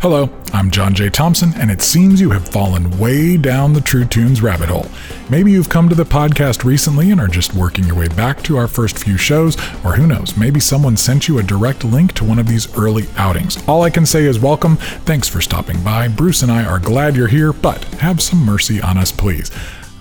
Hello, 0.00 0.30
I'm 0.54 0.70
John 0.70 0.94
J. 0.94 1.10
Thompson, 1.10 1.52
and 1.56 1.70
it 1.70 1.82
seems 1.82 2.22
you 2.22 2.30
have 2.30 2.48
fallen 2.48 2.98
way 2.98 3.36
down 3.36 3.74
the 3.74 3.82
True 3.82 4.06
Tunes 4.06 4.40
rabbit 4.40 4.70
hole. 4.70 4.86
Maybe 5.28 5.52
you've 5.52 5.68
come 5.68 5.90
to 5.90 5.94
the 5.94 6.04
podcast 6.04 6.64
recently 6.64 7.10
and 7.10 7.20
are 7.20 7.28
just 7.28 7.52
working 7.52 7.84
your 7.84 7.96
way 7.96 8.08
back 8.08 8.42
to 8.44 8.56
our 8.56 8.66
first 8.66 8.98
few 8.98 9.18
shows, 9.18 9.58
or 9.84 9.96
who 9.96 10.06
knows, 10.06 10.38
maybe 10.38 10.58
someone 10.58 10.96
sent 10.96 11.28
you 11.28 11.38
a 11.38 11.42
direct 11.42 11.84
link 11.84 12.14
to 12.14 12.24
one 12.24 12.38
of 12.38 12.48
these 12.48 12.74
early 12.78 13.08
outings. 13.18 13.62
All 13.68 13.82
I 13.82 13.90
can 13.90 14.06
say 14.06 14.24
is 14.24 14.40
welcome, 14.40 14.76
thanks 15.04 15.28
for 15.28 15.42
stopping 15.42 15.84
by. 15.84 16.08
Bruce 16.08 16.40
and 16.40 16.50
I 16.50 16.64
are 16.64 16.78
glad 16.78 17.14
you're 17.14 17.28
here, 17.28 17.52
but 17.52 17.84
have 17.96 18.22
some 18.22 18.42
mercy 18.42 18.80
on 18.80 18.96
us, 18.96 19.12
please. 19.12 19.50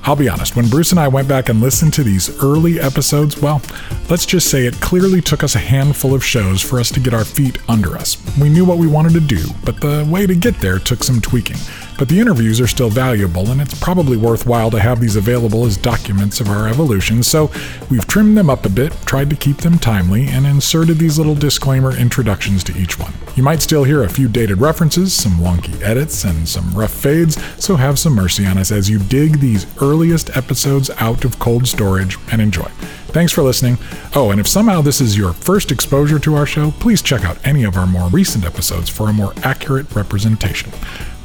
I'll 0.09 0.15
be 0.15 0.27
honest, 0.27 0.55
when 0.55 0.67
Bruce 0.67 0.89
and 0.89 0.99
I 0.99 1.07
went 1.07 1.27
back 1.27 1.49
and 1.49 1.61
listened 1.61 1.93
to 1.93 2.03
these 2.03 2.35
early 2.43 2.79
episodes, 2.79 3.39
well, 3.39 3.61
let's 4.09 4.25
just 4.25 4.49
say 4.49 4.65
it 4.65 4.73
clearly 4.81 5.21
took 5.21 5.43
us 5.43 5.53
a 5.53 5.59
handful 5.59 6.15
of 6.15 6.25
shows 6.25 6.63
for 6.63 6.79
us 6.79 6.91
to 6.93 6.99
get 6.99 7.13
our 7.13 7.23
feet 7.23 7.59
under 7.69 7.95
us. 7.95 8.17
We 8.39 8.49
knew 8.49 8.65
what 8.65 8.79
we 8.79 8.87
wanted 8.87 9.13
to 9.13 9.19
do, 9.19 9.45
but 9.63 9.79
the 9.79 10.07
way 10.09 10.25
to 10.25 10.33
get 10.33 10.55
there 10.61 10.79
took 10.79 11.03
some 11.03 11.21
tweaking. 11.21 11.57
But 11.99 12.07
the 12.07 12.21
interviews 12.21 12.61
are 12.61 12.67
still 12.67 12.89
valuable, 12.89 13.51
and 13.51 13.59
it's 13.59 13.77
probably 13.77 14.15
worthwhile 14.15 14.71
to 14.71 14.79
have 14.79 15.01
these 15.01 15.17
available 15.17 15.65
as 15.65 15.75
documents 15.75 16.39
of 16.39 16.47
our 16.47 16.69
evolution, 16.69 17.21
so 17.21 17.51
we've 17.91 18.07
trimmed 18.07 18.37
them 18.37 18.49
up 18.49 18.65
a 18.65 18.69
bit, 18.69 18.93
tried 19.05 19.29
to 19.31 19.35
keep 19.35 19.57
them 19.57 19.77
timely, 19.77 20.25
and 20.27 20.47
inserted 20.47 20.97
these 20.97 21.17
little 21.17 21.35
disclaimer 21.35 21.93
introductions 21.93 22.63
to 22.63 22.77
each 22.77 22.97
one. 22.97 23.13
You 23.35 23.43
might 23.43 23.61
still 23.61 23.83
hear 23.83 24.03
a 24.03 24.09
few 24.09 24.29
dated 24.29 24.61
references, 24.61 25.11
some 25.13 25.33
wonky 25.33 25.81
edits, 25.81 26.23
and 26.23 26.47
some 26.47 26.73
rough 26.73 26.93
fades, 26.93 27.37
so 27.61 27.75
have 27.75 27.99
some 27.99 28.13
mercy 28.13 28.45
on 28.45 28.57
us 28.57 28.71
as 28.71 28.89
you 28.89 28.99
dig 28.99 29.41
these 29.41 29.67
earliest 29.81 30.37
episodes 30.37 30.89
out 31.01 31.25
of 31.25 31.37
cold 31.37 31.67
storage 31.67 32.17
and 32.31 32.41
enjoy. 32.41 32.69
Thanks 33.11 33.33
for 33.33 33.41
listening. 33.41 33.77
Oh, 34.15 34.31
and 34.31 34.39
if 34.39 34.47
somehow 34.47 34.81
this 34.81 35.01
is 35.01 35.17
your 35.17 35.33
first 35.33 35.69
exposure 35.69 36.19
to 36.19 36.35
our 36.35 36.45
show, 36.45 36.71
please 36.79 37.01
check 37.01 37.25
out 37.25 37.45
any 37.45 37.65
of 37.65 37.75
our 37.75 37.87
more 37.87 38.07
recent 38.07 38.45
episodes 38.45 38.87
for 38.87 39.09
a 39.09 39.13
more 39.13 39.33
accurate 39.43 39.93
representation. 39.93 40.71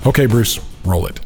Okay, 0.06 0.26
Bruce, 0.26 0.60
roll 0.84 1.06
it. 1.06 1.18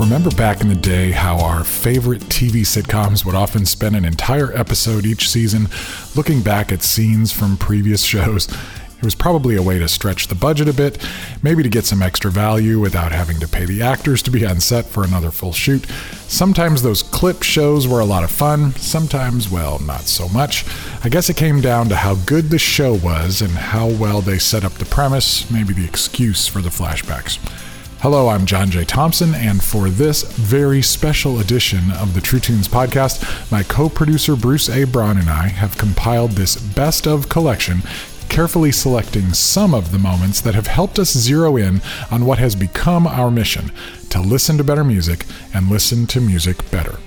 Remember 0.00 0.30
back 0.30 0.62
in 0.62 0.68
the 0.68 0.74
day 0.74 1.10
how 1.10 1.38
our 1.40 1.62
favorite 1.62 2.22
TV 2.22 2.62
sitcoms 2.62 3.22
would 3.26 3.34
often 3.34 3.66
spend 3.66 3.94
an 3.94 4.06
entire 4.06 4.50
episode 4.56 5.04
each 5.04 5.28
season 5.28 5.68
looking 6.16 6.40
back 6.40 6.72
at 6.72 6.82
scenes 6.82 7.32
from 7.32 7.58
previous 7.58 8.02
shows? 8.14 8.48
It 8.48 9.04
was 9.04 9.14
probably 9.14 9.56
a 9.56 9.62
way 9.62 9.78
to 9.78 9.86
stretch 9.88 10.28
the 10.28 10.34
budget 10.34 10.68
a 10.68 10.72
bit, 10.72 11.06
maybe 11.42 11.62
to 11.62 11.68
get 11.68 11.84
some 11.84 12.00
extra 12.00 12.30
value 12.30 12.80
without 12.80 13.12
having 13.12 13.38
to 13.40 13.46
pay 13.46 13.66
the 13.66 13.82
actors 13.82 14.22
to 14.22 14.30
be 14.30 14.46
on 14.46 14.58
set 14.60 14.86
for 14.86 15.04
another 15.04 15.30
full 15.30 15.52
shoot. 15.52 15.86
Sometimes 16.28 16.80
those 16.80 17.02
clip 17.02 17.42
shows 17.42 17.86
were 17.86 18.00
a 18.00 18.06
lot 18.06 18.24
of 18.24 18.30
fun, 18.30 18.72
sometimes, 18.76 19.50
well, 19.50 19.80
not 19.80 20.02
so 20.02 20.30
much. 20.30 20.64
I 21.04 21.10
guess 21.10 21.28
it 21.28 21.36
came 21.36 21.60
down 21.60 21.90
to 21.90 21.96
how 21.96 22.14
good 22.14 22.48
the 22.48 22.58
show 22.58 22.94
was 22.94 23.42
and 23.42 23.52
how 23.52 23.88
well 23.88 24.22
they 24.22 24.38
set 24.38 24.64
up 24.64 24.72
the 24.72 24.86
premise, 24.86 25.50
maybe 25.50 25.74
the 25.74 25.84
excuse 25.84 26.46
for 26.46 26.62
the 26.62 26.70
flashbacks. 26.70 27.38
Hello, 28.02 28.30
I'm 28.30 28.46
John 28.46 28.70
J. 28.70 28.86
Thompson, 28.86 29.34
and 29.34 29.62
for 29.62 29.90
this 29.90 30.22
very 30.22 30.80
special 30.80 31.38
edition 31.38 31.90
of 31.90 32.14
the 32.14 32.22
True 32.22 32.40
Tunes 32.40 32.66
podcast, 32.66 33.52
my 33.52 33.62
co 33.62 33.90
producer 33.90 34.34
Bruce 34.36 34.70
A. 34.70 34.84
Braun 34.84 35.18
and 35.18 35.28
I 35.28 35.48
have 35.48 35.76
compiled 35.76 36.30
this 36.30 36.56
best 36.56 37.06
of 37.06 37.28
collection, 37.28 37.82
carefully 38.30 38.72
selecting 38.72 39.34
some 39.34 39.74
of 39.74 39.92
the 39.92 39.98
moments 39.98 40.40
that 40.40 40.54
have 40.54 40.66
helped 40.66 40.98
us 40.98 41.12
zero 41.12 41.58
in 41.58 41.82
on 42.10 42.24
what 42.24 42.38
has 42.38 42.54
become 42.54 43.06
our 43.06 43.30
mission 43.30 43.70
to 44.08 44.18
listen 44.18 44.56
to 44.56 44.64
better 44.64 44.82
music 44.82 45.26
and 45.52 45.68
listen 45.68 46.06
to 46.06 46.22
music 46.22 46.70
better. 46.70 47.00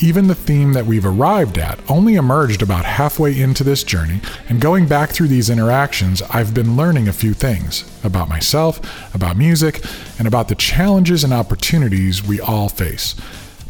Even 0.00 0.28
the 0.28 0.34
theme 0.34 0.74
that 0.74 0.86
we've 0.86 1.04
arrived 1.04 1.58
at 1.58 1.80
only 1.90 2.14
emerged 2.14 2.62
about 2.62 2.84
halfway 2.84 3.40
into 3.40 3.64
this 3.64 3.82
journey, 3.82 4.20
and 4.48 4.60
going 4.60 4.86
back 4.86 5.10
through 5.10 5.26
these 5.26 5.50
interactions, 5.50 6.22
I've 6.30 6.54
been 6.54 6.76
learning 6.76 7.08
a 7.08 7.12
few 7.12 7.34
things 7.34 7.84
about 8.04 8.28
myself, 8.28 8.80
about 9.12 9.36
music, 9.36 9.84
and 10.16 10.28
about 10.28 10.46
the 10.46 10.54
challenges 10.54 11.24
and 11.24 11.32
opportunities 11.32 12.22
we 12.22 12.40
all 12.40 12.68
face. 12.68 13.16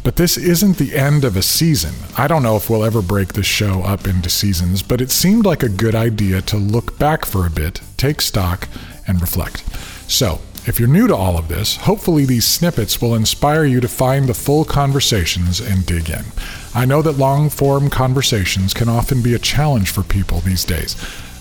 But 0.03 0.17
this 0.17 0.37
isn't 0.37 0.77
the 0.77 0.95
end 0.95 1.25
of 1.25 1.35
a 1.35 1.41
season. 1.41 1.95
I 2.15 2.27
don't 2.27 2.43
know 2.43 2.55
if 2.55 2.69
we'll 2.69 2.85
ever 2.85 3.01
break 3.01 3.33
this 3.33 3.47
show 3.47 3.81
up 3.81 4.05
into 4.05 4.29
seasons, 4.29 4.83
but 4.83 5.01
it 5.01 5.09
seemed 5.09 5.47
like 5.47 5.63
a 5.63 5.69
good 5.69 5.95
idea 5.95 6.41
to 6.43 6.57
look 6.57 6.99
back 6.99 7.25
for 7.25 7.47
a 7.47 7.51
bit, 7.51 7.81
take 7.97 8.21
stock, 8.21 8.69
and 9.07 9.19
reflect. 9.19 9.63
So, 10.07 10.39
if 10.69 10.79
you're 10.79 10.87
new 10.87 11.07
to 11.07 11.15
all 11.15 11.35
of 11.35 11.47
this, 11.47 11.77
hopefully 11.77 12.25
these 12.25 12.45
snippets 12.45 13.01
will 13.01 13.15
inspire 13.15 13.65
you 13.65 13.81
to 13.81 13.87
find 13.87 14.27
the 14.27 14.35
full 14.35 14.63
conversations 14.63 15.59
and 15.59 15.83
dig 15.83 16.11
in. 16.11 16.23
I 16.75 16.85
know 16.85 17.01
that 17.01 17.17
long 17.17 17.49
form 17.49 17.89
conversations 17.89 18.75
can 18.75 18.87
often 18.87 19.23
be 19.23 19.33
a 19.33 19.39
challenge 19.39 19.89
for 19.89 20.03
people 20.03 20.41
these 20.41 20.63
days. 20.63 20.95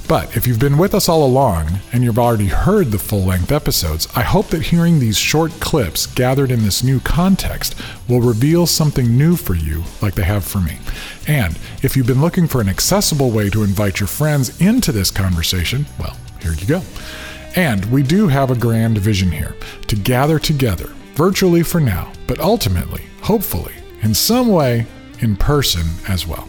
But 0.09 0.35
if 0.35 0.47
you've 0.47 0.59
been 0.59 0.79
with 0.79 0.95
us 0.95 1.11
all 1.11 1.23
along 1.23 1.81
and 1.93 2.03
you've 2.03 2.19
already 2.19 2.47
heard 2.47 2.91
the 2.91 2.99
full 2.99 3.25
length 3.25 3.53
episodes, 3.53 4.09
I 4.17 4.23
hope 4.23 4.47
that 4.47 4.63
hearing 4.63 4.99
these 4.99 5.19
short 5.19 5.53
clips 5.61 6.07
gathered 6.07 6.51
in 6.51 6.63
this 6.63 6.83
new 6.83 6.99
context 6.99 7.79
will 8.09 8.23
reveal 8.23 8.67
something 8.67 9.19
new 9.19 9.37
for 9.37 9.55
you, 9.55 9.85
like 10.01 10.15
they 10.15 10.25
have 10.25 10.45
for 10.45 10.61
me. 10.61 10.79
And 11.27 11.59
if 11.83 11.95
you've 11.95 12.07
been 12.07 12.23
looking 12.23 12.49
for 12.49 12.63
an 12.63 12.71
accessible 12.71 13.31
way 13.31 13.51
to 13.51 13.63
invite 13.63 14.01
your 14.01 14.07
friends 14.07 14.59
into 14.59 14.91
this 14.91 15.11
conversation, 15.11 15.85
well, 16.01 16.17
here 16.41 16.55
you 16.55 16.67
go. 16.67 16.83
And 17.59 17.85
we 17.87 18.05
do 18.05 18.29
have 18.29 18.53
a 18.53 18.57
grand 18.57 18.99
vision 18.99 19.33
here 19.33 19.57
to 19.89 19.97
gather 19.97 20.39
together, 20.39 20.91
virtually 21.15 21.65
for 21.65 21.81
now, 21.81 22.13
but 22.29 22.39
ultimately, 22.39 23.03
hopefully, 23.21 23.75
in 24.03 24.15
some 24.15 24.47
way, 24.47 24.87
in 25.19 25.35
person 25.35 25.83
as 26.07 26.25
well. 26.25 26.49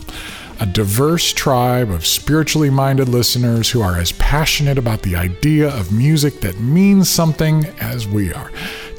A 0.60 0.68
diverse 0.68 1.34
tribe 1.34 1.90
of 1.90 2.06
spiritually 2.06 2.70
minded 2.70 3.10
listeners 3.10 3.72
who 3.72 3.82
are 3.82 3.98
as 3.98 4.12
passionate 4.14 4.78
about 4.78 5.02
the 5.02 5.16
idea 5.16 5.76
of 5.76 5.92
music 5.92 6.42
that 6.42 6.60
means 6.60 7.10
something 7.10 7.66
as 7.80 8.08
we 8.08 8.32
are. 8.32 8.52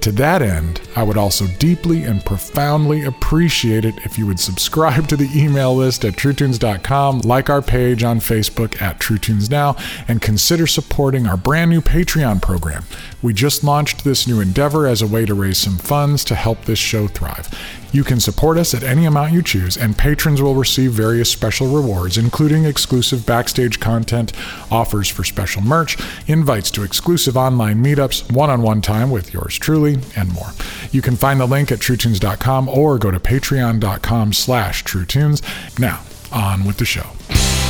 To 0.03 0.13
that 0.13 0.41
end, 0.41 0.81
I 0.97 1.03
would 1.03 1.19
also 1.19 1.47
deeply 1.59 2.05
and 2.05 2.25
profoundly 2.25 3.05
appreciate 3.05 3.85
it 3.85 3.99
if 3.99 4.17
you 4.17 4.27
would 4.27 4.41
subscribe 4.41 5.09
to 5.09 5.17
the 5.17 5.29
email 5.35 5.77
list 5.77 6.07
at 6.07 6.15
truetunes.com, 6.15 7.19
like 7.21 7.51
our 7.51 7.61
page 7.61 8.03
on 8.03 8.19
Facebook 8.19 8.81
at 8.81 8.99
TrueTunes 8.99 9.51
Now, 9.51 9.77
and 10.09 10.23
consider 10.23 10.67
supporting 10.67 11.27
our 11.27 11.37
brand 11.37 11.71
new 11.71 11.83
Patreon 11.83 12.41
program. 12.41 12.85
We 13.21 13.35
just 13.35 13.63
launched 13.63 14.03
this 14.03 14.27
new 14.27 14.41
endeavor 14.41 14.87
as 14.87 15.03
a 15.03 15.07
way 15.07 15.27
to 15.27 15.35
raise 15.35 15.59
some 15.59 15.77
funds 15.77 16.25
to 16.25 16.35
help 16.35 16.65
this 16.65 16.79
show 16.79 17.07
thrive. 17.07 17.51
You 17.93 18.05
can 18.05 18.21
support 18.21 18.57
us 18.57 18.73
at 18.73 18.85
any 18.85 19.05
amount 19.05 19.33
you 19.33 19.43
choose, 19.43 19.77
and 19.77 19.99
patrons 19.99 20.41
will 20.41 20.55
receive 20.55 20.93
various 20.93 21.29
special 21.29 21.67
rewards, 21.75 22.17
including 22.17 22.65
exclusive 22.65 23.27
backstage 23.27 23.81
content, 23.81 24.33
offers 24.71 25.09
for 25.09 25.25
special 25.25 25.61
merch, 25.61 25.99
invites 26.29 26.71
to 26.73 26.85
exclusive 26.85 27.37
online 27.37 27.83
meetups, 27.83 28.33
one 28.33 28.49
on 28.49 28.63
one 28.63 28.81
time 28.81 29.11
with 29.11 29.35
yours 29.35 29.59
truly, 29.59 29.90
and 30.17 30.33
more. 30.33 30.51
You 30.91 31.03
can 31.03 31.17
find 31.17 31.41
the 31.41 31.47
link 31.47 31.71
at 31.73 31.79
truetunes.com 31.79 32.69
or 32.69 32.99
go 32.99 33.11
to 33.11 33.21
patreon.com 33.21 34.33
slash 34.33 34.85
truetunes. 34.85 35.43
Now, 35.79 36.03
on 36.33 36.65
with 36.65 36.79
the 36.79 36.85
show. 36.85 37.70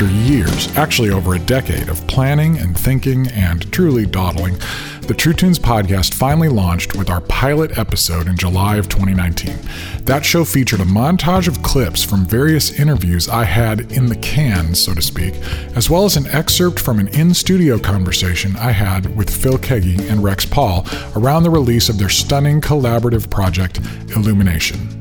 After 0.00 0.14
years, 0.14 0.74
actually 0.78 1.10
over 1.10 1.34
a 1.34 1.38
decade, 1.38 1.90
of 1.90 2.06
planning 2.06 2.56
and 2.56 2.74
thinking 2.74 3.26
and 3.32 3.70
truly 3.70 4.06
dawdling, 4.06 4.56
the 5.02 5.12
True 5.12 5.34
Tunes 5.34 5.58
podcast 5.58 6.14
finally 6.14 6.48
launched 6.48 6.96
with 6.96 7.10
our 7.10 7.20
pilot 7.20 7.76
episode 7.76 8.26
in 8.26 8.38
July 8.38 8.76
of 8.76 8.88
2019. 8.88 9.58
That 10.04 10.24
show 10.24 10.46
featured 10.46 10.80
a 10.80 10.86
montage 10.86 11.48
of 11.48 11.62
clips 11.62 12.02
from 12.02 12.24
various 12.24 12.80
interviews 12.80 13.28
I 13.28 13.44
had 13.44 13.92
in 13.92 14.06
the 14.06 14.16
can, 14.16 14.74
so 14.74 14.94
to 14.94 15.02
speak, 15.02 15.34
as 15.76 15.90
well 15.90 16.06
as 16.06 16.16
an 16.16 16.28
excerpt 16.28 16.80
from 16.80 16.98
an 16.98 17.08
in 17.08 17.34
studio 17.34 17.78
conversation 17.78 18.56
I 18.56 18.70
had 18.70 19.14
with 19.18 19.28
Phil 19.28 19.58
Keaggy 19.58 20.10
and 20.10 20.24
Rex 20.24 20.46
Paul 20.46 20.86
around 21.14 21.42
the 21.42 21.50
release 21.50 21.90
of 21.90 21.98
their 21.98 22.08
stunning 22.08 22.62
collaborative 22.62 23.28
project, 23.28 23.80
Illumination 24.16 24.99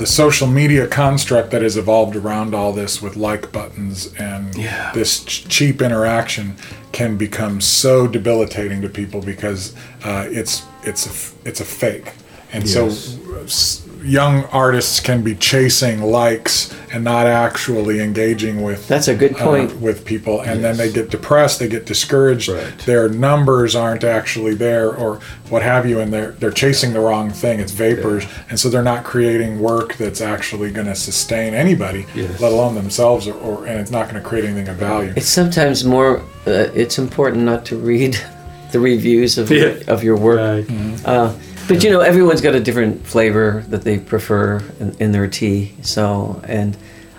the 0.00 0.06
social 0.06 0.46
media 0.48 0.86
construct 0.86 1.50
that 1.50 1.60
has 1.62 1.76
evolved 1.76 2.16
around 2.16 2.54
all 2.54 2.72
this 2.72 3.02
with 3.02 3.16
like 3.16 3.52
buttons 3.52 4.12
and 4.18 4.54
Yeah. 4.56 4.90
this 4.94 5.22
ch- 5.24 5.46
cheap 5.48 5.82
interaction 5.82 6.56
can 6.92 7.16
become 7.18 7.60
so 7.60 8.06
debilitating 8.06 8.80
to 8.82 8.88
people 8.88 9.20
because 9.20 9.74
uh, 10.02 10.24
it's 10.30 10.62
it's 10.84 11.04
a 11.06 11.10
f- 11.10 11.34
it's 11.44 11.60
a 11.60 11.64
fake, 11.66 12.12
and 12.52 12.66
so 12.68 12.86
s- 12.86 13.82
young 14.02 14.44
artists 14.46 15.00
can 15.00 15.22
be 15.22 15.34
chasing 15.34 16.00
likes 16.02 16.74
and 16.92 17.04
not 17.04 17.26
actually 17.26 18.00
engaging 18.00 18.62
with 18.62 18.88
That's 18.88 19.08
a 19.08 19.14
good 19.14 19.34
uh, 19.34 19.44
point. 19.44 19.80
with 19.80 20.04
people, 20.04 20.40
and 20.40 20.62
then 20.64 20.76
they 20.76 20.90
get 20.92 21.10
depressed, 21.10 21.58
they 21.60 21.68
get 21.68 21.86
discouraged. 21.86 22.48
Right. 22.48 22.76
Their 22.80 23.08
numbers 23.08 23.76
aren't 23.76 24.02
actually 24.04 24.54
there, 24.54 24.94
or 24.94 25.20
what 25.48 25.62
have 25.62 25.86
you, 25.88 26.00
and 26.00 26.12
they're 26.12 26.32
they're 26.32 26.50
chasing 26.50 26.92
the 26.92 27.00
wrong 27.00 27.30
thing. 27.30 27.60
It's 27.60 27.72
vapors, 27.72 28.24
and 28.48 28.58
so 28.58 28.68
they're 28.68 28.82
not 28.82 29.04
creating 29.04 29.60
work 29.60 29.94
that's 29.96 30.20
actually 30.20 30.70
going 30.72 30.86
to 30.88 30.94
sustain 30.96 31.54
anybody, 31.54 32.06
Yes. 32.14 32.40
let 32.40 32.52
alone 32.52 32.74
themselves, 32.74 33.28
or, 33.28 33.34
or 33.34 33.66
and 33.66 33.78
it's 33.80 33.90
not 33.90 34.08
going 34.10 34.20
to 34.22 34.28
create 34.28 34.44
anything 34.44 34.68
of 34.68 34.76
value. 34.76 35.12
It's 35.16 35.28
sometimes 35.28 35.84
more. 35.84 36.18
Uh, 36.46 36.70
it's 36.74 36.98
important 36.98 37.44
not 37.44 37.64
to 37.66 37.76
read 37.76 38.16
the 38.72 38.80
reviews 38.80 39.38
of 39.38 39.50
Yeah. 39.50 39.78
of 39.86 40.02
your 40.02 40.16
work. 40.16 40.38
Right. 40.68 41.04
Uh, 41.04 41.32
but 41.74 41.84
you 41.84 41.90
know, 41.90 42.00
everyone's 42.00 42.40
got 42.40 42.54
a 42.54 42.60
different 42.60 43.06
flavor 43.06 43.64
that 43.68 43.82
they 43.82 43.98
prefer 43.98 44.58
in, 44.80 44.94
in 45.00 45.12
their 45.12 45.26
tea. 45.28 45.72
So, 45.82 46.40
and 46.46 46.74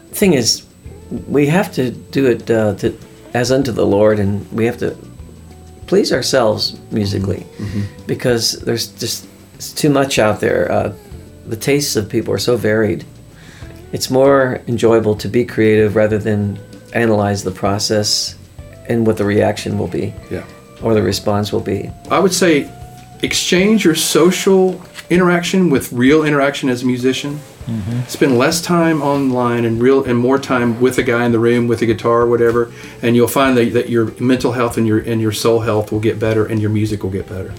the 0.10 0.16
thing 0.16 0.34
is, 0.34 0.64
we 1.28 1.48
have 1.48 1.72
to 1.74 1.92
do 1.92 2.28
it 2.28 2.50
uh, 2.50 2.76
to, 2.76 2.98
as 3.34 3.52
unto 3.52 3.72
the 3.72 3.86
Lord, 3.86 4.20
and 4.20 4.50
we 4.52 4.66
have 4.66 4.78
to 4.80 4.96
please 5.88 6.14
ourselves 6.14 6.80
musically, 6.92 7.46
because 8.08 8.54
there's 8.62 8.88
just 9.00 9.28
it's 9.56 9.74
too 9.74 9.90
much 9.90 10.20
out 10.20 10.40
there. 10.40 10.72
Uh, 10.72 10.94
the 11.48 11.58
tastes 11.58 11.96
of 11.96 12.08
people 12.10 12.34
are 12.34 12.38
so 12.40 12.56
varied. 12.58 13.06
It's 13.92 14.10
more 14.10 14.62
enjoyable 14.68 15.16
to 15.16 15.28
be 15.28 15.44
creative 15.46 15.96
rather 15.96 16.18
than 16.18 16.58
analyze 16.94 17.44
the 17.44 17.52
process 17.52 18.36
and 18.88 19.06
what 19.06 19.18
the 19.18 19.26
reaction 19.26 19.78
will 19.78 19.88
be 19.88 20.14
Yeah. 20.30 20.44
or 20.82 20.94
the 20.94 21.02
response 21.04 21.52
will 21.52 21.62
be. 21.62 21.90
I 22.10 22.20
would 22.20 22.34
say 22.34 22.70
exchange 23.22 23.86
your 23.86 23.96
social 23.96 24.82
interaction 25.10 25.70
with 25.70 25.92
real 25.92 26.24
interaction 26.24 26.70
as 26.70 26.84
a 26.84 26.86
musician. 26.86 27.40
Mm-hmm. 27.66 28.02
Spend 28.08 28.38
less 28.38 28.62
time 28.62 29.02
online 29.02 29.66
and 29.66 29.80
real 29.82 30.04
and 30.04 30.18
more 30.18 30.40
time 30.40 30.82
with 30.82 30.98
a 30.98 31.04
guy 31.04 31.26
in 31.26 31.32
the 31.32 31.40
room 31.40 31.68
with 31.68 31.82
a 31.82 31.86
guitar 31.86 32.22
or 32.22 32.28
whatever, 32.28 32.72
and 33.02 33.16
you'll 33.16 33.28
find 33.28 33.56
that, 33.58 33.74
that 33.74 33.90
your 33.90 34.12
mental 34.20 34.54
health 34.54 34.78
and 34.78 34.88
your 34.88 35.00
and 35.00 35.22
your 35.22 35.32
soul 35.32 35.60
health 35.60 35.92
will 35.92 36.00
get 36.00 36.20
better 36.20 36.46
and 36.46 36.60
your 36.60 36.72
music 36.72 37.04
will 37.04 37.12
get 37.12 37.30
better. 37.30 37.54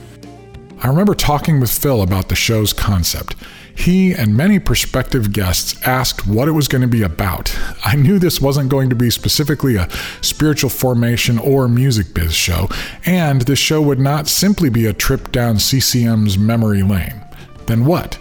I 0.83 0.89
remember 0.89 1.15
talking 1.15 1.61
with 1.61 1.71
Phil 1.71 2.03
about 2.03 2.29
the 2.29 2.35
show's 2.35 2.73
concept. 2.73 3.37
He 3.73 4.13
and 4.13 4.37
many 4.37 4.59
prospective 4.59 5.33
guests 5.33 5.81
asked 5.87 6.27
what 6.27 6.49
it 6.49 6.53
was 6.53 6.67
going 6.67 6.83
to 6.83 6.89
be 6.89 7.05
about. 7.05 7.57
I 7.85 7.95
knew 7.95 8.19
this 8.19 8.41
wasn't 8.41 8.69
going 8.69 8.91
to 8.91 8.97
be 8.97 9.09
specifically 9.09 9.77
a 9.77 9.89
spiritual 10.23 10.71
formation 10.71 11.39
or 11.39 11.69
music 11.69 12.13
biz 12.13 12.35
show, 12.35 12.69
and 13.07 13.43
this 13.43 13.61
show 13.61 13.81
would 13.81 14.01
not 14.01 14.27
simply 14.27 14.71
be 14.71 14.87
a 14.87 14.93
trip 14.93 15.31
down 15.31 15.57
CCM's 15.57 16.37
memory 16.37 16.83
lane. 16.83 17.23
Then 17.67 17.85
what? 17.85 18.19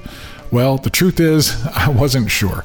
Well, 0.51 0.77
the 0.77 0.91
truth 0.91 1.19
is, 1.19 1.65
I 1.75 1.89
wasn't 1.89 2.29
sure. 2.29 2.63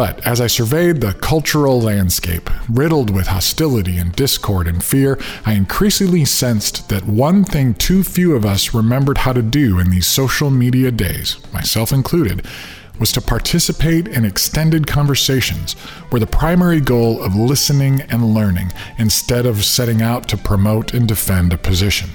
But 0.00 0.26
as 0.26 0.40
I 0.40 0.46
surveyed 0.46 1.02
the 1.02 1.12
cultural 1.12 1.78
landscape, 1.78 2.48
riddled 2.70 3.10
with 3.10 3.26
hostility 3.26 3.98
and 3.98 4.16
discord 4.16 4.66
and 4.66 4.82
fear, 4.82 5.18
I 5.44 5.52
increasingly 5.52 6.24
sensed 6.24 6.88
that 6.88 7.04
one 7.04 7.44
thing 7.44 7.74
too 7.74 8.02
few 8.02 8.34
of 8.34 8.46
us 8.46 8.72
remembered 8.72 9.18
how 9.18 9.34
to 9.34 9.42
do 9.42 9.78
in 9.78 9.90
these 9.90 10.06
social 10.06 10.50
media 10.50 10.90
days, 10.90 11.36
myself 11.52 11.92
included, 11.92 12.46
was 12.98 13.12
to 13.12 13.20
participate 13.20 14.08
in 14.08 14.24
extended 14.24 14.86
conversations 14.86 15.74
where 16.08 16.20
the 16.20 16.26
primary 16.26 16.80
goal 16.80 17.22
of 17.22 17.34
listening 17.34 18.00
and 18.08 18.32
learning 18.32 18.72
instead 18.96 19.44
of 19.44 19.66
setting 19.66 20.00
out 20.00 20.26
to 20.30 20.38
promote 20.38 20.94
and 20.94 21.08
defend 21.08 21.52
a 21.52 21.58
position. 21.58 22.08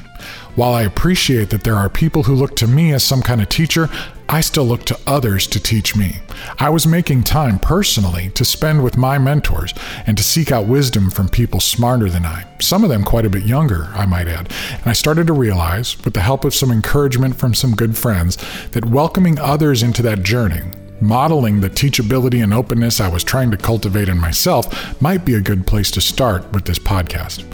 While 0.56 0.74
I 0.74 0.84
appreciate 0.84 1.50
that 1.50 1.66
there 1.66 1.75
are 1.75 1.90
people 1.90 2.24
who 2.24 2.34
look 2.34 2.56
to 2.56 2.68
me 2.68 2.94
as 2.94 3.04
some 3.04 3.22
kind 3.22 3.42
of 3.42 3.50
teacher, 3.50 3.90
I 4.30 4.40
still 4.40 4.63
look 4.63 4.86
to 4.86 4.98
others 5.06 5.48
to 5.48 5.60
teach 5.60 5.98
me. 5.98 6.19
I 6.57 6.69
was 6.69 6.88
making 6.88 7.24
time 7.24 7.60
personally 7.60 8.30
to 8.30 8.46
spend 8.46 8.81
with 8.81 8.96
my 8.96 9.18
mentors 9.18 9.74
and 10.07 10.16
to 10.16 10.24
seek 10.24 10.54
out 10.54 10.66
wisdom 10.66 11.10
from 11.10 11.28
people 11.28 11.60
smarter 11.60 12.10
than 12.10 12.25
I, 12.25 12.46
some 12.62 12.86
of 12.86 12.90
them 12.90 13.04
quite 13.04 13.25
a 13.25 13.30
bit 13.30 13.44
younger, 13.44 13.90
I 13.94 14.06
might 14.06 14.30
add. 14.30 14.50
And 14.72 14.88
I 14.88 14.94
started 14.94 15.28
to 15.28 15.34
realize, 15.34 16.02
with 16.06 16.13
the 16.13 16.22
help 16.22 16.46
of 16.46 16.56
some 16.56 16.72
encouragement 16.72 17.36
from 17.36 17.54
some 17.54 17.75
good 17.75 17.98
friends, 17.98 18.38
that 18.72 18.86
welcoming 18.86 19.38
others 19.38 19.84
into 19.84 20.01
that 20.04 20.24
journey, 20.24 20.62
modeling 21.06 21.62
the 21.62 21.69
teachability 21.69 22.44
and 22.44 22.54
openness 22.54 23.00
I 23.00 23.07
was 23.07 23.24
trying 23.24 23.52
to 23.52 23.57
cultivate 23.57 24.10
in 24.10 24.18
myself 24.18 25.00
might 25.02 25.24
be 25.24 25.36
a 25.36 25.42
good 25.42 25.68
place 25.68 25.92
to 25.92 26.02
start 26.02 26.52
with 26.52 26.66
this 26.66 26.80
podcast. 26.80 27.46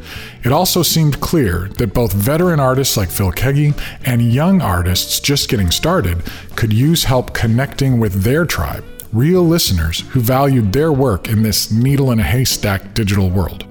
It 0.44 0.52
also 0.52 0.84
seemed 0.84 1.22
clear 1.22 1.70
that 1.78 1.94
both 1.94 2.14
veteran 2.14 2.60
artists 2.60 2.98
like 2.98 3.10
Phil 3.10 3.32
Keaggy 3.32 3.80
and 4.06 4.34
young 4.34 4.62
artists 4.62 5.20
just 5.20 5.50
getting 5.50 5.70
started 5.70 6.24
could 6.56 6.74
use 6.74 7.04
help 7.04 7.34
connecting 7.34 8.00
with 8.00 8.24
their 8.24 8.46
tribe, 8.46 8.84
real 9.14 9.44
listeners 9.44 10.02
who 10.10 10.22
valued 10.22 10.74
their 10.74 10.92
work 10.92 11.28
in 11.28 11.44
this 11.44 11.72
needle 11.72 12.12
in 12.12 12.20
a 12.20 12.24
haystack 12.24 12.94
digital 12.94 13.30
world. 13.30 13.66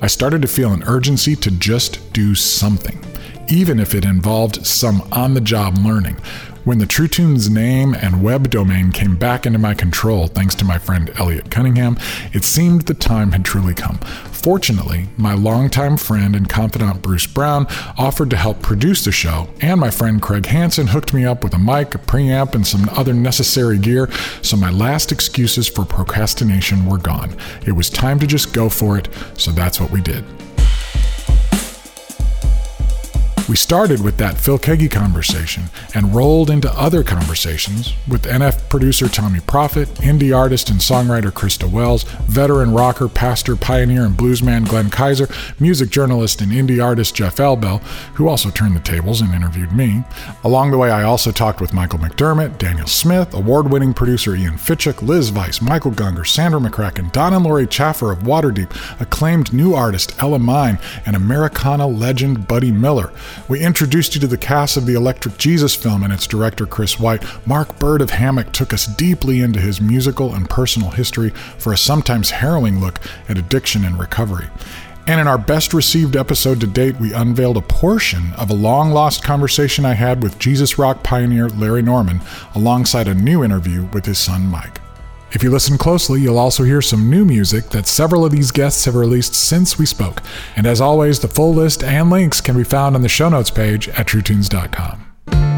I 0.00 0.06
started 0.06 0.42
to 0.42 0.48
feel 0.48 0.72
an 0.72 0.82
urgency 0.84 1.36
to 1.36 1.50
just 1.50 2.12
do 2.12 2.34
something, 2.34 3.04
even 3.48 3.78
if 3.78 3.94
it 3.94 4.04
involved 4.04 4.66
some 4.66 5.02
on 5.12 5.34
the 5.34 5.40
job 5.40 5.78
learning. 5.78 6.16
When 6.64 6.78
the 6.78 6.86
True 6.86 7.08
Tunes 7.08 7.50
name 7.50 7.92
and 7.92 8.22
web 8.22 8.48
domain 8.48 8.92
came 8.92 9.16
back 9.16 9.46
into 9.46 9.58
my 9.58 9.74
control, 9.74 10.28
thanks 10.28 10.54
to 10.54 10.64
my 10.64 10.78
friend 10.78 11.10
Elliot 11.16 11.50
Cunningham, 11.50 11.98
it 12.32 12.44
seemed 12.44 12.82
the 12.82 12.94
time 12.94 13.32
had 13.32 13.44
truly 13.44 13.74
come. 13.74 13.98
Fortunately, 14.30 15.08
my 15.16 15.34
longtime 15.34 15.96
friend 15.96 16.36
and 16.36 16.48
confidant 16.48 17.02
Bruce 17.02 17.26
Brown 17.26 17.66
offered 17.98 18.30
to 18.30 18.36
help 18.36 18.62
produce 18.62 19.04
the 19.04 19.10
show, 19.10 19.48
and 19.60 19.80
my 19.80 19.90
friend 19.90 20.22
Craig 20.22 20.46
Hansen 20.46 20.86
hooked 20.86 21.12
me 21.12 21.24
up 21.24 21.42
with 21.42 21.54
a 21.54 21.58
mic, 21.58 21.96
a 21.96 21.98
preamp, 21.98 22.54
and 22.54 22.64
some 22.64 22.88
other 22.90 23.12
necessary 23.12 23.76
gear, 23.76 24.08
so 24.42 24.56
my 24.56 24.70
last 24.70 25.10
excuses 25.10 25.66
for 25.66 25.84
procrastination 25.84 26.86
were 26.86 26.98
gone. 26.98 27.34
It 27.66 27.72
was 27.72 27.90
time 27.90 28.20
to 28.20 28.26
just 28.26 28.52
go 28.52 28.68
for 28.68 28.96
it, 28.96 29.08
so 29.34 29.50
that's 29.50 29.80
what 29.80 29.90
we 29.90 30.00
did. 30.00 30.24
We 33.48 33.56
started 33.56 34.02
with 34.02 34.18
that 34.18 34.38
Phil 34.38 34.58
Keaggy 34.58 34.90
conversation 34.90 35.64
and 35.94 36.14
rolled 36.14 36.48
into 36.48 36.72
other 36.72 37.02
conversations 37.02 37.92
with 38.08 38.22
NF 38.22 38.68
producer 38.68 39.08
Tommee 39.08 39.40
Profitt, 39.40 39.88
indie 39.96 40.34
artist 40.34 40.70
and 40.70 40.78
songwriter 40.78 41.32
Krista 41.32 41.70
Wells, 41.70 42.04
veteran 42.04 42.72
rocker, 42.72 43.08
pastor, 43.08 43.56
pioneer, 43.56 44.06
and 44.06 44.16
bluesman 44.16 44.66
Glenn 44.66 44.90
Kaiser, 44.90 45.28
music 45.58 45.90
journalist 45.90 46.40
and 46.40 46.52
indie 46.52 46.82
artist 46.82 47.16
Jeff 47.16 47.36
Elbel, 47.36 47.82
who 48.14 48.28
also 48.28 48.48
turned 48.48 48.76
the 48.76 48.80
tables 48.80 49.20
and 49.20 49.34
interviewed 49.34 49.72
me. 49.72 50.04
Along 50.44 50.70
the 50.70 50.78
way, 50.78 50.90
I 50.90 51.02
also 51.02 51.32
talked 51.32 51.60
with 51.60 51.74
Michael 51.74 51.98
McDermott, 51.98 52.58
Daniel 52.58 52.86
Smith, 52.86 53.34
award 53.34 53.70
winning 53.70 53.92
producer 53.92 54.36
Ian 54.36 54.54
Fitchuk, 54.54 55.02
Liz 55.02 55.32
Weiss, 55.32 55.60
Michael 55.60 55.92
Gungor, 55.92 56.26
Sandra 56.26 56.60
McCracken, 56.60 57.10
Don 57.10 57.34
and 57.34 57.44
Lori 57.44 57.66
Chaffer 57.66 58.12
of 58.12 58.20
Waterdeep, 58.20 59.00
acclaimed 59.00 59.52
new 59.52 59.74
artist 59.74 60.14
Ella 60.22 60.38
Mine, 60.38 60.78
and 61.04 61.16
Americana 61.16 61.88
legend 61.88 62.46
Buddy 62.46 62.70
Miller. 62.70 63.12
We 63.48 63.60
introduced 63.60 64.14
you 64.14 64.20
to 64.20 64.26
the 64.26 64.38
cast 64.38 64.76
of 64.76 64.86
the 64.86 64.94
Electric 64.94 65.36
Jesus 65.36 65.74
film 65.74 66.04
and 66.04 66.12
its 66.12 66.28
director 66.28 66.64
Chris 66.64 67.00
White. 67.00 67.24
Marc 67.46 67.76
Byrd 67.78 68.00
of 68.00 68.10
Hammock 68.10 68.52
took 68.52 68.72
us 68.72 68.86
deeply 68.86 69.40
into 69.40 69.60
his 69.60 69.80
musical 69.80 70.34
and 70.34 70.48
personal 70.48 70.90
history 70.90 71.30
for 71.58 71.72
a 71.72 71.76
sometimes 71.76 72.30
harrowing 72.30 72.80
look 72.80 73.00
at 73.28 73.38
addiction 73.38 73.84
and 73.84 73.98
recovery. 73.98 74.46
And 75.08 75.20
in 75.20 75.26
our 75.26 75.38
best 75.38 75.74
received 75.74 76.14
episode 76.14 76.60
to 76.60 76.66
date, 76.68 77.00
we 77.00 77.12
unveiled 77.12 77.56
a 77.56 77.62
portion 77.62 78.32
of 78.34 78.50
a 78.50 78.54
long 78.54 78.92
lost 78.92 79.24
conversation 79.24 79.84
I 79.84 79.94
had 79.94 80.22
with 80.22 80.38
Jesus 80.38 80.78
rock 80.78 81.02
pioneer 81.02 81.48
Larry 81.48 81.82
Norman, 81.82 82.20
alongside 82.54 83.08
a 83.08 83.14
new 83.14 83.42
interview 83.42 83.88
with 83.92 84.06
his 84.06 84.18
son 84.18 84.46
Mike. 84.46 84.81
If 85.34 85.42
you 85.42 85.50
listen 85.50 85.78
closely, 85.78 86.20
you'll 86.20 86.38
also 86.38 86.62
hear 86.62 86.82
some 86.82 87.08
new 87.08 87.24
music 87.24 87.70
that 87.70 87.86
several 87.86 88.22
of 88.26 88.32
these 88.32 88.50
guests 88.50 88.84
have 88.84 88.94
released 88.94 89.34
since 89.34 89.78
we 89.78 89.86
spoke. 89.86 90.22
And 90.56 90.66
as 90.66 90.78
always, 90.78 91.20
the 91.20 91.28
full 91.28 91.54
list 91.54 91.82
and 91.82 92.10
links 92.10 92.42
can 92.42 92.54
be 92.54 92.64
found 92.64 92.94
on 92.96 93.00
the 93.00 93.08
show 93.08 93.30
notes 93.30 93.50
page 93.50 93.88
at 93.88 94.06
truetunes.com. 94.06 95.06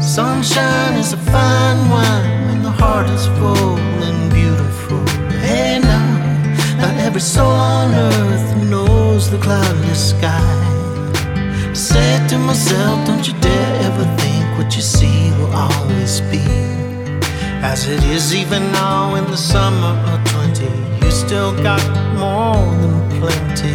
Sunshine 0.01 0.93
is 0.93 1.11
a 1.11 1.17
fine 1.17 1.89
wine 1.89 2.45
when 2.47 2.63
the 2.63 2.71
heart 2.71 3.09
is 3.09 3.27
full 3.37 3.77
and 3.77 4.33
beautiful. 4.33 5.05
Hey 5.39 5.79
now, 5.79 6.77
not 6.77 6.95
every 6.95 7.19
soul 7.21 7.51
on 7.51 7.93
earth 7.93 8.63
knows 8.69 9.29
the 9.29 9.39
cloudless 9.39 10.11
sky. 10.11 10.39
I 11.69 11.73
said 11.73 12.29
to 12.29 12.37
myself, 12.37 13.05
don't 13.05 13.27
you 13.27 13.33
dare 13.41 13.81
ever 13.83 14.05
think 14.21 14.57
what 14.57 14.73
you 14.73 14.81
see 14.81 15.31
will 15.31 15.53
always 15.53 16.21
be. 16.31 16.64
As 17.67 17.87
it 17.87 18.03
is 18.03 18.35
even 18.35 18.71
now 18.73 19.15
in 19.15 19.25
the 19.25 19.35
summer 19.35 19.99
of 20.11 20.23
20, 20.53 21.03
you 21.03 21.11
still 21.11 21.51
got 21.63 21.81
more 22.15 22.63
than 22.79 23.19
plenty. 23.19 23.73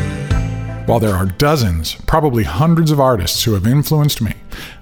While 0.87 1.01
there 1.01 1.17
are 1.17 1.27
dozens, 1.27 1.97
probably 2.07 2.45
hundreds 2.45 2.93
of 2.93 3.01
artists 3.01 3.43
who 3.43 3.55
have 3.55 3.67
influenced 3.67 4.23
me, 4.23 4.35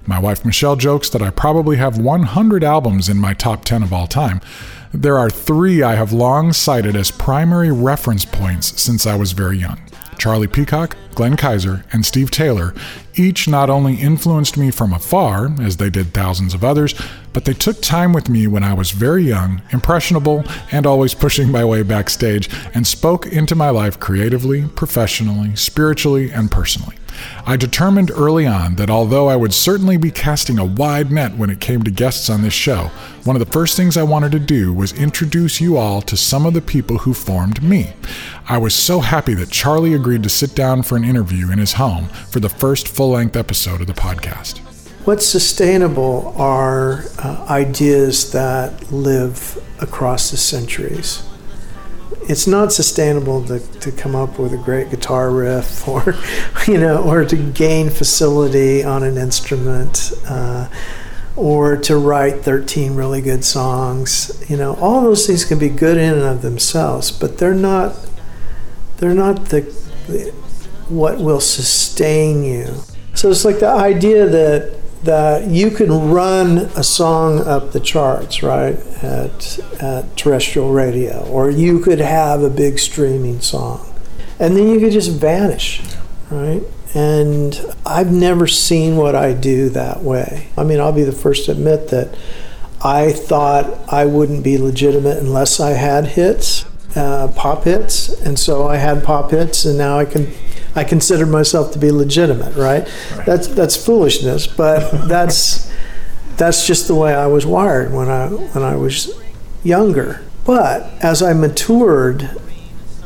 my 0.05 0.19
wife 0.19 0.45
Michelle 0.45 0.75
jokes 0.75 1.09
that 1.09 1.23
I 1.23 1.31
probably 1.31 1.77
have 1.77 1.97
100 1.97 2.63
albums 2.63 3.09
in 3.09 3.17
my 3.17 3.33
top 3.33 3.65
10 3.65 3.81
of 3.81 3.91
all 3.91 4.05
time. 4.05 4.41
There 4.93 5.17
are 5.17 5.31
three 5.31 5.81
I 5.81 5.95
have 5.95 6.13
long 6.13 6.53
cited 6.53 6.95
as 6.95 7.09
primary 7.09 7.71
reference 7.71 8.25
points 8.25 8.79
since 8.79 9.07
I 9.07 9.15
was 9.15 9.31
very 9.31 9.57
young. 9.57 9.79
Charlie 10.19 10.47
Peacock, 10.47 10.97
Glenn 11.15 11.37
Kaiser, 11.37 11.85
and 11.91 12.05
Steve 12.05 12.29
Taylor 12.29 12.73
each 13.15 13.47
not 13.47 13.69
only 13.69 13.95
influenced 13.95 14.57
me 14.57 14.71
from 14.71 14.93
afar, 14.93 15.49
as 15.61 15.77
they 15.77 15.89
did 15.89 16.13
thousands 16.13 16.53
of 16.53 16.63
others, 16.63 16.93
but 17.33 17.45
they 17.45 17.53
took 17.53 17.81
time 17.81 18.13
with 18.13 18.29
me 18.29 18.47
when 18.47 18.63
I 18.63 18.73
was 18.73 18.91
very 18.91 19.23
young, 19.23 19.61
impressionable, 19.71 20.43
and 20.71 20.85
always 20.85 21.13
pushing 21.13 21.51
my 21.51 21.65
way 21.65 21.83
backstage, 21.83 22.49
and 22.73 22.85
spoke 22.85 23.25
into 23.25 23.55
my 23.55 23.69
life 23.69 23.99
creatively, 23.99 24.65
professionally, 24.75 25.55
spiritually, 25.55 26.31
and 26.31 26.51
personally. 26.51 26.98
I 27.45 27.57
determined 27.57 28.11
early 28.11 28.45
on 28.45 28.75
that 28.75 28.89
although 28.89 29.27
I 29.27 29.35
would 29.35 29.53
certainly 29.53 29.97
be 29.97 30.11
casting 30.11 30.59
a 30.59 30.65
wide 30.65 31.11
net 31.11 31.35
when 31.35 31.49
it 31.49 31.59
came 31.59 31.83
to 31.83 31.91
guests 31.91 32.29
on 32.29 32.41
this 32.41 32.53
show, 32.53 32.91
one 33.23 33.35
of 33.35 33.39
the 33.39 33.51
first 33.51 33.75
things 33.77 33.97
I 33.97 34.03
wanted 34.03 34.31
to 34.33 34.39
do 34.39 34.73
was 34.73 34.93
introduce 34.93 35.61
you 35.61 35.77
all 35.77 36.01
to 36.03 36.17
some 36.17 36.45
of 36.45 36.53
the 36.53 36.61
people 36.61 36.99
who 36.99 37.13
formed 37.13 37.61
me. 37.61 37.93
I 38.47 38.57
was 38.57 38.73
so 38.73 38.99
happy 38.99 39.33
that 39.35 39.49
Charlie 39.49 39.93
agreed 39.93 40.23
to 40.23 40.29
sit 40.29 40.55
down 40.55 40.83
for 40.83 40.95
an 40.95 41.03
interview 41.03 41.51
in 41.51 41.59
his 41.59 41.73
home 41.73 42.09
for 42.31 42.39
the 42.39 42.49
first 42.49 42.87
full 42.87 43.11
length 43.11 43.35
episode 43.35 43.81
of 43.81 43.87
the 43.87 43.93
podcast. 43.93 44.59
What's 45.05 45.25
sustainable 45.25 46.33
are 46.37 47.05
uh, 47.17 47.45
ideas 47.49 48.31
that 48.31 48.91
live 48.91 49.57
across 49.81 50.31
the 50.31 50.37
centuries 50.37 51.23
it's 52.29 52.45
not 52.45 52.71
sustainable 52.71 53.43
to, 53.45 53.59
to 53.79 53.91
come 53.91 54.15
up 54.15 54.37
with 54.37 54.53
a 54.53 54.57
great 54.57 54.91
guitar 54.91 55.31
riff 55.31 55.87
or 55.87 56.15
you 56.67 56.79
know 56.79 57.03
or 57.03 57.25
to 57.25 57.35
gain 57.35 57.89
facility 57.89 58.83
on 58.83 59.03
an 59.03 59.17
instrument 59.17 60.11
uh, 60.27 60.69
or 61.35 61.75
to 61.75 61.97
write 61.97 62.43
13 62.43 62.95
really 62.95 63.21
good 63.21 63.43
songs. 63.43 64.45
You 64.47 64.57
know 64.57 64.75
all 64.75 65.01
those 65.01 65.25
things 65.25 65.43
can 65.43 65.57
be 65.57 65.69
good 65.69 65.97
in 65.97 66.13
and 66.13 66.23
of 66.23 66.41
themselves 66.41 67.11
but 67.11 67.39
they're 67.39 67.53
not 67.53 67.95
they're 68.97 69.15
not 69.15 69.45
the 69.45 69.61
what 70.87 71.17
will 71.19 71.41
sustain 71.41 72.43
you. 72.43 72.75
So 73.15 73.31
it's 73.31 73.43
like 73.43 73.59
the 73.59 73.69
idea 73.69 74.27
that 74.27 74.78
that 75.03 75.47
you 75.47 75.71
can 75.71 76.11
run 76.11 76.57
a 76.75 76.83
song 76.83 77.39
up 77.39 77.71
the 77.71 77.79
charts, 77.79 78.43
right, 78.43 78.77
at, 79.01 79.59
at 79.81 80.17
terrestrial 80.17 80.71
radio, 80.71 81.25
or 81.29 81.49
you 81.49 81.79
could 81.79 81.99
have 81.99 82.43
a 82.43 82.49
big 82.49 82.79
streaming 82.79 83.39
song, 83.39 83.85
and 84.39 84.57
then 84.57 84.67
you 84.67 84.79
could 84.79 84.91
just 84.91 85.11
vanish, 85.11 85.81
right? 86.29 86.61
And 86.93 87.59
I've 87.85 88.11
never 88.11 88.47
seen 88.47 88.97
what 88.97 89.15
I 89.15 89.33
do 89.33 89.69
that 89.69 90.01
way. 90.01 90.47
I 90.57 90.63
mean, 90.63 90.79
I'll 90.79 90.91
be 90.91 91.03
the 91.03 91.11
first 91.11 91.45
to 91.45 91.51
admit 91.51 91.89
that 91.89 92.17
I 92.83 93.11
thought 93.11 93.79
I 93.91 94.05
wouldn't 94.05 94.43
be 94.43 94.57
legitimate 94.57 95.17
unless 95.17 95.59
I 95.59 95.71
had 95.71 96.07
hits, 96.07 96.65
uh, 96.95 97.31
pop 97.35 97.65
hits, 97.65 98.09
and 98.21 98.39
so 98.39 98.67
I 98.67 98.77
had 98.77 99.03
pop 99.03 99.31
hits, 99.31 99.65
and 99.65 99.77
now 99.77 99.99
I 99.99 100.05
can 100.05 100.31
I 100.75 100.83
considered 100.83 101.27
myself 101.27 101.71
to 101.73 101.79
be 101.79 101.91
legitimate, 101.91 102.55
right? 102.55 102.87
right. 103.15 103.25
That's 103.25 103.47
that's 103.47 103.75
foolishness, 103.75 104.47
but 104.47 105.07
that's 105.07 105.71
that's 106.37 106.65
just 106.65 106.87
the 106.87 106.95
way 106.95 107.13
I 107.13 107.27
was 107.27 107.45
wired 107.45 107.93
when 107.93 108.09
I 108.09 108.27
when 108.27 108.63
I 108.63 108.75
was 108.75 109.11
younger. 109.63 110.21
But 110.45 110.91
as 111.03 111.21
I 111.21 111.33
matured, 111.33 112.29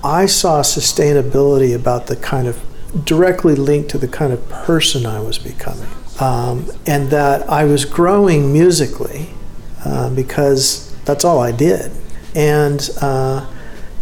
I 0.04 0.26
saw 0.26 0.62
sustainability 0.62 1.76
about 1.76 2.08
the 2.08 2.16
kind 2.16 2.48
of 2.48 2.62
directly 3.06 3.56
linked 3.56 3.90
to 3.90 3.98
the 3.98 4.08
kind 4.08 4.32
of 4.32 4.48
person 4.50 5.06
I 5.06 5.20
was 5.20 5.40
becoming, 5.40 5.90
um, 6.20 6.70
and 6.86 7.10
that 7.10 7.50
I 7.50 7.64
was 7.64 7.86
growing 7.86 8.54
musically 8.54 9.30
uh, 9.86 10.10
because 10.10 10.94
that's 11.06 11.26
all 11.26 11.40
I 11.40 11.52
did, 11.52 11.92
and. 12.36 12.90
Uh, 13.02 13.48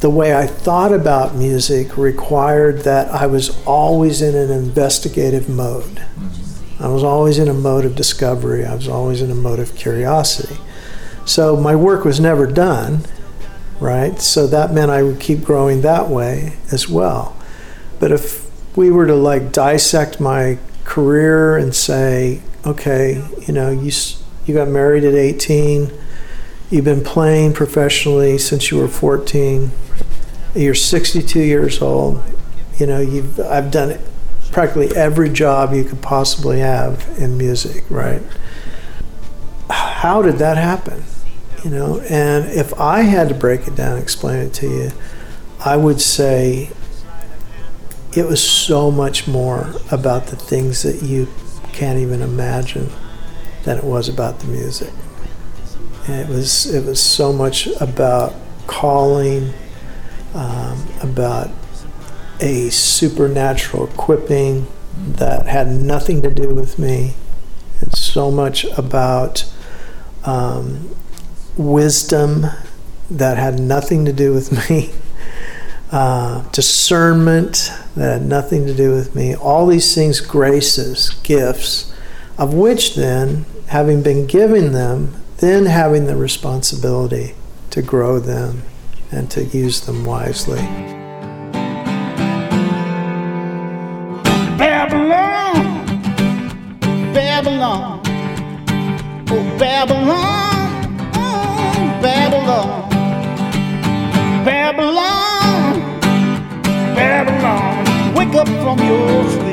the 0.01 0.09
way 0.09 0.35
I 0.35 0.47
thought 0.47 0.91
about 0.91 1.35
music 1.35 1.95
required 1.95 2.79
that 2.79 3.09
I 3.09 3.27
was 3.27 3.63
always 3.65 4.21
in 4.21 4.35
an 4.35 4.49
investigative 4.49 5.47
mode. 5.47 6.03
I 6.79 6.87
was 6.87 7.03
always 7.03 7.37
in 7.37 7.47
a 7.47 7.53
mode 7.53 7.85
of 7.85 7.95
discovery, 7.95 8.65
I 8.65 8.73
was 8.73 8.87
always 8.87 9.21
in 9.21 9.29
a 9.29 9.35
mode 9.35 9.59
of 9.59 9.75
curiosity. 9.75 10.57
So 11.23 11.55
my 11.55 11.75
work 11.75 12.03
was 12.03 12.19
never 12.19 12.47
done, 12.47 13.05
right? 13.79 14.19
So 14.19 14.47
that 14.47 14.73
meant 14.73 14.89
I 14.89 15.03
would 15.03 15.19
keep 15.19 15.43
growing 15.43 15.81
that 15.81 16.09
way 16.09 16.57
as 16.71 16.89
well. 16.89 17.37
But 17.99 18.11
if 18.11 18.49
we 18.75 18.89
were 18.89 19.05
to 19.05 19.15
like 19.15 19.51
dissect 19.51 20.19
my 20.19 20.57
career 20.83 21.57
and 21.57 21.75
say, 21.75 22.41
okay, 22.65 23.23
you 23.47 23.53
know, 23.53 23.69
you 23.69 23.91
you 24.47 24.55
got 24.55 24.67
married 24.67 25.03
at 25.03 25.13
18, 25.13 25.91
you've 26.71 26.85
been 26.85 27.03
playing 27.03 27.53
professionally 27.53 28.37
since 28.37 28.71
you 28.71 28.77
were 28.77 28.87
14 28.87 29.71
you're 30.55 30.75
62 30.75 31.39
years 31.39 31.81
old. 31.81 32.21
You 32.77 32.87
know, 32.87 32.99
you've 32.99 33.39
I've 33.39 33.71
done 33.71 33.99
practically 34.51 34.95
every 34.95 35.29
job 35.29 35.73
you 35.73 35.83
could 35.83 36.01
possibly 36.01 36.59
have 36.59 37.07
in 37.17 37.37
music, 37.37 37.85
right? 37.89 38.21
How 39.69 40.21
did 40.21 40.37
that 40.37 40.57
happen? 40.57 41.03
You 41.63 41.69
know, 41.69 41.99
and 42.09 42.45
if 42.49 42.77
I 42.79 43.01
had 43.01 43.29
to 43.29 43.35
break 43.35 43.67
it 43.67 43.75
down 43.75 43.93
and 43.93 44.03
explain 44.03 44.39
it 44.39 44.53
to 44.55 44.67
you, 44.67 44.91
I 45.63 45.77
would 45.77 46.01
say 46.01 46.71
it 48.13 48.25
was 48.25 48.43
so 48.43 48.91
much 48.91 49.27
more 49.27 49.73
about 49.91 50.27
the 50.27 50.35
things 50.35 50.83
that 50.83 51.03
you 51.03 51.27
can't 51.71 51.99
even 51.99 52.21
imagine 52.21 52.89
than 53.63 53.77
it 53.77 53.83
was 53.83 54.09
about 54.09 54.39
the 54.39 54.47
music. 54.47 54.91
And 56.07 56.21
it 56.21 56.27
was 56.27 56.65
it 56.65 56.85
was 56.85 56.99
so 56.99 57.31
much 57.31 57.67
about 57.79 58.33
calling 58.67 59.53
um, 60.33 60.87
about 61.01 61.49
a 62.39 62.69
supernatural 62.69 63.87
equipping 63.87 64.67
that 64.97 65.45
had 65.45 65.67
nothing 65.67 66.21
to 66.21 66.33
do 66.33 66.53
with 66.53 66.79
me. 66.79 67.13
It's 67.81 67.99
so 67.99 68.31
much 68.31 68.65
about 68.77 69.51
um, 70.25 70.95
wisdom 71.57 72.47
that 73.09 73.37
had 73.37 73.59
nothing 73.59 74.05
to 74.05 74.13
do 74.13 74.33
with 74.33 74.51
me. 74.69 74.91
Uh, 75.91 76.49
discernment 76.51 77.69
that 77.97 78.19
had 78.19 78.25
nothing 78.25 78.65
to 78.65 78.73
do 78.73 78.91
with 78.91 79.13
me. 79.13 79.35
All 79.35 79.67
these 79.67 79.93
things, 79.93 80.21
graces, 80.21 81.09
gifts, 81.21 81.93
of 82.37 82.53
which 82.53 82.95
then, 82.95 83.45
having 83.67 84.01
been 84.01 84.25
given 84.25 84.71
them, 84.71 85.20
then 85.41 85.65
having 85.65 86.05
the 86.05 86.15
responsibility 86.15 87.33
to 87.71 87.81
grow 87.81 88.19
them 88.19 88.61
and 89.11 89.29
to 89.31 89.43
use 89.43 89.81
them 89.81 90.05
wisely. 90.05 90.61
Babylon, 94.55 95.85
Babylon, 97.11 98.01
oh 99.31 99.57
Babylon, 99.57 101.11
oh 101.15 101.99
Babylon, 102.03 102.89
Babylon, 104.45 105.79
Babylon, 106.95 108.13
wake 108.13 108.35
up 108.35 108.47
from 108.47 108.77
your 108.87 109.29
sleep. 109.31 109.50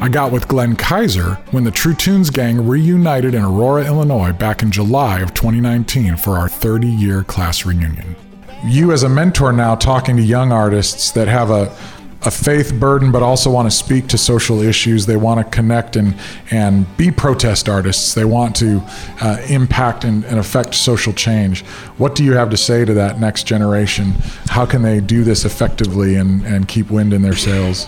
I 0.00 0.08
got 0.08 0.32
with 0.32 0.48
Glenn 0.48 0.76
Kaiser 0.76 1.34
when 1.50 1.64
the 1.64 1.70
True 1.70 1.94
Tunes 1.94 2.30
gang 2.30 2.66
reunited 2.66 3.34
in 3.34 3.44
Aurora, 3.44 3.84
Illinois 3.84 4.32
back 4.32 4.62
in 4.62 4.70
July 4.70 5.20
of 5.20 5.34
2019 5.34 6.16
for 6.16 6.38
our 6.38 6.48
30 6.48 6.86
year 6.88 7.22
class 7.22 7.64
reunion 7.64 8.16
you 8.64 8.92
as 8.92 9.02
a 9.02 9.08
mentor 9.08 9.52
now 9.52 9.74
talking 9.74 10.16
to 10.16 10.22
young 10.22 10.52
artists 10.52 11.10
that 11.12 11.28
have 11.28 11.50
a 11.50 11.74
a 12.22 12.30
faith 12.30 12.74
burden, 12.74 13.10
but 13.10 13.22
also 13.22 13.50
want 13.50 13.66
to 13.66 13.74
speak 13.74 14.06
to 14.06 14.18
social 14.18 14.60
issues. 14.60 15.06
They 15.06 15.16
want 15.16 15.40
to 15.40 15.56
connect 15.56 15.96
and 15.96 16.14
and 16.50 16.84
be 16.98 17.10
protest 17.10 17.66
artists. 17.66 18.12
They 18.12 18.26
want 18.26 18.54
to 18.56 18.82
uh, 19.22 19.38
impact 19.48 20.04
and, 20.04 20.22
and 20.24 20.38
affect 20.38 20.74
social 20.74 21.14
change. 21.14 21.64
What 21.96 22.14
do 22.14 22.22
you 22.22 22.34
have 22.34 22.50
to 22.50 22.58
say 22.58 22.84
to 22.84 22.92
that 22.92 23.20
next 23.20 23.44
generation? 23.44 24.12
How 24.48 24.66
can 24.66 24.82
they 24.82 25.00
do 25.00 25.24
this 25.24 25.46
effectively 25.46 26.16
and, 26.16 26.44
and 26.44 26.68
keep 26.68 26.90
wind 26.90 27.14
in 27.14 27.22
their 27.22 27.36
sails? 27.36 27.86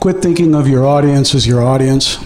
Quit 0.00 0.22
thinking 0.22 0.54
of 0.54 0.68
your 0.68 0.86
audience 0.86 1.34
as 1.34 1.46
your 1.46 1.62
audience. 1.62 2.18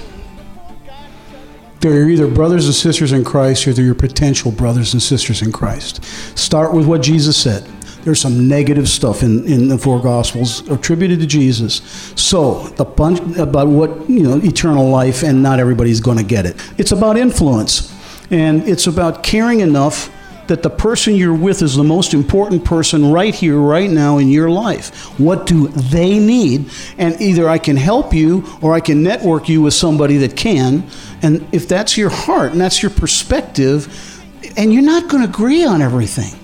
They're 1.81 2.09
either 2.09 2.27
brothers 2.27 2.67
and 2.67 2.75
sisters 2.75 3.13
in 3.13 3.23
Christ 3.23 3.67
or 3.69 3.73
they're 3.73 3.85
your 3.85 3.95
potential 3.95 4.51
brothers 4.51 4.93
and 4.93 5.03
sisters 5.03 5.43
in 5.43 5.53
Christ. 5.53 6.05
Start 6.37 6.73
with 6.73 6.87
what 6.87 7.03
Jesus 7.03 7.37
said. 7.37 7.65
There's 8.03 8.21
some 8.21 8.47
negative 8.47 8.89
stuff 8.89 9.23
in, 9.23 9.45
in 9.47 9.69
the 9.69 9.77
four 9.77 10.01
Gospels 10.01 10.69
attributed 10.71 11.19
to 11.21 11.27
Jesus. 11.27 11.83
So, 12.15 12.69
the 12.77 12.85
bunch 12.85 13.19
about 13.37 13.67
what, 13.67 14.09
you 14.09 14.23
know, 14.23 14.37
eternal 14.45 14.89
life, 14.89 15.25
and 15.25 15.43
not 15.43 15.59
everybody's 15.59 15.99
going 15.99 16.19
to 16.19 16.23
get 16.23 16.47
it. 16.47 16.55
It's 16.79 16.93
about 16.93 17.17
influence, 17.17 17.93
and 18.31 18.63
it's 18.63 18.87
about 18.87 19.25
caring 19.25 19.59
enough 19.59 20.09
that 20.49 20.63
the 20.63 20.71
person 20.71 21.15
you're 21.15 21.35
with 21.35 21.63
is 21.63 21.77
the 21.77 21.85
most 21.85 22.15
important 22.15 22.65
person 22.65 23.11
right 23.11 23.35
here, 23.35 23.59
right 23.59 23.91
now 23.91 24.19
in 24.19 24.29
your 24.29 24.51
life. 24.51 25.19
What 25.19 25.47
do 25.47 25.69
they 25.69 26.19
need? 26.19 26.71
And 26.99 27.21
either 27.21 27.49
I 27.49 27.59
can 27.59 27.77
help 27.77 28.15
you 28.15 28.45
or 28.61 28.75
I 28.75 28.81
can 28.81 29.03
network 29.03 29.49
you 29.49 29.63
with 29.63 29.75
somebody 29.75 30.17
that 30.19 30.37
can. 30.37 30.87
And 31.23 31.47
if 31.53 31.69
that's 31.69 31.97
your 31.97 32.11
heart 32.11 32.53
and 32.53 32.61
that's 32.61 32.83
your 32.83 32.91
perspective, 32.91 34.23
and 34.57 34.73
you're 34.73 34.83
not 34.83 35.09
going 35.09 35.23
to 35.23 35.29
agree 35.29 35.65
on 35.65 35.83
everything 35.83 36.35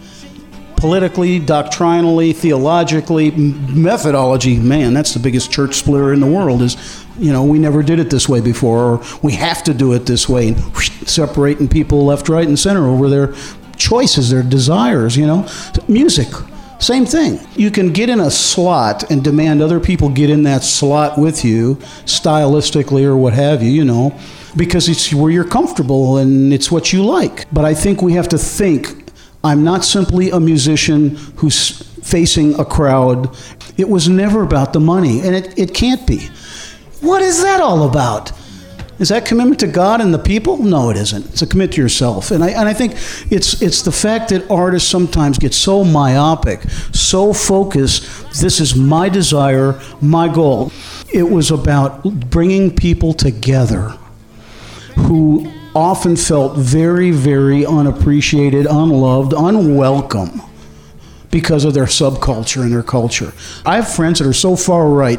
politically, 0.82 1.38
doctrinally, 1.38 2.32
theologically, 2.32 3.30
methodology. 3.30 4.59
Man, 4.59 4.92
that's 4.92 5.14
the 5.14 5.21
biggest 5.21 5.52
church 5.52 5.76
splitter 5.76 6.12
in 6.12 6.18
the 6.18 6.26
world. 6.26 6.61
Is 6.61 7.06
you 7.21 7.32
know 7.32 7.44
we 7.44 7.61
never 7.61 7.85
did 7.85 8.00
it 8.00 8.11
this 8.11 8.28
way 8.28 8.40
before, 8.40 8.78
or 8.78 9.04
we 9.23 9.32
have 9.35 9.62
to 9.62 9.75
do 9.75 9.92
it 9.92 10.06
this 10.06 10.28
way, 10.28 10.49
and 10.49 10.56
whoosh, 10.75 10.90
separating 11.06 11.68
people 11.68 12.04
left, 12.04 12.28
right, 12.28 12.49
and 12.49 12.59
center 12.59 12.88
over 12.88 13.09
their 13.09 13.32
choices, 13.83 14.31
their 14.31 14.43
desires. 14.43 15.17
You 15.17 15.27
know, 15.27 15.49
music. 15.89 16.29
Same 16.79 17.07
thing. 17.07 17.39
You 17.55 17.71
can 17.71 17.93
get 17.93 18.09
in 18.09 18.19
a 18.19 18.31
slot 18.31 19.09
and 19.09 19.23
demand 19.23 19.62
other 19.62 19.79
people 19.79 20.09
get 20.09 20.31
in 20.31 20.43
that 20.45 20.65
slot 20.65 21.17
with 21.17 21.45
you, 21.45 21.77
stylistically 22.07 23.05
or 23.05 23.17
what 23.17 23.35
have 23.35 23.62
you, 23.62 23.71
you 23.71 23.85
know, 23.85 24.19
because 24.57 24.89
it's 24.89 25.15
where 25.15 25.31
you're 25.31 25.45
comfortable 25.45 26.17
and 26.17 26.53
it's 26.53 26.73
what 26.73 26.93
you 26.93 27.05
like. 27.05 27.47
But 27.55 27.65
I 27.65 27.75
think 27.75 28.03
we 28.03 28.15
have 28.15 28.29
to 28.31 28.39
think 28.39 29.12
I'm 29.45 29.65
not 29.65 29.85
simply 29.85 30.31
a 30.31 30.41
musician 30.41 31.17
who's 31.37 31.83
facing 32.03 32.59
a 32.59 32.65
crowd. 32.65 33.37
It 33.77 33.89
was 33.89 34.09
never 34.09 34.43
about 34.43 34.73
the 34.73 34.81
money, 34.81 35.21
and 35.21 35.35
it, 35.35 35.59
it 35.59 35.75
can't 35.75 36.07
be. 36.07 36.29
What 37.01 37.23
is 37.23 37.43
that 37.43 37.61
all 37.61 37.89
about? 37.89 38.33
Is 39.02 39.09
that 39.09 39.26
commitment 39.26 39.59
to 39.59 39.66
God 39.66 40.00
and 40.00 40.14
the 40.14 40.18
people? 40.21 40.59
No, 40.59 40.88
it 40.90 40.97
isn't. 40.97 41.26
It's 41.30 41.42
a 41.42 41.47
commitment 41.49 41.73
to 41.73 41.82
yourself. 41.82 42.30
And 42.30 42.44
I, 42.44 42.50
and 42.50 42.68
I 42.68 42.73
think 42.73 42.92
it's, 43.32 43.61
it's 43.61 43.82
the 43.82 43.90
fact 43.90 44.28
that 44.28 44.49
artists 44.49 44.88
sometimes 44.88 45.40
get 45.40 45.52
so 45.54 45.82
myopic, 45.82 46.62
so 46.92 47.32
focused. 47.32 48.04
This 48.40 48.61
is 48.61 48.76
my 48.76 49.09
desire, 49.09 49.80
my 50.00 50.32
goal. 50.32 50.71
It 51.12 51.25
was 51.25 51.50
about 51.50 52.04
bringing 52.30 52.73
people 52.76 53.12
together 53.12 53.88
who 54.94 55.50
often 55.75 56.14
felt 56.14 56.56
very, 56.56 57.11
very 57.11 57.66
unappreciated, 57.66 58.66
unloved, 58.66 59.32
unwelcome 59.32 60.42
because 61.32 61.64
of 61.64 61.75
their 61.75 61.87
subculture 61.87 62.62
and 62.62 62.71
their 62.71 62.85
culture. 62.85 63.32
I 63.66 63.75
have 63.75 63.92
friends 63.92 64.21
that 64.21 64.28
are 64.28 64.32
so 64.32 64.54
far 64.54 64.87
right. 64.88 65.18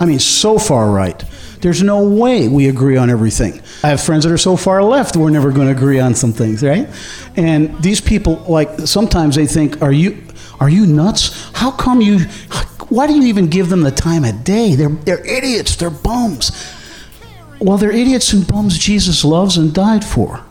I 0.00 0.06
mean, 0.06 0.18
so 0.18 0.58
far 0.58 0.90
right. 0.90 1.22
There's 1.60 1.82
no 1.82 2.08
way 2.08 2.48
we 2.48 2.68
agree 2.68 2.96
on 2.96 3.10
everything. 3.10 3.60
I 3.82 3.88
have 3.88 4.00
friends 4.00 4.24
that 4.24 4.32
are 4.32 4.38
so 4.38 4.56
far 4.56 4.82
left 4.82 5.16
we're 5.16 5.30
never 5.30 5.50
going 5.50 5.66
to 5.66 5.72
agree 5.72 5.98
on 5.98 6.14
some 6.14 6.32
things, 6.32 6.62
right? 6.62 6.88
And 7.36 7.80
these 7.82 8.00
people, 8.00 8.36
like, 8.48 8.80
sometimes 8.80 9.34
they 9.34 9.46
think, 9.46 9.82
"Are 9.82 9.92
you, 9.92 10.22
are 10.60 10.68
you 10.68 10.86
nuts? 10.86 11.50
How 11.54 11.70
come 11.70 12.00
you? 12.00 12.20
Why 12.88 13.06
do 13.06 13.14
you 13.14 13.24
even 13.24 13.48
give 13.48 13.68
them 13.68 13.82
the 13.82 13.90
time 13.90 14.24
of 14.24 14.44
day? 14.44 14.74
They're 14.74 14.88
they're 14.88 15.24
idiots. 15.26 15.76
They're 15.76 15.90
bums." 15.90 16.52
Well, 17.60 17.76
they're 17.76 17.90
idiots 17.90 18.32
and 18.32 18.46
bums 18.46 18.78
Jesus 18.78 19.24
loves 19.24 19.56
and 19.56 19.74
died 19.74 20.04
for. 20.04 20.44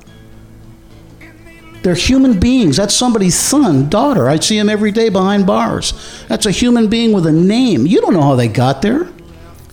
They're 1.83 1.95
human 1.95 2.37
beings. 2.37 2.75
That's 2.75 2.93
somebody's 2.93 3.39
son, 3.39 3.87
daughter. 3.87 4.27
I 4.27 4.39
see 4.39 4.57
them 4.57 4.67
every 4.67 4.91
day 4.91 5.07
behind 5.07 5.47
bars. 5.47 5.93
That's 6.27 6.45
a 6.45 6.51
human 6.51 6.89
being 6.89 7.13
with 7.13 7.25
a 7.25 7.31
name. 7.31 7.85
You 7.85 8.01
don't 8.01 8.13
know 8.13 8.23
how 8.23 8.35
they 8.35 8.49
got 8.49 8.81
there. 8.81 9.07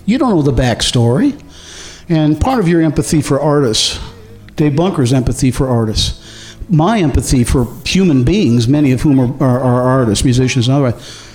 You 0.06 0.18
don't 0.18 0.30
know 0.30 0.42
the 0.42 0.52
backstory. 0.52 1.40
And 2.08 2.40
part 2.40 2.60
of 2.60 2.68
your 2.68 2.82
empathy 2.82 3.22
for 3.22 3.40
artists, 3.40 3.98
Dave 4.56 4.76
Bunker's 4.76 5.12
empathy 5.12 5.50
for 5.50 5.68
artists, 5.68 6.56
my 6.68 6.98
empathy 6.98 7.44
for 7.44 7.66
human 7.86 8.24
beings, 8.24 8.68
many 8.68 8.92
of 8.92 9.02
whom 9.02 9.20
are, 9.20 9.42
are, 9.42 9.60
are 9.60 9.82
artists, 9.82 10.24
musicians, 10.24 10.68
and 10.68 10.76
otherwise. 10.76 11.30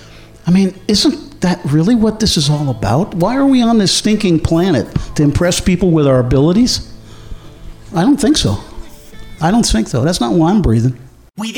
I 0.45 0.51
mean, 0.51 0.79
isn't 0.88 1.41
that 1.41 1.59
really 1.65 1.95
what 1.95 2.19
this 2.19 2.38
is 2.38 2.49
all 2.49 2.69
about? 2.69 3.13
Why 3.15 3.35
are 3.38 3.45
we 3.45 3.61
on 3.61 3.77
this 3.77 3.95
stinking 3.95 4.39
planet? 4.41 4.88
To 5.15 5.23
impress 5.23 5.59
people 5.59 5.91
with 5.91 6.07
our 6.07 6.19
abilities? 6.19 6.91
I 7.95 8.01
don't 8.01 8.17
think 8.17 8.38
so. 8.38 8.57
I 9.41 9.51
don't 9.51 9.65
think 9.65 9.88
so. 9.88 10.03
That's 10.03 10.19
not 10.19 10.33
why 10.33 10.51
I'm 10.51 10.61
breathing. 10.61 10.99
We 11.38 11.51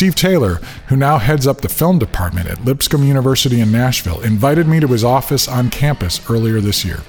Steve 0.00 0.14
Taylor, 0.14 0.54
who 0.86 0.96
now 0.96 1.18
heads 1.18 1.46
up 1.46 1.60
the 1.60 1.68
film 1.68 1.98
department 1.98 2.48
at 2.48 2.64
Lipscomb 2.64 3.04
University 3.04 3.60
in 3.60 3.70
Nashville, 3.70 4.22
invited 4.22 4.66
me 4.66 4.80
to 4.80 4.86
his 4.86 5.04
office 5.04 5.46
on 5.46 5.68
campus 5.68 6.22
earlier 6.30 6.58
this 6.58 6.86
year. 6.86 7.00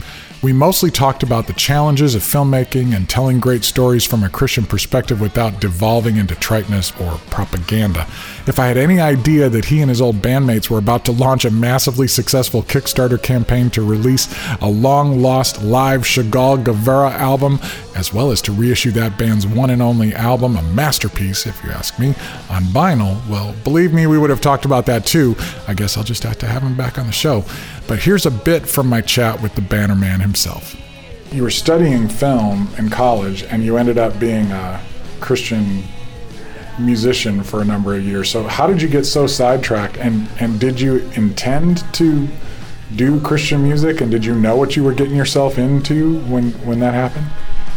We 0.43 0.51
mostly 0.51 0.91
talked 0.91 1.23
about 1.23 1.47
the 1.47 1.53
challenges 1.53 2.15
of 2.15 2.21
filmmaking 2.21 2.93
and 2.93 3.07
telling 3.07 3.39
great 3.39 3.63
stories 3.63 4.03
from 4.03 4.25
a 4.25 4.29
Christian 4.29 4.65
perspective 4.65 5.21
without 5.21 5.61
devolving 5.61 6.17
into 6.17 6.35
triteness 6.35 6.91
or 6.99 7.13
propaganda. 7.29 8.07
If 8.47 8.57
I 8.57 8.67
had 8.67 8.77
any 8.77 8.99
idea 8.99 9.49
that 9.49 9.65
he 9.65 9.81
and 9.81 9.89
his 9.89 10.01
old 10.01 10.15
bandmates 10.15 10.67
were 10.67 10.79
about 10.79 11.05
to 11.05 11.11
launch 11.11 11.45
a 11.45 11.51
massively 11.51 12.07
successful 12.07 12.63
Kickstarter 12.63 13.21
campaign 13.21 13.69
to 13.71 13.83
release 13.83 14.33
a 14.61 14.67
long 14.67 15.21
lost 15.21 15.61
live 15.61 16.01
Chagall 16.01 16.63
Guevara 16.63 17.11
album, 17.11 17.59
as 17.95 18.11
well 18.11 18.31
as 18.31 18.41
to 18.43 18.51
reissue 18.51 18.89
that 18.91 19.17
band's 19.17 19.45
one 19.45 19.69
and 19.69 19.81
only 19.81 20.15
album, 20.15 20.57
a 20.57 20.63
masterpiece, 20.63 21.45
if 21.45 21.63
you 21.63 21.69
ask 21.69 21.99
me, 21.99 22.09
on 22.49 22.63
vinyl, 22.63 23.25
well, 23.29 23.53
believe 23.63 23.93
me, 23.93 24.07
we 24.07 24.17
would 24.17 24.31
have 24.31 24.41
talked 24.41 24.65
about 24.65 24.87
that 24.87 25.05
too. 25.05 25.35
I 25.67 25.75
guess 25.75 25.95
I'll 25.95 26.03
just 26.03 26.23
have 26.23 26.39
to 26.39 26.47
have 26.47 26.63
him 26.63 26.75
back 26.75 26.97
on 26.97 27.05
the 27.05 27.11
show. 27.11 27.45
But 27.87 27.99
here's 27.99 28.25
a 28.25 28.31
bit 28.31 28.67
from 28.67 28.87
my 28.87 29.01
chat 29.01 29.39
with 29.41 29.53
the 29.53 29.61
banner 29.61 29.95
man 29.95 30.19
himself. 30.19 30.75
You 31.31 31.43
were 31.43 31.51
studying 31.51 32.09
film 32.09 32.69
in 32.79 32.89
college, 32.89 33.43
and 33.43 33.63
you 33.63 33.77
ended 33.77 33.99
up 33.99 34.19
being 34.19 34.51
a 34.51 34.81
Christian 35.19 35.83
musician 36.81 37.43
for 37.43 37.61
a 37.61 37.65
number 37.65 37.95
of 37.95 38.03
years. 38.03 38.29
So, 38.29 38.43
how 38.43 38.67
did 38.67 38.81
you 38.81 38.87
get 38.87 39.05
so 39.05 39.27
sidetracked? 39.27 39.97
And, 39.97 40.27
and 40.39 40.59
did 40.59 40.79
you 40.79 40.99
intend 41.15 41.83
to 41.95 42.27
do 42.95 43.19
Christian 43.21 43.63
music? 43.63 44.01
And 44.01 44.11
did 44.11 44.25
you 44.25 44.35
know 44.35 44.55
what 44.55 44.75
you 44.75 44.83
were 44.83 44.93
getting 44.93 45.15
yourself 45.15 45.57
into 45.57 46.19
when, 46.21 46.51
when 46.65 46.79
that 46.79 46.93
happened? 46.93 47.27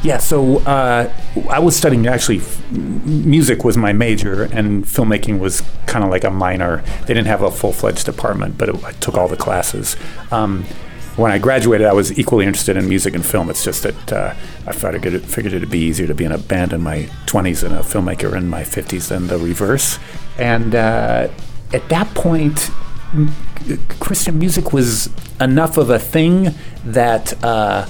Yeah, 0.02 0.18
so 0.18 0.58
uh, 0.60 1.10
I 1.48 1.60
was 1.60 1.74
studying 1.74 2.06
actually, 2.06 2.40
f- 2.40 2.70
music 2.70 3.64
was 3.64 3.78
my 3.78 3.94
major, 3.94 4.42
and 4.42 4.84
filmmaking 4.84 5.38
was 5.38 5.62
kind 5.86 6.04
of 6.04 6.10
like 6.10 6.24
a 6.24 6.30
minor. 6.30 6.82
They 7.06 7.14
didn't 7.14 7.26
have 7.26 7.40
a 7.40 7.50
full 7.50 7.72
fledged 7.72 8.04
department, 8.04 8.58
but 8.58 8.68
it, 8.68 8.84
I 8.84 8.92
took 8.92 9.14
all 9.14 9.28
the 9.28 9.36
classes. 9.36 9.96
Um, 10.30 10.66
when 11.16 11.30
I 11.30 11.38
graduated, 11.38 11.86
I 11.86 11.92
was 11.92 12.18
equally 12.18 12.44
interested 12.44 12.76
in 12.76 12.88
music 12.88 13.14
and 13.14 13.24
film. 13.24 13.48
It's 13.50 13.64
just 13.64 13.82
that 13.84 14.12
uh, 14.12 14.34
I 14.66 14.72
figured 14.72 15.14
it, 15.14 15.22
figured 15.24 15.54
it'd 15.54 15.70
be 15.70 15.78
easier 15.78 16.06
to 16.06 16.14
be 16.14 16.24
in 16.24 16.32
a 16.32 16.38
band 16.38 16.72
in 16.72 16.82
my 16.82 17.08
20s 17.26 17.62
and 17.62 17.74
a 17.74 17.80
filmmaker 17.80 18.36
in 18.36 18.48
my 18.48 18.62
50s 18.62 19.08
than 19.08 19.28
the 19.28 19.38
reverse. 19.38 19.98
And 20.38 20.74
uh, 20.74 21.28
at 21.72 21.88
that 21.88 22.12
point, 22.14 22.70
Christian 24.00 24.38
music 24.38 24.72
was 24.72 25.08
enough 25.40 25.76
of 25.76 25.90
a 25.90 25.98
thing 25.98 26.54
that. 26.84 27.42
Uh, 27.42 27.86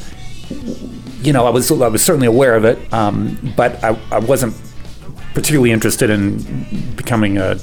you 1.22 1.32
know, 1.32 1.46
I 1.46 1.50
was 1.50 1.70
I 1.72 1.88
was 1.88 2.04
certainly 2.04 2.26
aware 2.26 2.54
of 2.54 2.66
it, 2.66 2.92
um, 2.92 3.54
but 3.56 3.82
I, 3.82 3.98
I 4.12 4.18
wasn't 4.18 4.54
particularly 5.32 5.72
interested 5.72 6.10
in 6.10 6.92
becoming 6.94 7.38
a 7.38 7.58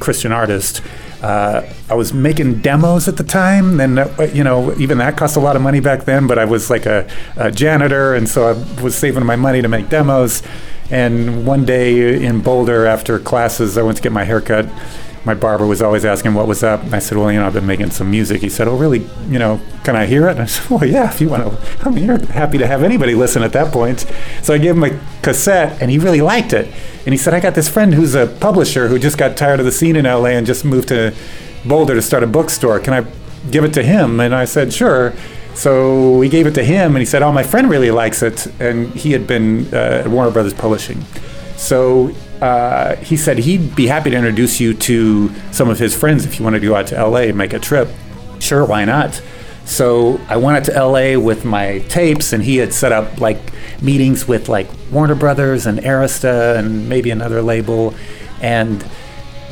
Christian 0.00 0.32
artist. 0.32 0.80
Uh, 1.24 1.66
I 1.88 1.94
was 1.94 2.12
making 2.12 2.60
demos 2.60 3.08
at 3.08 3.16
the 3.16 3.24
time, 3.24 3.80
and 3.80 3.98
uh, 3.98 4.28
you 4.34 4.44
know, 4.44 4.76
even 4.76 4.98
that 4.98 5.16
cost 5.16 5.36
a 5.36 5.40
lot 5.40 5.56
of 5.56 5.62
money 5.62 5.80
back 5.80 6.04
then. 6.04 6.26
But 6.26 6.38
I 6.38 6.44
was 6.44 6.68
like 6.68 6.84
a, 6.84 7.10
a 7.38 7.50
janitor, 7.50 8.14
and 8.14 8.28
so 8.28 8.46
I 8.46 8.82
was 8.82 8.94
saving 8.94 9.24
my 9.24 9.34
money 9.34 9.62
to 9.62 9.68
make 9.68 9.88
demos. 9.88 10.42
And 10.90 11.46
one 11.46 11.64
day 11.64 12.22
in 12.22 12.42
Boulder, 12.42 12.84
after 12.84 13.18
classes, 13.18 13.78
I 13.78 13.82
went 13.82 13.96
to 13.96 14.02
get 14.02 14.12
my 14.12 14.24
haircut. 14.24 14.68
My 15.24 15.32
barber 15.34 15.66
was 15.66 15.80
always 15.80 16.04
asking 16.04 16.34
what 16.34 16.46
was 16.46 16.62
up. 16.62 16.82
And 16.82 16.94
I 16.94 16.98
said, 16.98 17.16
"Well, 17.16 17.32
you 17.32 17.40
know, 17.40 17.46
I've 17.46 17.54
been 17.54 17.66
making 17.66 17.90
some 17.90 18.10
music." 18.10 18.42
He 18.42 18.50
said, 18.50 18.68
"Oh, 18.68 18.76
really? 18.76 19.06
You 19.30 19.38
know, 19.38 19.60
can 19.82 19.96
I 19.96 20.04
hear 20.06 20.28
it?" 20.28 20.32
And 20.32 20.42
I 20.42 20.46
said, 20.46 20.68
"Well, 20.70 20.84
yeah, 20.84 21.08
if 21.10 21.20
you 21.20 21.28
want 21.28 21.44
to. 21.44 21.86
I 21.86 21.90
mean, 21.90 22.04
you're 22.04 22.24
happy 22.26 22.58
to 22.58 22.66
have 22.66 22.82
anybody 22.82 23.14
listen 23.14 23.42
at 23.42 23.52
that 23.52 23.72
point." 23.72 24.06
So 24.42 24.52
I 24.52 24.58
gave 24.58 24.76
him 24.76 24.84
a 24.84 24.90
cassette, 25.22 25.80
and 25.80 25.90
he 25.90 25.98
really 25.98 26.20
liked 26.20 26.52
it. 26.52 26.68
And 27.06 27.12
he 27.14 27.16
said, 27.16 27.32
"I 27.32 27.40
got 27.40 27.54
this 27.54 27.68
friend 27.68 27.94
who's 27.94 28.14
a 28.14 28.26
publisher 28.26 28.88
who 28.88 28.98
just 28.98 29.16
got 29.16 29.36
tired 29.36 29.60
of 29.60 29.66
the 29.66 29.72
scene 29.72 29.96
in 29.96 30.04
LA 30.04 30.36
and 30.36 30.46
just 30.46 30.64
moved 30.64 30.88
to 30.88 31.12
Boulder 31.64 31.94
to 31.94 32.02
start 32.02 32.22
a 32.22 32.26
bookstore. 32.26 32.78
Can 32.78 32.92
I 32.92 33.06
give 33.50 33.64
it 33.64 33.72
to 33.74 33.82
him?" 33.82 34.20
And 34.20 34.34
I 34.34 34.44
said, 34.44 34.72
"Sure." 34.72 35.12
So 35.54 36.16
we 36.18 36.28
gave 36.28 36.46
it 36.46 36.54
to 36.54 36.64
him, 36.64 36.96
and 36.96 36.98
he 36.98 37.06
said, 37.06 37.22
"Oh, 37.22 37.32
my 37.32 37.44
friend 37.44 37.70
really 37.70 37.90
likes 37.90 38.22
it," 38.22 38.46
and 38.60 38.92
he 38.94 39.12
had 39.12 39.26
been 39.26 39.68
uh, 39.72 40.02
at 40.04 40.08
Warner 40.08 40.32
Brothers 40.32 40.52
Publishing. 40.52 41.04
So 41.56 42.14
uh, 42.40 42.96
he 42.96 43.16
said 43.16 43.38
he'd 43.38 43.74
be 43.74 43.86
happy 43.86 44.10
to 44.10 44.16
introduce 44.16 44.60
you 44.60 44.74
to 44.74 45.30
some 45.52 45.70
of 45.70 45.78
his 45.78 45.96
friends 45.96 46.26
if 46.26 46.38
you 46.38 46.44
wanted 46.44 46.60
to 46.60 46.66
go 46.66 46.74
out 46.74 46.88
to 46.88 47.06
LA 47.06 47.20
and 47.20 47.38
make 47.38 47.52
a 47.52 47.58
trip. 47.58 47.88
Sure, 48.40 48.64
why 48.64 48.84
not? 48.84 49.20
So 49.64 50.20
I 50.28 50.36
went 50.36 50.58
out 50.58 50.64
to 50.72 50.84
LA 50.84 51.18
with 51.18 51.44
my 51.44 51.78
tapes, 51.88 52.32
and 52.32 52.42
he 52.42 52.56
had 52.56 52.72
set 52.74 52.92
up 52.92 53.20
like 53.20 53.38
meetings 53.80 54.28
with 54.28 54.48
like 54.48 54.68
Warner 54.92 55.14
Brothers 55.14 55.66
and 55.66 55.78
Arista 55.78 56.56
and 56.58 56.88
maybe 56.88 57.10
another 57.10 57.40
label. 57.40 57.94
And 58.42 58.84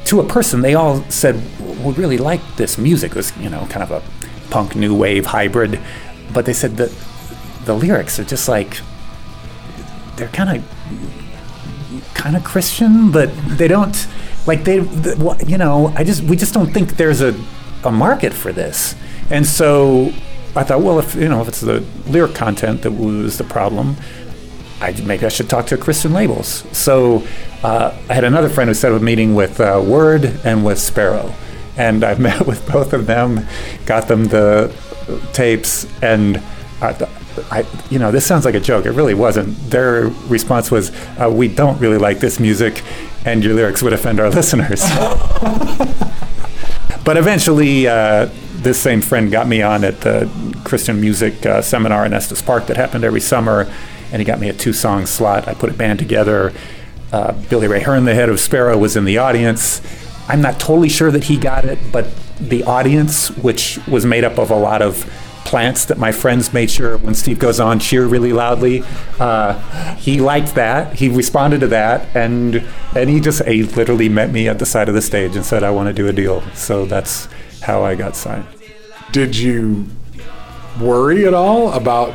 to 0.06 0.20
a 0.20 0.24
person, 0.24 0.60
they 0.60 0.74
all 0.74 1.02
said, 1.04 1.40
"We 1.82 1.92
really 1.94 2.18
like 2.18 2.42
this 2.56 2.76
music. 2.76 3.12
It 3.12 3.16
was 3.16 3.36
you 3.38 3.48
know 3.48 3.66
kind 3.70 3.82
of 3.82 3.90
a 3.90 4.02
punk 4.50 4.76
new 4.76 4.94
wave 4.94 5.26
hybrid," 5.26 5.80
but 6.34 6.44
they 6.44 6.52
said 6.52 6.76
that 6.76 6.92
the 7.64 7.74
lyrics 7.74 8.18
are 8.18 8.24
just 8.24 8.48
like 8.48 8.80
they're 10.16 10.28
kind 10.28 10.58
of 10.58 11.21
kind 12.14 12.36
of 12.36 12.44
Christian, 12.44 13.10
but 13.10 13.30
they 13.48 13.68
don't 13.68 14.06
like 14.46 14.64
they 14.64 14.80
the, 14.80 15.44
you 15.46 15.58
know 15.58 15.92
I 15.96 16.04
just 16.04 16.22
we 16.22 16.36
just 16.36 16.54
don't 16.54 16.72
think 16.72 16.96
there's 16.96 17.20
a 17.20 17.34
a 17.84 17.90
market 17.90 18.32
for 18.32 18.52
this, 18.52 18.94
and 19.30 19.46
so 19.46 20.12
I 20.54 20.62
thought, 20.64 20.82
well, 20.82 20.98
if 20.98 21.14
you 21.14 21.28
know 21.28 21.40
if 21.40 21.48
it's 21.48 21.60
the 21.60 21.84
lyric 22.06 22.34
content 22.34 22.82
that 22.82 22.92
was 22.92 23.38
the 23.38 23.44
problem. 23.44 23.96
I 24.80 24.90
maybe 25.02 25.24
I 25.24 25.28
should 25.28 25.48
talk 25.48 25.66
to 25.66 25.76
Christian 25.76 26.12
labels. 26.12 26.64
So 26.72 27.24
uh, 27.62 27.96
I 28.08 28.14
had 28.14 28.24
another 28.24 28.48
friend 28.48 28.66
who 28.66 28.74
set 28.74 28.90
up 28.90 29.00
a 29.00 29.04
meeting 29.04 29.36
with 29.36 29.60
uh, 29.60 29.80
Word 29.84 30.24
and 30.44 30.64
with 30.64 30.80
Sparrow, 30.80 31.32
and 31.76 32.02
I 32.02 32.14
met 32.18 32.46
with 32.48 32.68
both 32.70 32.92
of 32.92 33.06
them, 33.06 33.46
got 33.86 34.08
them 34.08 34.24
the 34.24 34.74
tapes, 35.32 35.86
and 36.02 36.42
I, 36.80 37.08
I, 37.50 37.66
you 37.90 37.98
know, 37.98 38.10
this 38.10 38.26
sounds 38.26 38.44
like 38.44 38.54
a 38.54 38.60
joke. 38.60 38.86
It 38.86 38.92
really 38.92 39.14
wasn't. 39.14 39.56
Their 39.70 40.08
response 40.28 40.70
was, 40.70 40.90
uh, 41.18 41.30
"We 41.32 41.48
don't 41.48 41.78
really 41.80 41.98
like 41.98 42.20
this 42.20 42.38
music, 42.38 42.82
and 43.24 43.42
your 43.44 43.54
lyrics 43.54 43.82
would 43.82 43.92
offend 43.92 44.20
our 44.20 44.30
listeners." 44.38 44.80
but 47.04 47.16
eventually, 47.16 47.86
uh, 47.86 48.28
this 48.52 48.80
same 48.80 49.00
friend 49.00 49.30
got 49.30 49.46
me 49.48 49.62
on 49.62 49.84
at 49.84 50.00
the 50.00 50.30
Christian 50.64 51.00
music 51.00 51.44
uh, 51.44 51.62
seminar 51.62 52.06
in 52.06 52.12
Estes 52.12 52.42
Park 52.42 52.66
that 52.66 52.76
happened 52.76 53.04
every 53.04 53.20
summer, 53.20 53.70
and 54.12 54.20
he 54.20 54.24
got 54.24 54.38
me 54.38 54.48
a 54.48 54.52
two-song 54.52 55.06
slot. 55.06 55.48
I 55.48 55.54
put 55.54 55.70
a 55.70 55.74
band 55.74 55.98
together. 55.98 56.52
Uh, 57.12 57.32
Billy 57.50 57.66
Ray 57.68 57.80
Hearn, 57.80 58.04
the 58.04 58.14
head 58.14 58.28
of 58.28 58.40
Sparrow, 58.40 58.78
was 58.78 58.96
in 58.96 59.04
the 59.04 59.18
audience. 59.18 59.82
I'm 60.28 60.40
not 60.40 60.60
totally 60.60 60.88
sure 60.88 61.10
that 61.10 61.24
he 61.24 61.36
got 61.36 61.64
it, 61.64 61.78
but 61.90 62.06
the 62.40 62.64
audience, 62.64 63.28
which 63.36 63.78
was 63.86 64.06
made 64.06 64.24
up 64.24 64.38
of 64.38 64.50
a 64.50 64.56
lot 64.56 64.80
of 64.82 65.04
plants 65.44 65.84
that 65.86 65.98
my 65.98 66.12
friends 66.12 66.52
made 66.52 66.70
sure 66.70 66.96
when 66.98 67.14
Steve 67.14 67.38
goes 67.38 67.60
on 67.60 67.78
cheer 67.78 68.06
really 68.06 68.32
loudly. 68.32 68.82
Uh, 69.18 69.58
he 69.96 70.20
liked 70.20 70.54
that. 70.54 70.94
He 70.94 71.08
responded 71.08 71.60
to 71.60 71.66
that, 71.68 72.14
and 72.16 72.64
and 72.94 73.10
he 73.10 73.20
just 73.20 73.44
he 73.44 73.62
literally 73.62 74.08
met 74.08 74.30
me 74.30 74.48
at 74.48 74.58
the 74.58 74.66
side 74.66 74.88
of 74.88 74.94
the 74.94 75.02
stage 75.02 75.36
and 75.36 75.44
said, 75.44 75.62
"I 75.62 75.70
want 75.70 75.88
to 75.88 75.92
do 75.92 76.08
a 76.08 76.12
deal." 76.12 76.42
So 76.54 76.86
that's 76.86 77.28
how 77.62 77.84
I 77.84 77.94
got 77.94 78.16
signed. 78.16 78.46
Did 79.12 79.36
you 79.36 79.86
worry 80.80 81.26
at 81.26 81.34
all 81.34 81.72
about 81.72 82.14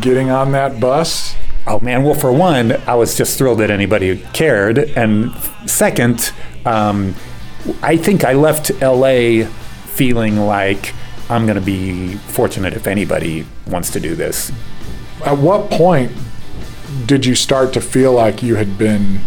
getting 0.00 0.30
on 0.30 0.52
that 0.52 0.80
bus? 0.80 1.34
Oh 1.66 1.78
man, 1.80 2.02
well, 2.02 2.14
for 2.14 2.32
one, 2.32 2.72
I 2.86 2.94
was 2.94 3.16
just 3.16 3.38
thrilled 3.38 3.60
that 3.60 3.70
anybody 3.70 4.18
cared, 4.32 4.78
and 4.78 5.32
second, 5.66 6.32
um, 6.66 7.14
I 7.82 7.96
think 7.96 8.24
I 8.24 8.32
left 8.32 8.70
LA 8.80 9.46
feeling 9.86 10.38
like 10.38 10.94
I'm 11.32 11.46
going 11.46 11.58
to 11.58 11.64
be 11.64 12.16
fortunate 12.16 12.74
if 12.74 12.86
anybody 12.86 13.46
wants 13.66 13.90
to 13.92 14.00
do 14.00 14.14
this. 14.14 14.52
At 15.24 15.38
what 15.38 15.70
point 15.70 16.12
did 17.06 17.24
you 17.24 17.34
start 17.34 17.72
to 17.72 17.80
feel 17.80 18.12
like 18.12 18.42
you 18.42 18.56
had 18.56 18.76
been 18.76 19.20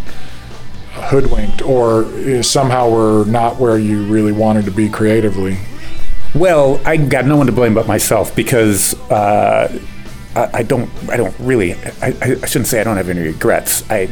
hoodwinked 0.93 1.61
or 1.61 2.43
somehow 2.43 2.89
were 2.89 3.25
not 3.25 3.57
where 3.57 3.77
you 3.77 4.05
really 4.05 4.31
wanted 4.31 4.65
to 4.65 4.71
be 4.71 4.87
creatively? 4.87 5.57
Well, 6.35 6.79
I 6.85 6.97
got 6.97 7.25
no 7.25 7.37
one 7.37 7.47
to 7.47 7.51
blame 7.51 7.73
but 7.73 7.87
myself 7.87 8.35
because 8.35 8.93
uh, 9.09 9.79
I, 10.35 10.49
I 10.53 10.63
don't. 10.63 10.89
I 11.09 11.17
don't 11.17 11.33
really. 11.39 11.73
I, 11.73 12.13
I 12.21 12.45
shouldn't 12.45 12.67
say 12.67 12.81
I 12.81 12.83
don't 12.83 12.97
have 12.97 13.09
any 13.09 13.21
regrets. 13.21 13.89
I 13.89 14.09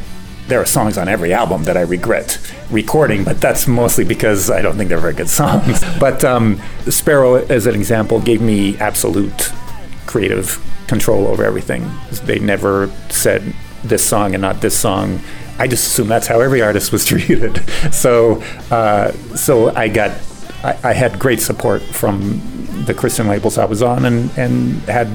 there 0.53 0.61
are 0.61 0.65
songs 0.65 0.99
on 0.99 1.07
every 1.07 1.33
album 1.33 1.63
that 1.63 1.75
I 1.75 1.81
regret 1.81 2.39
recording, 2.69 3.23
but 3.23 3.41
that's 3.41 3.67
mostly 3.67 4.03
because 4.03 4.51
I 4.51 4.61
don't 4.61 4.77
think 4.77 4.87
they're 4.87 4.99
very 4.99 5.15
good 5.15 5.27
songs. 5.41 5.83
but 5.99 6.23
um, 6.23 6.61
Sparrow, 6.87 7.37
as 7.37 7.65
an 7.65 7.73
example, 7.73 8.19
gave 8.19 8.39
me 8.39 8.77
absolute 8.77 9.51
creative 10.05 10.63
control 10.85 11.25
over 11.25 11.43
everything. 11.43 11.89
They 12.25 12.37
never 12.37 12.91
said 13.09 13.41
this 13.83 14.05
song 14.05 14.35
and 14.35 14.43
not 14.43 14.61
this 14.61 14.77
song. 14.77 15.21
I 15.57 15.67
just 15.67 15.87
assume 15.87 16.07
that's 16.07 16.27
how 16.27 16.39
every 16.39 16.61
artist 16.61 16.91
was 16.91 17.03
treated. 17.11 17.57
So, 17.91 18.43
uh, 18.69 19.11
so 19.35 19.75
I 19.75 19.87
got, 19.87 20.11
I, 20.63 20.77
I 20.83 20.93
had 20.93 21.17
great 21.17 21.39
support 21.39 21.81
from 21.81 22.43
the 22.85 22.93
Christian 22.93 23.27
labels 23.27 23.57
I 23.57 23.65
was 23.65 23.81
on, 23.81 24.05
and 24.05 24.29
and 24.37 24.75
had 24.83 25.07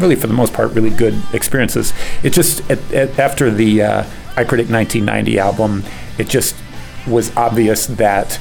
really, 0.00 0.16
for 0.16 0.26
the 0.26 0.34
most 0.34 0.52
part, 0.52 0.72
really 0.72 0.90
good 0.90 1.14
experiences. 1.32 1.92
It 2.24 2.32
just 2.32 2.68
at, 2.68 2.92
at, 2.92 3.18
after 3.20 3.52
the 3.52 3.82
uh, 3.82 4.04
I 4.36 4.44
Predict 4.44 4.70
1990 4.70 5.38
album, 5.38 5.84
it 6.18 6.28
just 6.28 6.56
was 7.06 7.34
obvious 7.36 7.86
that 7.86 8.40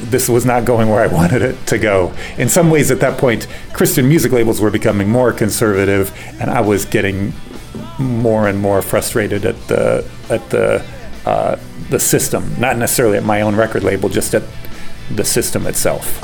this 0.00 0.28
was 0.28 0.44
not 0.44 0.64
going 0.64 0.88
where 0.88 1.02
I 1.02 1.06
wanted 1.12 1.42
it 1.42 1.66
to 1.66 1.78
go. 1.78 2.14
In 2.36 2.48
some 2.48 2.70
ways, 2.70 2.90
at 2.90 3.00
that 3.00 3.18
point, 3.18 3.46
Christian 3.72 4.08
music 4.08 4.32
labels 4.32 4.60
were 4.60 4.70
becoming 4.70 5.08
more 5.08 5.32
conservative, 5.32 6.12
and 6.40 6.50
I 6.50 6.60
was 6.60 6.84
getting 6.84 7.32
more 7.98 8.46
and 8.46 8.60
more 8.60 8.82
frustrated 8.82 9.44
at 9.44 9.56
the 9.66 10.08
at 10.30 10.48
the 10.50 10.84
uh, 11.26 11.56
the 11.90 11.98
system, 11.98 12.54
not 12.58 12.76
necessarily 12.76 13.18
at 13.18 13.24
my 13.24 13.40
own 13.40 13.56
record 13.56 13.82
label, 13.82 14.08
just 14.08 14.34
at 14.34 14.42
the 15.10 15.24
system 15.24 15.66
itself. 15.66 16.20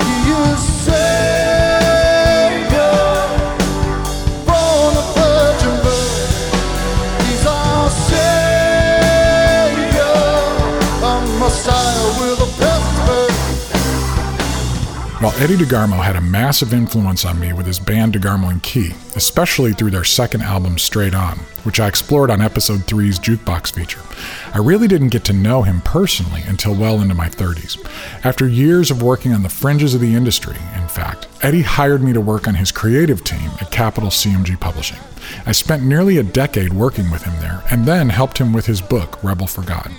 While 15.25 15.43
Eddie 15.43 15.57
DeGarmo 15.57 16.05
had 16.05 16.17
a 16.17 16.21
massive 16.21 16.75
influence 16.75 17.25
on 17.25 17.41
me 17.41 17.55
with 17.55 17.65
his 17.65 17.79
band 17.79 18.13
DeGarmo 18.13 18.51
and 18.51 18.63
Key, 18.63 18.91
especially 19.17 19.73
through 19.73 19.93
their 19.93 20.05
second 20.05 20.43
album 20.43 20.77
Straight 20.77 21.15
On, 21.15 21.39
which 21.65 21.81
I 21.81 21.89
explored 21.89 22.31
on 22.31 22.41
episode 22.41 22.81
3's 22.81 23.19
Jukebox 23.19 23.73
feature, 23.73 24.01
I 24.55 24.59
really 24.59 24.87
didn't 24.87 25.09
get 25.09 25.25
to 25.25 25.33
know 25.33 25.63
him 25.63 25.81
personally 25.81 26.43
until 26.47 26.75
well 26.75 27.01
into 27.01 27.15
my 27.15 27.29
30s. 27.29 27.85
After 28.25 28.47
years 28.47 28.91
of 28.91 29.03
working 29.03 29.33
on 29.33 29.43
the 29.43 29.49
fringes 29.49 29.95
of 29.95 30.01
the 30.01 30.15
industry, 30.15 30.57
in 30.77 30.89
fact, 30.89 31.27
Eddie 31.43 31.63
hired 31.63 32.03
me 32.03 32.13
to 32.13 32.21
work 32.21 32.47
on 32.47 32.55
his 32.55 32.71
creative 32.71 33.25
team 33.25 33.51
at 33.61 33.71
Capitol 33.71 34.11
CMG 34.11 34.59
Publishing. 34.61 34.99
I 35.47 35.53
spent 35.53 35.83
nearly 35.83 36.19
a 36.19 36.23
decade 36.23 36.73
working 36.73 37.11
with 37.11 37.23
him 37.23 37.35
there 37.41 37.63
and 37.71 37.85
then 37.85 38.09
helped 38.09 38.39
him 38.39 38.53
with 38.53 38.67
his 38.67 38.81
book, 38.81 39.23
Rebel 39.23 39.47
for 39.47 39.63
God. 39.63 39.91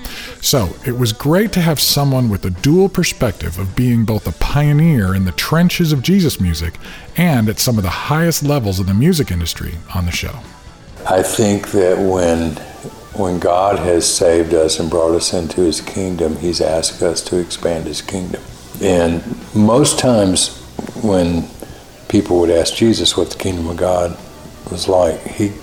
So 0.41 0.75
it 0.85 0.97
was 0.97 1.13
great 1.13 1.51
to 1.53 1.61
have 1.61 1.79
someone 1.79 2.29
with 2.29 2.45
a 2.45 2.49
dual 2.49 2.89
perspective 2.89 3.57
of 3.59 3.75
being 3.75 4.05
both 4.05 4.27
a 4.27 4.39
pioneer 4.39 5.15
in 5.15 5.25
the 5.25 5.31
trenches 5.31 5.91
of 5.91 6.01
Jesus 6.01 6.39
music 6.39 6.75
and 7.17 7.49
at 7.49 7.59
some 7.59 7.77
of 7.77 7.83
the 7.83 7.89
highest 7.89 8.43
levels 8.43 8.79
of 8.79 8.87
the 8.87 8.93
music 8.93 9.31
industry 9.31 9.75
on 9.93 10.05
the 10.05 10.11
show. 10.11 10.39
I 11.07 11.21
think 11.21 11.71
that 11.71 11.97
when 11.97 12.55
when 13.15 13.39
God 13.39 13.79
has 13.79 14.11
saved 14.11 14.53
us 14.53 14.79
and 14.79 14.89
brought 14.89 15.15
us 15.15 15.33
into 15.33 15.61
his 15.61 15.79
kingdom, 15.79 16.35
he's 16.35 16.59
asked 16.59 17.01
us 17.01 17.21
to 17.23 17.39
expand 17.39 17.85
his 17.85 18.01
kingdom. 18.01 18.41
And 18.81 19.23
most 19.55 19.99
times 19.99 20.61
when 21.01 21.47
people 22.09 22.39
would 22.41 22.49
ask 22.49 22.75
Jesus 22.75 23.15
what 23.15 23.29
the 23.29 23.37
kingdom 23.37 23.67
of 23.69 23.77
God 23.77 24.17
was 24.69 24.87
like, 24.87 25.21
he 25.21 25.53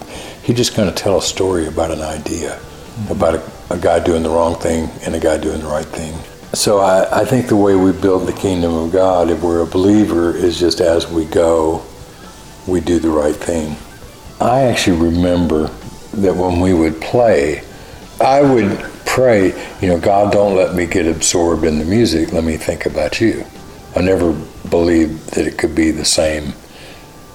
he 0.42 0.54
just 0.54 0.74
kind 0.74 0.88
of 0.88 0.94
tell 0.94 1.18
a 1.18 1.22
story 1.22 1.66
about 1.66 1.90
an 1.90 2.02
idea, 2.02 2.50
mm-hmm. 2.50 3.12
about 3.12 3.34
a, 3.34 3.74
a 3.74 3.78
guy 3.78 3.98
doing 3.98 4.22
the 4.22 4.30
wrong 4.30 4.54
thing 4.56 4.88
and 5.04 5.14
a 5.14 5.20
guy 5.20 5.38
doing 5.38 5.60
the 5.60 5.66
right 5.66 5.86
thing. 5.86 6.14
So 6.54 6.78
I, 6.78 7.22
I 7.22 7.24
think 7.24 7.48
the 7.48 7.56
way 7.56 7.74
we 7.74 7.92
build 7.92 8.28
the 8.28 8.32
kingdom 8.32 8.74
of 8.74 8.92
God, 8.92 9.30
if 9.30 9.42
we're 9.42 9.62
a 9.62 9.66
believer, 9.66 10.36
is 10.36 10.58
just 10.58 10.80
as 10.80 11.10
we 11.10 11.24
go, 11.24 11.82
we 12.66 12.80
do 12.80 12.98
the 12.98 13.10
right 13.10 13.34
thing. 13.34 13.76
I 14.42 14.62
actually 14.62 14.98
remember 14.98 15.68
that 16.14 16.34
when 16.34 16.60
we 16.60 16.74
would 16.74 17.00
play, 17.00 17.62
I 18.20 18.42
would 18.42 18.76
pray, 19.06 19.52
you 19.80 19.86
know, 19.86 20.00
God, 20.00 20.32
don't 20.32 20.56
let 20.56 20.74
me 20.74 20.84
get 20.86 21.06
absorbed 21.06 21.62
in 21.62 21.78
the 21.78 21.84
music. 21.84 22.32
Let 22.32 22.42
me 22.42 22.56
think 22.56 22.84
about 22.84 23.20
you. 23.20 23.44
I 23.94 24.00
never 24.00 24.32
believed 24.68 25.34
that 25.34 25.46
it 25.46 25.58
could 25.58 25.76
be 25.76 25.92
the 25.92 26.04
same 26.04 26.54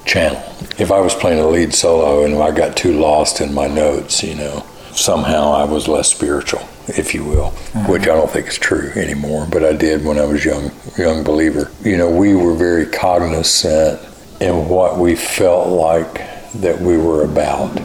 channel. 0.06 0.44
If 0.78 0.92
I 0.92 1.00
was 1.00 1.16
playing 1.16 1.40
a 1.40 1.48
lead 1.48 1.74
solo 1.74 2.26
and 2.26 2.36
I 2.44 2.52
got 2.52 2.76
too 2.76 3.00
lost 3.00 3.40
in 3.40 3.54
my 3.54 3.68
notes, 3.68 4.22
you 4.22 4.36
know, 4.36 4.66
somehow 4.92 5.54
I 5.54 5.64
was 5.64 5.88
less 5.88 6.10
spiritual, 6.10 6.68
if 6.90 7.14
you 7.14 7.24
will, 7.24 7.52
mm-hmm. 7.52 7.90
which 7.90 8.04
I 8.04 8.16
don't 8.16 8.30
think 8.30 8.48
is 8.48 8.58
true 8.58 8.92
anymore, 8.98 9.48
but 9.50 9.64
I 9.64 9.72
did 9.72 10.04
when 10.04 10.20
I 10.20 10.26
was 10.26 10.44
young, 10.44 10.72
young 10.98 11.24
believer. 11.24 11.72
You 11.84 11.96
know, 11.96 12.12
we 12.12 12.36
were 12.36 12.54
very 12.54 12.86
cognizant 12.86 14.02
in 14.42 14.68
what 14.68 14.98
we 14.98 15.16
felt 15.16 15.70
like 15.70 16.37
that 16.62 16.80
we 16.80 16.98
were 16.98 17.24
about. 17.24 17.80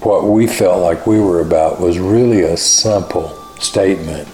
What 0.00 0.24
we 0.24 0.46
felt 0.46 0.82
like 0.82 1.06
we 1.06 1.20
were 1.20 1.40
about 1.40 1.80
was 1.80 1.98
really 1.98 2.42
a 2.42 2.56
simple 2.56 3.30
statement 3.58 4.28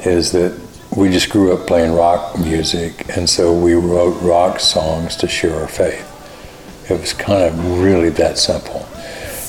is 0.00 0.32
that 0.32 0.60
we 0.96 1.10
just 1.10 1.30
grew 1.30 1.52
up 1.52 1.66
playing 1.66 1.92
rock 1.92 2.38
music, 2.38 3.16
and 3.16 3.28
so 3.28 3.52
we 3.52 3.74
wrote 3.74 4.20
rock 4.22 4.60
songs 4.60 5.16
to 5.16 5.28
share 5.28 5.56
our 5.60 5.68
faith. 5.68 6.10
It 6.88 7.00
was 7.00 7.12
kind 7.12 7.42
of 7.42 7.80
really 7.80 8.10
that 8.10 8.38
simple. 8.38 8.86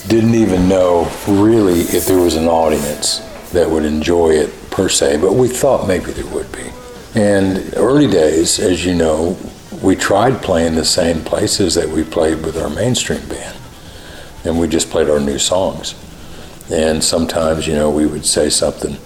Didn't 0.08 0.36
even 0.36 0.68
know 0.68 1.12
really 1.28 1.82
if 1.82 2.06
there 2.06 2.20
was 2.20 2.36
an 2.36 2.48
audience 2.48 3.20
that 3.52 3.70
would 3.70 3.86
enjoy 3.86 4.30
it 4.30 4.52
per 4.72 4.90
se, 4.90 5.18
but 5.18 5.34
we 5.34 5.48
thought 5.48 5.88
maybe 5.88 6.12
there 6.12 6.34
would 6.34 6.52
be. 6.52 6.70
And 7.16 7.74
early 7.76 8.08
days, 8.08 8.60
as 8.60 8.86
you 8.86 8.96
know, 8.96 9.38
we 9.82 9.96
tried 9.96 10.42
playing 10.42 10.76
the 10.76 10.86
same 10.86 11.24
places 11.24 11.76
that 11.76 11.88
we 11.88 12.04
played 12.04 12.44
with 12.44 12.58
our 12.58 12.70
mainstream 12.70 13.28
band, 13.28 13.58
and 14.46 14.60
we 14.60 14.68
just 14.68 14.90
played 14.90 15.10
our 15.10 15.20
new 15.20 15.40
songs. 15.40 15.96
And 16.72 17.04
sometimes, 17.04 17.68
you 17.68 17.76
know, 17.76 17.90
we 17.90 18.06
would 18.06 18.26
say 18.26 18.50
something 18.50 18.98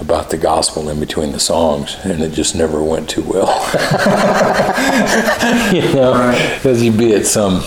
about 0.00 0.30
the 0.30 0.36
gospel 0.36 0.88
in 0.88 1.00
between 1.00 1.32
the 1.32 1.40
songs, 1.40 1.96
and 2.04 2.22
it 2.22 2.32
just 2.32 2.54
never 2.54 2.82
went 2.82 3.08
too 3.08 3.22
well. 3.22 3.48
you 5.72 5.82
know, 5.94 6.32
because 6.56 6.82
you'd 6.82 6.98
be 6.98 7.14
at 7.14 7.26
some 7.26 7.62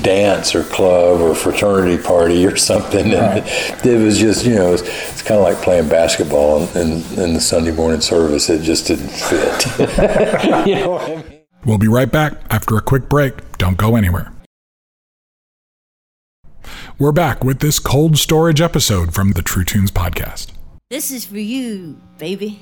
dance 0.00 0.54
or 0.54 0.64
club 0.64 1.20
or 1.20 1.34
fraternity 1.34 2.02
party 2.02 2.46
or 2.46 2.56
something, 2.56 3.12
and 3.12 3.46
it 3.86 4.02
was 4.02 4.18
just, 4.18 4.44
you 4.44 4.54
know, 4.54 4.72
it's, 4.72 4.82
it's 4.82 5.22
kind 5.22 5.38
of 5.38 5.44
like 5.44 5.58
playing 5.62 5.88
basketball 5.88 6.66
in, 6.76 7.02
in 7.18 7.34
the 7.34 7.40
Sunday 7.40 7.72
morning 7.72 8.00
service. 8.00 8.50
It 8.50 8.62
just 8.62 8.86
didn't 8.86 9.10
fit. 9.10 10.66
you 10.66 10.74
know 10.76 10.90
what 10.90 11.02
I 11.02 11.16
mean? 11.16 11.24
We'll 11.64 11.78
be 11.78 11.88
right 11.88 12.10
back 12.10 12.34
after 12.50 12.76
a 12.76 12.82
quick 12.82 13.08
break. 13.08 13.58
Don't 13.58 13.76
go 13.76 13.96
anywhere. 13.96 14.32
We're 17.00 17.12
back 17.12 17.44
with 17.44 17.60
this 17.60 17.78
cold 17.78 18.18
storage 18.18 18.60
episode 18.60 19.14
from 19.14 19.30
the 19.30 19.42
True 19.42 19.62
Tunes 19.62 19.92
podcast. 19.92 20.50
This 20.90 21.12
is 21.12 21.24
for 21.24 21.38
you, 21.38 22.00
baby. 22.18 22.58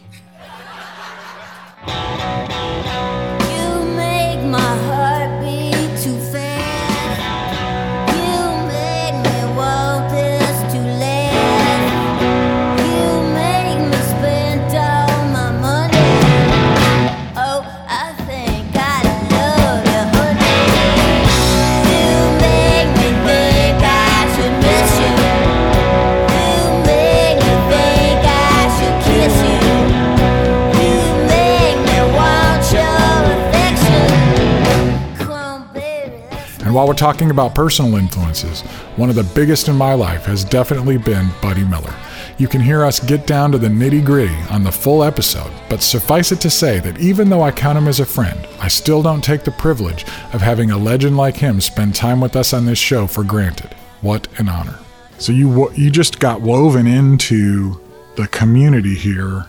While 36.76 36.86
we're 36.86 36.92
talking 36.92 37.30
about 37.30 37.54
personal 37.54 37.96
influences, 37.96 38.60
one 38.96 39.08
of 39.08 39.16
the 39.16 39.24
biggest 39.34 39.66
in 39.68 39.74
my 39.74 39.94
life 39.94 40.26
has 40.26 40.44
definitely 40.44 40.98
been 40.98 41.26
Buddy 41.40 41.64
Miller. 41.64 41.94
You 42.36 42.48
can 42.48 42.60
hear 42.60 42.84
us 42.84 43.00
get 43.00 43.26
down 43.26 43.50
to 43.52 43.56
the 43.58 43.68
nitty 43.68 44.04
gritty 44.04 44.36
on 44.50 44.62
the 44.62 44.70
full 44.70 45.02
episode, 45.02 45.50
but 45.70 45.80
suffice 45.80 46.32
it 46.32 46.40
to 46.42 46.50
say 46.50 46.78
that 46.80 46.98
even 47.00 47.30
though 47.30 47.40
I 47.40 47.50
count 47.50 47.78
him 47.78 47.88
as 47.88 47.98
a 47.98 48.04
friend, 48.04 48.46
I 48.60 48.68
still 48.68 49.00
don't 49.00 49.24
take 49.24 49.42
the 49.42 49.52
privilege 49.52 50.04
of 50.34 50.42
having 50.42 50.70
a 50.70 50.76
legend 50.76 51.16
like 51.16 51.36
him 51.36 51.62
spend 51.62 51.94
time 51.94 52.20
with 52.20 52.36
us 52.36 52.52
on 52.52 52.66
this 52.66 52.78
show 52.78 53.06
for 53.06 53.24
granted. 53.24 53.74
What 54.02 54.28
an 54.38 54.50
honor. 54.50 54.78
So 55.16 55.32
you 55.32 55.72
you 55.72 55.90
just 55.90 56.18
got 56.20 56.42
woven 56.42 56.86
into 56.86 57.80
the 58.16 58.28
community 58.28 58.94
here 58.94 59.46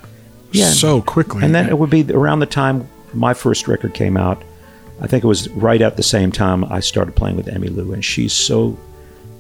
Yeah. 0.54 0.70
so 0.70 1.02
quickly. 1.02 1.44
And 1.44 1.54
then 1.54 1.68
it 1.68 1.78
would 1.78 1.90
be 1.90 2.10
around 2.10 2.40
the 2.40 2.46
time 2.46 2.88
my 3.14 3.34
first 3.34 3.68
record 3.68 3.94
came 3.94 4.16
out. 4.16 4.42
I 5.02 5.08
think 5.08 5.24
it 5.24 5.28
was 5.28 5.50
right 5.50 5.82
at 5.82 5.96
the 5.98 6.04
same 6.04 6.32
time 6.32 6.64
I 6.66 6.80
started 6.80 7.16
playing 7.16 7.38
with 7.38 7.48
Emmylou, 7.48 7.94
and 7.94 8.04
she's 8.04 8.34
so, 8.34 8.78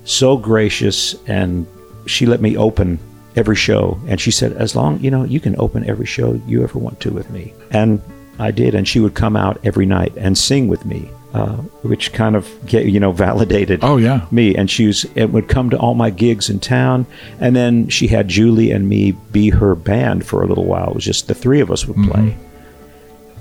so 0.06 0.38
gracious, 0.38 1.16
and 1.28 1.66
she 2.06 2.26
let 2.26 2.42
me 2.42 2.56
open 2.58 3.00
every 3.36 3.56
show. 3.56 4.00
And 4.08 4.20
she 4.22 4.32
said, 4.32 4.54
as 4.54 4.76
long 4.76 5.00
you 5.00 5.12
know, 5.12 5.24
you 5.24 5.40
can 5.40 5.56
open 5.60 5.88
every 5.90 6.06
show 6.06 6.40
you 6.48 6.64
ever 6.64 6.78
want 6.80 7.00
to 7.02 7.12
with 7.12 7.30
me, 7.30 7.54
and 7.72 8.02
I 8.40 8.52
did. 8.52 8.76
And 8.76 8.88
she 8.88 9.00
would 9.00 9.16
come 9.16 9.36
out 9.36 9.60
every 9.64 9.86
night 9.86 10.14
and 10.16 10.38
sing 10.38 10.68
with 10.68 10.86
me, 10.86 11.10
uh, 11.34 11.56
which 11.82 12.14
kind 12.14 12.36
of 12.36 12.48
get 12.68 12.86
you 12.86 13.00
know 13.00 13.12
validated 13.12 13.80
Oh 13.84 13.98
yeah. 13.98 14.26
me 14.32 14.56
and 14.56 14.70
she 14.72 14.88
was 14.88 15.06
it 15.16 15.32
would 15.32 15.48
come 15.50 15.70
to 15.72 15.78
all 15.78 15.94
my 15.96 16.10
gigs 16.10 16.50
in 16.50 16.60
town 16.60 17.06
and 17.40 17.56
then 17.56 17.90
she 17.90 18.08
had 18.08 18.28
julie 18.28 18.72
and 18.72 18.88
me 18.88 19.12
be 19.32 19.50
her 19.50 19.76
band 19.76 20.26
for 20.26 20.42
a 20.42 20.48
little 20.48 20.64
while 20.66 20.90
it 20.92 20.96
was 20.96 21.04
just 21.04 21.28
the 21.28 21.36
three 21.36 21.60
of 21.60 21.70
us 21.70 21.86
would 21.86 21.98
play 22.10 22.38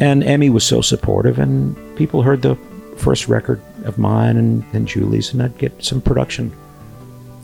and 0.00 0.22
emmy 0.24 0.50
was 0.50 0.64
so 0.64 0.80
supportive 0.80 1.38
and 1.38 1.76
people 1.96 2.22
heard 2.22 2.42
the 2.42 2.56
first 2.96 3.28
record 3.28 3.60
of 3.84 3.98
mine 3.98 4.36
and, 4.36 4.64
and 4.72 4.88
julie's 4.88 5.32
and 5.32 5.42
i'd 5.42 5.56
get 5.58 5.84
some 5.84 6.00
production 6.00 6.52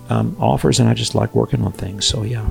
um, 0.09 0.37
offers 0.41 0.81
and 0.81 0.89
i 0.89 0.95
just 0.95 1.15
like 1.15 1.35
working 1.35 1.63
on 1.63 1.73
things 1.73 2.07
so 2.07 2.23
yeah 2.23 2.49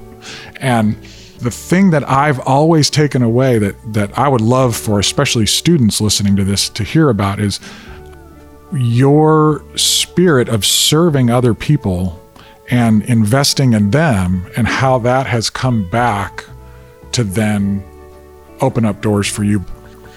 And 0.58 0.96
the 1.42 1.52
thing 1.52 1.90
that 1.90 2.08
I've 2.08 2.40
always 2.42 2.90
taken 2.90 3.24
away 3.24 3.58
that, 3.58 3.94
that 3.94 4.18
I 4.18 4.28
would 4.28 4.42
love 4.42 4.76
for 4.76 5.00
especially 5.00 5.48
students 5.48 6.00
listening 6.00 6.36
to 6.36 6.44
this 6.44 6.70
to 6.70 6.84
hear 6.84 7.10
about 7.10 7.40
is 7.40 7.60
your 8.72 9.64
spirit 9.76 10.50
of 10.50 10.66
serving 10.66 11.30
other 11.30 11.54
people 11.54 12.20
and 12.70 13.02
investing 13.04 13.74
in 13.74 13.90
them 13.90 14.46
and 14.56 14.68
how 14.68 15.00
that 15.00 15.26
has 15.26 15.50
come 15.50 15.90
back 15.90 16.46
to 17.14 17.24
then 17.24 17.84
open 18.62 18.86
up 18.86 19.02
doors 19.02 19.28
for 19.28 19.44
you. 19.44 19.66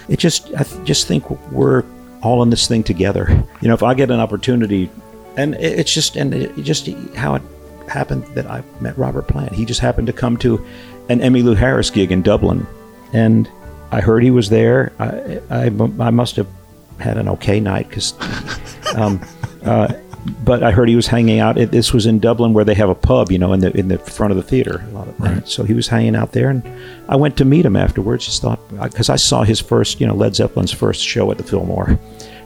It 0.09 0.19
just 0.19 0.53
I 0.55 0.65
just 0.85 1.07
think 1.07 1.29
we're 1.53 1.85
all 2.23 2.43
in 2.43 2.51
this 2.51 2.67
thing 2.67 2.83
together. 2.83 3.27
You 3.61 3.69
know, 3.69 3.75
if 3.75 3.83
I 3.83 3.95
get 3.95 4.11
an 4.11 4.21
opportunity, 4.21 4.91
and 5.37 5.55
it- 5.55 5.79
it's 5.81 5.93
just 5.93 6.17
and 6.17 6.33
it 6.35 6.57
just 6.63 6.89
how 7.15 7.35
it 7.35 7.43
happened 7.89 8.25
that 8.35 8.47
I 8.51 8.63
met 8.81 8.97
Robert 8.99 9.29
Plant. 9.29 9.53
He 9.53 9.65
just 9.65 9.81
happened 9.81 10.07
to 10.07 10.13
come 10.13 10.37
to 10.39 10.65
an 11.09 11.21
Emmylou 11.21 11.57
Harris 11.57 11.91
gig 11.91 12.11
in 12.13 12.23
Dublin, 12.23 12.67
and 13.13 13.49
I 13.93 14.01
heard 14.01 14.23
he 14.23 14.31
was 14.31 14.49
there. 14.49 14.93
I 14.99 15.41
I, 15.51 15.65
I 16.01 16.11
must 16.11 16.37
have 16.37 16.47
had 16.99 17.17
an 17.19 17.29
okay 17.29 17.61
night 17.61 17.89
because. 17.89 18.15
Um, 18.97 19.21
uh, 19.65 19.93
but 20.45 20.63
I 20.63 20.71
heard 20.71 20.89
he 20.89 20.97
was 20.97 21.07
hanging 21.07 21.39
out. 21.39 21.59
It, 21.59 21.71
this 21.71 21.93
was 21.93 22.07
in 22.07 22.19
Dublin, 22.19 22.53
where 22.55 22.65
they 22.65 22.75
have 22.75 22.89
a 22.89 22.95
pub, 22.95 23.31
you 23.31 23.39
know, 23.39 23.53
in 23.53 23.61
the 23.61 23.77
in 23.77 23.89
the 23.89 23.99
front 23.99 24.31
of 24.31 24.37
the 24.37 24.43
theater. 24.43 24.85
A 24.89 24.93
lot 24.93 25.09
of 25.09 25.21
Right. 25.21 25.47
So 25.47 25.65
he 25.65 25.75
was 25.75 25.89
hanging 25.89 26.17
out 26.17 26.33
there, 26.33 26.51
and 26.51 26.63
I 27.09 27.17
went 27.17 27.37
to 27.39 27.45
meet 27.45 27.65
him 27.67 27.77
afterwards. 27.77 28.25
Just 28.27 28.43
thought 28.43 28.61
because 28.83 29.09
I 29.09 29.17
saw 29.17 29.43
his 29.43 29.61
first, 29.61 30.01
you 30.01 30.07
know, 30.07 30.15
Led 30.15 30.35
Zeppelin's 30.35 30.73
first 30.73 31.03
show 31.05 31.31
at 31.31 31.39
the 31.39 31.45
Fillmore, 31.45 31.99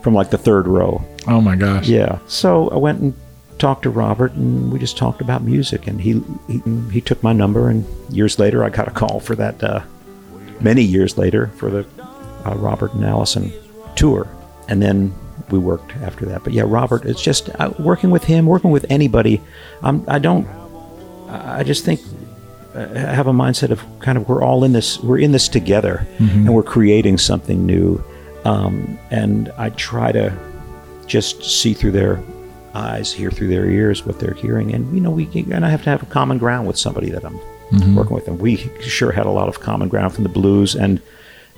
from 0.02 0.14
like 0.14 0.30
the 0.30 0.38
third 0.38 0.66
row. 0.66 1.04
Oh 1.26 1.40
my 1.40 1.56
gosh. 1.56 1.88
Yeah. 1.88 2.18
So 2.26 2.68
I 2.70 2.76
went 2.76 3.00
and 3.00 3.14
talked 3.58 3.82
to 3.84 3.90
Robert, 3.90 4.32
and 4.32 4.72
we 4.72 4.78
just 4.78 4.96
talked 4.96 5.20
about 5.20 5.42
music. 5.42 5.86
And 5.86 6.00
he 6.00 6.22
he, 6.48 6.62
he 6.92 7.00
took 7.00 7.22
my 7.22 7.32
number, 7.32 7.68
and 7.68 7.86
years 8.12 8.38
later, 8.38 8.64
I 8.64 8.70
got 8.70 8.88
a 8.88 8.92
call 8.92 9.20
for 9.20 9.36
that. 9.36 9.62
Uh, 9.62 9.82
many 10.60 10.82
years 10.82 11.16
later, 11.16 11.48
for 11.56 11.70
the 11.70 11.86
uh, 12.44 12.54
Robert 12.56 12.92
and 12.94 13.04
Alison 13.04 13.52
tour, 13.94 14.28
and 14.68 14.82
then 14.82 15.14
we 15.50 15.58
worked 15.58 15.96
after 15.96 16.26
that. 16.26 16.44
But 16.44 16.52
yeah, 16.52 16.64
Robert, 16.66 17.04
it's 17.04 17.22
just 17.22 17.50
uh, 17.58 17.70
working 17.78 18.10
with 18.10 18.24
him, 18.24 18.46
working 18.46 18.70
with 18.70 18.86
anybody. 18.90 19.40
Um, 19.82 20.04
I 20.08 20.18
don't. 20.18 20.46
I 21.28 21.62
just 21.62 21.84
think 21.84 22.00
uh, 22.74 22.80
I 22.94 23.14
have 23.14 23.26
a 23.26 23.32
mindset 23.32 23.70
of 23.70 23.84
kind 24.00 24.16
of 24.18 24.28
we're 24.28 24.42
all 24.42 24.64
in 24.64 24.72
this. 24.72 24.98
We're 25.00 25.18
in 25.18 25.32
this 25.32 25.48
together, 25.48 26.06
and 26.46 26.54
we're 26.54 26.62
creating 26.62 27.18
something 27.18 27.66
new. 27.66 28.02
Um, 28.44 28.98
and 29.10 29.50
I 29.58 29.70
try 29.70 30.12
to 30.12 30.32
just 31.06 31.42
see 31.42 31.74
through 31.74 31.92
their 31.92 32.22
eyes, 32.74 33.12
hear 33.12 33.30
through 33.30 33.48
their 33.48 33.66
ears 33.66 34.06
what 34.06 34.20
they're 34.20 34.34
hearing, 34.34 34.72
and 34.74 34.94
you 34.94 35.00
know, 35.00 35.10
we 35.10 35.28
and 35.50 35.64
I 35.64 35.70
have 35.70 35.82
to 35.84 35.90
have 35.90 36.02
a 36.02 36.06
common 36.06 36.38
ground 36.38 36.66
with 36.66 36.78
somebody 36.78 37.10
that 37.10 37.24
I'm 37.24 37.38
working 37.96 38.14
with, 38.14 38.28
and 38.28 38.40
we 38.40 38.56
sure 38.80 39.12
had 39.12 39.26
a 39.26 39.30
lot 39.30 39.48
of 39.48 39.60
common 39.60 39.88
ground 39.88 40.14
from 40.14 40.22
the 40.24 40.30
blues 40.30 40.74
and 40.74 41.00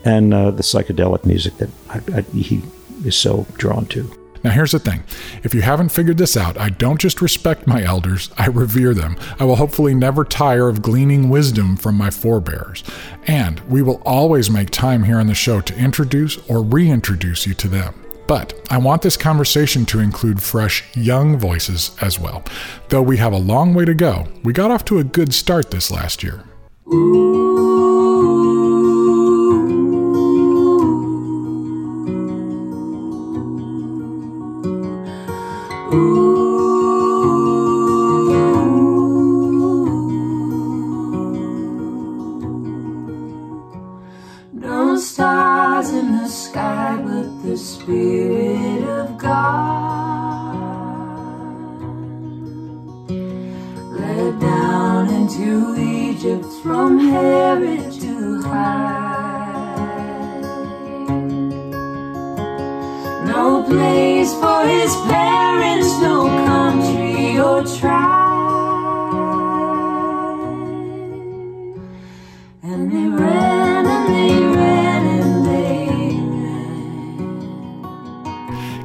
and 0.05 0.33
uh, 0.33 0.51
the 0.51 0.63
psychedelic 0.63 1.25
music 1.27 1.57
that 1.59 1.69
I, 1.91 2.01
I, 2.19 2.21
he 2.23 2.63
is 3.05 3.17
so 3.17 3.47
drawn 3.57 3.87
to. 3.87 4.11
Now, 4.43 4.51
here's 4.51 4.73
the 4.73 4.79
thing 4.79 5.03
if 5.43 5.55
you 5.55 5.63
haven't 5.63 5.91
figured 5.91 6.17
this 6.17 6.37
out, 6.37 6.57
I 6.59 6.71
don't 6.71 7.01
just 7.01 7.21
respect 7.21 7.67
my 7.67 7.83
elders, 7.83 8.31
I 8.39 8.47
revere 8.47 8.95
them. 8.95 9.17
I 9.39 9.45
will 9.45 9.57
hopefully 9.57 9.95
never 9.95 10.25
tire 10.25 10.69
of 10.69 10.83
gleaning 10.83 11.29
wisdom 11.29 11.77
from 11.77 11.97
my 11.97 12.11
forebears. 12.11 12.83
And 13.27 13.61
we 13.61 13.83
will 13.83 14.01
always 14.07 14.51
make 14.51 14.71
time 14.71 15.05
here 15.05 15.19
on 15.19 15.27
the 15.27 15.35
show 15.35 15.61
to 15.61 15.77
introduce 15.77 16.39
or 16.49 16.63
reintroduce 16.63 17.47
you 17.47 17.55
to 17.55 17.69
them. 17.69 17.95
But 18.27 18.55
I 18.71 18.79
want 18.79 19.03
this 19.03 19.17
conversation 19.17 19.85
to 19.87 19.99
include 19.99 20.41
fresh, 20.41 20.85
young 20.97 21.37
voices 21.37 21.91
as 22.01 22.19
well. 22.19 22.45
Though 22.89 23.03
we 23.03 23.17
have 23.17 23.33
a 23.33 23.39
long 23.39 23.75
way 23.75 23.85
to 23.85 23.95
go, 23.95 24.29
we 24.45 24.53
got 24.53 24.71
off 24.71 24.85
to 24.87 25.01
a 25.01 25.05
good 25.05 25.35
start 25.35 25.71
this 25.71 25.91
last 25.91 26.23
year. 26.23 26.45
sky, 26.87 28.00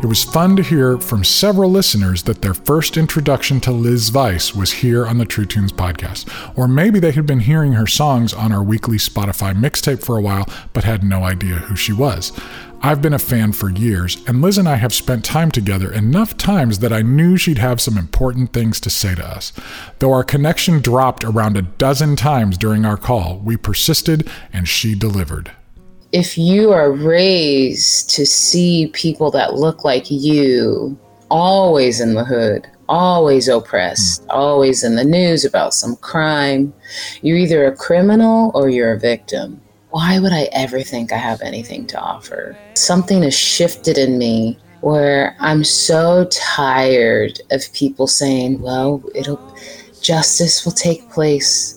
It 0.03 0.08
was 0.08 0.23
fun 0.23 0.55
to 0.58 0.62
hear 0.62 0.99
from 0.99 1.23
several 1.23 1.71
listeners 1.71 2.21
that 2.23 2.41
their 2.41 2.53
first 2.53 2.95
introduction 2.95 3.60
to 3.62 3.71
Liz 3.71 4.10
Vice 4.10 4.53
was 4.53 4.71
here 4.71 5.08
on 5.08 5.17
the 5.17 5.25
True 5.25 5.45
Tunes 5.45 5.71
podcast. 5.71 6.29
Or 6.55 6.67
maybe 6.67 6.99
they 6.99 7.12
had 7.12 7.25
been 7.25 7.39
hearing 7.39 7.73
her 7.73 7.88
songs 7.88 8.31
on 8.34 8.51
our 8.51 8.62
weekly 8.62 8.97
Spotify 8.97 9.55
mixtape 9.55 10.03
for 10.03 10.17
a 10.17 10.21
while, 10.21 10.47
but 10.73 10.84
had 10.84 11.03
no 11.03 11.23
idea 11.23 11.55
who 11.55 11.75
she 11.75 11.91
was. 11.93 12.31
I've 12.81 13.01
been 13.01 13.13
a 13.13 13.19
fan 13.19 13.53
for 13.53 13.71
years, 13.71 14.21
and 14.27 14.43
Liz 14.43 14.60
and 14.60 14.69
I 14.69 14.75
have 14.75 14.93
spent 14.93 15.25
time 15.25 15.49
together 15.49 15.91
enough 15.91 16.38
times 16.38 16.79
that 16.79 16.93
I 16.93 17.01
knew 17.01 17.36
she'd 17.36 17.58
have 17.58 17.81
some 17.81 17.97
important 17.97 18.53
things 18.53 18.79
to 18.81 18.91
say 18.91 19.15
to 19.15 19.25
us. 19.25 19.53
Though 19.99 20.13
our 20.13 20.23
connection 20.23 20.81
dropped 20.81 21.23
around 21.23 21.58
a 21.58 21.63
dozen 21.63 22.15
times 22.15 22.60
during 22.60 22.86
our 22.86 22.97
call, 22.97 23.39
we 23.39 23.58
persisted 23.58 24.29
and 24.53 24.67
she 24.67 24.93
delivered. 24.93 25.51
If 26.15 26.38
you 26.38 26.71
are 26.71 26.93
raised 26.93 28.10
to 28.10 28.25
see 28.25 28.88
people 28.93 29.30
that 29.30 29.56
look 29.56 29.84
like 29.84 30.10
you 30.10 30.97
always 31.30 31.99
in 31.99 32.13
the 32.13 32.23
hood, 32.23 32.65
always 32.88 33.49
oppressed, 33.49 34.21
hmm. 34.23 34.30
always 34.30 34.86
in 34.86 34.95
the 34.95 35.04
news 35.04 35.43
about 35.43 35.73
some 35.73 35.97
crime, 35.97 36.73
you're 37.21 37.38
either 37.38 37.65
a 37.65 37.75
criminal 37.75 38.51
or 38.56 38.69
you're 38.69 38.93
a 38.93 38.99
victim. 38.99 39.60
Why 39.89 40.17
would 40.19 40.32
I 40.32 40.43
ever 40.54 40.82
think 40.84 41.12
I 41.12 41.17
have 41.17 41.41
anything 41.41 41.86
to 41.88 41.99
offer? 41.99 42.58
Something 42.75 43.23
has 43.23 43.38
shifted 43.38 43.97
in 43.97 44.17
me 44.17 44.58
where 44.80 45.36
I'm 45.41 45.65
so 45.65 46.30
tired 46.32 47.41
of 47.51 47.73
people 47.73 48.08
saying, 48.08 48.62
well, 48.62 49.04
it'll 49.13 49.58
justice 50.01 50.63
will 50.63 50.71
take 50.71 51.10
place 51.10 51.74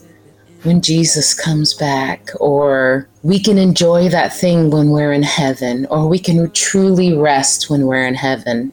when 0.69 0.83
Jesus 0.83 1.33
comes 1.33 1.73
back, 1.73 2.29
or 2.41 3.09
we 3.23 3.43
can 3.43 3.57
enjoy 3.57 4.11
that 4.11 4.37
thing 4.37 4.71
when 4.71 4.91
we're 4.91 5.15
in 5.15 5.23
heaven, 5.23 5.87
or 5.87 6.07
we 6.07 6.19
can 6.19 6.51
truly 6.51 7.17
rest 7.17 7.71
when 7.71 7.87
we're 7.87 8.07
in 8.07 8.15
heaven. 8.15 8.71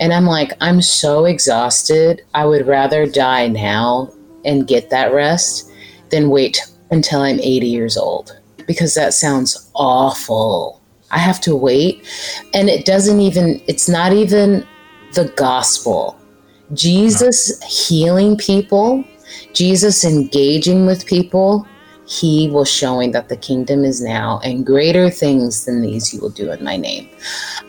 And 0.00 0.12
I'm 0.12 0.26
like, 0.26 0.52
I'm 0.60 0.82
so 0.82 1.26
exhausted. 1.26 2.22
I 2.34 2.44
would 2.44 2.66
rather 2.66 3.06
die 3.06 3.46
now 3.46 4.12
and 4.44 4.66
get 4.66 4.90
that 4.90 5.12
rest 5.12 5.70
than 6.10 6.28
wait 6.28 6.58
until 6.90 7.20
I'm 7.20 7.38
80 7.38 7.68
years 7.68 7.96
old 7.96 8.36
because 8.66 8.96
that 8.96 9.14
sounds 9.14 9.70
awful. 9.74 10.82
I 11.12 11.18
have 11.18 11.40
to 11.42 11.54
wait. 11.54 12.04
And 12.52 12.68
it 12.68 12.84
doesn't 12.84 13.20
even, 13.20 13.62
it's 13.68 13.88
not 13.88 14.12
even 14.12 14.66
the 15.12 15.32
gospel. 15.36 16.18
Jesus 16.74 17.62
healing 17.62 18.36
people, 18.36 19.04
Jesus 19.52 20.04
engaging 20.04 20.86
with 20.86 21.06
people, 21.06 21.66
he 22.06 22.48
was 22.48 22.70
showing 22.70 23.12
that 23.12 23.28
the 23.28 23.36
kingdom 23.36 23.84
is 23.84 24.00
now, 24.00 24.40
and 24.42 24.64
greater 24.64 25.10
things 25.10 25.66
than 25.66 25.82
these 25.82 26.12
you 26.12 26.20
will 26.20 26.30
do 26.30 26.50
in 26.50 26.64
my 26.64 26.76
name. 26.76 27.08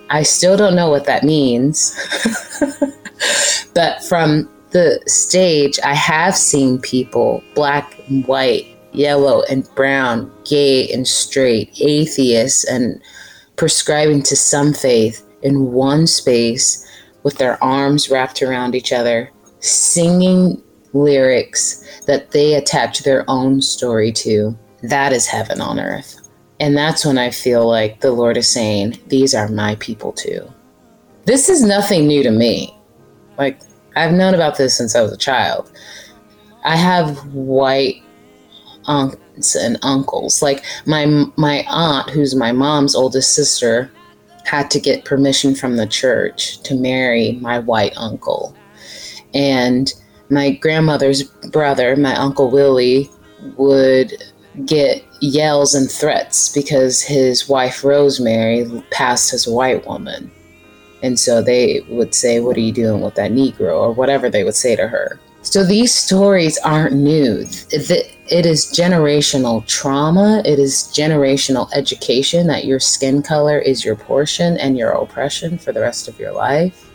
I 0.10 0.24
still 0.24 0.56
don't 0.56 0.76
know 0.76 0.90
what 0.90 1.06
that 1.06 1.24
means, 1.24 1.94
but 3.74 4.04
from 4.06 4.50
the 4.72 5.02
stage, 5.08 5.80
I 5.84 5.94
have 5.94 6.36
seen 6.36 6.80
people, 6.80 7.44
black 7.54 8.00
and 8.08 8.26
white, 8.28 8.66
yellow 8.94 9.44
and 9.50 9.68
brown, 9.76 10.32
gay 10.46 10.92
and 10.92 11.08
straight, 11.08 11.80
atheists, 11.82 12.64
and 12.64 13.02
prescribing 13.56 14.24
to 14.24 14.36
some 14.36 14.74
faith 14.74 15.26
in 15.42 15.72
one 15.72 16.08
space 16.08 16.86
with 17.24 17.38
their 17.38 17.62
arms 17.64 18.10
wrapped 18.10 18.42
around 18.42 18.76
each 18.76 18.94
other, 18.94 19.32
singing 19.60 20.62
lyrics 20.94 21.84
that 22.06 22.32
they 22.32 22.56
attach 22.56 23.00
their 23.00 23.24
own 23.28 23.62
story 23.62 24.12
to. 24.14 24.58
That 24.84 25.14
is 25.14 25.28
heaven 25.28 25.62
on 25.62 25.80
earth. 25.80 26.30
And 26.60 26.76
that's 26.76 27.06
when 27.06 27.18
I 27.18 27.30
feel 27.30 27.68
like 27.68 28.02
the 28.02 28.12
Lord 28.12 28.38
is 28.38 28.48
saying, 28.48 29.00
These 29.08 29.34
are 29.34 29.48
my 29.48 29.76
people 29.76 30.12
too. 30.12 30.52
This 31.26 31.50
is 31.50 31.64
nothing 31.64 32.08
new 32.08 32.24
to 32.24 32.32
me. 32.32 32.76
Like, 33.38 33.62
I've 33.96 34.14
known 34.14 34.34
about 34.34 34.58
this 34.58 34.76
since 34.76 34.96
I 34.96 35.02
was 35.02 35.12
a 35.12 35.18
child. 35.18 35.72
I 36.64 36.76
have 36.76 37.34
white 37.34 38.02
aunts 38.86 39.56
and 39.56 39.78
uncles. 39.82 40.42
Like 40.42 40.64
my 40.86 41.06
my 41.38 41.66
aunt, 41.70 42.10
who's 42.10 42.36
my 42.36 42.52
mom's 42.52 42.96
oldest 42.96 43.34
sister, 43.34 43.92
had 44.46 44.70
to 44.72 44.80
get 44.80 45.06
permission 45.06 45.56
from 45.56 45.78
the 45.78 45.88
church 45.88 46.62
to 46.64 46.76
marry 46.76 47.34
my 47.42 47.60
white 47.60 47.94
uncle. 47.96 48.56
And 49.34 49.94
my 50.30 50.52
grandmother's 50.52 51.24
brother, 51.24 51.96
my 51.96 52.16
uncle 52.16 52.50
Willie, 52.50 53.10
would 53.58 54.14
get 54.66 55.04
yells 55.22 55.74
and 55.74 55.90
threats 55.90 56.54
because 56.54 57.02
his 57.02 57.48
wife 57.48 57.84
Rosemary 57.84 58.84
passed 58.92 59.34
as 59.34 59.48
a 59.48 59.52
white 59.52 59.86
woman. 59.88 60.32
And 61.02 61.20
so 61.20 61.42
they 61.42 61.82
would 61.90 62.14
say, 62.14 62.40
What 62.40 62.58
are 62.58 62.62
you 62.62 62.74
doing 62.74 63.02
with 63.02 63.16
that 63.16 63.32
Negro? 63.32 63.74
or 63.74 63.92
whatever 63.94 64.30
they 64.30 64.44
would 64.44 64.56
say 64.56 64.76
to 64.76 64.88
her. 64.88 65.20
So 65.42 65.64
these 65.64 65.94
stories 65.96 66.58
aren't 66.60 66.96
new. 66.96 67.46
It 67.72 68.46
is 68.46 68.66
generational 68.66 69.66
trauma, 69.66 70.42
it 70.46 70.60
is 70.60 70.92
generational 70.94 71.70
education 71.74 72.48
that 72.48 72.66
your 72.66 72.80
skin 72.80 73.24
color 73.24 73.58
is 73.58 73.86
your 73.86 73.96
portion 73.96 74.58
and 74.58 74.78
your 74.78 74.92
oppression 74.92 75.58
for 75.58 75.72
the 75.72 75.80
rest 75.80 76.10
of 76.10 76.20
your 76.20 76.34
life. 76.34 76.89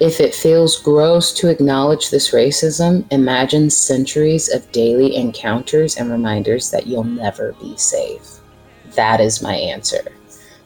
If 0.00 0.18
it 0.18 0.34
feels 0.34 0.80
gross 0.80 1.30
to 1.34 1.48
acknowledge 1.48 2.08
this 2.08 2.30
racism, 2.30 3.04
imagine 3.12 3.68
centuries 3.68 4.48
of 4.48 4.72
daily 4.72 5.14
encounters 5.14 5.96
and 5.96 6.10
reminders 6.10 6.70
that 6.70 6.86
you'll 6.86 7.04
never 7.04 7.52
be 7.60 7.76
safe. 7.76 8.38
That 8.94 9.20
is 9.20 9.42
my 9.42 9.54
answer. 9.54 10.02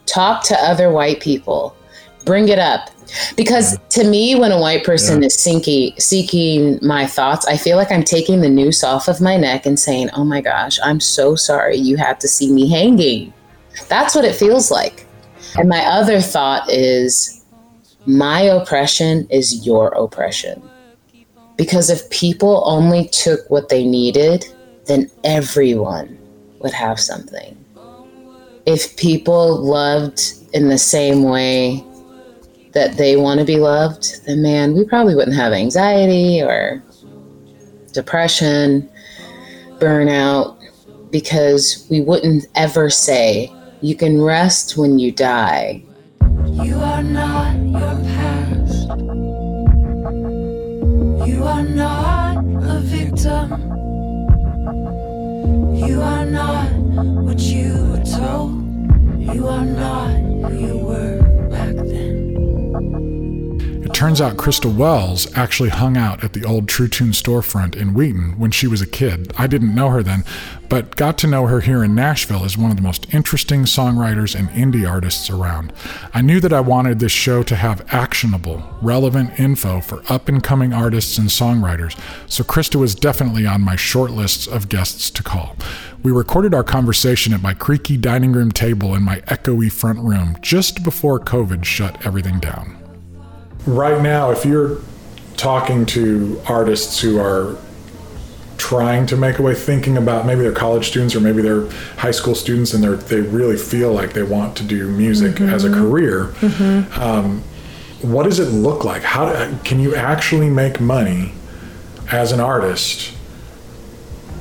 Talk 0.07 0.45
to 0.45 0.57
other 0.57 0.93
white 0.93 1.21
people. 1.21 1.77
Bring 2.25 2.49
it 2.49 2.61
up. 2.61 2.91
Because 3.37 3.77
to 3.91 4.05
me, 4.05 4.37
when 4.37 4.53
a 4.53 4.61
white 4.61 4.85
person 4.85 5.25
is 5.25 5.35
seeking, 5.35 5.99
seeking 5.99 6.79
my 6.81 7.05
thoughts, 7.05 7.47
I 7.47 7.57
feel 7.57 7.77
like 7.77 7.91
I'm 7.91 8.05
taking 8.05 8.41
the 8.41 8.49
noose 8.49 8.85
off 8.85 9.09
of 9.09 9.21
my 9.21 9.37
neck 9.37 9.67
and 9.67 9.79
saying, 9.79 10.11
Oh 10.15 10.25
my 10.25 10.41
gosh, 10.41 10.79
I'm 10.83 11.01
so 11.01 11.35
sorry 11.35 11.77
you 11.77 11.97
had 11.97 12.21
to 12.21 12.29
see 12.29 12.53
me 12.53 12.69
hanging. 12.69 13.33
That's 13.89 14.15
what 14.15 14.25
it 14.25 14.37
feels 14.37 14.71
like. 14.71 15.07
And 15.57 15.69
my 15.69 15.85
other 15.85 16.21
thought 16.21 16.71
is, 16.71 17.34
my 18.07 18.41
oppression 18.41 19.27
is 19.31 19.67
your 19.67 19.89
oppression. 19.89 20.63
Because 21.57 21.89
if 21.89 22.11
people 22.11 22.63
only 22.67 23.09
took 23.09 23.49
what 23.49 23.69
they 23.69 23.85
needed, 23.85 24.45
then 24.87 25.11
everyone 25.23 26.19
would 26.59 26.73
have 26.73 26.99
something. 26.99 27.57
If 28.67 28.97
people 28.97 29.57
loved 29.59 30.21
in 30.53 30.69
the 30.69 30.79
same 30.79 31.23
way 31.23 31.85
that 32.73 32.97
they 32.97 33.17
want 33.17 33.39
to 33.39 33.47
be 33.47 33.59
loved, 33.59 34.27
then 34.27 34.43
man, 34.43 34.75
we 34.75 34.85
probably 34.85 35.15
wouldn't 35.15 35.37
have 35.37 35.53
anxiety 35.53 36.43
or 36.43 36.83
depression, 37.93 38.91
burnout, 39.79 40.59
because 41.11 41.87
we 41.91 42.01
wouldn't 42.01 42.47
ever 42.57 42.91
say, 42.91 43.53
you 43.81 43.95
can 43.95 44.21
rest 44.21 44.77
when 44.77 44.99
you 44.99 45.13
die. 45.13 45.84
You 46.63 46.79
are 46.79 47.03
not 47.03 47.57
your 47.67 47.97
past. 48.15 48.89
You 51.29 51.43
are 51.45 51.65
not 51.65 52.45
a 52.45 52.81
victim. 52.81 53.51
You 55.75 56.01
are 56.01 56.25
not 56.25 56.73
what 57.25 57.41
you 57.41 57.73
were 57.91 58.05
told. 58.05 58.53
You 59.19 59.49
are 59.49 59.65
not 59.65 60.24
then. 63.95 64.01
turns 64.01 64.21
out 64.21 64.37
Christa 64.37 64.75
Wells 64.75 65.33
actually 65.37 65.69
hung 65.69 65.97
out 65.97 66.25
at 66.25 66.33
the 66.33 66.45
old 66.45 66.69
True 66.69 66.89
Tune 66.89 67.13
storefront 67.13 67.77
in 67.77 67.95
Wheaton 67.95 68.39
when 68.39 68.51
she 68.51 68.67
was 68.67 68.83
a 68.83 68.87
kid. 68.87 69.33
I 69.39 69.47
didn't 69.47 69.75
know 69.75 69.91
her 69.91 70.03
then, 70.03 70.25
but 70.69 70.97
got 70.97 71.17
to 71.19 71.27
know 71.27 71.47
her 71.47 71.61
here 71.61 71.85
in 71.85 71.95
Nashville 71.95 72.45
as 72.45 72.59
one 72.59 72.71
of 72.71 72.77
the 72.77 72.83
most 72.83 73.13
interesting 73.15 73.63
songwriters 73.63 74.35
and 74.39 74.49
indie 74.51 74.89
artists 74.89 75.31
around. 75.31 75.73
I 76.13 76.23
knew 76.23 76.41
that 76.41 76.53
I 76.53 76.61
wanted 76.61 76.99
this 76.99 77.13
show 77.13 77.43
to 77.45 77.57
have 77.57 77.87
actionable, 77.93 78.63
relevant 78.83 79.39
info 79.39 79.81
for 79.81 80.03
up 80.09 80.29
and 80.29 80.43
coming 80.43 80.73
artists 80.73 81.17
and 81.17 81.29
songwriters, 81.29 81.99
so 82.29 82.43
Christa 82.45 82.77
was 82.77 82.95
definitely 82.95 83.47
on 83.47 83.63
my 83.63 83.77
short 83.77 84.11
lists 84.11 84.47
of 84.47 84.69
guests 84.69 85.11
to 85.11 85.23
call. 85.23 85.57
We 86.03 86.13
recorded 86.13 86.53
our 86.53 86.65
conversation 86.65 87.33
at 87.33 87.43
my 87.43 87.55
creaky 87.55 87.97
dining 87.97 88.33
room 88.33 88.53
table 88.53 88.95
in 88.95 89.03
my 89.03 89.21
echoey 89.21 89.71
front 89.71 90.01
room 90.01 90.37
just 90.41 90.83
before 90.83 91.21
COVID 91.21 91.65
shut 91.65 92.05
everything 92.05 92.41
down. 92.41 92.84
Right 93.67 94.01
now, 94.03 94.31
if 94.31 94.45
you're 94.45 94.79
talking 95.37 95.87
to 95.87 96.41
artists 96.47 97.01
who 97.01 97.19
are 97.19 97.57
trying 98.59 99.07
to 99.07 99.17
make 99.17 99.39
a 99.39 99.43
way, 99.43 99.55
thinking 99.55 99.97
about 99.97 100.27
maybe 100.27 100.43
they're 100.43 100.53
college 100.53 100.89
students 100.89 101.15
or 101.15 101.21
maybe 101.21 101.43
they're 101.43 101.69
high 101.97 102.11
school 102.11 102.35
students 102.35 102.73
and 102.73 102.83
they're, 102.83 102.97
they 102.97 103.21
really 103.21 103.57
feel 103.57 103.93
like 103.93 104.13
they 104.13 104.23
want 104.23 104.57
to 104.57 104.63
do 104.63 104.89
music 104.89 105.41
as 105.41 105.65
a 105.65 105.71
career, 105.71 106.33
um, 106.99 107.43
what 108.01 108.25
does 108.25 108.39
it 108.39 108.51
look 108.51 108.85
like? 108.85 109.03
How 109.03 109.57
can 109.65 109.81
you 109.81 109.95
actually 109.95 110.51
make 110.51 110.81
money 110.81 111.33
as 112.13 112.33
an 112.33 112.41
artist 112.41 113.13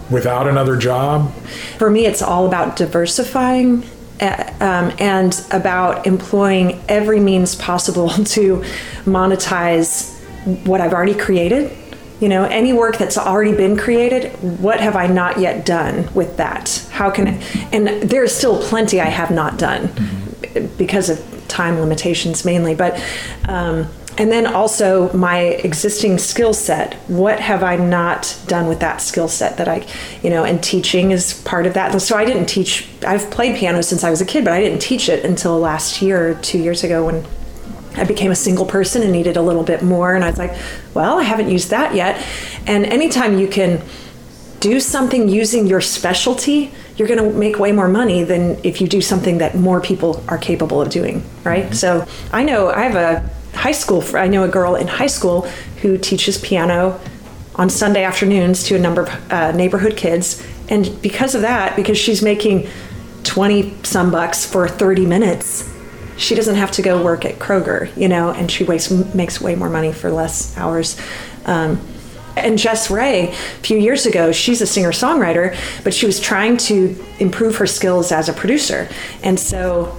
without 0.10 0.48
another 0.48 0.76
job? 0.78 1.34
For 1.78 1.90
me, 1.90 2.06
it's 2.06 2.22
all 2.22 2.46
about 2.46 2.76
diversifying 2.76 3.84
um, 4.24 4.94
and 5.00 5.46
about 5.52 6.08
employing 6.08 6.82
every 6.88 7.20
means 7.20 7.56
possible 7.56 8.10
to 8.10 8.64
monetize 9.06 10.12
what 10.66 10.82
I've 10.82 10.94
already 10.94 11.16
created. 11.16 11.76
You 12.20 12.30
know, 12.30 12.46
any 12.46 12.72
work 12.72 12.98
that's 12.98 13.18
already 13.18 13.54
been 13.54 13.78
created, 13.78 14.32
what 14.62 14.80
have 14.80 14.96
I 14.96 15.08
not 15.08 15.40
yet 15.40 15.66
done 15.66 16.14
with 16.14 16.38
that? 16.38 16.88
How 16.92 17.10
can, 17.12 17.42
and 17.74 17.88
there's 18.10 18.34
still 18.34 18.62
plenty 18.62 19.02
I 19.02 19.10
have 19.10 19.30
not 19.30 19.58
done 19.58 19.90
because 20.78 21.10
of 21.10 21.48
time 21.48 21.80
limitations 21.80 22.46
mainly, 22.46 22.76
but, 22.76 23.04
um, 23.48 23.88
and 24.18 24.32
then 24.32 24.46
also 24.46 25.12
my 25.14 25.40
existing 25.40 26.18
skill 26.20 26.54
set. 26.54 26.94
What 27.08 27.40
have 27.40 27.64
I 27.64 27.78
not 27.78 28.38
done 28.48 28.68
with 28.68 28.80
that 28.82 28.98
skill 28.98 29.28
set 29.28 29.58
that 29.58 29.68
I, 29.68 29.86
you 30.22 30.30
know, 30.30 30.44
and 30.44 30.64
teaching 30.64 31.12
is 31.12 31.42
part 31.44 31.66
of 31.66 31.74
that. 31.74 32.00
So 32.02 32.16
I 32.16 32.26
didn't 32.26 32.46
teach, 32.46 32.88
I've 33.06 33.30
played 33.32 33.56
piano 33.58 33.82
since 33.82 34.04
I 34.04 34.10
was 34.10 34.22
a 34.22 34.26
kid, 34.26 34.44
but 34.44 34.54
I 34.54 34.62
didn't 34.62 34.82
teach 34.82 35.10
it 35.10 35.26
until 35.26 35.58
last 35.60 36.02
year 36.02 36.36
two 36.42 36.60
years 36.60 36.84
ago 36.84 37.06
when 37.06 37.26
I 37.96 38.04
became 38.04 38.32
a 38.32 38.36
single 38.36 38.66
person 38.66 39.02
and 39.02 39.12
needed 39.12 39.38
a 39.38 39.42
little 39.42 39.64
bit 39.64 39.82
more. 39.84 40.16
And 40.16 40.24
I 40.24 40.30
was 40.30 40.40
like, 40.40 40.56
well, 40.94 41.20
I 41.20 41.24
haven't 41.24 41.50
used 41.50 41.70
that 41.72 41.96
yet. 41.96 42.24
And 42.68 42.86
anytime 42.86 43.40
you 43.40 43.48
can 43.48 43.82
do 44.60 44.80
something 44.80 45.28
using 45.28 45.68
your 45.68 45.82
specialty, 45.82 46.72
you're 46.98 47.08
going 47.08 47.20
to 47.20 47.38
make 47.38 47.60
way 47.60 47.72
more 47.72 47.88
money 47.88 48.24
than 48.24 48.60
if 48.64 48.80
you 48.80 48.88
do 48.88 49.02
something 49.02 49.40
that 49.40 49.56
more 49.56 49.82
people 49.82 50.24
are 50.28 50.38
capable 50.38 50.82
of 50.82 50.90
doing, 50.90 51.24
right? 51.44 51.66
Mm-hmm. 51.66 51.74
So 51.74 52.08
I 52.32 52.44
know 52.44 52.70
I 52.70 52.82
have 52.84 52.96
a 52.96 53.30
high 53.54 53.72
school, 53.72 54.04
I 54.14 54.28
know 54.28 54.44
a 54.44 54.48
girl 54.48 54.76
in 54.76 54.88
high 54.88 55.08
school 55.08 55.42
who 55.82 55.98
teaches 55.98 56.38
piano 56.38 57.00
on 57.56 57.70
Sunday 57.70 58.04
afternoons 58.04 58.64
to 58.66 58.76
a 58.76 58.80
number 58.80 59.04
of 59.04 59.32
uh, 59.32 59.52
neighborhood 59.52 59.96
kids. 59.96 60.46
And 60.70 61.02
because 61.02 61.36
of 61.36 61.42
that, 61.42 61.76
because 61.76 61.98
she's 61.98 62.22
making 62.22 62.68
20 63.24 63.84
some 63.84 64.12
bucks 64.12 64.46
for 64.46 64.68
30 64.68 65.06
minutes, 65.06 65.70
she 66.18 66.36
doesn't 66.36 66.56
have 66.56 66.72
to 66.72 66.82
go 66.82 67.04
work 67.04 67.26
at 67.26 67.36
Kroger, 67.36 67.96
you 67.98 68.08
know, 68.08 68.32
and 68.32 68.50
she 68.50 68.64
wastes, 68.64 68.92
makes 69.14 69.42
way 69.42 69.56
more 69.56 69.70
money 69.70 69.92
for 69.92 70.12
less 70.12 70.56
hours. 70.58 71.00
Um, 71.46 71.80
and 72.36 72.58
Jess 72.58 72.90
Ray, 72.90 73.30
a 73.30 73.34
few 73.34 73.78
years 73.78 74.06
ago, 74.06 74.32
she's 74.32 74.62
a 74.62 74.68
singer 74.68 74.92
songwriter, 74.92 75.56
but 75.84 75.94
she 75.94 76.06
was 76.06 76.20
trying 76.20 76.58
to 76.58 76.96
improve 77.20 77.58
her 77.58 77.68
skills 77.68 78.12
as 78.12 78.28
a 78.28 78.34
producer. 78.34 78.90
And 79.22 79.40
so 79.40 79.96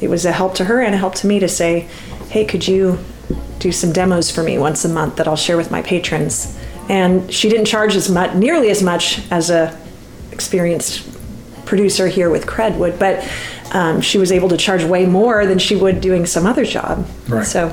it 0.00 0.08
was 0.08 0.24
a 0.24 0.32
help 0.32 0.54
to 0.56 0.64
her 0.66 0.80
and 0.80 0.94
a 0.94 0.98
help 0.98 1.14
to 1.16 1.26
me 1.26 1.40
to 1.40 1.48
say, 1.48 1.88
hey, 2.34 2.44
could 2.44 2.66
you 2.66 2.98
do 3.60 3.70
some 3.70 3.92
demos 3.92 4.28
for 4.28 4.42
me 4.42 4.58
once 4.58 4.84
a 4.84 4.88
month 4.88 5.14
that 5.14 5.28
I'll 5.28 5.36
share 5.36 5.56
with 5.56 5.70
my 5.70 5.82
patrons? 5.82 6.58
And 6.88 7.32
she 7.32 7.48
didn't 7.48 7.66
charge 7.66 7.94
as 7.94 8.10
much, 8.10 8.34
nearly 8.34 8.70
as 8.70 8.82
much 8.82 9.20
as 9.30 9.50
a 9.50 9.80
experienced 10.32 11.08
producer 11.64 12.08
here 12.08 12.30
with 12.30 12.44
Cred 12.44 12.76
would, 12.76 12.98
but 12.98 13.24
um, 13.72 14.00
she 14.00 14.18
was 14.18 14.32
able 14.32 14.48
to 14.48 14.56
charge 14.56 14.82
way 14.82 15.06
more 15.06 15.46
than 15.46 15.60
she 15.60 15.76
would 15.76 16.00
doing 16.00 16.26
some 16.26 16.44
other 16.44 16.64
job. 16.64 17.06
Right. 17.28 17.46
So 17.46 17.72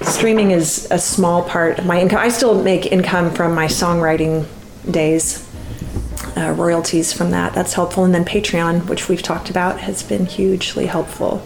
streaming 0.00 0.52
is 0.52 0.90
a 0.90 0.98
small 0.98 1.44
part 1.44 1.78
of 1.78 1.84
my 1.84 2.00
income. 2.00 2.18
I 2.18 2.30
still 2.30 2.62
make 2.62 2.86
income 2.86 3.30
from 3.30 3.54
my 3.54 3.66
songwriting 3.66 4.46
days, 4.90 5.46
uh, 6.38 6.52
royalties 6.52 7.12
from 7.12 7.30
that. 7.32 7.52
That's 7.52 7.74
helpful. 7.74 8.06
And 8.06 8.14
then 8.14 8.24
Patreon, 8.24 8.88
which 8.88 9.10
we've 9.10 9.22
talked 9.22 9.50
about, 9.50 9.80
has 9.80 10.02
been 10.02 10.24
hugely 10.24 10.86
helpful. 10.86 11.42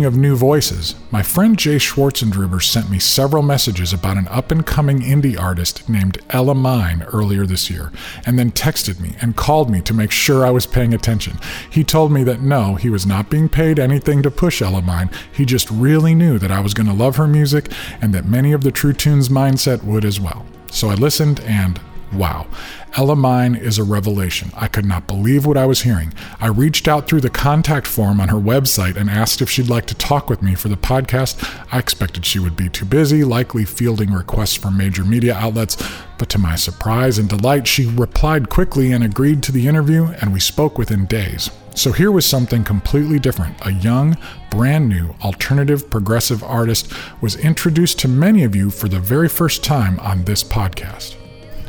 Speaking 0.00 0.14
of 0.14 0.18
new 0.18 0.34
voices, 0.34 0.94
my 1.10 1.22
friend 1.22 1.58
Jay 1.58 1.76
Swartzendruber 1.76 2.62
sent 2.62 2.88
me 2.88 2.98
several 2.98 3.42
messages 3.42 3.92
about 3.92 4.16
an 4.16 4.28
up 4.28 4.50
and 4.50 4.64
coming 4.64 5.00
indie 5.00 5.38
artist 5.38 5.90
named 5.90 6.16
Ella 6.30 6.54
Mine 6.54 7.02
earlier 7.12 7.44
this 7.44 7.68
year, 7.68 7.92
and 8.24 8.38
then 8.38 8.50
texted 8.50 8.98
me 8.98 9.14
and 9.20 9.36
called 9.36 9.68
me 9.68 9.82
to 9.82 9.92
make 9.92 10.10
sure 10.10 10.46
I 10.46 10.50
was 10.52 10.66
paying 10.66 10.94
attention. 10.94 11.38
He 11.68 11.84
told 11.84 12.12
me 12.12 12.24
that 12.24 12.40
no, 12.40 12.76
he 12.76 12.88
was 12.88 13.04
not 13.04 13.28
being 13.28 13.50
paid 13.50 13.78
anything 13.78 14.22
to 14.22 14.30
push 14.30 14.62
Ella 14.62 14.80
Mine, 14.80 15.10
he 15.30 15.44
just 15.44 15.70
really 15.70 16.14
knew 16.14 16.38
that 16.38 16.50
I 16.50 16.60
was 16.60 16.72
going 16.72 16.86
to 16.86 16.94
love 16.94 17.16
her 17.16 17.28
music 17.28 17.70
and 18.00 18.14
that 18.14 18.24
many 18.24 18.52
of 18.52 18.64
the 18.64 18.72
True 18.72 18.94
Tunes 18.94 19.28
mindset 19.28 19.84
would 19.84 20.06
as 20.06 20.18
well. 20.18 20.46
So 20.70 20.88
I 20.88 20.94
listened 20.94 21.40
and 21.40 21.78
Wow. 22.12 22.48
Ella 22.96 23.14
Mine 23.14 23.54
is 23.54 23.78
a 23.78 23.84
revelation. 23.84 24.50
I 24.56 24.66
could 24.66 24.84
not 24.84 25.06
believe 25.06 25.46
what 25.46 25.56
I 25.56 25.66
was 25.66 25.82
hearing. 25.82 26.12
I 26.40 26.48
reached 26.48 26.88
out 26.88 27.06
through 27.06 27.20
the 27.20 27.30
contact 27.30 27.86
form 27.86 28.20
on 28.20 28.28
her 28.28 28.36
website 28.36 28.96
and 28.96 29.08
asked 29.08 29.40
if 29.40 29.48
she'd 29.48 29.68
like 29.68 29.86
to 29.86 29.94
talk 29.94 30.28
with 30.28 30.42
me 30.42 30.56
for 30.56 30.68
the 30.68 30.76
podcast. 30.76 31.38
I 31.72 31.78
expected 31.78 32.26
she 32.26 32.40
would 32.40 32.56
be 32.56 32.68
too 32.68 32.84
busy, 32.84 33.22
likely 33.22 33.64
fielding 33.64 34.12
requests 34.12 34.56
from 34.56 34.76
major 34.76 35.04
media 35.04 35.34
outlets, 35.36 35.76
but 36.18 36.28
to 36.30 36.38
my 36.38 36.56
surprise 36.56 37.16
and 37.16 37.28
delight, 37.28 37.68
she 37.68 37.86
replied 37.86 38.50
quickly 38.50 38.90
and 38.92 39.04
agreed 39.04 39.42
to 39.44 39.52
the 39.52 39.68
interview, 39.68 40.06
and 40.20 40.32
we 40.32 40.40
spoke 40.40 40.76
within 40.76 41.06
days. 41.06 41.48
So 41.76 41.92
here 41.92 42.10
was 42.10 42.26
something 42.26 42.64
completely 42.64 43.20
different. 43.20 43.64
A 43.64 43.72
young, 43.72 44.18
brand 44.50 44.88
new, 44.88 45.14
alternative 45.22 45.88
progressive 45.88 46.42
artist 46.42 46.92
was 47.20 47.36
introduced 47.36 48.00
to 48.00 48.08
many 48.08 48.42
of 48.42 48.56
you 48.56 48.70
for 48.70 48.88
the 48.88 48.98
very 48.98 49.28
first 49.28 49.62
time 49.62 50.00
on 50.00 50.24
this 50.24 50.42
podcast. 50.42 51.19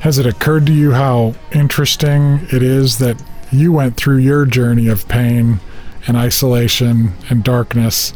Has 0.01 0.17
it 0.17 0.25
occurred 0.25 0.65
to 0.67 0.73
you 0.73 0.91
how 0.91 1.35
interesting 1.51 2.47
it 2.51 2.63
is 2.63 2.97
that 2.97 3.21
you 3.51 3.71
went 3.71 3.97
through 3.97 4.17
your 4.17 4.45
journey 4.45 4.87
of 4.87 5.07
pain 5.07 5.59
and 6.07 6.17
isolation 6.17 7.13
and 7.29 7.43
darkness 7.43 8.13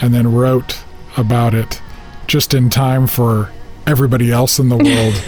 and 0.00 0.12
then 0.12 0.32
wrote 0.32 0.82
about 1.16 1.54
it 1.54 1.80
just 2.26 2.52
in 2.52 2.68
time 2.68 3.06
for 3.06 3.50
everybody 3.86 4.30
else 4.30 4.58
in 4.58 4.68
the 4.68 4.76
world 4.76 5.22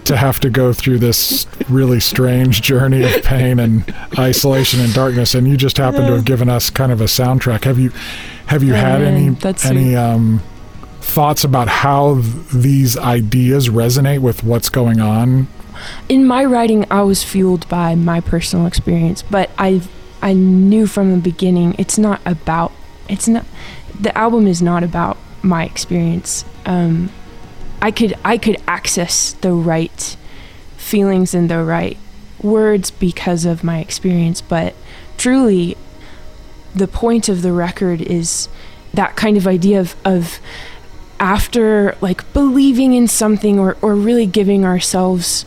to 0.04 0.16
have 0.16 0.40
to 0.40 0.50
go 0.50 0.72
through 0.72 0.98
this 0.98 1.46
really 1.68 2.00
strange 2.00 2.62
journey 2.62 3.02
of 3.02 3.22
pain 3.22 3.58
and 3.58 3.94
isolation 4.18 4.80
and 4.80 4.94
darkness? 4.94 5.34
And 5.34 5.46
you 5.46 5.56
just 5.58 5.76
happen 5.76 6.06
to 6.06 6.14
have 6.14 6.24
given 6.24 6.48
us 6.48 6.70
kind 6.70 6.90
of 6.92 7.00
a 7.02 7.04
soundtrack. 7.04 7.64
Have 7.64 7.78
you 7.78 7.90
have 8.46 8.62
you 8.62 8.72
had 8.72 9.02
Uh, 9.02 9.04
any 9.04 9.28
that's 9.30 9.66
any 9.66 9.94
um 9.94 10.40
thoughts 11.08 11.42
about 11.42 11.68
how 11.68 12.20
th- 12.20 12.48
these 12.52 12.96
ideas 12.96 13.68
resonate 13.68 14.20
with 14.20 14.44
what's 14.44 14.68
going 14.68 15.00
on? 15.00 15.48
in 16.08 16.26
my 16.26 16.44
writing 16.44 16.84
i 16.90 17.02
was 17.02 17.22
fueled 17.22 17.68
by 17.68 17.94
my 17.94 18.20
personal 18.20 18.66
experience 18.66 19.22
but 19.22 19.50
i 19.58 19.80
i 20.22 20.32
knew 20.32 20.86
from 20.86 21.12
the 21.12 21.18
beginning 21.18 21.74
it's 21.78 21.98
not 21.98 22.20
about 22.26 22.72
it's 23.08 23.28
not 23.28 23.44
the 23.98 24.16
album 24.16 24.46
is 24.46 24.60
not 24.60 24.82
about 24.82 25.16
my 25.42 25.64
experience 25.64 26.44
um 26.66 27.10
i 27.80 27.90
could 27.90 28.14
i 28.24 28.36
could 28.36 28.56
access 28.66 29.34
the 29.34 29.52
right 29.52 30.16
feelings 30.76 31.34
and 31.34 31.48
the 31.48 31.62
right 31.62 31.96
words 32.42 32.90
because 32.90 33.44
of 33.44 33.62
my 33.62 33.78
experience 33.78 34.40
but 34.40 34.74
truly 35.16 35.76
the 36.74 36.88
point 36.88 37.28
of 37.28 37.42
the 37.42 37.52
record 37.52 38.00
is 38.00 38.48
that 38.94 39.16
kind 39.16 39.36
of 39.36 39.46
idea 39.46 39.80
of, 39.80 39.94
of 40.04 40.40
after 41.20 41.96
like 42.00 42.32
believing 42.32 42.92
in 42.92 43.08
something 43.08 43.58
or, 43.58 43.76
or 43.82 43.94
really 43.94 44.26
giving 44.26 44.64
ourselves 44.64 45.44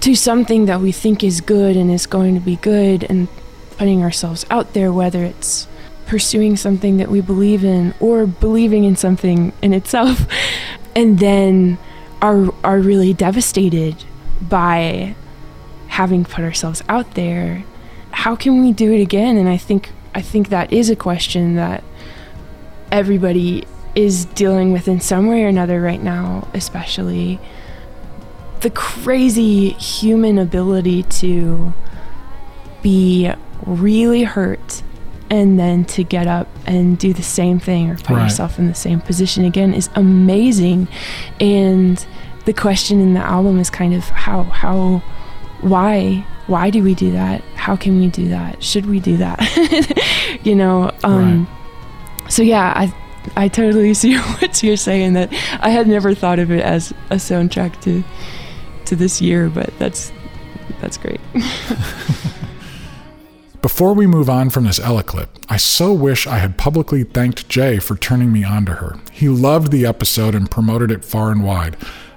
to 0.00 0.14
something 0.14 0.66
that 0.66 0.80
we 0.80 0.92
think 0.92 1.22
is 1.22 1.40
good 1.40 1.76
and 1.76 1.90
is 1.90 2.06
going 2.06 2.34
to 2.34 2.40
be 2.40 2.56
good 2.56 3.04
and 3.04 3.28
putting 3.76 4.02
ourselves 4.02 4.44
out 4.50 4.74
there 4.74 4.92
whether 4.92 5.24
it's 5.24 5.66
pursuing 6.06 6.56
something 6.56 6.98
that 6.98 7.08
we 7.08 7.20
believe 7.20 7.64
in 7.64 7.94
or 8.00 8.26
believing 8.26 8.84
in 8.84 8.96
something 8.96 9.52
in 9.62 9.72
itself 9.72 10.26
and 10.96 11.18
then 11.20 11.78
are 12.20 12.52
are 12.62 12.80
really 12.80 13.14
devastated 13.14 13.96
by 14.40 15.14
having 15.88 16.24
put 16.24 16.44
ourselves 16.44 16.82
out 16.88 17.14
there 17.14 17.64
how 18.12 18.36
can 18.36 18.62
we 18.62 18.72
do 18.72 18.92
it 18.92 19.00
again? 19.00 19.36
And 19.36 19.48
i 19.48 19.56
think 19.56 19.90
i 20.14 20.20
think 20.20 20.48
that 20.50 20.72
is 20.72 20.90
a 20.90 20.96
question 20.96 21.56
that 21.56 21.82
everybody 22.90 23.64
is 23.94 24.24
dealing 24.26 24.72
with 24.72 24.88
in 24.88 25.00
some 25.00 25.26
way 25.28 25.44
or 25.44 25.48
another 25.48 25.80
right 25.80 26.02
now 26.02 26.48
especially 26.54 27.38
the 28.60 28.70
crazy 28.70 29.70
human 29.70 30.38
ability 30.38 31.02
to 31.04 31.72
be 32.82 33.30
really 33.66 34.22
hurt 34.24 34.82
and 35.30 35.58
then 35.58 35.84
to 35.84 36.04
get 36.04 36.26
up 36.26 36.46
and 36.66 36.98
do 36.98 37.12
the 37.12 37.22
same 37.22 37.58
thing 37.58 37.90
or 37.90 37.96
put 37.96 38.10
Right. 38.10 38.22
yourself 38.24 38.58
in 38.58 38.66
the 38.68 38.74
same 38.74 39.00
position 39.00 39.44
again 39.44 39.72
is 39.72 39.88
amazing. 39.94 40.88
And 41.40 42.04
the 42.44 42.52
question 42.52 43.00
in 43.00 43.14
the 43.14 43.20
album 43.20 43.58
is 43.58 43.70
kind 43.70 43.94
of 43.94 44.04
how 44.10 44.42
how 44.44 44.98
why 45.62 46.24
why 46.48 46.70
do 46.70 46.82
we 46.82 46.94
do 46.94 47.12
that? 47.12 47.40
How 47.54 47.76
can 47.76 47.98
we 47.98 48.08
do 48.08 48.28
that? 48.28 48.62
Should 48.62 48.86
we 48.86 49.00
do 49.00 49.16
that? 49.18 49.40
You 50.44 50.54
know 50.56 50.90
um 51.04 51.46
so 52.28 52.42
yeah 52.42 52.72
i 52.74 52.92
i 53.36 53.48
totally 53.48 53.94
see 54.02 54.16
what 54.16 54.62
you're 54.62 54.76
saying 54.76 55.12
that 55.12 55.32
i 55.60 55.70
had 55.70 55.86
never 55.86 56.14
thought 56.14 56.38
of 56.38 56.50
it 56.50 56.62
as 56.62 56.90
a 57.10 57.16
soundtrack 57.16 57.80
to 57.82 58.02
to 58.84 58.96
this 58.96 59.20
year 59.20 59.48
but 59.48 59.70
that's 59.78 60.12
that's 60.80 60.96
great 60.96 61.20
Before 63.62 63.94
we 63.94 64.08
move 64.08 64.28
on 64.28 64.50
from 64.50 64.64
this 64.64 64.80
Ella 64.80 65.04
clip, 65.04 65.38
I 65.48 65.56
so 65.56 65.92
wish 65.92 66.26
I 66.26 66.38
had 66.38 66.58
publicly 66.58 67.04
thanked 67.04 67.48
Jay 67.48 67.78
for 67.78 67.94
turning 67.94 68.32
me 68.32 68.42
on 68.42 68.66
to 68.66 68.72
her. 68.72 68.98
He 69.12 69.28
loved 69.28 69.70
the 69.70 69.86
episode 69.86 70.34
and 70.34 70.50
promoted 70.50 70.90
it 70.90 71.04
far 71.04 71.30
and 71.30 71.44
wide, 71.44 71.76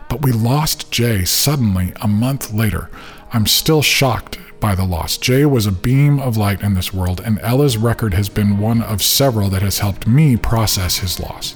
but 0.09 0.23
we 0.23 0.31
lost 0.31 0.91
Jay 0.91 1.23
suddenly 1.23 1.93
a 2.01 2.07
month 2.07 2.51
later. 2.51 2.89
I'm 3.31 3.45
still 3.45 3.83
shocked 3.83 4.39
by 4.65 4.73
the 4.73 4.83
loss. 4.83 5.19
Jay 5.19 5.45
was 5.45 5.67
a 5.67 5.71
beam 5.71 6.19
of 6.19 6.37
light 6.37 6.59
in 6.63 6.73
this 6.73 6.91
world, 6.91 7.21
and 7.23 7.37
Ella's 7.41 7.77
record 7.77 8.15
has 8.15 8.29
been 8.29 8.57
one 8.57 8.81
of 8.81 9.03
several 9.03 9.47
that 9.49 9.61
has 9.61 9.77
helped 9.77 10.07
me 10.07 10.35
process 10.35 10.97
his 10.97 11.19
loss. 11.19 11.53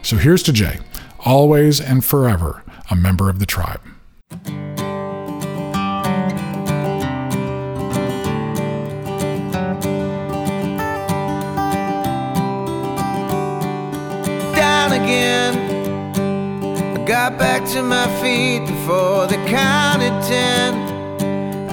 So 0.00 0.16
here's 0.16 0.42
to 0.44 0.54
Jay, 0.54 0.78
always 1.20 1.82
and 1.82 2.02
forever 2.02 2.64
a 2.90 2.96
member 2.96 3.28
of 3.28 3.40
the 3.40 3.44
tribe. 3.44 3.82
down 14.54 14.92
again. 14.94 15.54
I 16.96 17.04
got 17.04 17.38
back 17.38 17.68
to 17.72 17.82
my 17.82 18.06
feet 18.22 18.66
before 18.66 19.26
they 19.26 19.36
counted 19.46 20.22
ten. 20.26 20.85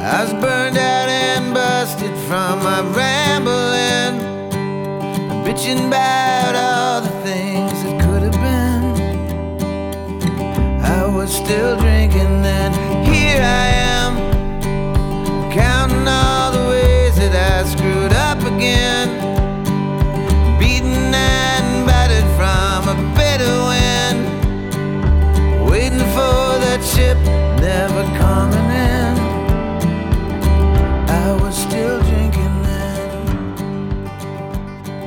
I 0.06 0.22
was 0.22 0.34
burned 0.34 0.78
out 0.78 1.08
and 1.08 1.54
busted 1.54 2.14
from 2.28 2.62
my 2.62 2.82
rambling, 2.92 4.20
bitching 5.46 5.88
about 5.88 6.56
all 6.56 7.00
the 7.00 7.10
things 7.24 7.72
that 7.84 8.02
could 8.02 8.22
have 8.22 8.34
been. 8.34 8.84
I 10.84 11.08
was 11.08 11.34
still 11.34 11.80
drinking 11.80 12.42
then. 12.42 12.74
Here 13.06 13.42
I 13.42 13.68
am, 13.96 15.52
counting 15.54 16.06
all 16.06 16.52
the 16.52 16.68
ways 16.68 17.16
that 17.16 17.34
I 17.34 17.64
screwed 17.64 18.12
up 18.12 18.40
again 18.40 19.08
beaten 20.60 21.16
and 21.16 21.88
battered 21.88 22.28
from 22.36 22.90
a 22.90 22.96
bitter 23.16 23.56
wind, 23.72 24.20
waiting 25.72 26.06
for 26.12 26.60
that 26.60 26.84
ship 26.84 27.18
never 27.62 28.04
coming 28.20 28.73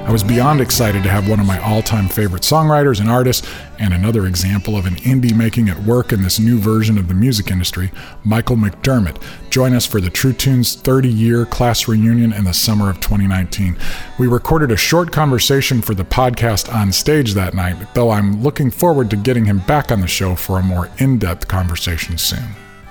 I 0.07 0.13
was 0.13 0.23
beyond 0.23 0.61
excited 0.61 1.03
to 1.03 1.09
have 1.09 1.29
one 1.29 1.41
of 1.41 1.47
my 1.47 1.59
all 1.59 1.83
time 1.83 2.07
favorite 2.07 2.43
songwriters 2.43 3.01
and 3.01 3.11
artists, 3.11 3.51
and 3.81 3.93
another 3.93 4.27
example 4.27 4.77
of 4.77 4.87
an 4.87 4.95
indie 4.97 5.37
making 5.37 5.67
it 5.67 5.77
work 5.79 6.13
in 6.13 6.23
this 6.23 6.39
new 6.39 6.61
version 6.61 6.97
of 6.97 7.09
the 7.09 7.15
music 7.15 7.51
industry, 7.51 7.91
Michael 8.23 8.55
McDermott, 8.55 9.21
join 9.51 9.75
us 9.75 9.85
for 9.85 10.01
the 10.01 10.09
True 10.09 10.33
Tunes 10.33 10.77
30 10.77 11.09
year 11.09 11.45
class 11.45 11.89
reunion 11.89 12.33
in 12.33 12.45
the 12.45 12.55
summer 12.55 12.89
of 12.89 13.01
2019. 13.01 13.77
We 14.17 14.29
recorded 14.29 14.71
a 14.71 14.77
short 14.77 15.11
conversation 15.11 15.83
for 15.83 15.93
the 15.93 16.05
podcast 16.05 16.73
on 16.73 16.93
stage 16.93 17.35
that 17.35 17.55
night, 17.55 17.77
though 17.95 18.11
I'm 18.11 18.45
looking 18.45 18.71
forward 18.71 19.11
to 19.11 19.17
getting 19.17 19.45
him 19.45 19.59
back 19.67 19.91
on 19.91 20.01
the 20.01 20.07
show 20.07 20.37
for 20.37 20.61
a 20.61 20.63
more 20.63 20.89
in 20.99 21.19
depth 21.19 21.49
conversation 21.49 22.17
soon. 22.17 22.47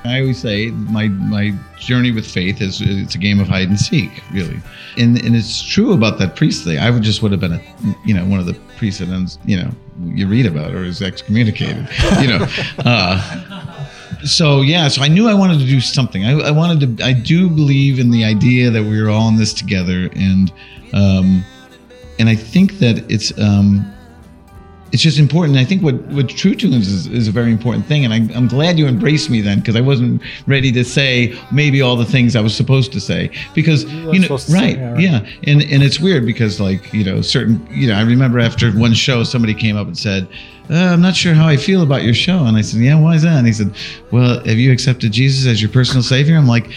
I 0.05 0.21
always 0.21 0.39
say 0.39 0.67
my 0.71 1.07
my 1.07 1.53
journey 1.79 2.11
with 2.11 2.25
faith 2.25 2.61
is 2.61 2.81
it's 2.81 3.15
a 3.15 3.17
game 3.17 3.39
of 3.39 3.47
hide 3.47 3.69
and 3.69 3.79
seek, 3.79 4.23
really, 4.31 4.59
and 4.97 5.17
and 5.23 5.35
it's 5.35 5.61
true 5.63 5.93
about 5.93 6.19
that 6.19 6.35
priest 6.35 6.63
thing. 6.63 6.79
I 6.79 6.89
would 6.89 7.03
just 7.03 7.21
would 7.21 7.31
have 7.31 7.41
been 7.41 7.53
a 7.53 7.61
you 8.05 8.13
know 8.13 8.25
one 8.25 8.39
of 8.39 8.45
the 8.45 8.53
priests 8.77 8.99
that 8.99 9.37
you 9.45 9.57
know 9.57 9.71
you 10.03 10.27
read 10.27 10.45
about 10.45 10.73
or 10.73 10.83
is 10.83 11.01
excommunicated, 11.01 11.87
you 12.21 12.27
know. 12.27 12.45
Uh, 12.79 13.87
so 14.23 14.61
yeah, 14.61 14.87
so 14.87 15.01
I 15.01 15.07
knew 15.07 15.27
I 15.27 15.33
wanted 15.33 15.59
to 15.59 15.65
do 15.65 15.79
something. 15.81 16.25
I, 16.25 16.47
I 16.47 16.51
wanted 16.51 16.97
to. 16.97 17.05
I 17.05 17.13
do 17.13 17.49
believe 17.49 17.99
in 17.99 18.11
the 18.11 18.23
idea 18.23 18.69
that 18.69 18.83
we 18.83 18.99
are 18.99 19.09
all 19.09 19.27
in 19.29 19.37
this 19.37 19.53
together, 19.53 20.09
and 20.15 20.51
um, 20.93 21.43
and 22.19 22.29
I 22.29 22.35
think 22.35 22.79
that 22.79 23.09
it's 23.09 23.37
um, 23.39 23.91
it's 24.95 25.03
just 25.03 25.19
important. 25.19 25.57
I 25.57 25.65
think 25.65 25.83
what 25.83 25.95
what 26.05 26.29
True 26.29 26.55
Tunes 26.55 26.87
is, 26.87 27.05
is 27.07 27.27
a 27.27 27.31
very 27.31 27.51
important 27.51 27.85
thing, 27.85 28.05
and 28.05 28.13
I, 28.13 28.33
I'm 28.33 28.47
glad 28.47 28.79
you 28.79 28.87
embraced 28.87 29.29
me 29.29 29.41
then 29.41 29.59
because 29.59 29.75
I 29.75 29.81
wasn't 29.81 30.21
ready 30.47 30.71
to 30.71 30.85
say 30.85 31.37
maybe 31.51 31.81
all 31.81 31.97
the 31.97 32.05
things 32.05 32.33
I 32.33 32.39
was 32.39 32.55
supposed 32.55 32.93
to 32.93 33.01
say 33.01 33.29
because 33.53 33.83
you 33.83 34.19
know 34.19 34.21
supposed 34.21 34.45
to 34.45 34.51
say, 34.53 34.57
right, 34.57 34.77
yeah, 34.77 34.91
right. 34.93 35.01
yeah, 35.01 35.51
and 35.51 35.61
and 35.63 35.83
it's 35.83 35.99
weird 35.99 36.25
because 36.25 36.61
like 36.61 36.93
you 36.93 37.03
know 37.03 37.19
certain 37.21 37.67
you 37.69 37.89
know 37.89 37.95
I 37.95 38.03
remember 38.03 38.39
after 38.39 38.71
one 38.71 38.93
show 38.93 39.25
somebody 39.25 39.53
came 39.53 39.75
up 39.75 39.87
and 39.87 39.97
said. 39.97 40.29
Uh, 40.67 40.77
I'm 40.77 40.99
not 40.99 41.15
sure 41.15 41.35
how 41.35 41.45
I 41.45 41.57
feel 41.57 41.83
about 41.83 42.01
your 42.01 42.15
show, 42.15 42.43
and 42.45 42.57
I 42.57 42.61
said, 42.61 42.81
"Yeah, 42.81 42.99
why 42.99 43.13
is 43.13 43.21
that?" 43.21 43.37
And 43.37 43.45
he 43.45 43.53
said, 43.53 43.71
"Well, 44.09 44.43
have 44.45 44.57
you 44.57 44.71
accepted 44.71 45.11
Jesus 45.11 45.45
as 45.45 45.61
your 45.61 45.69
personal 45.69 46.01
savior?" 46.01 46.35
I'm 46.35 46.47
like, 46.47 46.71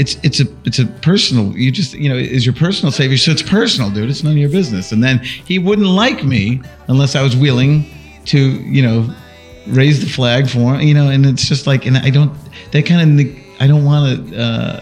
it's 0.00 0.16
it's 0.22 0.40
a 0.40 0.46
it's 0.64 0.78
a 0.78 0.86
personal 0.86 1.56
you 1.56 1.70
just 1.70 1.92
you 1.92 2.08
know 2.08 2.16
is 2.16 2.46
your 2.46 2.54
personal 2.54 2.90
savior. 2.90 3.18
So 3.18 3.30
it's 3.30 3.42
personal 3.42 3.90
dude. 3.90 4.08
It's 4.08 4.24
none 4.24 4.32
of 4.32 4.38
your 4.38 4.48
business. 4.48 4.92
And 4.92 5.04
then 5.04 5.18
he 5.18 5.58
wouldn't 5.58 5.86
like 5.86 6.24
me 6.24 6.62
unless 6.88 7.14
i 7.14 7.22
was 7.22 7.36
willing 7.36 7.84
to 8.26 8.38
you 8.38 8.82
know 8.82 9.14
raise 9.66 10.00
the 10.00 10.08
flag 10.08 10.48
for 10.48 10.74
him 10.74 10.80
you 10.80 10.94
know 10.94 11.10
and 11.10 11.26
it's 11.26 11.46
just 11.46 11.66
like 11.66 11.86
and 11.86 11.96
i 11.98 12.10
don't 12.10 12.32
that 12.72 12.86
kind 12.86 13.20
of 13.20 13.26
i 13.60 13.66
don't 13.66 13.84
want 13.84 14.30
to 14.30 14.40
uh 14.40 14.80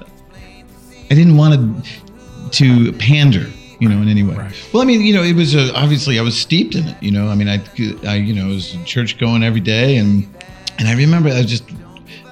i 1.11 1.15
didn't 1.15 1.37
want 1.37 1.53
to 1.55 2.51
to 2.51 2.93
pander 2.99 3.47
you 3.81 3.89
know 3.89 4.01
in 4.03 4.09
any 4.09 4.23
way. 4.23 4.37
Well 4.73 4.83
i 4.83 4.87
mean 4.87 5.03
you 5.03 5.15
know 5.15 5.23
it 5.23 5.35
was 5.35 5.55
uh, 5.55 5.71
obviously 5.75 6.19
i 6.19 6.23
was 6.23 6.39
steeped 6.39 6.75
in 6.75 6.87
it 6.87 7.03
you 7.03 7.11
know. 7.11 7.29
I 7.29 7.35
mean 7.35 7.49
i 7.49 7.63
i 8.07 8.15
you 8.17 8.35
know 8.35 8.49
was 8.49 8.77
church 8.85 9.19
going 9.19 9.43
every 9.43 9.61
day 9.61 9.97
and 9.97 10.27
and 10.79 10.89
i 10.89 10.95
remember 10.95 11.29
i 11.29 11.39
was 11.39 11.47
just 11.47 11.65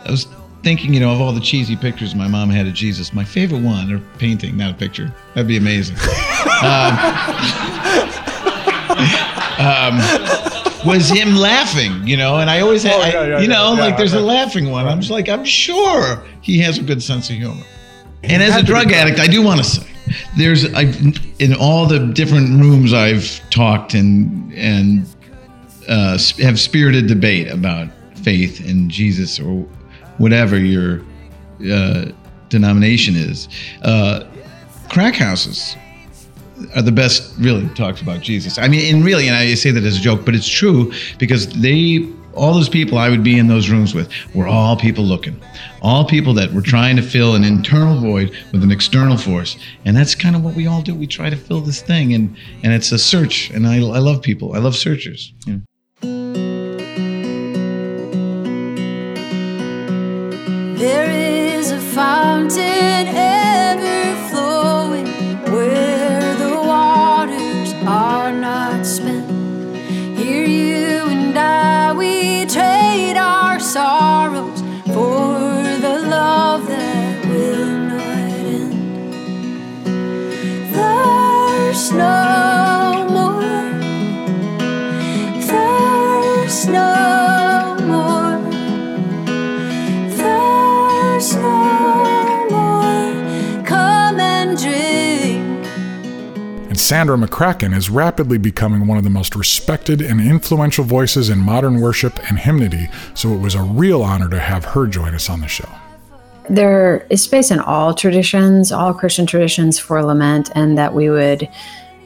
i 0.05 0.11
was 0.11 0.27
thinking, 0.67 0.93
you 0.93 0.99
know, 0.99 1.13
of 1.13 1.21
all 1.21 1.31
the 1.31 1.41
cheesy 1.41 1.77
pictures 1.77 2.17
my 2.17 2.27
mom 2.27 2.51
had 2.51 2.67
of 2.67 2.75
Jesus, 2.75 3.13
my 3.13 3.23
favorite 3.23 3.63
one, 3.63 3.89
or 3.93 4.01
painting, 4.19 4.57
not 4.57 4.73
a 4.73 4.75
picture. 4.75 5.15
That'd 5.33 5.47
be 5.47 5.59
amazing. 5.59 5.95
um, 6.61 6.99
um, 9.61 9.97
was 10.85 11.09
him 11.09 11.37
laughing, 11.37 12.05
you 12.05 12.17
know, 12.17 12.39
and 12.39 12.51
I 12.51 12.61
always 12.63 12.83
had, 12.83 12.95
Oh, 12.95 13.01
I- 13.01 13.09
yeah, 13.13 13.27
yeah, 13.29 13.41
you 13.43 13.47
know, 13.47 13.75
yeah, 13.75 13.81
like 13.81 13.97
there's 13.97 14.13
a 14.15 14.21
laughing 14.21 14.69
one. 14.73 14.89
I'm 14.89 14.99
just 15.01 15.13
like, 15.13 15.29
I'm 15.29 15.45
sure 15.45 16.25
he 16.41 16.59
has 16.59 16.79
a 16.79 16.83
good 16.83 17.01
sense 17.01 17.31
of 17.31 17.37
humor. 17.37 17.63
And 18.25 18.43
as 18.43 18.57
a 18.57 18.63
drug 18.65 18.91
addict, 18.91 19.21
I 19.21 19.29
do 19.29 19.43
want 19.43 19.59
to 19.59 19.65
say, 19.65 19.87
there's 20.37 20.65
I 20.75 20.93
in 21.39 21.55
all 21.55 21.87
the 21.87 21.99
different 22.13 22.61
rooms 22.61 22.93
I've 22.93 23.41
talked 23.51 23.95
and 23.95 24.53
and 24.55 25.07
uh, 25.89 26.19
have 26.41 26.59
spirited 26.59 27.07
debate 27.07 27.49
about 27.53 27.89
faith 28.17 28.65
in 28.69 28.91
Jesus 28.91 29.39
or 29.39 29.65
whatever 30.19 30.59
your 30.59 31.03
uh, 31.71 32.07
denomination 32.49 33.15
is. 33.17 33.49
Uh, 33.83 34.25
crack 34.91 35.15
houses 35.15 35.77
are 36.75 36.83
the 36.83 36.93
best 36.93 37.35
really 37.39 37.69
talks 37.71 38.01
about 38.01 38.21
Jesus. 38.21 38.59
I 38.59 38.69
mean, 38.69 38.95
and 38.95 39.05
really, 39.05 39.29
and 39.29 39.37
I 39.37 39.55
say 39.55 39.71
that 39.71 39.85
as 39.85 39.99
a 39.99 40.01
joke, 40.01 40.25
but 40.25 40.35
it's 40.35 40.49
true 40.49 40.93
because 41.19 41.49
they, 41.49 42.09
all 42.35 42.55
those 42.55 42.69
people 42.69 42.99
I 42.99 43.11
would 43.11 43.23
be 43.23 43.39
in 43.39 43.47
those 43.47 43.69
rooms 43.69 43.95
with, 43.95 44.11
were 44.35 44.47
all 44.47 44.77
people 44.77 45.05
looking, 45.05 45.41
all 45.83 46.05
people 46.05 46.33
that 46.35 46.53
were 46.53 46.63
trying 46.63 46.97
to 46.97 47.03
fill 47.03 47.35
an 47.35 47.45
internal 47.45 48.01
void 48.01 48.35
with 48.53 48.63
an 48.63 48.71
external 48.71 49.17
force, 49.19 49.59
and 49.85 49.97
that's 49.97 50.15
kind 50.15 50.37
of 50.37 50.43
what 50.43 50.55
we 50.55 50.67
all 50.67 50.83
do. 50.83 50.95
We 50.95 51.07
try 51.07 51.31
to 51.31 51.37
fill 51.37 51.61
this 51.61 51.83
thing, 51.83 52.15
and 52.15 52.37
and 52.63 52.73
it's 52.73 52.93
a 52.93 52.99
search, 52.99 53.51
and 53.51 53.67
I, 53.67 53.77
I 53.77 53.99
love 53.99 54.23
people. 54.23 54.55
I 54.55 54.59
love 54.59 54.77
searchers. 54.77 55.33
There 60.77 61.11
is 61.11 61.71
a 61.71 61.81
fountain 61.81 63.07
Sandra 96.87 97.17
McCracken 97.17 97.77
is 97.77 97.91
rapidly 97.91 98.39
becoming 98.39 98.87
one 98.87 98.97
of 98.97 99.03
the 99.03 99.11
most 99.11 99.35
respected 99.35 100.01
and 100.01 100.21
influential 100.21 100.85
voices 100.85 101.29
in 101.29 101.41
modern 101.41 101.81
worship 101.81 102.17
and 102.29 102.39
hymnody, 102.39 102.89
so 103.13 103.33
it 103.33 103.41
was 103.41 103.57
a 103.57 103.63
real 103.63 104.05
honor 104.05 104.29
to 104.29 104.39
have 104.39 104.65
her 104.67 104.87
join 104.87 105.13
us 105.13 105.29
on 105.29 105.41
the 105.41 105.49
show. 105.49 105.69
There 106.49 107.05
is 107.11 107.25
space 107.25 107.51
in 107.51 107.59
all 107.59 107.93
traditions, 107.93 108.71
all 108.71 108.95
Christian 108.95 109.27
traditions 109.27 109.81
for 109.81 110.01
lament, 110.01 110.53
and 110.55 110.79
that 110.79 110.95
we 110.95 111.11
would. 111.11 111.49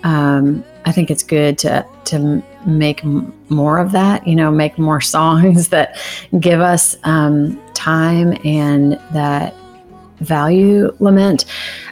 Um, 0.03 0.65
I 0.87 0.93
think 0.93 1.11
it's 1.11 1.25
good 1.25 1.59
to 1.59 1.85
to 2.07 2.43
make 2.65 3.05
more 3.05 3.77
of 3.77 3.93
that. 3.93 4.27
You 4.27 4.35
know, 4.35 4.51
make 4.51 4.79
more 4.79 5.01
songs 5.17 5.69
that 5.69 5.99
give 6.41 6.63
us 6.63 6.97
um, 7.05 7.61
time 7.75 8.35
and 8.47 8.93
that 9.13 9.55
value 10.21 10.95
lament. 11.01 11.45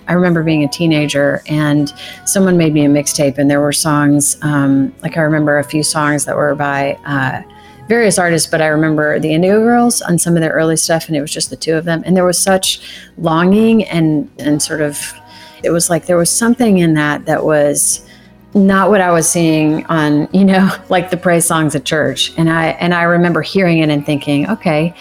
I 0.07 0.13
remember 0.15 0.43
being 0.43 0.65
a 0.65 0.69
teenager 0.69 1.43
and 1.49 1.93
someone 2.25 2.57
made 2.57 2.73
me 2.73 2.85
a 2.85 2.89
mixtape, 2.89 3.39
and 3.39 3.51
there 3.51 3.61
were 3.61 3.73
songs 3.73 4.39
um, 4.43 4.95
like 5.03 5.17
I 5.17 5.21
remember 5.21 5.59
a 5.59 5.65
few 5.65 5.83
songs 5.83 6.25
that 6.25 6.37
were 6.37 6.55
by. 6.55 6.99
Uh, 7.05 7.43
various 7.89 8.19
artists, 8.19 8.49
but 8.49 8.61
I 8.61 8.67
remember 8.67 9.19
the 9.19 9.33
Indigo 9.33 9.63
Girls 9.63 10.03
on 10.03 10.19
some 10.19 10.37
of 10.37 10.43
their 10.43 10.53
early 10.53 10.77
stuff, 10.77 11.09
and 11.09 11.17
it 11.17 11.23
was 11.23 11.33
just 11.33 11.51
the 11.51 11.57
two 11.57 11.75
of 11.75 11.85
them. 11.85 12.03
And 12.05 12.17
there 12.17 12.25
was 12.25 12.39
such 12.39 12.81
longing 13.17 13.85
and 13.85 14.31
and 14.39 14.63
sort 14.63 14.83
of, 14.83 15.15
it 15.63 15.71
was 15.71 15.91
like 15.91 16.07
there 16.07 16.19
was 16.19 16.31
something 16.31 16.79
in 16.79 16.95
that 16.95 17.25
that 17.25 17.45
was 17.45 18.07
not 18.55 18.91
what 18.91 19.01
I 19.01 19.11
was 19.11 19.29
seeing 19.29 19.85
on 19.87 20.29
you 20.33 20.45
know 20.45 20.71
like 20.89 21.11
the 21.11 21.17
praise 21.17 21.47
songs 21.47 21.75
at 21.75 21.85
church. 21.85 22.33
And 22.37 22.51
I 22.51 22.69
and 22.73 22.95
I 22.95 23.03
remember 23.03 23.43
hearing 23.43 23.79
it 23.79 23.89
and 23.89 24.05
thinking, 24.05 24.49
okay, 24.51 24.95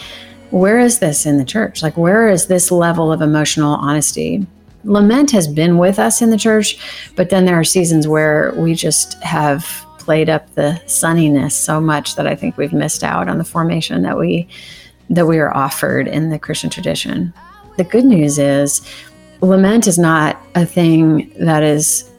where 0.51 0.79
is 0.79 0.99
this 0.99 1.25
in 1.25 1.37
the 1.37 1.45
church? 1.45 1.81
Like 1.83 1.97
where 1.97 2.29
is 2.29 2.47
this 2.47 2.71
level 2.71 3.11
of 3.11 3.21
emotional 3.21 3.75
honesty? 3.75 4.45
Lament 4.83 5.31
has 5.31 5.47
been 5.47 5.77
with 5.77 5.99
us 5.99 6.21
in 6.21 6.29
the 6.29 6.37
church, 6.37 6.77
but 7.15 7.29
then 7.29 7.45
there 7.45 7.59
are 7.59 7.63
seasons 7.63 8.07
where 8.07 8.53
we 8.55 8.73
just 8.73 9.21
have 9.23 9.65
played 9.97 10.29
up 10.29 10.53
the 10.55 10.81
sunniness 10.85 11.51
so 11.51 11.81
much 11.81 12.15
that 12.15 12.25
I 12.27 12.35
think 12.35 12.55
we've 12.55 12.71
missed 12.71 13.03
out 13.03 13.27
on 13.27 13.37
the 13.37 13.43
formation 13.43 14.03
that 14.03 14.17
we 14.17 14.47
that 15.09 15.25
we 15.25 15.39
are 15.39 15.55
offered 15.55 16.07
in 16.07 16.29
the 16.29 16.39
Christian 16.39 16.69
tradition. 16.69 17.33
The 17.77 17.83
good 17.83 18.05
news 18.05 18.39
is 18.39 18.81
lament 19.41 19.87
is 19.87 19.97
not 19.97 20.41
a 20.55 20.65
thing 20.65 21.31
that 21.39 21.63
is 21.63 22.09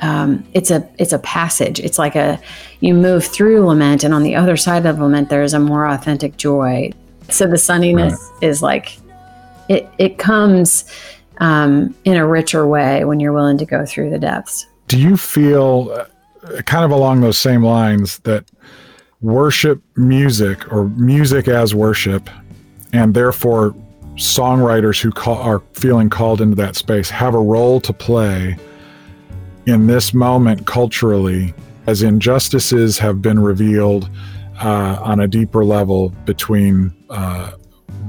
um, 0.00 0.46
it's 0.54 0.70
a 0.70 0.88
it's 0.98 1.12
a 1.12 1.18
passage. 1.18 1.80
It's 1.80 1.98
like 1.98 2.16
a 2.16 2.40
you 2.80 2.94
move 2.94 3.24
through 3.24 3.66
lament, 3.66 4.04
and 4.04 4.14
on 4.14 4.22
the 4.22 4.36
other 4.36 4.56
side 4.56 4.86
of 4.86 4.98
lament, 4.98 5.28
there 5.28 5.42
is 5.42 5.54
a 5.54 5.60
more 5.60 5.86
authentic 5.86 6.36
joy. 6.36 6.92
So 7.30 7.46
the 7.46 7.56
sunniness 7.56 8.18
is 8.42 8.62
like 8.62 8.98
it 9.68 9.88
it 9.98 10.18
comes 10.18 10.84
um, 11.38 11.94
in 12.04 12.16
a 12.16 12.26
richer 12.26 12.66
way 12.66 13.04
when 13.04 13.20
you're 13.20 13.32
willing 13.32 13.58
to 13.58 13.66
go 13.66 13.84
through 13.86 14.10
the 14.10 14.18
depths. 14.18 14.66
Do 14.88 14.98
you 14.98 15.16
feel, 15.16 15.90
uh, 16.42 16.62
kind 16.62 16.84
of 16.84 16.90
along 16.90 17.20
those 17.20 17.38
same 17.38 17.62
lines, 17.62 18.18
that 18.20 18.44
worship 19.20 19.82
music 19.96 20.72
or 20.72 20.88
music 20.90 21.48
as 21.48 21.74
worship, 21.74 22.30
and 22.92 23.14
therefore 23.14 23.74
songwriters 24.16 25.00
who 25.00 25.12
call, 25.12 25.36
are 25.36 25.60
feeling 25.74 26.10
called 26.10 26.40
into 26.40 26.56
that 26.56 26.74
space 26.74 27.08
have 27.08 27.34
a 27.34 27.38
role 27.38 27.80
to 27.80 27.92
play 27.92 28.56
in 29.66 29.86
this 29.86 30.12
moment 30.12 30.66
culturally 30.66 31.54
as 31.86 32.02
injustices 32.02 32.98
have 32.98 33.22
been 33.22 33.38
revealed 33.38 34.10
uh, 34.60 34.98
on 35.02 35.20
a 35.20 35.28
deeper 35.28 35.64
level 35.64 36.10
between 36.24 36.92
uh, 37.10 37.52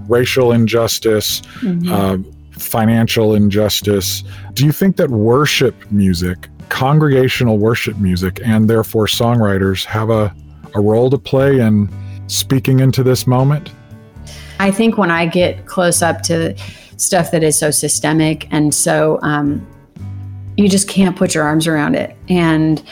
racial 0.07 0.51
injustice, 0.51 1.41
Mhm. 1.61 1.89
uh, 1.91 2.17
financial 2.51 3.35
injustice. 3.35 4.23
Do 4.53 4.65
you 4.65 4.71
think 4.71 4.97
that 4.97 5.09
worship 5.09 5.75
music, 5.91 6.49
congregational 6.69 7.57
worship 7.57 7.97
music, 7.97 8.41
and 8.43 8.69
therefore 8.69 9.05
songwriters 9.05 9.85
have 9.85 10.09
a, 10.09 10.33
a 10.75 10.81
role 10.81 11.09
to 11.09 11.17
play 11.17 11.59
in 11.59 11.89
speaking 12.27 12.79
into 12.79 13.03
this 13.03 13.25
moment? 13.25 13.71
I 14.59 14.71
think 14.71 14.97
when 14.97 15.09
I 15.11 15.25
get 15.25 15.65
close 15.67 16.01
up 16.01 16.21
to 16.23 16.55
stuff 16.97 17.31
that 17.31 17.43
is 17.43 17.57
so 17.57 17.71
systemic 17.71 18.47
and 18.51 18.73
so 18.73 19.19
um, 19.21 19.65
you 20.57 20.67
just 20.67 20.89
can't 20.89 21.15
put 21.15 21.33
your 21.33 21.45
arms 21.45 21.65
around 21.65 21.95
it. 21.95 22.15
And 22.27 22.83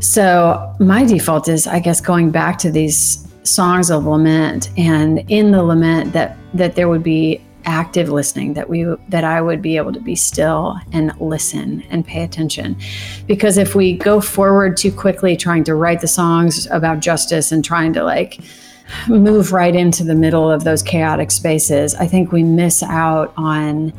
so 0.00 0.74
my 0.78 1.04
default 1.04 1.48
is, 1.48 1.66
I 1.66 1.80
guess, 1.80 2.00
going 2.00 2.30
back 2.30 2.58
to 2.58 2.70
these 2.70 3.26
songs 3.42 3.90
of 3.90 4.06
lament, 4.06 4.70
and 4.76 5.18
in 5.28 5.50
the 5.50 5.62
lament 5.62 6.12
that 6.12 6.36
that 6.54 6.74
there 6.76 6.88
would 6.88 7.02
be 7.02 7.40
active 7.64 8.08
listening 8.08 8.54
that 8.54 8.68
we 8.68 8.84
that 9.08 9.24
I 9.24 9.42
would 9.42 9.60
be 9.60 9.76
able 9.76 9.92
to 9.92 10.00
be 10.00 10.14
still 10.14 10.78
and 10.92 11.12
listen 11.20 11.82
and 11.90 12.06
pay 12.06 12.22
attention. 12.22 12.76
Because 13.26 13.58
if 13.58 13.74
we 13.74 13.96
go 13.96 14.20
forward 14.20 14.76
too 14.76 14.92
quickly 14.92 15.36
trying 15.36 15.64
to 15.64 15.74
write 15.74 16.00
the 16.00 16.08
songs 16.08 16.66
about 16.70 17.00
justice 17.00 17.52
and 17.52 17.64
trying 17.64 17.92
to 17.94 18.04
like 18.04 18.40
move 19.08 19.52
right 19.52 19.74
into 19.74 20.02
the 20.02 20.14
middle 20.14 20.50
of 20.50 20.64
those 20.64 20.82
chaotic 20.82 21.30
spaces, 21.30 21.94
I 21.96 22.06
think 22.06 22.32
we 22.32 22.42
miss 22.42 22.82
out 22.82 23.34
on 23.36 23.92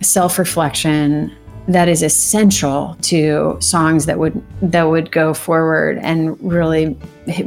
self 0.00 0.38
reflection 0.38 1.36
that 1.68 1.88
is 1.88 2.02
essential 2.02 2.96
to 3.02 3.56
songs 3.60 4.06
that 4.06 4.18
would 4.18 4.42
that 4.62 4.84
would 4.84 5.12
go 5.12 5.32
forward 5.32 5.98
and 5.98 6.40
really 6.42 6.96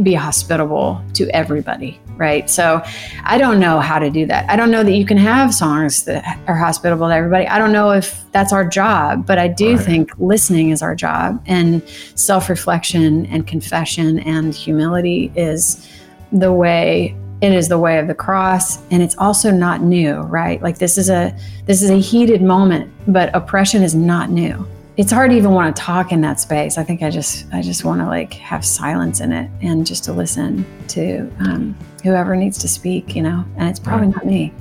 be 0.03 0.13
hospitable 0.13 1.01
to 1.13 1.29
everybody 1.29 1.99
right? 2.17 2.49
So 2.49 2.81
i 3.25 3.37
don't 3.37 3.59
know 3.59 3.81
how 3.81 3.99
to 3.99 4.09
do 4.09 4.25
that. 4.27 4.49
I 4.49 4.55
don't 4.55 4.71
know 4.71 4.83
that 4.83 4.93
you 4.93 5.05
can 5.05 5.17
have 5.17 5.53
songs 5.53 6.05
that 6.05 6.39
are 6.47 6.55
hospitable 6.55 7.09
to 7.09 7.13
everybody. 7.13 7.45
I 7.45 7.57
don't 7.57 7.73
know 7.73 7.91
if 7.91 8.23
that's 8.31 8.53
our 8.53 8.65
job 8.65 9.25
but 9.25 9.37
i 9.37 9.47
do 9.47 9.77
think 9.77 10.11
listening 10.17 10.69
is 10.69 10.81
our 10.81 10.95
job 10.95 11.41
and 11.45 11.85
self-reflection 12.15 13.25
and 13.25 13.45
confession 13.45 14.19
and 14.19 14.55
humility 14.55 15.31
is 15.35 15.89
the 16.31 16.53
way 16.53 17.15
it 17.53 17.57
is 17.57 17.67
the 17.67 17.77
way 17.77 17.99
of 17.99 18.07
the 18.07 18.15
cross 18.15 18.77
and 18.91 19.01
it's 19.01 19.17
also 19.17 19.51
not 19.51 19.81
new 19.81 20.15
right? 20.21 20.61
Like 20.61 20.77
this 20.77 20.97
is 20.97 21.09
a 21.09 21.35
this 21.65 21.81
is 21.81 21.89
a 21.89 21.99
heated 21.99 22.41
moment 22.41 22.91
but 23.07 23.33
oppression 23.35 23.83
is 23.83 23.95
not 23.95 24.29
new. 24.29 24.67
It's 24.97 25.11
hard 25.11 25.31
to 25.31 25.37
even 25.37 25.51
want 25.51 25.75
to 25.75 25.81
talk 25.81 26.11
in 26.11 26.21
that 26.21 26.39
space. 26.39 26.77
I 26.77 26.83
think 26.83 27.03
i 27.03 27.09
just 27.09 27.45
i 27.53 27.61
just 27.61 27.83
want 27.83 28.01
to 28.01 28.07
like 28.07 28.33
have 28.33 28.65
silence 28.65 29.19
in 29.19 29.31
it 29.31 29.49
and 29.61 29.85
just 29.85 30.03
to 30.05 30.13
listen 30.13 30.65
to 30.89 31.31
um, 31.39 31.77
whoever 32.03 32.35
needs 32.35 32.57
to 32.59 32.67
speak 32.67 33.15
you 33.15 33.21
know? 33.21 33.45
And 33.57 33.69
it's 33.69 33.79
probably 33.79 34.07
not 34.07 34.25
me. 34.25 34.53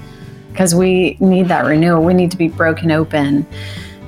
Because 0.51 0.73
we 0.75 1.17
need 1.19 1.49
that 1.49 1.65
renewal. 1.65 2.05
We 2.05 2.15
need 2.15 2.31
to 2.31 2.37
be 2.37 2.47
broken 2.47 2.93
open 2.93 3.45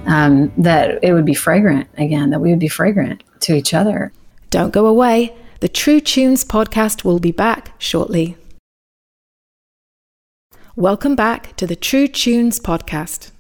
um, 0.07 0.53
that 0.59 1.03
it 1.03 1.12
would 1.12 1.27
be 1.27 1.35
fragrant 1.35 1.89
again 1.99 2.31
that 2.31 2.41
we 2.41 2.51
would 2.51 2.61
be 2.61 2.68
fragrant 2.68 3.22
to 3.41 3.55
each 3.55 3.74
other. 3.74 4.12
Don't 4.51 4.72
go 4.72 4.87
away. 4.87 5.37
The 5.61 5.68
True 5.68 6.01
Tunes 6.01 6.45
podcast 6.45 7.03
will 7.05 7.18
be 7.18 7.33
back 7.33 7.72
shortly. 7.79 8.37
Welcome 10.77 11.16
back 11.16 11.57
to 11.57 11.66
the 11.66 11.74
True 11.74 12.07
Tunes 12.07 12.61
podcast. 12.61 13.31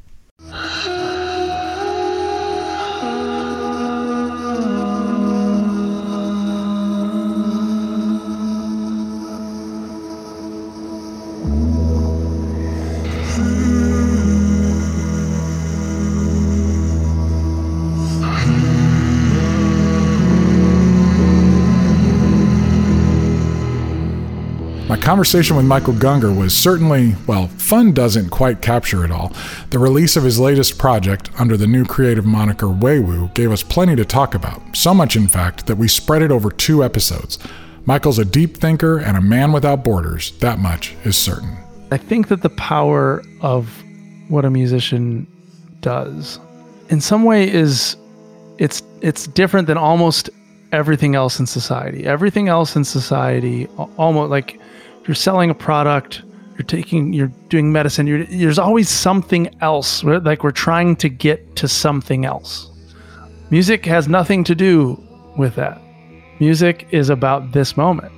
My 24.88 24.96
conversation 24.96 25.56
with 25.56 25.64
Michael 25.64 25.94
Gungor 25.94 26.36
was 26.36 26.56
certainly, 26.56 27.16
well, 27.26 27.48
fun 27.48 27.92
doesn't 27.92 28.30
quite 28.30 28.62
capture 28.62 29.04
it 29.04 29.10
all. 29.10 29.32
The 29.70 29.80
release 29.80 30.16
of 30.16 30.22
his 30.22 30.38
latest 30.38 30.78
project, 30.78 31.28
under 31.40 31.56
the 31.56 31.66
new 31.66 31.84
creative 31.84 32.24
moniker 32.24 32.68
Weiwu, 32.68 33.34
gave 33.34 33.50
us 33.50 33.64
plenty 33.64 33.96
to 33.96 34.04
talk 34.04 34.36
about. 34.36 34.62
So 34.76 34.94
much, 34.94 35.16
in 35.16 35.26
fact, 35.26 35.66
that 35.66 35.74
we 35.74 35.88
spread 35.88 36.22
it 36.22 36.30
over 36.30 36.50
two 36.50 36.84
episodes. 36.84 37.36
Michael's 37.84 38.20
a 38.20 38.24
deep 38.24 38.58
thinker 38.58 38.98
and 38.98 39.16
a 39.16 39.20
man 39.20 39.50
without 39.50 39.82
borders, 39.82 40.30
that 40.38 40.60
much 40.60 40.94
is 41.02 41.16
certain. 41.16 41.56
I 41.90 41.96
think 41.96 42.28
that 42.28 42.42
the 42.42 42.50
power 42.50 43.24
of 43.40 43.82
what 44.28 44.44
a 44.44 44.50
musician 44.50 45.26
does 45.80 46.38
in 46.90 47.00
some 47.00 47.24
way 47.24 47.52
is 47.52 47.96
it's 48.58 48.82
it's 49.00 49.26
different 49.26 49.66
than 49.66 49.78
almost 49.78 50.30
everything 50.72 51.14
else 51.14 51.38
in 51.38 51.46
society. 51.46 52.04
Everything 52.04 52.48
else 52.48 52.76
in 52.76 52.84
society 52.84 53.66
almost 53.96 54.30
like 54.30 54.60
you're 55.06 55.14
selling 55.14 55.50
a 55.50 55.54
product, 55.54 56.22
you're 56.56 56.66
taking 56.66 57.12
you're 57.12 57.32
doing 57.48 57.70
medicine, 57.72 58.06
you're, 58.06 58.24
there's 58.24 58.58
always 58.58 58.88
something 58.88 59.54
else. 59.60 60.02
Like 60.04 60.42
we're 60.42 60.50
trying 60.50 60.96
to 60.96 61.08
get 61.08 61.56
to 61.56 61.68
something 61.68 62.24
else. 62.24 62.70
Music 63.50 63.84
has 63.86 64.08
nothing 64.08 64.42
to 64.44 64.54
do 64.54 65.02
with 65.36 65.54
that. 65.56 65.80
Music 66.40 66.86
is 66.90 67.10
about 67.10 67.52
this 67.52 67.76
moment. 67.76 68.12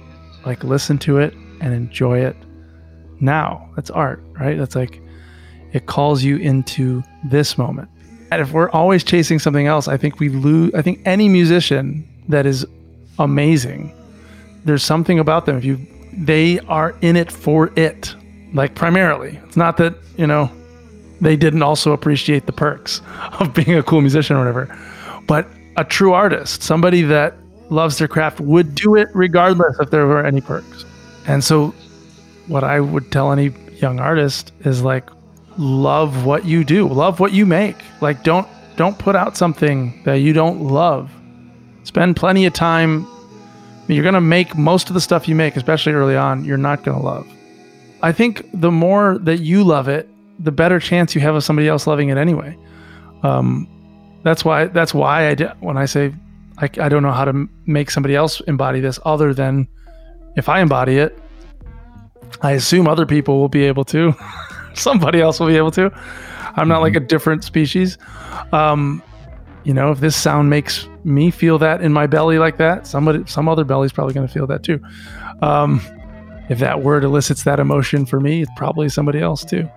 Like 0.47 0.64
listen 0.64 0.99
to 0.99 1.18
it 1.18 1.34
and 1.61 1.74
enjoy 1.74 2.20
it 2.20 2.36
now. 3.20 3.70
That's 3.76 3.91
art, 3.91 4.22
right? 4.39 4.57
That's 4.57 4.74
like 4.74 5.03
it 5.72 5.86
calls 5.86 6.22
you 6.22 6.36
into 6.36 7.03
this 7.24 7.59
moment. 7.59 7.91
And 8.30 8.41
if 8.43 8.53
we're 8.53 8.70
always 8.70 9.05
chasing 9.05 9.39
something 9.39 9.66
else, 9.66 9.89
I 9.89 9.97
think 9.97 10.20
we 10.20 10.28
lose. 10.28 10.74
I 10.74 10.82
think 10.82 11.01
any 11.05 11.28
musician 11.28 12.07
that 12.28 12.47
is 12.47 12.66
amazing, 13.18 13.95
there's 14.64 14.84
something 14.84 15.18
about 15.18 15.47
them. 15.47 15.57
If 15.57 15.64
you, 15.64 15.86
they 16.19 16.59
are 16.61 16.97
in 17.01 17.16
it 17.16 17.31
for 17.31 17.73
it, 17.77 18.14
like 18.53 18.75
primarily. 18.75 19.41
It's 19.47 19.57
not 19.57 19.77
that 19.79 19.95
you 20.16 20.27
know 20.27 20.51
they 21.21 21.37
didn't 21.37 21.62
also 21.62 21.93
appreciate 21.93 22.47
the 22.47 22.53
perks 22.53 23.01
of 23.41 23.55
being 23.55 23.75
a 23.75 23.83
cool 23.83 24.01
musician 24.01 24.37
or 24.37 24.41
whatever, 24.41 24.79
but 25.27 25.49
a 25.77 25.85
true 25.85 26.12
artist, 26.12 26.62
somebody 26.62 27.03
that 27.03 27.35
loves 27.71 27.99
their 27.99 28.09
craft, 28.09 28.41
would 28.41 28.75
do 28.75 28.97
it 28.97 29.09
regardless 29.14 29.79
if 29.79 29.91
there 29.91 30.07
were 30.07 30.25
any 30.25 30.41
perks. 30.41 30.85
And 31.27 31.45
so, 31.45 31.75
what 32.47 32.64
I 32.64 32.81
would 32.81 33.12
tell 33.12 33.31
any 33.33 33.53
young 33.77 34.01
artist 34.01 34.53
is 34.61 34.83
like 34.83 35.09
love 35.57 36.25
what 36.25 36.45
you 36.45 36.64
do. 36.64 36.89
Love 36.89 37.21
what 37.21 37.33
you 37.33 37.47
make. 37.47 37.77
Like 38.01 38.23
don't 38.23 38.49
don't 38.77 38.99
put 38.99 39.16
out 39.16 39.37
something 39.37 40.01
that 40.05 40.16
you 40.16 40.33
don't 40.33 40.62
love. 40.62 41.11
Spend 41.85 42.16
plenty 42.16 42.47
of 42.47 42.53
time 42.53 43.07
you're 43.95 44.03
going 44.03 44.14
to 44.14 44.20
make 44.20 44.57
most 44.57 44.89
of 44.89 44.95
the 44.95 45.01
stuff 45.01 45.28
you 45.28 45.34
make 45.34 45.57
especially 45.57 45.93
early 45.93 46.16
on 46.16 46.45
you're 46.45 46.57
not 46.57 46.82
going 46.82 46.97
to 46.97 47.03
love 47.03 47.26
i 48.03 48.12
think 48.12 48.49
the 48.53 48.70
more 48.70 49.18
that 49.18 49.39
you 49.39 49.64
love 49.64 49.89
it 49.89 50.09
the 50.39 50.53
better 50.53 50.78
chance 50.78 51.14
you 51.14 51.20
have 51.20 51.34
of 51.34 51.43
somebody 51.43 51.68
else 51.68 51.86
loving 51.86 52.09
it 52.09 52.16
anyway 52.16 52.57
um, 53.22 53.66
that's 54.22 54.45
why 54.45 54.66
that's 54.66 54.95
why 54.95 55.30
i 55.30 55.34
when 55.61 55.76
i 55.76 55.84
say 55.84 56.12
I, 56.59 56.68
I 56.80 56.89
don't 56.89 57.03
know 57.03 57.12
how 57.12 57.24
to 57.24 57.49
make 57.66 57.91
somebody 57.91 58.14
else 58.14 58.41
embody 58.43 58.80
this 58.80 58.99
other 59.05 59.34
than 59.34 59.68
if 60.36 60.49
i 60.49 60.61
embody 60.61 60.99
it 60.99 61.18
i 62.43 62.53
assume 62.53 62.86
other 62.86 63.07
people 63.07 63.39
will 63.39 63.49
be 63.49 63.64
able 63.64 63.84
to 63.86 64.14
somebody 64.78 65.20
else 65.20 65.41
will 65.41 65.49
be 65.49 65.57
able 65.57 65.70
to. 65.72 65.91
I'm 66.57 66.68
not 66.68 66.80
like 66.80 66.97
a 66.97 67.01
different 67.01 67.45
species. 67.45 67.99
Um, 68.53 69.03
you 69.69 69.75
know, 69.75 69.91
if 69.91 70.01
this 70.01 70.16
sound 70.16 70.49
makes 70.49 70.89
me 71.05 71.31
feel 71.31 71.59
that 71.59 71.83
in 71.83 71.93
my 71.93 72.07
belly 72.07 72.39
like 72.39 72.57
that, 72.57 72.87
somebody, 72.87 73.23
some 73.27 73.51
other 73.51 73.64
belly's 73.64 73.93
probably 73.93 74.14
going 74.14 74.27
to 74.27 74.33
feel 74.33 74.47
that 74.47 74.62
too. 74.62 74.81
Um, 75.43 75.83
if 76.49 76.59
that 76.61 76.83
word 76.83 77.05
elicits 77.05 77.45
that 77.45 77.61
emotion 77.61 78.07
for 78.07 78.19
me, 78.19 78.41
it's 78.41 78.51
probably 78.57 78.89
somebody 78.89 79.21
else 79.21 79.45
too. 79.45 79.69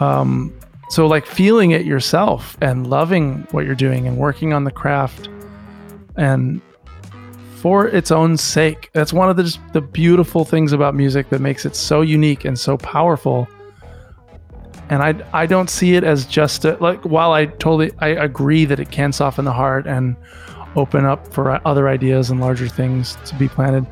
Um, 0.00 0.52
so, 0.90 1.06
like 1.06 1.24
feeling 1.24 1.70
it 1.70 1.86
yourself 1.86 2.58
and 2.60 2.90
loving 2.90 3.46
what 3.52 3.64
you're 3.64 3.76
doing 3.76 4.08
and 4.08 4.16
working 4.16 4.52
on 4.52 4.64
the 4.64 4.72
craft 4.72 5.28
and 6.16 6.60
for 7.54 7.86
its 7.86 8.10
own 8.10 8.36
sake. 8.36 8.90
That's 8.92 9.12
one 9.12 9.30
of 9.30 9.36
the, 9.36 9.56
the 9.72 9.82
beautiful 9.82 10.44
things 10.44 10.72
about 10.72 10.96
music 10.96 11.28
that 11.28 11.40
makes 11.40 11.64
it 11.64 11.76
so 11.76 12.00
unique 12.00 12.44
and 12.44 12.58
so 12.58 12.76
powerful 12.76 13.46
and 14.92 15.02
I 15.02 15.26
I 15.32 15.46
don't 15.46 15.70
see 15.70 15.94
it 15.94 16.04
as 16.04 16.26
just 16.26 16.66
a, 16.66 16.76
like 16.76 17.02
while 17.02 17.32
I 17.32 17.46
totally 17.46 17.92
I 18.00 18.08
agree 18.08 18.66
that 18.66 18.78
it 18.78 18.90
can 18.90 19.10
soften 19.12 19.46
the 19.46 19.52
heart 19.52 19.86
and 19.86 20.16
open 20.76 21.06
up 21.06 21.32
for 21.32 21.66
other 21.66 21.88
ideas 21.88 22.28
and 22.28 22.40
larger 22.40 22.68
things 22.68 23.16
to 23.24 23.34
be 23.36 23.48
planted. 23.48 23.86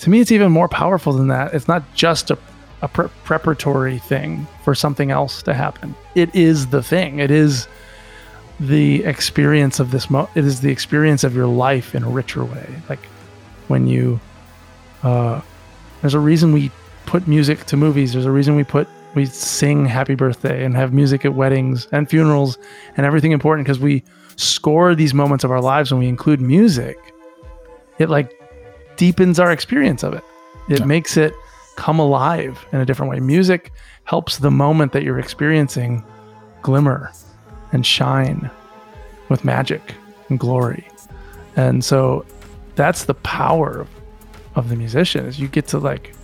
To 0.00 0.10
me, 0.10 0.20
it's 0.20 0.30
even 0.30 0.52
more 0.52 0.68
powerful 0.68 1.14
than 1.14 1.28
that. 1.28 1.54
It's 1.54 1.68
not 1.68 1.82
just 1.94 2.30
a 2.30 2.38
a 2.82 2.88
pre- 2.88 3.08
preparatory 3.24 3.98
thing 3.98 4.46
for 4.62 4.74
something 4.74 5.10
else 5.10 5.42
to 5.44 5.54
happen. 5.54 5.94
It 6.14 6.34
is 6.34 6.66
the 6.66 6.82
thing. 6.82 7.18
It 7.18 7.30
is 7.30 7.66
the 8.60 9.04
experience 9.04 9.80
of 9.80 9.90
this. 9.90 10.10
Mo- 10.10 10.28
it 10.34 10.44
is 10.44 10.60
the 10.60 10.70
experience 10.70 11.24
of 11.24 11.34
your 11.34 11.46
life 11.46 11.94
in 11.94 12.02
a 12.02 12.10
richer 12.10 12.44
way. 12.44 12.68
Like 12.90 13.06
when 13.68 13.86
you, 13.86 14.20
uh, 15.02 15.40
there's 16.02 16.12
a 16.12 16.18
reason 16.18 16.52
we 16.52 16.70
put 17.06 17.26
music 17.26 17.64
to 17.66 17.78
movies. 17.78 18.12
There's 18.12 18.26
a 18.26 18.30
reason 18.30 18.54
we 18.54 18.64
put 18.64 18.86
we 19.16 19.26
sing 19.26 19.86
happy 19.86 20.14
birthday 20.14 20.64
and 20.64 20.76
have 20.76 20.92
music 20.92 21.24
at 21.24 21.34
weddings 21.34 21.88
and 21.90 22.08
funerals 22.08 22.58
and 22.96 23.04
everything 23.04 23.32
important 23.32 23.66
because 23.66 23.80
we 23.80 24.04
score 24.36 24.94
these 24.94 25.14
moments 25.14 25.42
of 25.42 25.50
our 25.50 25.60
lives 25.60 25.90
when 25.90 25.98
we 25.98 26.06
include 26.06 26.40
music. 26.40 26.98
It 27.98 28.10
like 28.10 28.38
deepens 28.96 29.40
our 29.40 29.50
experience 29.50 30.02
of 30.02 30.12
it. 30.12 30.22
It 30.68 30.86
makes 30.86 31.16
it 31.16 31.32
come 31.76 31.98
alive 31.98 32.64
in 32.72 32.80
a 32.80 32.84
different 32.84 33.10
way. 33.10 33.20
Music 33.20 33.72
helps 34.04 34.38
the 34.38 34.50
moment 34.50 34.92
that 34.92 35.02
you're 35.02 35.18
experiencing 35.18 36.04
glimmer 36.62 37.10
and 37.72 37.86
shine 37.86 38.50
with 39.30 39.44
magic 39.44 39.94
and 40.28 40.38
glory. 40.38 40.86
And 41.56 41.82
so 41.84 42.26
that's 42.74 43.04
the 43.04 43.14
power 43.14 43.80
of, 43.80 43.88
of 44.56 44.68
the 44.68 44.76
musician 44.76 45.24
is 45.24 45.40
you 45.40 45.48
get 45.48 45.66
to 45.68 45.78
like 45.78 46.14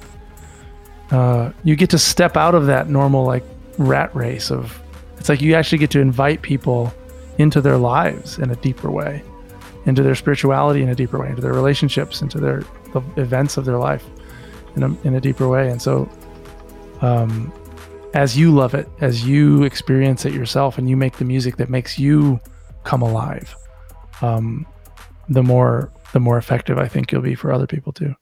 uh, 1.12 1.52
you 1.62 1.76
get 1.76 1.90
to 1.90 1.98
step 1.98 2.36
out 2.36 2.54
of 2.54 2.66
that 2.66 2.88
normal 2.88 3.24
like 3.24 3.44
rat 3.78 4.14
race 4.14 4.50
of 4.50 4.80
it's 5.18 5.28
like 5.28 5.40
you 5.40 5.54
actually 5.54 5.78
get 5.78 5.90
to 5.90 6.00
invite 6.00 6.42
people 6.42 6.92
into 7.38 7.60
their 7.60 7.76
lives 7.76 8.38
in 8.38 8.50
a 8.50 8.56
deeper 8.56 8.90
way 8.90 9.22
into 9.86 10.02
their 10.02 10.14
spirituality 10.14 10.82
in 10.82 10.88
a 10.88 10.94
deeper 10.94 11.18
way 11.18 11.28
into 11.28 11.40
their 11.40 11.52
relationships 11.52 12.22
into 12.22 12.38
their 12.38 12.62
the 12.92 13.00
events 13.16 13.56
of 13.56 13.64
their 13.64 13.78
life 13.78 14.04
in 14.76 14.82
a, 14.82 15.00
in 15.02 15.14
a 15.14 15.20
deeper 15.20 15.48
way. 15.48 15.70
And 15.70 15.80
so 15.80 16.08
um, 17.00 17.52
as 18.14 18.36
you 18.36 18.52
love 18.52 18.74
it 18.74 18.88
as 19.00 19.26
you 19.26 19.62
experience 19.62 20.24
it 20.24 20.32
yourself 20.32 20.78
and 20.78 20.88
you 20.88 20.96
make 20.96 21.16
the 21.16 21.24
music 21.24 21.56
that 21.56 21.70
makes 21.70 21.98
you 21.98 22.38
come 22.84 23.02
alive 23.02 23.56
um, 24.20 24.66
the 25.28 25.42
more 25.42 25.90
the 26.12 26.20
more 26.20 26.36
effective 26.36 26.76
i 26.76 26.86
think 26.86 27.10
you'll 27.10 27.22
be 27.22 27.34
for 27.34 27.50
other 27.50 27.66
people 27.66 27.90
too 27.90 28.14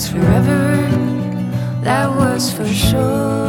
friends 0.00 0.08
forever. 0.08 0.76
That 1.82 2.14
was 2.16 2.52
for 2.52 2.66
sure. 2.66 3.40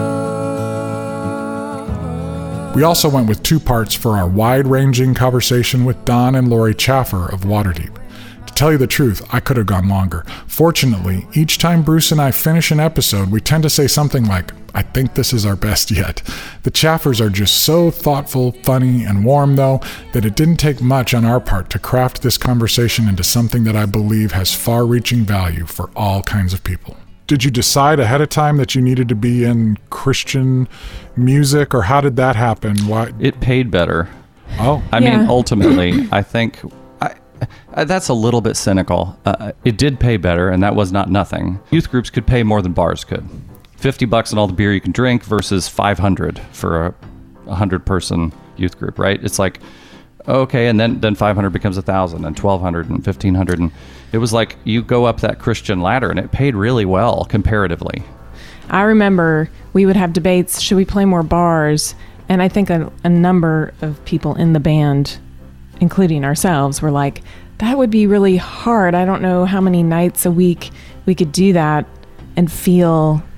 We 2.76 2.84
also 2.84 3.10
went 3.10 3.28
with 3.28 3.44
two 3.44 3.60
parts 3.60 3.94
for 3.94 4.12
our 4.18 4.28
wide 4.28 4.66
ranging 4.66 5.14
conversation 5.14 5.84
with 5.84 6.04
Don 6.06 6.36
and 6.36 6.50
Lori 6.50 6.74
Chaffer 6.74 7.28
of 7.32 7.42
Waterdeep. 7.42 8.01
To 8.62 8.66
tell 8.66 8.72
you 8.74 8.78
the 8.78 8.86
truth, 8.86 9.28
I 9.34 9.40
could 9.40 9.58
have 9.58 9.66
gone 9.66 9.90
longer. 9.90 10.24
Fortunately, 10.46 11.26
each 11.34 11.58
time 11.58 11.82
Bruce 11.82 12.12
and 12.12 12.22
I 12.22 12.30
finish 12.30 12.70
an 12.70 12.80
episode, 12.80 13.32
we 13.32 13.42
tend 13.42 13.64
to 13.64 13.72
say 13.72 13.88
something 13.88 14.26
like, 14.26 14.52
I 14.76 14.84
think 14.84 15.16
this 15.16 15.34
is 15.34 15.48
our 15.48 15.56
best 15.56 15.90
yet. 15.90 16.22
The 16.62 16.70
Chaffers 16.70 17.20
are 17.20 17.32
just 17.32 17.64
so 17.64 17.90
thoughtful, 17.90 18.52
funny, 18.62 19.04
and 19.04 19.26
warm, 19.26 19.56
though, 19.56 19.82
that 20.14 20.26
it 20.26 20.36
didn't 20.36 20.58
take 20.58 20.80
much 20.80 21.16
on 21.16 21.26
our 21.26 21.40
part 21.40 21.72
to 21.72 21.80
craft 21.80 22.22
this 22.22 22.38
conversation 22.38 23.10
into 23.10 23.24
something 23.24 23.64
that 23.64 23.76
I 23.76 23.88
believe 23.88 24.34
has 24.34 24.54
far 24.54 24.86
reaching 24.86 25.24
value 25.24 25.66
for 25.66 25.90
all 25.96 26.22
kinds 26.22 26.54
of 26.54 26.64
people. 26.64 26.98
Did 27.26 27.44
you 27.44 27.50
decide 27.50 28.00
ahead 28.00 28.22
of 28.22 28.30
time 28.30 28.58
that 28.58 28.76
you 28.76 28.82
needed 28.84 29.10
to 29.10 29.16
be 29.16 29.44
in 29.44 29.80
Christian 29.90 30.68
music, 31.18 31.74
or 31.74 31.82
how 31.82 32.00
did 32.00 32.16
that 32.18 32.36
happen? 32.36 32.78
Why? 32.86 33.12
It 33.20 33.40
paid 33.42 33.72
better. 33.72 34.08
Oh, 34.60 34.84
I 34.92 35.00
mean, 35.00 35.28
ultimately, 35.28 36.08
I 36.12 36.22
think 36.22 36.60
I, 36.64 36.68
I, 36.68 36.81
that's 37.76 38.10
a 38.10 38.14
little 38.14 38.42
bit 38.42 38.56
cynical. 38.56 39.18
Uh, 39.26 39.52
it 39.64 39.78
did 39.78 40.00
pay 40.00 40.18
better, 40.18 40.50
and 40.50 40.62
that 40.64 40.76
was 40.76 40.92
not 40.92 41.10
nothing. 41.10 41.60
Youth 41.72 41.90
groups 41.90 42.10
could 42.10 42.28
pay 42.28 42.44
more 42.44 42.62
than 42.62 42.74
bars 42.74 43.04
could. 43.04 43.28
Fifty 43.78 44.06
bucks 44.06 44.32
on 44.32 44.40
all 44.40 44.48
the 44.48 44.54
beer 44.54 44.74
you 44.74 44.82
can 44.82 44.92
drink 44.92 45.24
versus 45.24 45.68
five 45.68 45.98
hundred 46.00 46.40
for 46.52 46.88
a, 46.88 46.96
a 47.48 47.56
hundred 47.56 47.86
person 47.86 48.32
youth 48.58 48.78
group, 48.78 49.00
right? 49.00 49.24
It's 49.24 49.40
like 49.40 49.60
okay, 50.28 50.68
and 50.68 50.80
then 50.80 51.00
then 51.00 51.16
five 51.16 51.36
hundred 51.36 51.50
becomes 51.52 51.78
a 51.78 51.82
thousand, 51.82 52.26
and 52.26 52.38
twelve 52.38 52.62
hundred, 52.62 52.90
and 52.90 53.04
fifteen 53.04 53.34
hundred, 53.36 53.60
and 53.60 53.72
it 54.12 54.20
was 54.20 54.34
like 54.34 54.58
you 54.64 54.84
go 54.84 55.06
up 55.06 55.22
that 55.22 55.40
Christian 55.40 55.82
ladder, 55.82 56.10
and 56.10 56.20
it 56.20 56.32
paid 56.32 56.56
really 56.56 56.86
well 56.86 57.26
comparatively. 57.26 58.04
I 58.70 58.84
remember 58.84 59.50
we 59.74 59.86
would 59.86 59.96
have 59.96 60.14
debates 60.14 60.62
should 60.62 60.78
we 60.78 60.86
play 60.86 61.06
more 61.06 61.24
bars? 61.24 61.96
And 62.30 62.42
I 62.42 62.48
think 62.48 62.70
a, 62.70 62.92
a 63.04 63.10
number 63.10 63.74
of 63.82 64.04
people 64.06 64.36
in 64.36 64.54
the 64.54 64.60
band, 64.60 65.18
including 65.82 66.24
ourselves, 66.24 66.82
were 66.82 66.92
like, 66.92 67.22
that 67.58 67.78
would 67.78 67.90
be 67.90 68.08
really 68.08 68.38
hard. 68.38 68.96
I 68.96 69.04
don't 69.04 69.22
know 69.22 69.44
how 69.46 69.60
many 69.60 69.84
nights 69.84 70.26
a 70.26 70.32
week 70.32 70.70
we 71.06 71.14
could 71.14 71.32
do 71.32 71.52
that 71.54 71.86
and 72.38 72.50
feel. 72.50 73.22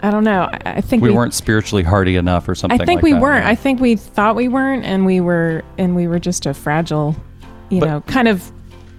I 0.00 0.12
don't 0.12 0.22
know. 0.22 0.42
I, 0.42 0.60
I 0.64 0.80
think 0.80 1.02
We, 1.02 1.10
weren't 1.10 1.34
spiritually 1.34 1.82
hardy 1.82 2.14
enough, 2.16 2.48
or 2.48 2.54
something. 2.54 2.80
I 2.80 2.84
think 2.84 2.98
like 2.98 3.02
we 3.04 3.12
that. 3.12 3.20
weren't. 3.20 3.46
I 3.46 3.54
think 3.56 3.80
we 3.80 3.96
thought 3.96 4.36
we 4.36 4.46
weren't, 4.48 4.84
and 4.84 5.04
we 5.04 5.20
were, 5.20 5.64
and 5.76 5.96
we 5.96 6.06
were 6.06 6.20
just 6.20 6.46
a 6.46 6.54
fragile, 6.54 7.16
you 7.68 7.80
But- 7.80 7.86
know, 7.86 8.00
kind 8.02 8.28
of 8.28 8.50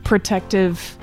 protective, 0.04 0.98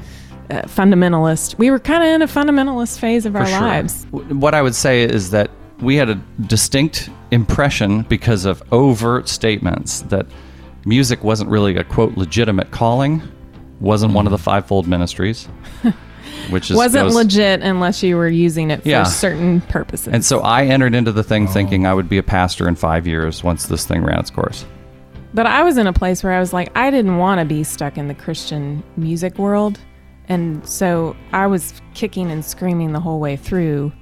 uh, 0.50 0.62
fundamentalist. 0.62 1.56
We 1.58 1.70
were 1.70 1.78
kind 1.78 2.02
of 2.02 2.08
in 2.10 2.20
a 2.22 2.26
fundamentalist 2.26 2.98
phase 2.98 3.24
of 3.24 3.36
our 3.36 3.46
sure. 3.46 3.60
lives. 3.60 4.06
What 4.10 4.52
I 4.52 4.60
would 4.60 4.74
say 4.74 5.02
is 5.02 5.30
that 5.30 5.50
we 5.80 5.96
had 5.96 6.08
a 6.08 6.14
distinct 6.46 7.10
impression 7.30 8.02
because 8.02 8.44
of 8.44 8.62
overt 8.72 9.28
statements 9.28 10.00
that 10.02 10.26
music 10.84 11.22
wasn't 11.24 11.50
really 11.50 11.76
a 11.76 11.84
quote 11.84 12.16
legitimate 12.16 12.70
calling, 12.70 13.22
wasn't 13.80 14.12
one 14.12 14.26
of 14.26 14.30
the 14.30 14.38
fivefold 14.38 14.86
ministries, 14.86 15.46
which 16.50 16.70
is 16.70 16.76
wasn't 16.76 17.04
goes- 17.06 17.14
legit 17.14 17.60
unless 17.62 18.02
you 18.02 18.16
were 18.16 18.28
using 18.28 18.70
it 18.70 18.82
for 18.82 18.88
Yeah. 18.88 19.02
certain 19.04 19.60
purposes. 19.62 20.08
And 20.08 20.24
so 20.24 20.40
I 20.40 20.64
entered 20.64 20.94
into 20.94 21.12
the 21.12 21.20
Oh. 21.20 21.24
thing 21.24 21.46
thinking 21.46 21.86
I 21.86 21.92
would 21.94 22.08
be 22.08 22.18
a 22.18 22.22
pastor 22.22 22.68
in 22.68 22.74
five 22.76 23.06
years 23.06 23.42
once 23.44 23.66
this 23.66 23.84
thing 23.86 24.02
ran 24.04 24.18
its 24.18 24.30
course. 24.30 24.64
but 25.34 25.44
I 25.44 25.62
was 25.64 25.76
in 25.76 25.86
a 25.86 25.92
place 25.92 26.24
where 26.24 26.32
I 26.32 26.40
was 26.40 26.54
like, 26.54 26.70
I 26.74 26.90
didn't 26.90 27.18
want 27.18 27.40
to 27.40 27.44
be 27.44 27.62
stuck 27.62 27.98
in 27.98 28.08
the 28.08 28.14
Christian 28.14 28.82
music 28.96 29.36
world. 29.38 29.78
And 30.30 30.66
so 30.66 31.14
I 31.34 31.46
was 31.46 31.74
kicking 31.92 32.30
and 32.30 32.42
screaming 32.42 32.92
the 32.92 33.00
whole 33.00 33.20
way 33.20 33.36
through. 33.36 33.92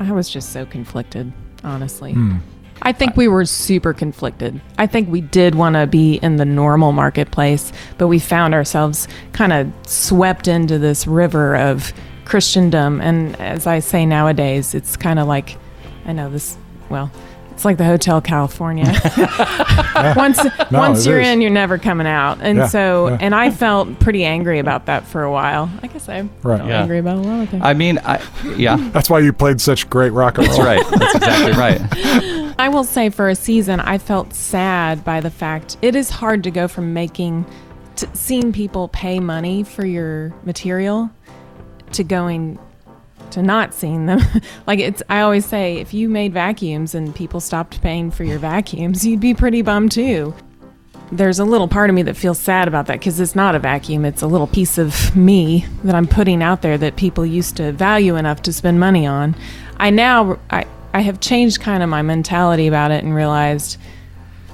I 0.00 0.12
was 0.12 0.28
just 0.28 0.52
so 0.52 0.64
conflicted, 0.66 1.32
honestly. 1.62 2.14
Hmm. 2.14 2.38
I 2.82 2.92
think 2.92 3.16
we 3.16 3.28
were 3.28 3.44
super 3.44 3.92
conflicted. 3.92 4.58
I 4.78 4.86
think 4.86 5.10
we 5.10 5.20
did 5.20 5.54
want 5.54 5.76
to 5.76 5.86
be 5.86 6.14
in 6.14 6.36
the 6.36 6.46
normal 6.46 6.92
marketplace, 6.92 7.72
but 7.98 8.08
we 8.08 8.18
found 8.18 8.54
ourselves 8.54 9.06
kind 9.32 9.52
of 9.52 9.70
swept 9.86 10.48
into 10.48 10.78
this 10.78 11.06
river 11.06 11.56
of 11.56 11.92
Christendom. 12.24 13.02
And 13.02 13.38
as 13.38 13.66
I 13.66 13.80
say 13.80 14.06
nowadays, 14.06 14.74
it's 14.74 14.96
kind 14.96 15.18
of 15.18 15.28
like, 15.28 15.58
I 16.06 16.12
know 16.12 16.30
this, 16.30 16.56
well, 16.88 17.12
it's 17.60 17.64
like 17.66 17.76
the 17.76 17.84
Hotel 17.84 18.22
California. 18.22 18.86
once 20.16 20.42
No, 20.70 20.78
once 20.78 21.04
you're 21.04 21.20
is. 21.20 21.28
in, 21.28 21.42
you're 21.42 21.50
never 21.50 21.76
coming 21.76 22.06
out. 22.06 22.38
And 22.40 22.56
Yeah, 22.56 22.66
so, 22.68 23.08
yeah. 23.08 23.18
and 23.20 23.34
I 23.34 23.50
felt 23.50 24.00
pretty 24.00 24.24
angry 24.24 24.60
about 24.60 24.86
that 24.86 25.04
for 25.04 25.22
a 25.24 25.30
while. 25.30 25.70
I 25.82 25.88
guess 25.88 26.08
I'm 26.08 26.30
Right. 26.42 26.64
Yeah. 26.64 26.80
angry 26.80 27.00
about 27.00 27.18
a 27.18 27.20
lot 27.20 27.42
of 27.42 27.50
things. 27.50 27.62
I 27.62 27.74
mean, 27.74 27.98
I 27.98 28.22
yeah, 28.56 28.76
That's 28.92 29.10
why 29.10 29.18
you 29.18 29.34
played 29.34 29.60
such 29.60 29.90
great 29.90 30.14
rock 30.14 30.38
and 30.38 30.46
roll. 30.48 30.56
that's 30.56 30.66
right. 30.90 30.98
That's 31.00 31.14
exactly 31.16 31.52
right. 31.52 32.54
I 32.58 32.70
will 32.70 32.84
say 32.84 33.10
for 33.10 33.28
a 33.28 33.34
season, 33.34 33.78
I 33.80 33.98
felt 33.98 34.32
sad 34.32 35.04
by 35.04 35.20
the 35.20 35.30
fact 35.30 35.76
it 35.82 35.94
is 35.94 36.08
hard 36.08 36.42
to 36.44 36.50
go 36.50 36.66
from 36.66 36.94
making, 36.94 37.44
to 37.96 38.08
seeing 38.14 38.54
people 38.54 38.88
pay 38.88 39.20
money 39.20 39.64
for 39.64 39.84
your 39.84 40.32
material 40.44 41.10
to 41.92 42.04
going 42.04 42.58
to 43.32 43.42
not 43.42 43.74
seeing 43.74 44.06
them. 44.06 44.20
like 44.66 44.78
it's, 44.78 45.02
I 45.08 45.20
always 45.20 45.46
say, 45.46 45.76
if 45.76 45.94
you 45.94 46.08
made 46.08 46.32
vacuums 46.32 46.94
and 46.94 47.14
people 47.14 47.40
stopped 47.40 47.80
paying 47.82 48.10
for 48.10 48.24
your 48.24 48.38
vacuums, 48.38 49.06
you'd 49.06 49.20
be 49.20 49.34
pretty 49.34 49.62
bummed 49.62 49.92
too. 49.92 50.34
There's 51.12 51.40
a 51.40 51.44
little 51.44 51.66
part 51.66 51.90
of 51.90 51.96
me 51.96 52.02
that 52.02 52.16
feels 52.16 52.38
sad 52.38 52.68
about 52.68 52.86
that 52.86 53.00
because 53.00 53.18
it's 53.18 53.34
not 53.34 53.54
a 53.54 53.58
vacuum. 53.58 54.04
It's 54.04 54.22
a 54.22 54.28
little 54.28 54.46
piece 54.46 54.78
of 54.78 55.16
me 55.16 55.66
that 55.82 55.94
I'm 55.94 56.06
putting 56.06 56.42
out 56.42 56.62
there 56.62 56.78
that 56.78 56.96
people 56.96 57.26
used 57.26 57.56
to 57.56 57.72
value 57.72 58.16
enough 58.16 58.42
to 58.42 58.52
spend 58.52 58.78
money 58.78 59.06
on. 59.06 59.34
I 59.78 59.90
now, 59.90 60.38
I, 60.50 60.66
I 60.94 61.00
have 61.00 61.18
changed 61.20 61.60
kind 61.60 61.82
of 61.82 61.88
my 61.88 62.02
mentality 62.02 62.68
about 62.68 62.92
it 62.92 63.02
and 63.02 63.14
realized, 63.14 63.76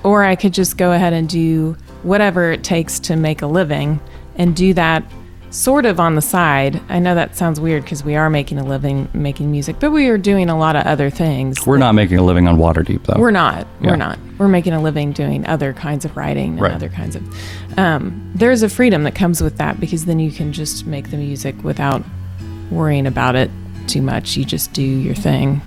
or 0.02 0.24
I 0.24 0.34
could 0.34 0.54
just 0.54 0.78
go 0.78 0.92
ahead 0.92 1.12
and 1.12 1.28
do 1.28 1.76
whatever 2.02 2.52
it 2.52 2.64
takes 2.64 3.00
to 3.00 3.16
make 3.16 3.42
a 3.42 3.46
living 3.46 4.00
and 4.36 4.54
do 4.54 4.72
that 4.74 5.04
sort 5.50 5.86
of 5.86 5.98
on 6.00 6.14
the 6.16 6.22
side. 6.22 6.80
I 6.88 6.98
know 6.98 7.14
that 7.14 7.36
sounds 7.36 7.60
weird 7.60 7.82
because 7.84 8.04
we 8.04 8.14
are 8.16 8.28
making 8.28 8.58
a 8.58 8.64
living 8.64 9.08
making 9.14 9.50
music, 9.50 9.76
but 9.80 9.90
we 9.90 10.08
are 10.08 10.18
doing 10.18 10.48
a 10.50 10.58
lot 10.58 10.76
of 10.76 10.84
other 10.86 11.08
things. 11.10 11.66
We're 11.66 11.78
not 11.78 11.92
making 11.94 12.18
a 12.18 12.22
living 12.24 12.46
on 12.48 12.56
Waterdeep 12.58 13.04
though. 13.04 13.18
We're 13.20 13.30
not. 13.30 13.66
Yeah. 13.80 13.90
We're 13.90 13.96
not. 13.96 14.18
We're 14.38 14.48
making 14.48 14.72
a 14.74 14.82
living 14.82 15.12
doing 15.12 15.46
other 15.46 15.72
kinds 15.72 16.04
of 16.04 16.16
writing 16.16 16.52
and 16.52 16.60
Right. 16.60 16.72
other 16.72 16.88
kinds 16.88 17.16
of. 17.16 17.78
Um, 17.78 18.30
there's 18.34 18.62
a 18.62 18.68
freedom 18.68 19.04
that 19.04 19.14
comes 19.14 19.40
with 19.42 19.56
that 19.58 19.80
because 19.80 20.04
then 20.04 20.18
you 20.18 20.30
can 20.30 20.52
just 20.52 20.86
make 20.86 21.10
the 21.10 21.16
music 21.16 21.54
without 21.64 22.02
worrying 22.70 23.06
about 23.06 23.36
it 23.36 23.50
too 23.86 24.02
much. 24.02 24.36
You 24.36 24.44
just 24.44 24.72
do 24.72 24.82
your 24.82 25.14
thing. 25.14 25.62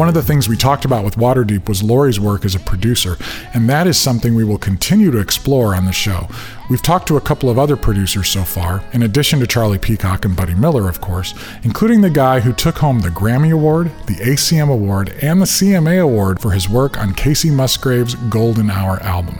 One 0.00 0.08
of 0.08 0.14
the 0.14 0.22
things 0.22 0.48
we 0.48 0.56
talked 0.56 0.86
about 0.86 1.04
with 1.04 1.16
Waterdeep 1.16 1.68
was 1.68 1.82
Lori's 1.82 2.18
work 2.18 2.46
as 2.46 2.54
a 2.54 2.58
producer, 2.58 3.18
and 3.52 3.68
that 3.68 3.86
is 3.86 3.98
something 3.98 4.34
we 4.34 4.44
will 4.44 4.56
continue 4.56 5.10
to 5.10 5.18
explore 5.18 5.74
on 5.74 5.84
the 5.84 5.92
show. 5.92 6.26
We've 6.70 6.82
talked 6.82 7.06
to 7.08 7.18
a 7.18 7.20
couple 7.20 7.50
of 7.50 7.58
other 7.58 7.76
producers 7.76 8.26
so 8.30 8.44
far, 8.44 8.82
in 8.94 9.02
addition 9.02 9.40
to 9.40 9.46
Charlie 9.46 9.76
Peacock 9.76 10.24
and 10.24 10.34
Buddy 10.34 10.54
Miller, 10.54 10.88
of 10.88 11.02
course, 11.02 11.34
including 11.64 12.00
the 12.00 12.08
guy 12.08 12.40
who 12.40 12.54
took 12.54 12.78
home 12.78 13.00
the 13.00 13.10
Grammy 13.10 13.52
Award, 13.52 13.90
the 14.06 14.14
ACM 14.14 14.72
Award, 14.72 15.12
and 15.20 15.38
the 15.38 15.44
CMA 15.44 16.02
Award 16.02 16.40
for 16.40 16.52
his 16.52 16.66
work 16.66 16.98
on 16.98 17.12
Kacey 17.12 17.52
Musgraves' 17.52 18.14
Golden 18.30 18.70
Hour 18.70 19.02
album. 19.02 19.38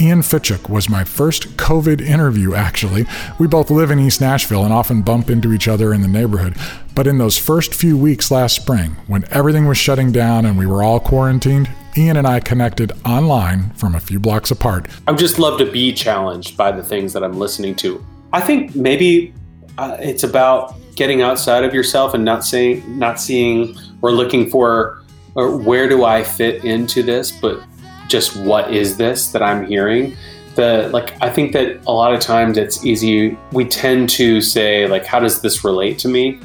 Ian 0.00 0.22
Fitchuk 0.22 0.68
was 0.68 0.88
my 0.88 1.04
first 1.04 1.56
COVID 1.56 2.00
interview, 2.00 2.54
actually. 2.54 3.06
We 3.38 3.46
both 3.46 3.70
live 3.70 3.92
in 3.92 4.00
East 4.00 4.20
Nashville 4.20 4.64
and 4.64 4.72
often 4.72 5.02
bump 5.02 5.30
into 5.30 5.52
each 5.52 5.68
other 5.68 5.94
in 5.94 6.02
the 6.02 6.08
neighborhood. 6.08 6.56
But 6.96 7.06
in 7.06 7.18
those 7.18 7.38
first 7.38 7.72
few 7.72 7.96
weeks 7.96 8.30
last 8.30 8.56
spring, 8.56 8.96
when 9.06 9.24
everything 9.30 9.66
was 9.66 9.78
shutting 9.78 10.10
down 10.10 10.46
and 10.46 10.58
we 10.58 10.66
were 10.66 10.82
all 10.82 10.98
quarantined, 10.98 11.70
Ian 11.96 12.16
and 12.16 12.26
I 12.26 12.40
connected 12.40 12.92
online 13.06 13.70
from 13.74 13.94
a 13.94 14.00
few 14.00 14.18
blocks 14.18 14.50
apart. 14.50 14.88
I 15.06 15.12
would 15.12 15.20
just 15.20 15.38
love 15.38 15.58
to 15.58 15.70
be 15.70 15.92
challenged 15.92 16.56
by 16.56 16.72
the 16.72 16.82
things 16.82 17.12
that 17.12 17.22
I'm 17.22 17.38
listening 17.38 17.76
to. 17.76 18.04
I 18.32 18.40
think 18.40 18.74
maybe 18.74 19.32
uh, 19.78 19.96
it's 20.00 20.24
about 20.24 20.74
getting 20.96 21.22
outside 21.22 21.62
of 21.62 21.72
yourself 21.72 22.14
and 22.14 22.24
not 22.24 22.44
saying, 22.44 22.98
not 22.98 23.20
seeing 23.20 23.76
or 24.02 24.10
looking 24.10 24.50
for, 24.50 25.04
or 25.36 25.56
where 25.56 25.88
do 25.88 26.04
I 26.04 26.24
fit 26.24 26.64
into 26.64 27.04
this, 27.04 27.30
but 27.30 27.62
just 28.08 28.36
what 28.36 28.72
is 28.72 28.96
this 28.96 29.28
that 29.28 29.42
I'm 29.42 29.66
hearing. 29.66 30.16
The 30.54 30.88
like, 30.92 31.20
I 31.22 31.30
think 31.30 31.52
that 31.52 31.80
a 31.86 31.92
lot 31.92 32.14
of 32.14 32.20
times 32.20 32.56
it's 32.56 32.84
easy. 32.84 33.36
We 33.52 33.64
tend 33.64 34.08
to 34.10 34.40
say 34.40 34.86
like, 34.86 35.04
how 35.04 35.20
does 35.20 35.40
this 35.40 35.64
relate 35.64 35.98
to 36.00 36.08
me? 36.08 36.40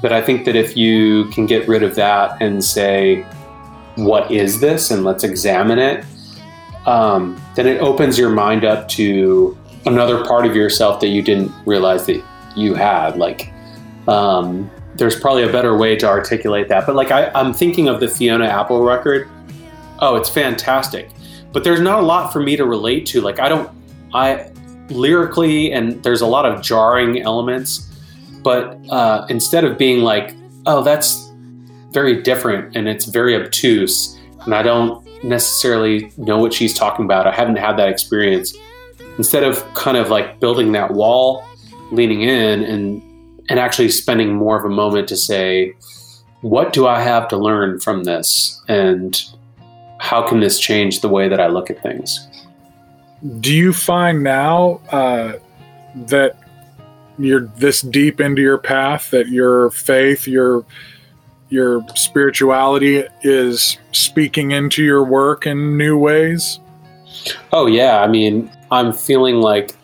But 0.00 0.12
I 0.12 0.22
think 0.22 0.46
that 0.46 0.56
if 0.56 0.76
you 0.76 1.26
can 1.26 1.46
get 1.46 1.68
rid 1.68 1.82
of 1.82 1.94
that 1.96 2.40
and 2.40 2.64
say, 2.64 3.26
what 3.96 4.30
is 4.30 4.60
this, 4.60 4.90
and 4.90 5.04
let's 5.04 5.24
examine 5.24 5.78
it, 5.78 6.04
um, 6.86 7.40
then 7.54 7.66
it 7.66 7.80
opens 7.80 8.18
your 8.18 8.30
mind 8.30 8.64
up 8.64 8.88
to 8.90 9.58
another 9.84 10.24
part 10.24 10.46
of 10.46 10.56
yourself 10.56 11.00
that 11.00 11.08
you 11.08 11.20
didn't 11.20 11.52
realize 11.66 12.06
that 12.06 12.22
you 12.56 12.74
had. 12.74 13.16
Like, 13.18 13.52
um, 14.08 14.70
there's 14.94 15.18
probably 15.18 15.42
a 15.42 15.52
better 15.52 15.76
way 15.76 15.96
to 15.96 16.06
articulate 16.06 16.68
that. 16.68 16.86
But 16.86 16.96
like, 16.96 17.10
I, 17.10 17.30
I'm 17.34 17.52
thinking 17.52 17.88
of 17.88 18.00
the 18.00 18.08
Fiona 18.08 18.46
Apple 18.46 18.82
record. 18.82 19.28
Oh, 20.00 20.16
it's 20.16 20.28
fantastic. 20.28 21.10
But 21.52 21.64
there's 21.64 21.80
not 21.80 21.98
a 21.98 22.02
lot 22.02 22.32
for 22.32 22.40
me 22.40 22.56
to 22.56 22.64
relate 22.64 23.06
to. 23.06 23.20
Like, 23.20 23.40
I 23.40 23.48
don't, 23.48 23.70
I 24.14 24.50
lyrically, 24.88 25.72
and 25.72 26.02
there's 26.02 26.20
a 26.20 26.26
lot 26.26 26.46
of 26.46 26.62
jarring 26.62 27.20
elements. 27.20 27.86
But 28.42 28.78
uh, 28.90 29.26
instead 29.28 29.64
of 29.64 29.76
being 29.76 30.00
like, 30.00 30.34
oh, 30.66 30.82
that's 30.82 31.30
very 31.90 32.22
different 32.22 32.76
and 32.76 32.88
it's 32.88 33.04
very 33.04 33.34
obtuse, 33.34 34.16
and 34.44 34.54
I 34.54 34.62
don't 34.62 35.06
necessarily 35.22 36.10
know 36.16 36.38
what 36.38 36.54
she's 36.54 36.72
talking 36.72 37.04
about. 37.04 37.26
I 37.26 37.32
haven't 37.32 37.56
had 37.56 37.76
that 37.76 37.88
experience. 37.88 38.56
Instead 39.18 39.44
of 39.44 39.62
kind 39.74 39.96
of 39.96 40.08
like 40.08 40.40
building 40.40 40.72
that 40.72 40.92
wall, 40.92 41.44
leaning 41.90 42.22
in 42.22 42.62
and 42.62 43.02
and 43.48 43.58
actually 43.58 43.88
spending 43.88 44.32
more 44.32 44.56
of 44.56 44.64
a 44.64 44.68
moment 44.68 45.08
to 45.08 45.16
say, 45.16 45.74
what 46.42 46.72
do 46.72 46.86
I 46.86 47.00
have 47.00 47.26
to 47.28 47.36
learn 47.36 47.80
from 47.80 48.04
this? 48.04 48.62
And 48.68 49.20
how 50.00 50.26
can 50.26 50.40
this 50.40 50.58
change 50.58 51.02
the 51.02 51.08
way 51.08 51.28
that 51.28 51.38
I 51.38 51.48
look 51.48 51.68
at 51.68 51.80
things? 51.82 52.26
Do 53.40 53.54
you 53.54 53.74
find 53.74 54.24
now 54.24 54.80
uh, 54.90 55.34
that 55.94 56.36
you're 57.18 57.42
this 57.58 57.82
deep 57.82 58.18
into 58.18 58.40
your 58.40 58.56
path 58.56 59.10
that 59.10 59.28
your 59.28 59.70
faith, 59.70 60.26
your 60.26 60.64
your 61.50 61.84
spirituality 61.94 63.04
is 63.22 63.76
speaking 63.92 64.52
into 64.52 64.82
your 64.82 65.04
work 65.04 65.46
in 65.46 65.76
new 65.76 65.98
ways? 65.98 66.60
Oh 67.52 67.66
yeah, 67.66 68.00
I 68.00 68.06
mean, 68.06 68.50
I'm 68.70 68.94
feeling 68.94 69.42
like 69.42 69.76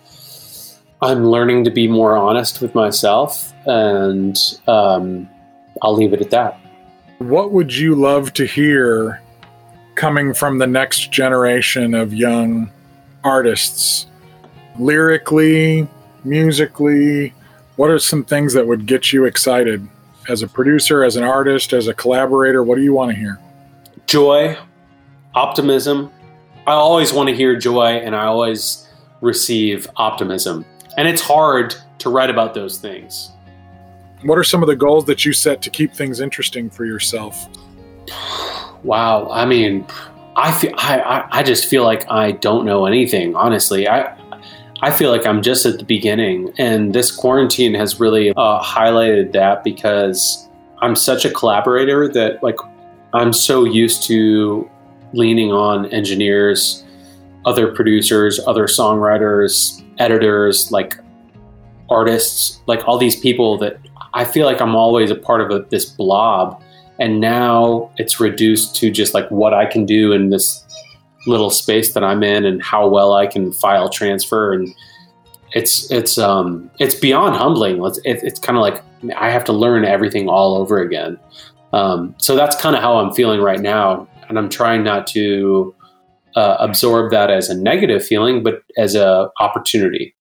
I'm 1.02 1.26
learning 1.26 1.64
to 1.64 1.70
be 1.70 1.88
more 1.88 2.16
honest 2.16 2.62
with 2.62 2.74
myself, 2.74 3.52
and 3.66 4.38
um, 4.66 5.28
I'll 5.82 5.94
leave 5.94 6.14
it 6.14 6.22
at 6.22 6.30
that. 6.30 6.58
What 7.18 7.52
would 7.52 7.74
you 7.74 7.94
love 7.94 8.32
to 8.34 8.46
hear 8.46 9.20
coming 9.96 10.34
from 10.34 10.58
the 10.58 10.66
next 10.66 11.10
generation 11.10 11.94
of 11.94 12.14
young 12.14 12.70
artists? 13.24 14.06
Lyrically, 14.78 15.88
musically, 16.22 17.32
what 17.76 17.90
are 17.90 17.98
some 17.98 18.24
things 18.24 18.52
that 18.54 18.66
would 18.66 18.86
get 18.86 19.12
you 19.12 19.24
excited 19.24 19.86
as 20.28 20.42
a 20.42 20.48
producer, 20.48 21.02
as 21.02 21.16
an 21.16 21.24
artist, 21.24 21.72
as 21.72 21.88
a 21.88 21.94
collaborator? 21.94 22.62
What 22.62 22.76
do 22.76 22.82
you 22.82 22.92
want 22.92 23.10
to 23.10 23.16
hear? 23.16 23.38
Joy, 24.06 24.56
optimism. 25.34 26.10
I 26.66 26.72
always 26.72 27.12
want 27.12 27.28
to 27.28 27.34
hear 27.34 27.58
joy, 27.58 27.86
and 27.86 28.14
I 28.14 28.26
always 28.26 28.88
receive 29.20 29.88
optimism. 29.96 30.64
And 30.96 31.08
it's 31.08 31.22
hard 31.22 31.74
to 31.98 32.10
write 32.10 32.30
about 32.30 32.54
those 32.54 32.78
things. 32.78 33.30
What 34.22 34.38
are 34.38 34.44
some 34.44 34.62
of 34.62 34.66
the 34.66 34.76
goals 34.76 35.04
that 35.06 35.24
you 35.24 35.32
set 35.32 35.62
to 35.62 35.70
keep 35.70 35.92
things 35.92 36.20
interesting 36.20 36.70
for 36.70 36.84
yourself? 36.84 37.48
Wow. 38.86 39.28
I 39.30 39.44
mean, 39.46 39.84
I 40.36 40.52
feel 40.52 40.72
I, 40.76 41.26
I, 41.30 41.42
just 41.42 41.66
feel 41.66 41.82
like 41.82 42.08
I 42.08 42.30
don't 42.30 42.64
know 42.64 42.86
anything. 42.86 43.34
Honestly, 43.34 43.88
I 43.88 44.16
I 44.80 44.92
feel 44.92 45.10
like 45.10 45.26
I'm 45.26 45.42
just 45.42 45.66
at 45.66 45.78
the 45.78 45.84
beginning, 45.84 46.52
and 46.56 46.94
this 46.94 47.10
quarantine 47.10 47.74
has 47.74 47.98
really 47.98 48.30
uh, 48.30 48.62
highlighted 48.62 49.32
that 49.32 49.64
because 49.64 50.48
I'm 50.82 50.94
such 50.94 51.24
a 51.24 51.30
collaborator 51.30 52.06
that 52.12 52.40
like 52.44 52.58
I'm 53.12 53.32
so 53.32 53.64
used 53.64 54.04
to 54.04 54.70
leaning 55.12 55.50
on 55.50 55.86
engineers, 55.86 56.84
other 57.44 57.74
producers, 57.74 58.38
other 58.46 58.66
songwriters, 58.66 59.82
editors, 59.98 60.70
like 60.70 60.96
artists, 61.90 62.60
like 62.66 62.86
all 62.86 62.98
these 62.98 63.18
people 63.18 63.58
that 63.58 63.78
I 64.14 64.24
feel 64.24 64.46
like 64.46 64.60
I'm 64.60 64.76
always 64.76 65.10
a 65.10 65.16
part 65.16 65.40
of 65.40 65.50
a, 65.50 65.66
this 65.70 65.86
blob. 65.86 66.62
And 66.98 67.20
now 67.20 67.90
it's 67.96 68.20
reduced 68.20 68.74
to 68.76 68.90
just 68.90 69.14
like 69.14 69.30
what 69.30 69.52
I 69.52 69.66
can 69.66 69.84
do 69.84 70.12
in 70.12 70.30
this 70.30 70.64
little 71.26 71.50
space 71.50 71.92
that 71.94 72.02
I'm 72.02 72.22
in 72.22 72.44
and 72.44 72.62
how 72.62 72.88
well 72.88 73.12
I 73.12 73.26
can 73.26 73.52
file 73.52 73.88
transfer. 73.88 74.52
And 74.52 74.74
it's, 75.52 75.90
it's, 75.90 76.18
um, 76.18 76.70
it's 76.78 76.94
beyond 76.94 77.36
humbling. 77.36 77.84
It's, 77.84 77.98
it, 77.98 78.20
it's 78.22 78.40
kind 78.40 78.56
of 78.56 78.62
like 78.62 78.82
I 79.16 79.30
have 79.30 79.44
to 79.44 79.52
learn 79.52 79.84
everything 79.84 80.28
all 80.28 80.56
over 80.56 80.80
again. 80.80 81.18
Um, 81.72 82.14
so 82.18 82.34
that's 82.34 82.56
kind 82.56 82.74
of 82.74 82.82
how 82.82 82.96
I'm 82.96 83.12
feeling 83.12 83.40
right 83.40 83.60
now. 83.60 84.08
And 84.28 84.38
I'm 84.38 84.48
trying 84.48 84.82
not 84.82 85.06
to 85.08 85.74
uh, 86.34 86.56
absorb 86.58 87.10
that 87.10 87.30
as 87.30 87.50
a 87.50 87.56
negative 87.56 88.04
feeling, 88.04 88.42
but 88.42 88.62
as 88.78 88.94
a 88.94 89.30
opportunity. 89.38 90.15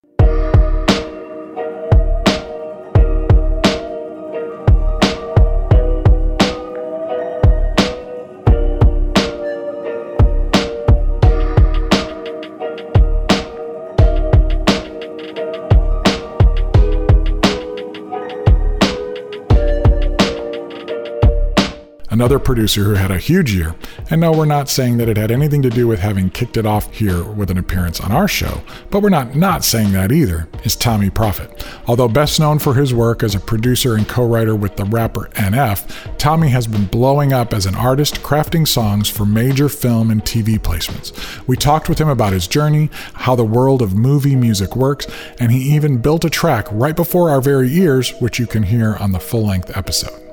Another 22.25 22.39
producer 22.39 22.83
who 22.83 22.95
had 22.95 23.11
a 23.11 23.19
huge 23.19 23.53
year. 23.53 23.75
And 24.09 24.19
no, 24.19 24.31
we're 24.31 24.45
not 24.45 24.67
saying 24.67 24.97
that 24.97 25.07
it 25.07 25.15
had 25.15 25.29
anything 25.29 25.61
to 25.61 25.69
do 25.69 25.87
with 25.87 25.99
having 25.99 26.31
kicked 26.31 26.57
it 26.57 26.65
off 26.65 26.91
here 26.91 27.23
with 27.23 27.51
an 27.51 27.59
appearance 27.59 28.01
on 28.01 28.11
our 28.11 28.27
show, 28.27 28.63
but 28.89 29.03
we're 29.03 29.09
not 29.09 29.35
not 29.35 29.63
saying 29.63 29.91
that 29.91 30.11
either, 30.11 30.49
is 30.63 30.75
Tommee 30.75 31.11
Profitt. 31.11 31.63
Although 31.85 32.07
best 32.07 32.39
known 32.39 32.57
for 32.57 32.73
his 32.73 32.95
work 32.95 33.21
as 33.21 33.35
a 33.35 33.39
producer 33.39 33.93
and 33.93 34.09
co-writer 34.09 34.55
with 34.55 34.75
the 34.75 34.85
rapper 34.85 35.29
NF, 35.35 36.17
Tommy 36.17 36.49
has 36.49 36.65
been 36.65 36.85
blowing 36.85 37.31
up 37.31 37.53
as 37.53 37.67
an 37.67 37.75
artist 37.75 38.15
crafting 38.23 38.67
songs 38.67 39.07
for 39.07 39.23
major 39.23 39.69
film 39.69 40.09
and 40.09 40.23
TV 40.23 40.57
placements. 40.57 41.13
We 41.45 41.55
talked 41.55 41.89
with 41.89 42.01
him 42.01 42.09
about 42.09 42.33
his 42.33 42.47
journey, 42.47 42.89
how 43.13 43.35
the 43.35 43.45
world 43.45 43.83
of 43.83 43.93
movie 43.93 44.35
music 44.35 44.75
works, 44.75 45.05
and 45.39 45.51
he 45.51 45.75
even 45.75 45.99
built 45.99 46.25
a 46.25 46.31
track 46.31 46.65
right 46.71 46.95
before 46.95 47.29
our 47.29 47.39
very 47.39 47.71
ears, 47.71 48.15
which 48.19 48.39
you 48.39 48.47
can 48.47 48.63
hear 48.63 48.95
on 48.95 49.11
the 49.11 49.19
full-length 49.19 49.77
episode. 49.77 50.24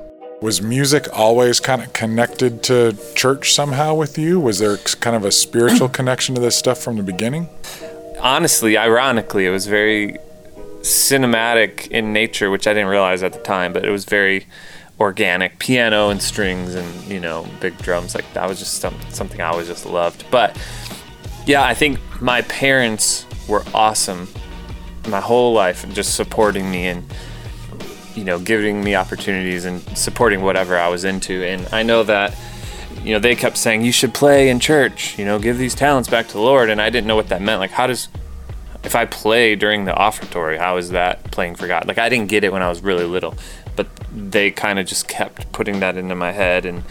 Was 0.43 0.61
music 0.61 1.07
always 1.13 1.61
kind 1.61 1.81
of 1.81 1.93
connected 1.93 2.63
to 2.63 2.97
church 3.15 3.53
somehow 3.53 3.93
with 3.93 4.17
you? 4.17 4.41
Was 4.41 4.59
there 4.59 4.75
kind 4.75 5.15
of 5.15 5.23
a 5.23 5.31
spiritual 5.31 5.87
connection 5.99 6.35
to 6.35 6.41
this 6.41 6.57
stuff 6.57 6.79
from 6.79 6.97
the 6.97 7.03
beginning? 7.03 7.47
Honestly, 8.19 8.77
ironically, 8.77 9.45
it 9.45 9.51
was 9.51 9.67
very 9.67 10.17
cinematic 10.81 11.87
in 11.87 12.11
nature, 12.11 12.49
which 12.49 12.67
I 12.67 12.73
didn't 12.73 12.89
realize 12.89 13.23
at 13.23 13.31
the 13.31 13.39
time, 13.39 13.71
but 13.71 13.85
it 13.85 13.89
was 13.89 14.03
very 14.03 14.45
organic 14.99 15.59
piano 15.59 16.09
and 16.09 16.21
strings 16.21 16.75
and, 16.75 17.03
you 17.05 17.21
know, 17.21 17.47
big 17.61 17.77
drums. 17.77 18.13
Like 18.13 18.25
that 18.33 18.45
was 18.45 18.59
just 18.59 18.81
some, 18.81 18.99
something 19.11 19.39
I 19.39 19.45
always 19.45 19.67
just 19.67 19.85
loved. 19.85 20.25
But 20.29 20.61
yeah, 21.45 21.63
I 21.63 21.73
think 21.73 22.01
my 22.21 22.41
parents 22.41 23.25
were 23.47 23.63
awesome 23.73 24.27
my 25.07 25.21
whole 25.21 25.53
life 25.53 25.85
and 25.85 25.95
just 25.95 26.15
supporting 26.15 26.69
me 26.69 26.87
and 26.87 27.05
you 28.15 28.23
know, 28.23 28.39
giving 28.39 28.83
me 28.83 28.95
opportunities 28.95 29.65
and 29.65 29.81
supporting 29.97 30.41
whatever 30.41 30.77
I 30.77 30.87
was 30.89 31.03
into. 31.03 31.43
And 31.43 31.67
I 31.73 31.83
know 31.83 32.03
that, 32.03 32.35
you 33.03 33.13
know, 33.13 33.19
they 33.19 33.35
kept 33.35 33.57
saying, 33.57 33.83
you 33.83 33.91
should 33.91 34.13
play 34.13 34.49
in 34.49 34.59
church, 34.59 35.17
you 35.17 35.25
know, 35.25 35.39
give 35.39 35.57
these 35.57 35.75
talents 35.75 36.09
back 36.09 36.27
to 36.27 36.33
the 36.33 36.41
Lord. 36.41 36.69
And 36.69 36.81
I 36.81 36.89
didn't 36.89 37.07
know 37.07 37.15
what 37.15 37.29
that 37.29 37.41
meant. 37.41 37.59
Like, 37.59 37.71
how 37.71 37.87
does, 37.87 38.07
if 38.83 38.95
I 38.95 39.05
play 39.05 39.55
during 39.55 39.85
the 39.85 39.93
offertory, 39.93 40.57
how 40.57 40.77
is 40.77 40.91
that 40.91 41.31
playing 41.31 41.55
for 41.55 41.67
God? 41.67 41.87
Like, 41.87 41.97
I 41.97 42.09
didn't 42.09 42.29
get 42.29 42.43
it 42.43 42.51
when 42.51 42.61
I 42.61 42.69
was 42.69 42.81
really 42.81 43.05
little, 43.05 43.35
but 43.75 43.87
they 44.13 44.51
kind 44.51 44.79
of 44.79 44.85
just 44.85 45.07
kept 45.07 45.51
putting 45.51 45.79
that 45.79 45.97
into 45.97 46.15
my 46.15 46.31
head. 46.31 46.65
And 46.65 46.83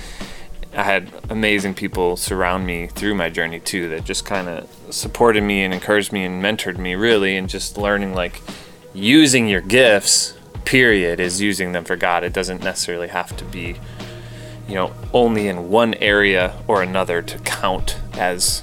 I 0.74 0.82
had 0.82 1.12
amazing 1.28 1.74
people 1.74 2.16
surround 2.16 2.66
me 2.66 2.86
through 2.86 3.14
my 3.14 3.28
journey 3.28 3.60
too 3.60 3.88
that 3.90 4.04
just 4.04 4.24
kind 4.24 4.48
of 4.48 4.68
supported 4.90 5.42
me 5.42 5.62
and 5.62 5.72
encouraged 5.72 6.12
me 6.12 6.24
and 6.24 6.42
mentored 6.42 6.78
me 6.78 6.94
really, 6.94 7.36
and 7.36 7.48
just 7.48 7.76
learning 7.76 8.14
like 8.14 8.40
using 8.94 9.48
your 9.48 9.60
gifts 9.60 10.34
period 10.64 11.20
is 11.20 11.40
using 11.40 11.72
them 11.72 11.84
for 11.84 11.96
God. 11.96 12.24
It 12.24 12.32
doesn't 12.32 12.62
necessarily 12.62 13.08
have 13.08 13.36
to 13.36 13.44
be, 13.44 13.76
you 14.68 14.74
know, 14.74 14.92
only 15.12 15.48
in 15.48 15.68
one 15.68 15.94
area 15.94 16.54
or 16.66 16.82
another 16.82 17.22
to 17.22 17.38
count 17.40 17.98
as 18.14 18.62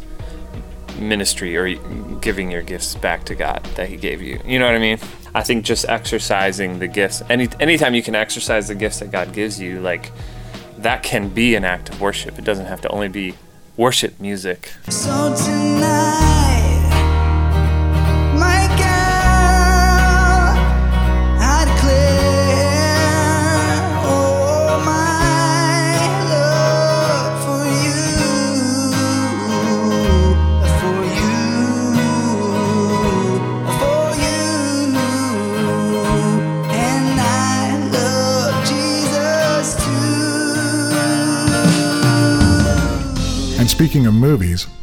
ministry 0.98 1.56
or 1.56 1.76
giving 2.20 2.52
your 2.52 2.62
gifts 2.62 2.96
back 2.96 3.24
to 3.26 3.36
God 3.36 3.64
that 3.76 3.90
He 3.90 3.96
gave 3.96 4.22
you. 4.22 4.40
You 4.46 4.60
know 4.60 4.66
what 4.66 4.76
I 4.76 4.80
mean? 4.80 5.00
I 5.34 5.44
think 5.44 5.64
just 5.64 5.88
exercising 5.88 6.80
the 6.80 6.88
gifts, 6.88 7.22
any 7.30 7.48
anytime 7.60 7.94
you 7.94 8.02
can 8.02 8.16
exercise 8.16 8.68
the 8.68 8.76
gifts 8.76 9.00
that 9.00 9.12
God 9.12 9.32
gives 9.34 9.60
you, 9.60 9.80
like 9.80 10.12
that 10.78 11.04
can 11.04 11.30
be 11.30 11.56
an 11.56 11.64
act 11.64 11.90
of 11.90 12.02
worship. 12.02 12.40
It 12.40 12.46
doesn't 12.46 12.66
have 12.66 12.82
to 12.82 12.90
only 12.90 13.10
be 13.10 13.36
worship 13.78 14.20
music. 14.20 14.74
So 14.90 15.36
tonight, 15.36 16.39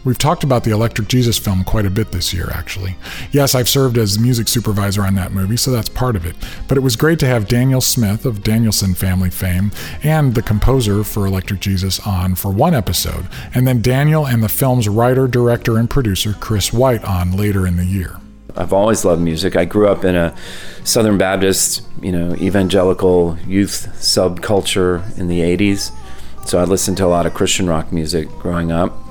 we've 0.06 0.16
talked 0.16 0.44
about 0.44 0.62
the 0.62 0.70
Electric 0.70 1.08
Jesus 1.08 1.36
film 1.36 1.64
quite 1.64 1.84
a 1.84 1.90
bit 1.90 2.12
this 2.12 2.32
year, 2.32 2.48
actually. 2.54 2.96
Yes, 3.32 3.56
I've 3.56 3.68
served 3.68 3.98
as 3.98 4.18
music 4.18 4.46
supervisor 4.46 5.02
on 5.02 5.16
that 5.16 5.32
movie, 5.32 5.56
so 5.56 5.72
that's 5.72 5.88
part 5.88 6.14
of 6.14 6.24
it. 6.24 6.36
But 6.68 6.78
it 6.78 6.80
was 6.80 6.94
great 6.94 7.18
to 7.18 7.26
have 7.26 7.48
Daniel 7.48 7.80
Smith 7.80 8.24
of 8.24 8.44
Danielson 8.44 8.94
Famile 8.94 9.32
fame 9.32 9.72
and 10.04 10.34
the 10.34 10.42
composer 10.42 11.02
for 11.02 11.26
Electric 11.26 11.60
Jesus 11.60 11.98
on 12.06 12.36
for 12.36 12.52
one 12.52 12.72
episode, 12.72 13.26
and 13.52 13.66
then 13.66 13.82
Daniel 13.82 14.26
and 14.26 14.42
the 14.42 14.48
film's 14.48 14.88
writer, 14.88 15.26
director, 15.26 15.76
and 15.76 15.90
producer, 15.90 16.34
Chris 16.34 16.72
White, 16.72 17.04
on 17.04 17.36
later 17.36 17.66
in 17.66 17.76
the 17.76 17.84
year. 17.84 18.16
I've 18.54 18.72
always 18.72 19.04
loved 19.04 19.20
music. 19.20 19.56
I 19.56 19.64
grew 19.64 19.88
up 19.88 20.04
in 20.04 20.14
a 20.14 20.34
Southern 20.84 21.18
Baptist, 21.18 21.82
you 22.00 22.12
know, 22.12 22.34
evangelical 22.36 23.36
youth 23.46 23.88
subculture 23.96 25.18
in 25.18 25.26
the 25.26 25.40
80s. 25.40 25.90
So 26.46 26.58
I 26.58 26.64
listened 26.64 26.96
to 26.98 27.04
a 27.04 27.08
lot 27.08 27.26
of 27.26 27.34
Christian 27.34 27.68
rock 27.68 27.92
music 27.92 28.28
growing 28.28 28.70
up. 28.70 29.05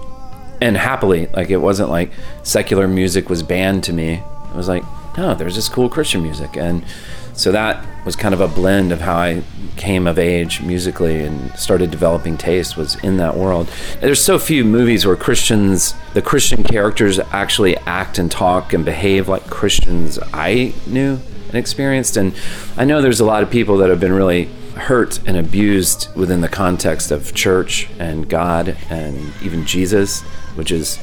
And 0.62 0.78
happily, 0.78 1.28
like 1.28 1.50
it 1.50 1.58
wasn't 1.58 1.90
like 1.90 2.12
secular 2.44 2.88
music 2.88 3.30
was 3.30 3.44
banned 3.44 3.84
to 3.86 3.94
me. 3.94 4.24
It 4.50 4.56
was 4.56 4.68
like, 4.68 4.84
no, 5.18 5.36
there's 5.36 5.56
this 5.56 5.70
cool 5.70 5.90
Christian 5.90 6.24
music. 6.24 6.58
And 6.58 6.86
so 7.34 7.52
that 7.52 7.86
was 8.06 8.16
kind 8.16 8.34
of 8.34 8.40
a 8.40 8.48
blend 8.48 8.92
of 8.92 9.02
how 9.02 9.16
I 9.16 9.44
came 9.76 10.08
of 10.08 10.18
age 10.18 10.62
musically 10.62 11.22
and 11.22 11.54
started 11.58 11.92
developing 11.92 12.38
taste 12.38 12.78
was 12.78 12.96
in 13.04 13.18
that 13.18 13.36
world. 13.36 13.70
There's 14.00 14.24
so 14.24 14.40
few 14.40 14.64
movies 14.64 15.06
where 15.06 15.16
Christians, 15.18 15.94
the 16.14 16.22
Christian 16.22 16.64
characters 16.64 17.20
actually 17.32 17.76
act 17.80 18.18
and 18.18 18.32
talk 18.32 18.74
and 18.74 18.86
behave 18.86 19.28
like 19.28 19.48
Christians 19.48 20.18
I 20.34 20.74
knew 20.88 21.20
and 21.48 21.56
experienced. 21.56 22.16
And 22.16 22.34
I 22.78 22.86
know 22.86 23.02
there's 23.02 23.20
a 23.20 23.26
lot 23.26 23.44
of 23.44 23.50
people 23.50 23.78
that 23.78 23.90
have 23.90 24.00
been 24.00 24.14
really 24.14 24.50
hurt 24.76 25.20
and 25.28 25.38
abused 25.38 26.14
within 26.16 26.42
the 26.42 26.50
context 26.50 27.12
of 27.12 27.34
church 27.34 27.90
and 28.00 28.30
God 28.30 28.78
and 28.90 29.34
even 29.42 29.66
Jesus, 29.66 30.22
which 30.56 30.72
is, 30.72 31.00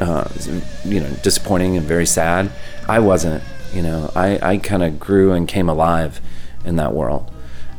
uh, 0.00 0.28
you 0.84 1.00
know, 1.00 1.10
disappointing 1.22 1.76
and 1.76 1.86
very 1.86 2.06
sad. 2.06 2.50
I 2.88 2.98
wasn't. 2.98 3.42
You 3.72 3.82
know, 3.82 4.10
I, 4.14 4.38
I 4.40 4.56
kind 4.58 4.82
of 4.82 5.00
grew 5.00 5.32
and 5.32 5.48
came 5.48 5.68
alive 5.68 6.20
in 6.64 6.76
that 6.76 6.92
world. 6.92 7.30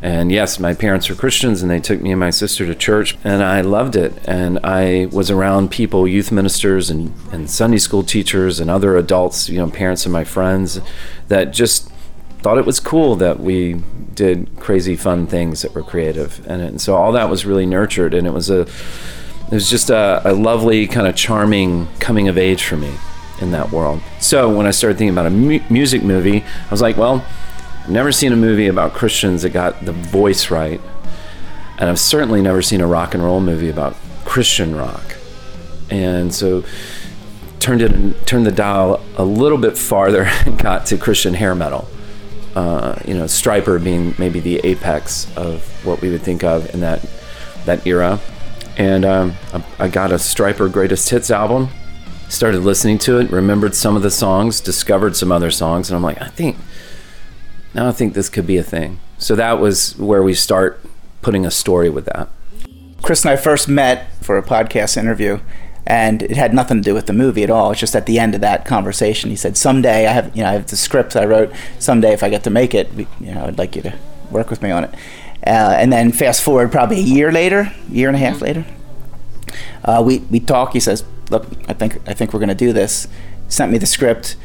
And 0.02 0.32
yes, 0.32 0.60
my 0.60 0.74
parents 0.74 1.10
were 1.10 1.16
Christians 1.16 1.62
and 1.62 1.72
they 1.72 1.80
took 1.80 2.02
me 2.02 2.12
and 2.12 2.20
my 2.20 2.30
sister 2.30 2.66
to 2.66 2.76
church 2.76 3.18
and 3.24 3.42
I 3.42 3.62
loved 3.62 3.96
it. 3.96 4.14
And 4.28 4.60
I 4.64 5.08
was 5.12 5.32
around 5.32 5.72
people, 5.72 6.08
youth 6.08 6.32
ministers 6.32 6.90
and, 6.90 7.14
and 7.32 7.50
Sunday 7.50 7.78
school 7.78 8.04
teachers 8.04 8.60
and 8.60 8.70
other 8.70 8.98
adults, 8.98 9.50
you 9.50 9.58
know, 9.58 9.70
parents 9.70 10.06
and 10.06 10.14
my 10.14 10.24
friends 10.24 10.80
that 11.30 11.46
just 11.52 11.90
thought 12.46 12.60
it 12.60 12.66
was 12.68 12.80
cool 12.80 13.16
that 13.16 13.40
we 13.40 13.74
did 14.14 14.48
crazy 14.60 14.96
fun 14.96 15.26
things 15.26 15.64
that 15.64 15.74
were 15.74 15.82
creative. 15.82 16.46
And, 16.46 16.62
and 16.62 16.80
so 16.80 16.96
all 16.96 17.12
that 17.14 17.28
was 17.28 17.44
really 17.44 17.66
nurtured 17.66 18.14
and 18.14 18.28
it 18.28 18.34
was 18.34 18.52
a, 18.52 18.62
it 18.62 19.52
was 19.52 19.68
just 19.68 19.90
a, 19.90 20.22
a 20.24 20.32
lovely 20.32 20.86
kind 20.86 21.08
of 21.08 21.16
charming 21.16 21.88
coming 21.98 22.28
of 22.28 22.38
age 22.38 22.64
for 22.64 22.78
me 22.78 22.94
in 23.42 23.50
that 23.50 23.72
world. 23.72 24.00
So 24.20 24.56
when 24.56 24.68
I 24.68 24.70
started 24.70 25.00
thinking 25.00 25.16
about 25.16 25.26
a 25.26 25.32
mu- 25.32 25.60
music 25.72 26.04
movie, 26.04 26.44
I 26.44 26.70
was 26.70 26.84
like, 26.84 26.98
well, 26.98 27.26
I've 27.82 27.90
never 27.90 28.12
seen 28.12 28.32
a 28.32 28.36
movie 28.36 28.68
about 28.68 28.94
Christians 28.94 29.42
that 29.42 29.50
got 29.50 29.84
the 29.84 29.94
voice 29.94 30.52
right. 30.52 30.80
And 31.80 31.90
I've 31.90 32.00
certainly 32.00 32.44
never 32.44 32.62
seen 32.62 32.80
a 32.80 32.86
rock 32.86 33.16
and 33.16 33.24
roll 33.24 33.40
movie 33.40 33.70
about 33.70 33.96
Christian 34.24 34.76
rock. 34.76 35.16
And 35.90 36.32
so 36.32 36.64
turned 37.60 37.82
it 37.82 38.28
turned 38.28 38.46
the 38.46 38.52
dial 38.52 39.04
a 39.18 39.26
little 39.26 39.58
bit 39.58 39.80
farther 39.80 40.26
and 40.46 40.60
got 40.60 40.86
to 40.86 40.98
Christian 41.00 41.34
hair 41.34 41.56
metal. 41.56 41.88
Uh, 42.56 42.98
you 43.06 43.14
know, 43.14 43.26
Stryper 43.26 43.84
being 43.84 44.16
maybe 44.18 44.40
the 44.40 44.60
apex 44.64 45.28
of 45.36 45.62
what 45.86 46.02
we 46.02 46.10
would 46.10 46.22
think 46.22 46.44
of 46.44 46.74
in 46.74 46.80
that 46.82 47.06
that 47.66 47.86
era. 47.86 48.20
And 48.78 49.06
um, 49.06 49.34
I, 49.54 49.64
I 49.80 49.88
got 49.90 50.12
a 50.12 50.16
Stryper 50.16 50.72
Greatest 50.72 51.10
Hits 51.10 51.32
album 51.32 51.70
started 52.30 52.62
listening 52.62 52.98
to 52.98 53.20
it, 53.20 53.30
remembered 53.32 53.76
some 53.76 53.96
of 53.96 54.02
the 54.02 54.12
songs, 54.12 54.60
discovered 54.60 55.16
some 55.16 55.32
other 55.32 55.52
songs, 55.52 55.90
and 55.90 55.96
I'm 55.96 56.04
like, 56.04 56.22
I 56.22 56.28
think 56.28 56.58
now 57.74 57.88
I 57.88 57.92
think 57.92 58.14
this 58.14 58.30
could 58.30 58.48
be 58.48 58.58
a 58.58 58.64
thing. 58.64 59.00
So 59.18 59.36
that 59.36 59.60
was 59.60 59.98
where 59.98 60.24
we 60.24 60.34
start 60.34 60.82
putting 61.22 61.46
a 61.46 61.52
story 61.52 61.90
with 61.90 62.06
that. 62.06 62.30
Chris 63.02 63.24
and 63.24 63.32
I 63.32 63.36
first 63.36 63.68
met 63.68 64.12
for 64.22 64.38
a 64.38 64.44
podcast 64.44 64.98
interview, 64.98 65.40
and 65.88 66.24
it 66.24 66.36
had 66.38 66.54
nothing 66.54 66.78
to 66.78 66.84
do 66.84 66.94
with 66.94 67.06
the 67.06 67.14
movie 67.14 67.44
at 67.44 67.50
all. 67.50 67.72
It's 67.72 67.80
just 67.80 67.96
at 67.96 68.06
the 68.06 68.18
end 68.20 68.36
of 68.36 68.42
that 68.42 68.66
conversation, 68.66 69.30
he 69.30 69.36
said, 69.36 69.56
"Someday 69.58 70.08
I 70.08 70.12
have, 70.12 70.36
you 70.36 70.44
know, 70.44 70.50
I 70.50 70.54
have 70.54 70.68
the 70.68 70.76
script 70.78 71.16
I 71.16 71.26
wrote. 71.26 71.52
Someday, 71.80 72.12
if 72.14 72.24
I 72.24 72.30
get 72.30 72.44
to 72.44 72.50
make 72.50 72.74
it, 72.74 72.94
we- 72.96 73.08
you 73.20 73.34
know, 73.34 73.46
I'd 73.46 73.58
like 73.58 73.76
you 73.76 73.82
to 73.84 73.94
work 74.32 74.50
with 74.50 74.62
me 74.62 74.72
on 74.72 74.84
it." 74.86 74.92
Uh, 75.46 75.76
and 75.78 75.94
then 75.94 76.12
fast 76.12 76.42
forward 76.42 76.72
probably 76.72 76.98
a 76.98 77.04
year 77.04 77.32
later, 77.32 77.72
year 77.92 78.08
and 78.08 78.16
a 78.16 78.20
half 78.20 78.42
later, 78.42 78.66
uh, 79.84 80.02
we 80.04 80.20
we 80.32 80.40
talk. 80.40 80.74
He 80.74 80.80
says, 80.80 81.04
"Look, 81.30 81.46
I 81.68 81.74
think 81.74 82.00
I 82.08 82.14
think 82.14 82.34
we're 82.34 82.40
going 82.40 82.50
to 82.50 82.56
do 82.56 82.74
this." 82.74 83.08
Sent 83.48 83.72
me 83.72 83.78
the 83.78 83.86
script. 83.86 84.36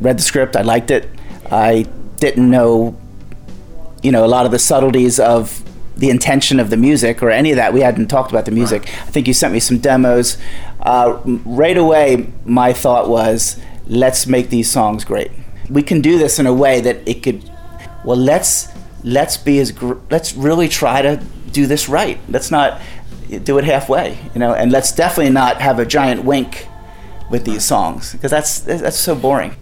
Read 0.00 0.18
the 0.18 0.22
script. 0.22 0.56
I 0.56 0.62
liked 0.62 0.90
it. 0.90 1.08
I 1.50 1.86
didn't 2.18 2.50
know, 2.50 2.96
you 4.02 4.10
know, 4.10 4.24
a 4.24 4.26
lot 4.26 4.46
of 4.46 4.52
the 4.52 4.58
subtleties 4.58 5.20
of 5.20 5.62
the 5.98 6.10
intention 6.10 6.60
of 6.60 6.70
the 6.70 6.76
music 6.76 7.22
or 7.22 7.30
any 7.30 7.50
of 7.50 7.56
that. 7.56 7.72
We 7.72 7.80
hadn't 7.80 8.06
talked 8.08 8.30
about 8.30 8.44
the 8.44 8.52
music. 8.52 8.82
I 9.02 9.10
think 9.10 9.26
you 9.26 9.34
sent 9.34 9.52
me 9.52 9.60
some 9.60 9.78
demos. 9.78 10.38
Uh, 10.80 11.20
right 11.44 11.76
away, 11.76 12.28
my 12.44 12.72
thought 12.72 13.08
was, 13.08 13.60
let's 13.86 14.26
make 14.26 14.48
these 14.48 14.70
songs 14.70 15.04
great. 15.04 15.30
We 15.68 15.82
can 15.82 16.00
do 16.00 16.16
this 16.18 16.38
in 16.38 16.46
a 16.46 16.54
way 16.54 16.80
that 16.80 17.06
it 17.06 17.22
could. 17.22 17.50
Well, 18.04 18.16
let's 18.16 18.68
let's 19.04 19.36
be 19.36 19.58
as 19.58 19.72
gr- 19.72 19.98
let's 20.10 20.34
really 20.34 20.68
try 20.68 21.02
to 21.02 21.22
do 21.52 21.66
this 21.66 21.88
right. 21.88 22.18
Let's 22.28 22.50
not 22.50 22.80
do 23.44 23.58
it 23.58 23.64
halfway, 23.64 24.18
you 24.32 24.40
know, 24.40 24.54
and 24.54 24.72
let's 24.72 24.92
definitely 24.92 25.32
not 25.32 25.60
have 25.60 25.78
a 25.78 25.84
giant 25.84 26.24
wink 26.24 26.66
with 27.30 27.44
these 27.44 27.64
songs 27.64 28.12
because 28.12 28.30
that's 28.30 28.60
that's 28.60 28.96
so 28.96 29.14
boring. 29.14 29.56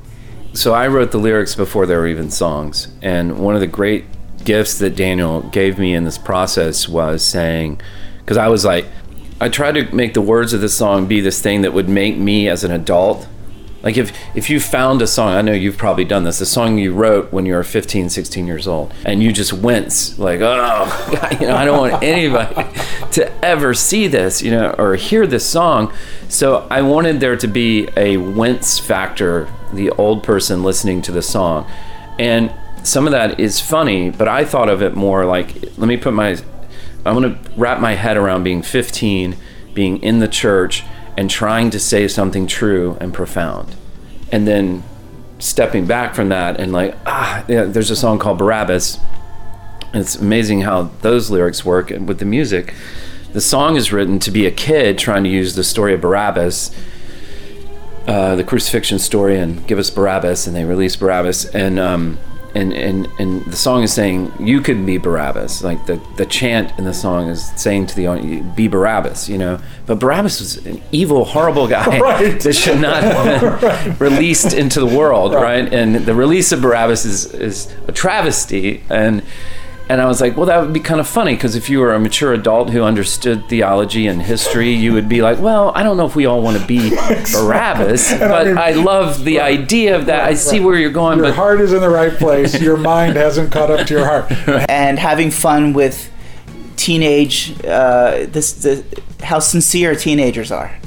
So 0.52 0.72
I 0.72 0.86
wrote 0.86 1.10
the 1.10 1.18
lyrics 1.18 1.54
before 1.54 1.86
there 1.86 1.98
were 1.98 2.06
even 2.06 2.30
songs. 2.30 2.88
And 3.02 3.38
one 3.38 3.54
of 3.54 3.60
the 3.60 3.66
great 3.66 4.04
gifts 4.46 4.78
that 4.78 4.96
Daniel 4.96 5.42
gave 5.42 5.78
me 5.78 5.94
in 5.94 6.04
this 6.04 6.16
process 6.16 6.88
was 6.88 7.22
saying, 7.22 7.80
because 8.20 8.38
I 8.38 8.48
was 8.48 8.64
like, 8.64 8.86
I 9.40 9.50
tried 9.50 9.72
to 9.72 9.94
make 9.94 10.14
the 10.14 10.22
words 10.22 10.54
of 10.54 10.62
the 10.62 10.68
song 10.68 11.06
be 11.06 11.20
this 11.20 11.42
thing 11.42 11.60
that 11.60 11.74
would 11.74 11.90
make 11.90 12.16
me 12.16 12.48
as 12.48 12.64
an 12.64 12.70
adult. 12.70 13.28
Like 13.82 13.98
if, 13.98 14.16
if 14.34 14.48
you 14.48 14.58
found 14.58 15.02
a 15.02 15.06
song, 15.06 15.34
I 15.34 15.42
know 15.42 15.52
you've 15.52 15.76
probably 15.76 16.06
done 16.06 16.24
this, 16.24 16.40
a 16.40 16.46
song 16.46 16.78
you 16.78 16.94
wrote 16.94 17.32
when 17.32 17.44
you 17.44 17.52
were 17.52 17.62
15, 17.62 18.08
16 18.08 18.46
years 18.46 18.66
old, 18.66 18.94
and 19.04 19.22
you 19.22 19.32
just 19.32 19.52
wince 19.52 20.18
like, 20.18 20.40
oh, 20.40 21.10
God, 21.12 21.32
you 21.40 21.46
know, 21.46 21.54
I 21.54 21.66
don't 21.66 21.78
want 21.78 22.02
anybody 22.02 22.66
to 23.12 23.44
ever 23.44 23.74
see 23.74 24.06
this, 24.06 24.40
you 24.40 24.50
know, 24.50 24.74
or 24.78 24.94
hear 24.96 25.26
this 25.26 25.44
song. 25.44 25.92
So 26.28 26.66
I 26.70 26.80
wanted 26.82 27.20
there 27.20 27.36
to 27.36 27.46
be 27.46 27.88
a 27.96 28.16
wince 28.16 28.78
factor, 28.78 29.52
the 29.72 29.90
old 29.90 30.22
person 30.22 30.62
listening 30.62 31.02
to 31.02 31.12
the 31.12 31.22
song. 31.22 31.70
And 32.18 32.50
some 32.86 33.06
of 33.06 33.10
that 33.10 33.40
is 33.40 33.60
funny, 33.60 34.10
but 34.10 34.28
I 34.28 34.44
thought 34.44 34.68
of 34.68 34.80
it 34.80 34.94
more 34.94 35.24
like, 35.24 35.54
let 35.76 35.88
me 35.88 35.96
put 35.96 36.14
my, 36.14 36.38
I'm 37.04 37.20
going 37.20 37.34
to 37.34 37.50
wrap 37.56 37.80
my 37.80 37.94
head 37.94 38.16
around 38.16 38.44
being 38.44 38.62
15, 38.62 39.36
being 39.74 40.00
in 40.02 40.20
the 40.20 40.28
church, 40.28 40.84
and 41.16 41.28
trying 41.28 41.70
to 41.70 41.80
say 41.80 42.06
something 42.06 42.46
true 42.46 42.96
and 43.00 43.12
profound. 43.12 43.74
And 44.30 44.46
then 44.46 44.84
stepping 45.38 45.86
back 45.86 46.14
from 46.14 46.28
that 46.28 46.60
and 46.60 46.72
like, 46.72 46.96
ah, 47.06 47.44
yeah, 47.48 47.64
there's 47.64 47.90
a 47.90 47.96
song 47.96 48.18
called 48.18 48.38
Barabbas. 48.38 48.98
It's 49.92 50.16
amazing 50.16 50.60
how 50.62 50.90
those 51.02 51.30
lyrics 51.30 51.64
work 51.64 51.90
and 51.90 52.06
with 52.06 52.18
the 52.18 52.24
music. 52.24 52.74
The 53.32 53.40
song 53.40 53.76
is 53.76 53.92
written 53.92 54.18
to 54.20 54.30
be 54.30 54.46
a 54.46 54.50
kid 54.50 54.98
trying 54.98 55.24
to 55.24 55.30
use 55.30 55.56
the 55.56 55.64
story 55.64 55.92
of 55.92 56.00
Barabbas, 56.00 56.74
uh, 58.06 58.36
the 58.36 58.44
crucifixion 58.44 58.98
story, 58.98 59.38
and 59.38 59.66
give 59.66 59.78
us 59.78 59.90
Barabbas, 59.90 60.46
and 60.46 60.54
they 60.54 60.64
release 60.64 60.96
Barabbas. 60.96 61.46
And 61.46 61.78
um, 61.78 62.18
and, 62.56 62.72
and 62.72 63.08
and 63.18 63.44
the 63.44 63.56
song 63.56 63.82
is 63.82 63.92
saying 63.92 64.32
you 64.40 64.60
could 64.60 64.84
be 64.86 64.98
Barabbas. 64.98 65.62
Like 65.62 65.86
the 65.86 66.00
the 66.16 66.26
chant 66.26 66.76
in 66.78 66.84
the 66.84 66.94
song 66.94 67.28
is 67.28 67.44
saying 67.56 67.86
to 67.86 67.96
the 67.96 68.06
audience, 68.06 68.56
"Be 68.56 68.66
Barabbas," 68.68 69.28
you 69.28 69.38
know. 69.38 69.60
But 69.86 69.98
Barabbas 70.00 70.40
was 70.40 70.66
an 70.66 70.82
evil, 70.92 71.24
horrible 71.24 71.68
guy 71.68 71.98
Right. 72.00 72.40
that 72.40 72.52
should 72.54 72.80
not 72.80 73.02
have 73.02 73.60
been 73.60 73.96
released 73.98 74.52
into 74.52 74.80
the 74.80 74.86
world, 74.86 75.32
right. 75.34 75.72
And 75.72 75.94
the 75.96 76.14
release 76.14 76.50
of 76.52 76.60
Barabbas 76.62 77.04
is 77.04 77.26
is 77.34 77.74
a 77.86 77.92
travesty. 77.92 78.82
And 78.90 79.22
and 79.88 80.00
I 80.00 80.06
was 80.06 80.20
like, 80.20 80.36
well, 80.36 80.46
that 80.46 80.60
would 80.60 80.72
be 80.72 80.80
kind 80.80 80.98
of 81.00 81.06
funny 81.06 81.34
because 81.34 81.54
if 81.54 81.70
you 81.70 81.78
were 81.80 81.94
a 81.94 82.00
mature 82.00 82.32
adult 82.32 82.70
who 82.70 82.82
understood 82.82 83.48
theology 83.48 84.06
and 84.08 84.20
history, 84.22 84.70
you 84.72 84.92
would 84.92 85.08
be 85.08 85.22
like, 85.22 85.38
well, 85.38 85.70
I 85.76 85.82
don't 85.84 85.96
know 85.96 86.06
if 86.06 86.16
we 86.16 86.26
all 86.26 86.42
want 86.42 86.60
to 86.60 86.66
be 86.66 86.90
Barabbas, 87.32 88.10
And 88.12 88.24
I 88.24 88.28
but 88.28 88.46
mean- 88.46 88.58
I 88.58 88.70
love 88.72 89.24
the 89.24 89.40
idea 89.40 89.96
of 89.96 90.06
that. 90.06 90.24
I 90.24 90.34
see 90.34 90.58
where 90.60 90.76
you're 90.76 90.90
going, 90.90 91.18
Your 91.18 91.28
but 91.28 91.34
heart 91.36 91.60
is 91.60 91.72
in 91.72 91.80
the 91.80 91.88
right 91.88 92.12
place. 92.12 92.60
Your 92.60 92.76
mind 92.76 93.16
hasn't 93.16 93.52
caught 93.52 93.70
up 93.70 93.86
to 93.86 93.94
your 93.94 94.04
heart. 94.04 94.30
and 94.68 94.98
having 94.98 95.30
fun 95.30 95.72
with 95.72 96.10
teenage 96.76 97.52
uh, 97.64 98.26
this 98.28 98.52
the 98.62 98.84
how 99.22 99.38
sincere 99.38 99.94
teenagers 99.94 100.50
are. 100.52 100.78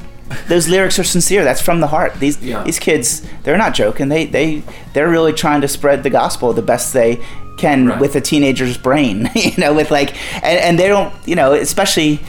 Those 0.47 0.69
lyrics 0.69 0.99
are 0.99 1.03
sincere. 1.03 1.43
That's 1.43 1.61
from 1.61 1.79
the 1.81 1.87
heart. 1.87 2.13
These 2.19 2.37
these 2.37 2.79
kids, 2.79 3.25
they're 3.43 3.57
not 3.57 3.73
joking. 3.73 4.09
They 4.09 4.25
they 4.25 4.63
they're 4.93 5.09
really 5.09 5.33
trying 5.33 5.61
to 5.61 5.67
spread 5.67 6.03
the 6.03 6.09
gospel 6.11 6.53
the 6.53 6.61
best 6.61 6.93
they 6.93 7.19
can 7.59 7.99
with 7.99 8.15
a 8.15 8.21
teenager's 8.21 8.77
brain. 8.77 9.29
you 9.35 9.51
know, 9.57 9.73
with 9.73 9.91
like 9.91 10.15
and, 10.43 10.59
and 10.59 10.79
they 10.79 10.87
don't 10.87 11.13
you 11.27 11.35
know 11.35 11.53
especially 11.53 12.19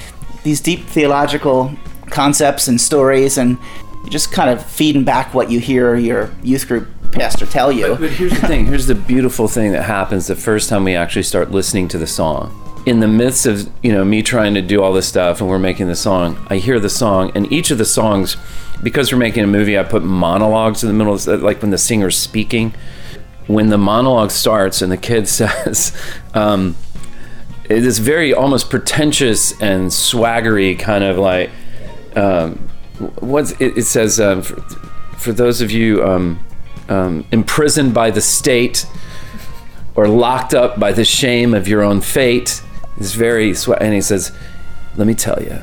these 0.43 0.61
deep 0.61 0.81
theological 0.86 1.73
concepts 2.11 2.66
and 2.66 2.81
stories 2.81 3.39
and 3.39 3.57
you're 4.02 4.11
just 4.11 4.32
kind 4.32 4.51
of 4.51 4.65
feeding 4.65 5.05
back 5.05 5.32
what 5.32 5.51
you 5.51 5.61
hear 5.61 5.94
your 5.94 6.32
youth 6.43 6.66
group 6.66 6.89
pastor 7.12 7.47
tell 7.47 7.70
you. 7.70 7.97
But 7.97 8.11
here's 8.11 8.32
the 8.32 8.47
thing. 8.47 8.66
Here's 8.66 8.86
the 8.86 8.94
beautiful 8.94 9.48
thing 9.48 9.73
that 9.73 9.82
happens 9.82 10.27
the 10.27 10.36
first 10.36 10.69
time 10.69 10.85
we 10.85 10.94
actually 10.94 11.24
start 11.24 11.51
listening 11.51 11.89
to 11.89 11.98
the 11.98 12.07
song. 12.07 12.57
In 12.86 13.01
the 13.01 13.09
midst 13.09 13.47
of 13.47 13.70
you 13.82 13.93
know 13.93 14.05
me 14.05 14.23
trying 14.23 14.55
to 14.55 14.62
do 14.62 14.82
all 14.82 14.93
this 14.93 15.07
stuff 15.07 15.40
and 15.40 15.48
we're 15.51 15.59
making 15.59 15.89
the 15.89 15.97
song, 15.97 16.44
I 16.48 16.57
hear 16.57 16.81
the 16.81 16.90
song, 16.90 17.31
and 17.35 17.51
each 17.52 17.70
of 17.70 17.78
the 17.78 17.85
songs 17.85 18.36
because 18.82 19.12
we're 19.12 19.19
making 19.19 19.44
a 19.44 19.47
movie, 19.47 19.78
I 19.78 19.82
put 19.82 20.02
monologues 20.02 20.82
in 20.82 20.89
the 20.89 20.94
middle, 20.94 21.15
of, 21.15 21.43
like 21.43 21.61
when 21.62 21.70
the 21.70 21.78
singer's 21.78 22.16
speaking. 22.16 22.74
When 23.46 23.68
the 23.68 23.78
monologue 23.78 24.30
starts 24.30 24.82
and 24.82 24.92
the 24.92 24.96
kid 24.96 25.28
says, 25.40 25.96
um, 26.34 26.76
it 27.64 27.84
is 27.84 27.98
very 27.98 28.34
almost 28.34 28.70
pretentious 28.70 29.52
and 29.60 29.90
swaggery, 29.90 30.78
kind 30.78 31.04
of 31.04 31.18
like, 31.18 31.50
um, 32.16 32.68
what's 33.20 33.52
it, 33.60 33.78
it 33.78 33.84
says, 33.84 34.18
um, 34.20 34.42
for, 34.42 34.60
for 35.16 35.32
those 35.32 35.60
of 35.60 35.70
you 35.70 36.04
um, 36.04 36.44
um, 36.88 37.24
imprisoned 37.30 37.94
by 37.94 38.10
the 38.10 38.20
state 38.20 38.86
or 39.94 40.08
locked 40.08 40.54
up 40.54 40.80
by 40.80 40.92
the 40.92 41.04
shame 41.04 41.54
of 41.54 41.68
your 41.68 41.82
own 41.82 42.00
fate, 42.00 42.62
is 42.98 43.14
very, 43.14 43.52
swa- 43.52 43.78
and 43.80 43.94
he 43.94 44.00
says, 44.00 44.32
let 44.96 45.06
me 45.06 45.14
tell 45.14 45.40
you. 45.42 45.58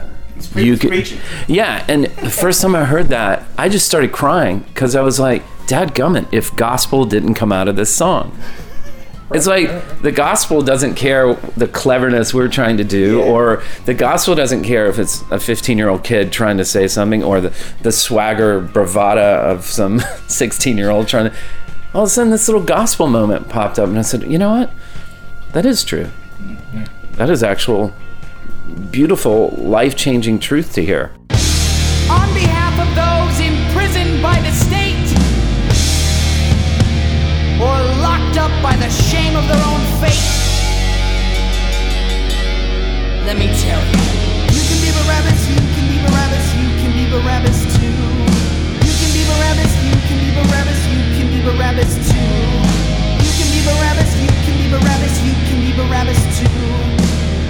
You 0.56 0.78
can, 0.78 1.04
yeah, 1.48 1.84
and 1.88 2.06
the 2.06 2.30
first 2.30 2.62
time 2.62 2.76
I 2.76 2.86
heard 2.86 3.08
that, 3.08 3.44
I 3.58 3.70
just 3.70 3.86
started 3.86 4.12
crying 4.12 4.60
because 4.60 4.96
I 4.96 5.02
was 5.02 5.20
like, 5.20 5.44
"Dad, 5.68 5.94
gummit! 5.94 6.28
If 6.32 6.56
gospel 6.56 7.06
didn't 7.06 7.36
come 7.36 7.52
out 7.52 7.68
of 7.68 7.76
this 7.76 7.94
song, 7.94 8.36
it's 9.32 9.46
like 9.46 10.02
the 10.02 10.12
gospel 10.12 10.62
doesn't 10.62 10.96
care 10.96 11.34
the 11.58 11.68
cleverness 11.68 12.34
we're 12.34 12.48
trying 12.48 12.78
to 12.78 12.86
do, 12.86 13.22
or 13.22 13.62
the 13.84 13.94
gospel 13.94 14.36
doesn't 14.36 14.64
care 14.64 14.86
if 14.88 14.98
it's 15.00 15.22
a 15.32 15.40
15 15.40 15.78
year 15.78 15.90
old 15.90 16.06
kid 16.06 16.32
trying 16.32 16.58
to 16.58 16.66
say 16.66 16.88
something, 16.88 17.24
or 17.24 17.42
the, 17.42 17.54
the 17.82 17.92
swagger 17.92 18.62
bravada 18.62 19.40
of 19.40 19.66
some 19.66 20.00
16 20.28 20.78
year 20.78 20.90
old 20.90 21.10
trying 21.10 21.30
to. 21.30 21.38
All 21.94 22.04
of 22.04 22.08
a 22.08 22.10
sudden, 22.10 22.32
this 22.32 22.48
little 22.48 22.64
gospel 22.64 23.08
moment 23.08 23.50
popped 23.50 23.78
up, 23.80 23.90
and 23.90 24.00
I 24.00 24.02
said, 24.04 24.24
"You 24.24 24.38
know 24.38 24.52
what? 24.52 24.72
That 25.52 25.66
is 25.66 25.84
true. 25.84 26.10
Mm-hmm. 26.40 27.16
That 27.16 27.30
is 27.30 27.44
actual 27.44 27.94
beautiful, 28.92 29.50
life 29.58 29.98
changing 29.98 30.40
truth 30.40 30.74
to 30.76 30.86
hear." 30.86 31.12
On 32.10 32.34
behalf 32.34 32.80
of 32.80 32.96
those 32.96 33.46
imprisoned 33.46 34.24
by 34.24 34.40
the 34.40 34.52
up 38.48 38.64
by 38.64 38.76
the 38.78 38.90
shame 38.90 39.36
of 39.36 39.46
their 39.52 39.64
own 39.68 39.82
fate, 40.00 40.24
let 43.28 43.36
me 43.36 43.48
tell 43.60 43.82
you. 43.92 44.00
You 44.56 44.64
can 44.68 44.80
be 44.80 44.90
Barabbas, 44.96 45.40
you 45.52 45.60
can 45.76 45.86
be 45.92 45.98
Barabbas, 46.06 46.48
you 46.56 46.68
can 46.80 46.92
be 46.96 47.06
Barabbas 47.12 47.60
too. 47.76 48.00
You 48.88 48.94
can 49.00 49.12
be 49.12 49.24
Barabbas, 49.28 49.74
you 49.84 49.96
can 50.08 50.18
be 50.24 50.30
Barabbas, 50.38 50.80
you 50.88 51.02
can 51.16 51.28
be 51.28 51.40
Barabbas 51.44 51.92
too. 52.08 52.32
You 53.20 53.32
can 53.36 53.50
be 53.52 53.62
Barabbas, 53.68 54.12
you 54.16 54.32
can 54.46 54.56
be 54.56 54.66
Barabbas, 54.72 55.16
you 55.28 55.34
can 55.48 55.60
be 55.66 55.72
Barabbas 55.76 56.22
too. 56.40 56.48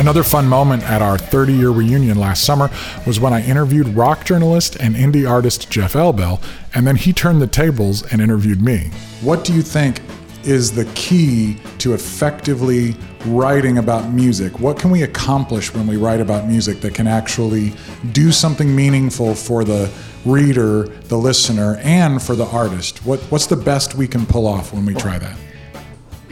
Another 0.00 0.22
fun 0.22 0.48
moment 0.48 0.82
at 0.84 1.02
our 1.02 1.18
30 1.18 1.52
year 1.52 1.68
reunion 1.68 2.18
last 2.18 2.44
summer 2.44 2.70
was 3.06 3.20
when 3.20 3.34
I 3.34 3.44
interviewed 3.44 3.86
rock 3.88 4.24
journalist 4.24 4.76
and 4.80 4.96
indie 4.96 5.28
artist 5.28 5.70
Jeff 5.70 5.92
Elbel, 5.92 6.42
and 6.74 6.86
then 6.86 6.96
he 6.96 7.12
turned 7.12 7.42
the 7.42 7.46
tables 7.46 8.10
and 8.10 8.22
interviewed 8.22 8.62
me. 8.62 8.90
What 9.20 9.44
do 9.44 9.52
you 9.52 9.60
think 9.60 10.00
is 10.42 10.72
the 10.72 10.86
key 10.94 11.58
to 11.80 11.92
effectively 11.92 12.96
writing 13.26 13.76
about 13.76 14.10
music? 14.10 14.58
What 14.58 14.78
can 14.78 14.90
we 14.90 15.02
accomplish 15.02 15.74
when 15.74 15.86
we 15.86 15.98
write 15.98 16.22
about 16.22 16.48
music 16.48 16.80
that 16.80 16.94
can 16.94 17.06
actually 17.06 17.74
do 18.12 18.32
something 18.32 18.74
meaningful 18.74 19.34
for 19.34 19.64
the 19.64 19.92
reader, 20.24 20.84
the 20.84 21.18
listener, 21.18 21.76
and 21.82 22.22
for 22.22 22.34
the 22.34 22.46
artist? 22.46 23.04
What, 23.04 23.20
what's 23.24 23.48
the 23.48 23.56
best 23.56 23.96
we 23.96 24.08
can 24.08 24.24
pull 24.24 24.46
off 24.46 24.72
when 24.72 24.86
we 24.86 24.94
try 24.94 25.18
that? 25.18 25.36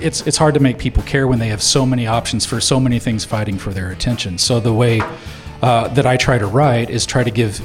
It's 0.01 0.27
it's 0.27 0.37
hard 0.37 0.55
to 0.55 0.61
make 0.61 0.79
people 0.79 1.03
care 1.03 1.27
when 1.27 1.39
they 1.39 1.49
have 1.49 1.63
so 1.63 1.85
many 1.85 2.07
options 2.07 2.47
for 2.47 2.61
so 2.61 2.79
many 2.81 2.99
things 2.99 3.25
fighting 3.25 3.59
for 3.59 3.73
their 3.73 3.91
attention. 3.91 4.39
So 4.39 4.61
the 4.61 4.73
way 4.73 5.01
uh, 5.63 5.89
that 5.89 6.07
I 6.07 6.17
try 6.17 6.39
to 6.39 6.47
write 6.47 6.91
is 6.91 7.05
try 7.07 7.25
to 7.25 7.31
give 7.31 7.61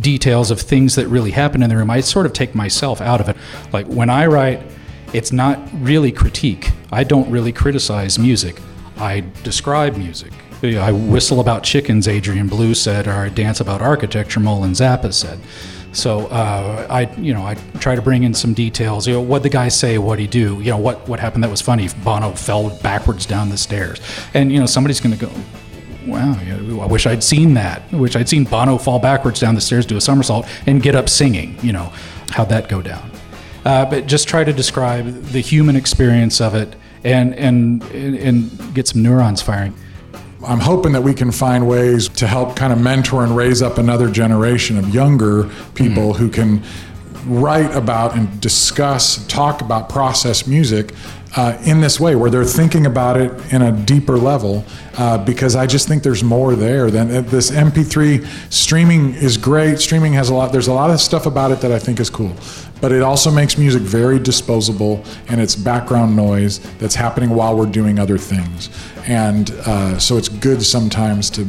details 0.00 0.50
of 0.50 0.60
things 0.60 0.94
that 0.94 1.06
really 1.08 1.30
happen 1.30 1.62
in 1.62 1.68
the 1.68 1.76
room. 1.76 1.90
I 1.90 2.00
sort 2.00 2.26
of 2.26 2.32
take 2.32 2.54
myself 2.54 3.00
out 3.00 3.20
of 3.20 3.28
it. 3.28 3.36
Like 3.72 3.86
when 3.86 4.10
I 4.10 4.26
write, 4.26 4.62
it's 5.12 5.32
not 5.32 5.60
really 5.74 6.10
critique. 6.10 6.70
I 6.90 7.04
don't 7.04 7.30
really 7.30 7.52
criticize 7.52 8.18
music. 8.18 8.60
I 8.96 9.24
describe 9.42 9.96
music. 9.96 10.32
I 10.62 10.92
whistle 10.92 11.40
about 11.40 11.64
chickens, 11.64 12.06
Adrian 12.06 12.48
Belew 12.48 12.74
said, 12.74 13.08
or 13.08 13.12
I 13.12 13.28
dance 13.28 13.60
about 13.60 13.82
architecture, 13.82 14.38
Mullen 14.38 14.72
Zappa 14.72 15.12
said. 15.12 15.40
So 15.92 16.26
uh, 16.28 16.86
I, 16.88 17.02
you 17.16 17.34
know, 17.34 17.42
I 17.42 17.54
try 17.78 17.94
to 17.94 18.02
bring 18.02 18.22
in 18.22 18.32
some 18.34 18.54
details. 18.54 19.06
You 19.06 19.14
know, 19.14 19.20
what 19.20 19.42
the 19.42 19.48
guy 19.50 19.68
say, 19.68 19.98
what 19.98 20.18
he 20.18 20.26
do. 20.26 20.58
You 20.60 20.70
know, 20.70 20.78
what 20.78 21.06
what 21.06 21.20
happened 21.20 21.44
that 21.44 21.50
was 21.50 21.60
funny. 21.60 21.88
Bono 22.02 22.32
fell 22.32 22.70
backwards 22.80 23.26
down 23.26 23.50
the 23.50 23.58
stairs, 23.58 24.00
and 24.34 24.50
you 24.50 24.58
know, 24.58 24.66
somebody's 24.66 25.00
going 25.00 25.16
to 25.16 25.26
go, 25.26 25.32
wow, 26.06 26.34
I 26.82 26.86
wish 26.86 27.06
I'd 27.06 27.22
seen 27.22 27.54
that. 27.54 27.82
I 27.92 27.96
wish 27.96 28.16
I'd 28.16 28.28
seen 28.28 28.44
Bono 28.44 28.78
fall 28.78 28.98
backwards 28.98 29.40
down 29.40 29.54
the 29.54 29.60
stairs, 29.60 29.86
do 29.86 29.96
a 29.96 30.00
somersault, 30.00 30.46
and 30.66 30.82
get 30.82 30.94
up 30.94 31.08
singing. 31.08 31.58
You 31.62 31.72
know, 31.72 31.92
how'd 32.30 32.48
that 32.48 32.68
go 32.68 32.82
down? 32.82 33.10
Uh, 33.64 33.84
but 33.84 34.06
just 34.06 34.26
try 34.28 34.44
to 34.44 34.52
describe 34.52 35.06
the 35.26 35.40
human 35.40 35.76
experience 35.76 36.40
of 36.40 36.54
it, 36.54 36.74
and 37.04 37.34
and 37.34 37.82
and 37.92 38.74
get 38.74 38.88
some 38.88 39.02
neurons 39.02 39.42
firing. 39.42 39.74
I'm 40.44 40.60
hoping 40.60 40.92
that 40.92 41.02
we 41.02 41.14
can 41.14 41.30
find 41.30 41.68
ways 41.68 42.08
to 42.08 42.26
help 42.26 42.56
kind 42.56 42.72
of 42.72 42.80
mentor 42.80 43.22
and 43.22 43.36
raise 43.36 43.62
up 43.62 43.78
another 43.78 44.10
generation 44.10 44.76
of 44.76 44.92
younger 44.94 45.48
people 45.74 46.14
who 46.14 46.28
can 46.28 46.62
write 47.26 47.74
about 47.76 48.16
and 48.16 48.40
discuss, 48.40 49.24
talk 49.26 49.60
about 49.60 49.88
process 49.88 50.46
music 50.46 50.92
uh, 51.36 51.56
in 51.64 51.80
this 51.80 51.98
way, 51.98 52.14
where 52.16 52.30
they're 52.30 52.44
thinking 52.44 52.86
about 52.86 53.16
it 53.16 53.32
in 53.52 53.62
a 53.62 53.72
deeper 53.72 54.18
level. 54.18 54.64
Uh, 54.98 55.16
because 55.24 55.56
I 55.56 55.66
just 55.66 55.88
think 55.88 56.02
there's 56.02 56.24
more 56.24 56.54
there 56.54 56.90
than 56.90 57.10
uh, 57.10 57.20
this 57.22 57.50
MP3 57.50 58.52
streaming 58.52 59.14
is 59.14 59.36
great. 59.36 59.78
Streaming 59.78 60.12
has 60.14 60.28
a 60.28 60.34
lot. 60.34 60.52
There's 60.52 60.68
a 60.68 60.74
lot 60.74 60.90
of 60.90 61.00
stuff 61.00 61.24
about 61.24 61.50
it 61.50 61.60
that 61.60 61.72
I 61.72 61.78
think 61.78 62.00
is 62.00 62.10
cool, 62.10 62.34
but 62.82 62.90
it 62.90 63.00
also 63.00 63.30
makes 63.30 63.56
music 63.56 63.80
very 63.80 64.18
disposable 64.18 65.02
and 65.28 65.40
it's 65.40 65.54
background 65.54 66.14
noise 66.16 66.58
that's 66.78 66.96
happening 66.96 67.30
while 67.30 67.56
we're 67.56 67.64
doing 67.64 67.98
other 67.98 68.18
things. 68.18 68.68
And 69.06 69.52
uh, 69.66 69.98
so 70.00 70.18
it's 70.18 70.28
good 70.28 70.62
sometimes 70.62 71.30
to 71.30 71.46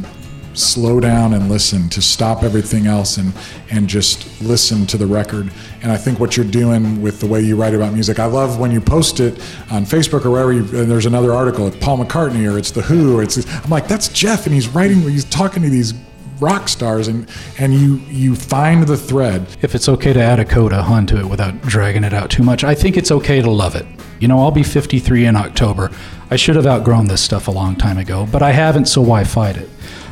slow 0.54 1.00
down 1.00 1.34
and 1.34 1.48
listen, 1.48 1.88
to 1.88 2.00
stop 2.00 2.44
everything 2.44 2.86
else 2.86 3.16
and 3.16 3.32
and 3.72 3.88
just 3.88 4.40
listen 4.40 4.86
to 4.86 4.96
the 4.96 5.06
record. 5.06 5.50
And 5.82 5.90
I 5.90 5.96
think 5.96 6.20
what 6.20 6.36
you're 6.36 6.46
doing 6.46 7.02
with 7.02 7.18
the 7.18 7.26
way 7.26 7.40
you 7.40 7.56
write 7.56 7.74
about 7.74 7.92
music, 7.92 8.20
I 8.20 8.26
love 8.26 8.60
when 8.60 8.70
you 8.70 8.80
post 8.80 9.18
it 9.18 9.34
on 9.72 9.84
Facebook 9.84 10.24
or 10.24 10.30
wherever. 10.30 10.52
You, 10.52 10.60
and 10.60 10.88
there's 10.88 11.06
another 11.06 11.32
article, 11.32 11.66
it's 11.66 11.76
Paul 11.78 11.98
McCartney 11.98 12.48
or 12.50 12.56
it's 12.58 12.70
the 12.70 12.82
Who. 12.82 13.18
Or 13.18 13.24
it's 13.24 13.36
I'm 13.64 13.70
like 13.70 13.88
that's 13.88 14.06
Jeff, 14.06 14.46
and 14.46 14.54
he's 14.54 14.68
writing, 14.68 15.00
he's 15.00 15.24
talking 15.24 15.64
to 15.64 15.68
these 15.68 15.94
rock 16.40 16.68
stars, 16.68 17.08
and 17.08 17.28
and 17.58 17.74
you 17.74 17.96
you 18.08 18.34
find 18.34 18.86
the 18.86 18.96
thread. 18.96 19.46
If 19.62 19.74
it's 19.74 19.88
okay 19.88 20.12
to 20.12 20.20
add 20.20 20.40
a 20.40 20.44
coda 20.44 20.82
hun 20.82 21.06
to 21.06 21.18
it 21.18 21.26
without 21.26 21.60
dragging 21.62 22.04
it 22.04 22.12
out 22.12 22.30
too 22.30 22.42
much, 22.42 22.64
I 22.64 22.74
think 22.74 22.96
it's 22.96 23.10
okay 23.10 23.40
to 23.40 23.50
love 23.50 23.74
it. 23.74 23.86
You 24.20 24.28
know, 24.28 24.38
I'll 24.38 24.50
be 24.50 24.62
53 24.62 25.26
in 25.26 25.36
October. 25.36 25.90
I 26.30 26.36
should 26.36 26.56
have 26.56 26.66
outgrown 26.66 27.06
this 27.06 27.20
stuff 27.20 27.48
a 27.48 27.50
long 27.50 27.76
time 27.76 27.98
ago, 27.98 28.26
but 28.30 28.42
I 28.42 28.52
haven't, 28.52 28.86
so 28.86 29.02
why 29.02 29.24
fight 29.24 29.56
it? 29.56 29.68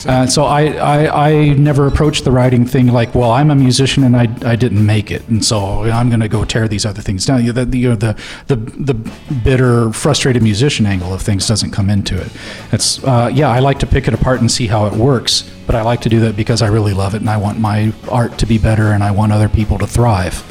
Uh, 0.07 0.27
so 0.27 0.45
I, 0.45 0.73
I, 0.73 1.31
I 1.31 1.49
never 1.51 1.87
approached 1.87 2.25
the 2.25 2.31
writing 2.31 2.65
thing 2.65 2.89
like, 2.89 3.15
well, 3.15 3.31
I'm 3.31 3.51
a 3.51 3.55
musician 3.55 4.05
and 4.05 4.17
I, 4.17 4.23
I 4.45 4.57
didn't 4.57 4.85
make 4.85 5.11
it, 5.11 5.27
and 5.29 5.45
so 5.45 5.83
I'm 5.83 6.09
going 6.09 6.21
to 6.21 6.29
go 6.29 6.45
tear 6.45 6.69
these 6.69 6.85
other 6.85 7.03
things 7.03 7.25
down. 7.27 7.45
You 7.45 7.53
know, 7.53 7.65
the, 7.65 7.79
you 7.79 7.89
know, 7.91 7.97
the, 7.97 8.21
the, 8.47 8.57
the 8.57 8.95
bitter, 9.45 9.93
frustrated 9.93 10.43
musician 10.43 10.87
angle 10.87 11.13
of 11.13 11.23
things 11.23 11.47
doesn't 11.47 11.71
come 11.71 11.91
into 11.91 12.21
it. 12.21 12.31
It's, 12.73 13.03
uh, 13.05 13.31
yeah, 13.33 13.51
I 13.51 13.61
like 13.61 13.79
to 13.81 13.87
pick 13.87 14.09
it 14.09 14.15
apart 14.15 14.41
and 14.41 14.51
see 14.51 14.67
how 14.67 14.87
it 14.87 14.93
works, 14.93 15.51
but 15.67 15.75
I 15.75 15.83
like 15.83 16.01
to 16.03 16.09
do 16.09 16.21
that 16.21 16.37
because 16.37 16.63
I 16.63 16.69
really 16.69 16.93
love 16.93 17.15
it 17.15 17.21
and 17.21 17.31
I 17.31 17.37
want 17.37 17.59
my 17.59 17.93
art 18.11 18.39
to 18.39 18.47
be 18.47 18.59
better 18.59 18.93
and 18.93 19.03
I 19.03 19.11
want 19.11 19.33
other 19.33 19.49
people 19.49 19.79
to 19.79 19.87
thrive. 19.87 20.45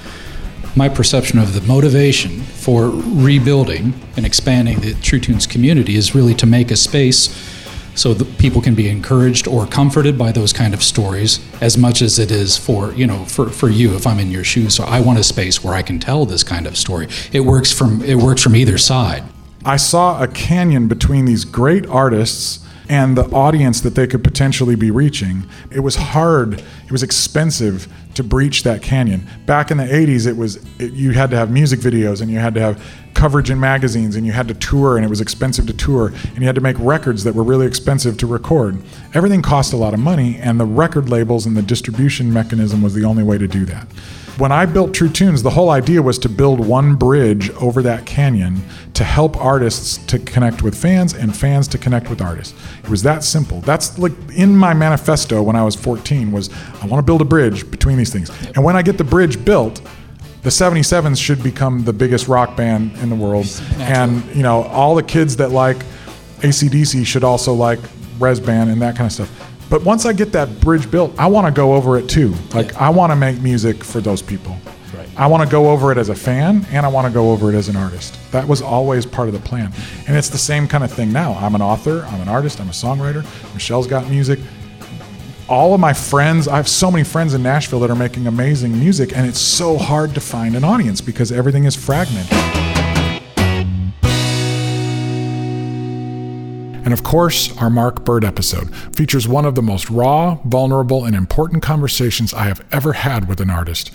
My 0.75 0.87
perception 0.87 1.37
of 1.37 1.53
the 1.53 1.61
motivation 1.61 2.39
for 2.41 2.89
rebuilding 2.89 3.93
and 4.15 4.25
expanding 4.25 4.79
the 4.79 4.93
True 4.93 5.19
Tunes 5.19 5.45
community 5.45 5.95
is 5.95 6.15
really 6.15 6.33
to 6.35 6.45
make 6.45 6.71
a 6.71 6.77
space 6.77 7.50
so 7.95 8.13
that 8.13 8.37
people 8.37 8.61
can 8.61 8.75
be 8.75 8.89
encouraged 8.89 9.47
or 9.47 9.65
comforted 9.65 10.17
by 10.17 10.31
those 10.31 10.53
kind 10.53 10.73
of 10.73 10.83
stories 10.83 11.39
as 11.61 11.77
much 11.77 12.01
as 12.01 12.19
it 12.19 12.31
is 12.31 12.57
for 12.57 12.93
you 12.93 13.05
know 13.05 13.25
for, 13.25 13.49
for 13.49 13.69
you 13.69 13.95
if 13.95 14.07
i'm 14.07 14.19
in 14.19 14.31
your 14.31 14.43
shoes. 14.43 14.75
So 14.75 14.83
i 14.83 14.99
want 14.99 15.19
a 15.19 15.23
space 15.23 15.63
where 15.63 15.73
i 15.73 15.81
can 15.81 15.99
tell 15.99 16.25
this 16.25 16.43
kind 16.43 16.67
of 16.67 16.77
story. 16.77 17.07
It 17.31 17.41
works 17.41 17.71
from 17.71 18.01
it 18.03 18.15
works 18.15 18.41
from 18.41 18.55
either 18.55 18.77
side. 18.77 19.23
I 19.63 19.77
saw 19.77 20.21
a 20.21 20.27
canyon 20.27 20.87
between 20.87 21.25
these 21.25 21.45
great 21.45 21.85
artists 21.85 22.65
and 22.91 23.17
the 23.17 23.23
audience 23.31 23.79
that 23.79 23.95
they 23.95 24.05
could 24.05 24.21
potentially 24.21 24.75
be 24.75 24.91
reaching. 24.91 25.45
It 25.71 25.79
was 25.79 25.95
hard, 25.95 26.55
it 26.55 26.91
was 26.91 27.03
expensive 27.03 27.87
to 28.15 28.21
breach 28.21 28.63
that 28.63 28.81
canyon. 28.81 29.25
Back 29.45 29.71
in 29.71 29.77
the 29.77 29.85
80s, 29.85 30.27
it 30.27 30.35
was 30.35 30.57
it, 30.77 30.91
you 30.91 31.11
had 31.11 31.29
to 31.29 31.37
have 31.37 31.49
music 31.49 31.79
videos 31.79 32.21
and 32.21 32.29
you 32.29 32.37
had 32.37 32.53
to 32.55 32.59
have 32.59 32.85
coverage 33.13 33.49
in 33.49 33.61
magazines 33.61 34.17
and 34.17 34.25
you 34.25 34.33
had 34.33 34.49
to 34.49 34.53
tour 34.53 34.97
and 34.97 35.05
it 35.05 35.09
was 35.09 35.21
expensive 35.21 35.67
to 35.67 35.73
tour 35.73 36.07
and 36.07 36.39
you 36.39 36.45
had 36.45 36.55
to 36.55 36.59
make 36.59 36.75
records 36.79 37.23
that 37.23 37.33
were 37.33 37.43
really 37.43 37.65
expensive 37.65 38.17
to 38.17 38.27
record. 38.27 38.77
Everything 39.13 39.41
cost 39.41 39.71
a 39.71 39.77
lot 39.77 39.93
of 39.93 40.01
money 40.01 40.35
and 40.35 40.59
the 40.59 40.65
record 40.65 41.07
labels 41.07 41.45
and 41.45 41.55
the 41.55 41.61
distribution 41.61 42.33
mechanism 42.33 42.81
was 42.81 42.93
the 42.93 43.05
only 43.05 43.23
way 43.23 43.37
to 43.37 43.47
do 43.47 43.63
that. 43.63 43.87
When 44.41 44.51
I 44.51 44.65
built 44.65 44.95
True 44.95 45.07
Tunes, 45.07 45.43
the 45.43 45.51
whole 45.51 45.69
idea 45.69 46.01
was 46.01 46.17
to 46.17 46.27
build 46.27 46.59
one 46.59 46.95
bridge 46.95 47.51
over 47.51 47.83
that 47.83 48.07
canyon 48.07 48.63
to 48.95 49.03
help 49.03 49.37
artists 49.37 50.03
to 50.07 50.17
connect 50.17 50.63
with 50.63 50.75
fans 50.75 51.13
and 51.13 51.37
fans 51.37 51.67
to 51.67 51.77
connect 51.77 52.09
with 52.09 52.23
artists. 52.23 52.55
It 52.83 52.89
was 52.89 53.03
that 53.03 53.23
simple. 53.23 53.61
That's 53.61 53.99
like 53.99 54.13
in 54.35 54.57
my 54.57 54.73
manifesto 54.73 55.43
when 55.43 55.55
I 55.55 55.63
was 55.63 55.75
14 55.75 56.31
was 56.31 56.49
I 56.81 56.87
want 56.87 56.97
to 56.97 57.05
build 57.05 57.21
a 57.21 57.25
bridge 57.25 57.69
between 57.69 57.99
these 57.99 58.11
things. 58.11 58.31
And 58.55 58.63
when 58.63 58.75
I 58.75 58.81
get 58.81 58.97
the 58.97 59.03
bridge 59.03 59.45
built, 59.45 59.79
the 60.41 60.49
77s 60.49 61.23
should 61.23 61.43
become 61.43 61.83
the 61.83 61.93
biggest 61.93 62.27
rock 62.27 62.57
band 62.57 62.97
in 62.97 63.11
the 63.11 63.15
world. 63.15 63.45
And, 63.77 64.25
you 64.35 64.41
know, 64.41 64.63
all 64.63 64.95
the 64.95 65.03
kids 65.03 65.35
that 65.35 65.51
like 65.51 65.85
ACDC 66.39 67.05
should 67.05 67.23
also 67.23 67.53
like 67.53 67.77
Rez 68.17 68.39
Band 68.39 68.71
and 68.71 68.81
that 68.81 68.95
kind 68.95 69.05
of 69.05 69.11
stuff. 69.11 69.50
But 69.71 69.85
once 69.85 70.05
I 70.05 70.11
get 70.11 70.33
that 70.33 70.59
bridge 70.59 70.91
built, 70.91 71.17
I 71.17 71.27
want 71.27 71.47
to 71.47 71.51
go 71.53 71.73
over 71.73 71.97
it 71.97 72.09
too. 72.09 72.35
Like, 72.53 72.75
I 72.75 72.89
want 72.89 73.13
to 73.13 73.15
make 73.15 73.39
music 73.39 73.85
for 73.85 74.01
those 74.01 74.21
people. 74.21 74.57
Right. 74.93 75.07
I 75.15 75.27
want 75.27 75.43
to 75.43 75.49
go 75.49 75.69
over 75.69 75.93
it 75.93 75.97
as 75.97 76.09
a 76.09 76.15
fan 76.15 76.65
and 76.71 76.85
I 76.85 76.89
want 76.89 77.07
to 77.07 77.13
go 77.13 77.31
over 77.31 77.49
it 77.49 77.55
as 77.55 77.69
an 77.69 77.77
artist. 77.77 78.19
That 78.33 78.45
was 78.45 78.61
always 78.61 79.05
part 79.05 79.29
of 79.29 79.33
the 79.33 79.39
plan. 79.39 79.71
And 80.07 80.17
it's 80.17 80.27
the 80.27 80.37
same 80.37 80.67
kind 80.67 80.83
of 80.83 80.91
thing 80.91 81.13
now. 81.13 81.35
I'm 81.35 81.55
an 81.55 81.61
author, 81.61 82.03
I'm 82.09 82.19
an 82.19 82.27
artist, 82.27 82.59
I'm 82.59 82.67
a 82.67 82.73
songwriter. 82.73 83.23
Michelle's 83.53 83.87
got 83.87 84.09
music 84.09 84.39
all 85.51 85.73
of 85.73 85.81
my 85.81 85.91
friends, 85.91 86.47
I 86.47 86.55
have 86.55 86.69
so 86.69 86.89
many 86.89 87.03
friends 87.03 87.33
in 87.33 87.43
Nashville 87.43 87.81
that 87.81 87.91
are 87.91 87.95
making 87.95 88.25
amazing 88.25 88.71
music, 88.79 89.15
and 89.17 89.27
it's 89.27 89.41
so 89.41 89.77
hard 89.77 90.13
to 90.13 90.21
find 90.21 90.55
an 90.55 90.63
audience 90.63 91.01
because 91.01 91.29
everything 91.29 91.65
is 91.65 91.75
fragmented. 91.75 92.60
And 96.83 96.93
of 96.93 97.03
course, 97.03 97.55
our 97.57 97.69
Marc 97.69 98.03
Byrd 98.03 98.25
episode 98.25 98.73
features 98.95 99.27
one 99.27 99.45
of 99.45 99.55
the 99.55 99.61
most 99.61 99.89
raw, 99.89 100.35
vulnerable, 100.45 101.05
and 101.05 101.15
important 101.15 101.61
conversations 101.61 102.33
I 102.33 102.45
have 102.45 102.65
ever 102.71 102.93
had 102.93 103.27
with 103.27 103.39
an 103.39 103.49
artist. 103.49 103.91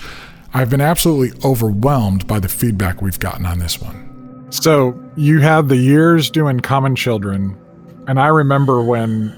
I've 0.55 0.71
been 0.71 0.81
absolutely 0.81 1.39
overwhelmed 1.45 2.27
by 2.27 2.39
the 2.39 2.49
feedback 2.49 3.03
we've 3.03 3.19
gotten 3.19 3.45
on 3.45 3.59
this 3.59 3.81
one. 3.81 4.47
So, 4.51 4.99
you 5.17 5.41
had 5.41 5.69
the 5.69 5.77
years 5.77 6.31
doing 6.31 6.61
Common 6.61 6.95
Children, 6.95 7.59
and 8.07 8.21
I 8.21 8.29
remember 8.29 8.83
when 8.83 9.37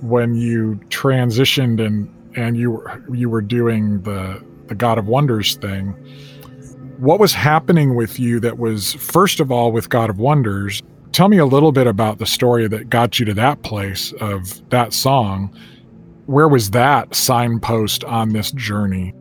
when 0.00 0.34
you 0.34 0.80
transitioned 0.88 1.84
and 1.84 2.08
and 2.36 2.56
you 2.56 2.70
were 2.70 3.02
you 3.12 3.28
were 3.28 3.42
doing 3.42 4.00
the 4.02 4.42
the 4.68 4.74
God 4.74 4.98
of 4.98 5.06
Wonders 5.06 5.56
thing. 5.56 5.92
What 6.98 7.18
was 7.18 7.32
happening 7.32 7.94
with 7.94 8.18
you 8.18 8.40
that 8.40 8.58
was 8.58 8.94
first 8.94 9.40
of 9.40 9.50
all 9.50 9.72
with 9.72 9.88
God 9.88 10.10
of 10.10 10.18
Wonders? 10.18 10.82
Tell 11.12 11.28
me 11.28 11.38
a 11.38 11.46
little 11.46 11.72
bit 11.72 11.86
about 11.86 12.18
the 12.18 12.26
story 12.26 12.68
that 12.68 12.88
got 12.88 13.18
you 13.18 13.26
to 13.26 13.34
that 13.34 13.62
place 13.62 14.12
of 14.20 14.68
that 14.70 14.92
song. 14.92 15.54
Where 16.26 16.48
was 16.48 16.70
that 16.70 17.14
signpost 17.14 18.04
on 18.04 18.30
this 18.30 18.52
journey? 18.52 19.12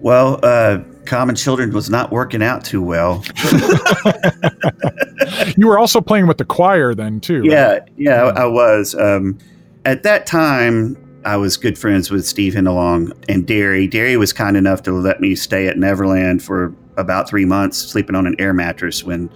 Well, 0.00 0.38
uh, 0.42 0.78
Common 1.06 1.34
Children 1.34 1.72
was 1.72 1.88
not 1.88 2.12
working 2.12 2.42
out 2.42 2.64
too 2.64 2.82
well. 2.82 3.24
you 5.56 5.66
were 5.66 5.78
also 5.78 6.02
playing 6.02 6.26
with 6.26 6.36
the 6.36 6.44
choir 6.44 6.94
then 6.94 7.20
too. 7.20 7.40
right? 7.40 7.50
Yeah, 7.50 7.78
yeah, 7.96 8.24
I, 8.24 8.42
I 8.42 8.46
was. 8.46 8.94
Um, 8.94 9.38
at 9.86 10.02
that 10.02 10.26
time, 10.26 10.96
I 11.24 11.36
was 11.36 11.56
good 11.56 11.78
friends 11.78 12.10
with 12.10 12.26
Steve 12.26 12.54
Hindalong 12.54 13.12
and 13.28 13.46
Derri. 13.46 13.90
Derri 13.90 14.16
was 14.16 14.32
kind 14.32 14.56
enough 14.56 14.82
to 14.82 14.92
let 14.92 15.20
me 15.20 15.34
stay 15.34 15.66
at 15.66 15.78
Neverland 15.78 16.42
for 16.42 16.74
about 16.96 17.28
three 17.28 17.44
months, 17.44 17.78
sleeping 17.78 18.14
on 18.14 18.26
an 18.26 18.36
air 18.38 18.52
mattress 18.52 19.02
when 19.02 19.30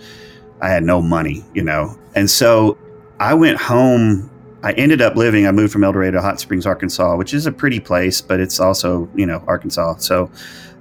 I 0.63 0.69
had 0.69 0.85
no 0.85 1.01
money, 1.01 1.45
you 1.55 1.63
know. 1.63 1.97
And 2.15 2.31
so 2.31 2.79
I 3.19 3.35
went 3.35 3.59
home. 3.59 4.31
I 4.63 4.73
ended 4.73 5.01
up 5.01 5.17
living, 5.17 5.47
I 5.47 5.53
moved 5.53 5.73
from 5.73 5.85
El 5.85 5.93
Dorado 5.93 6.19
to 6.19 6.21
Hot 6.21 6.39
Springs, 6.39 6.67
Arkansas, 6.67 7.17
which 7.17 7.33
is 7.33 7.47
a 7.47 7.53
pretty 7.53 7.81
place, 7.81 8.21
but 8.21 8.41
it's 8.41 8.61
also, 8.61 9.09
you 9.15 9.25
know, 9.25 9.43
Arkansas. 9.47 9.97
So 9.97 10.31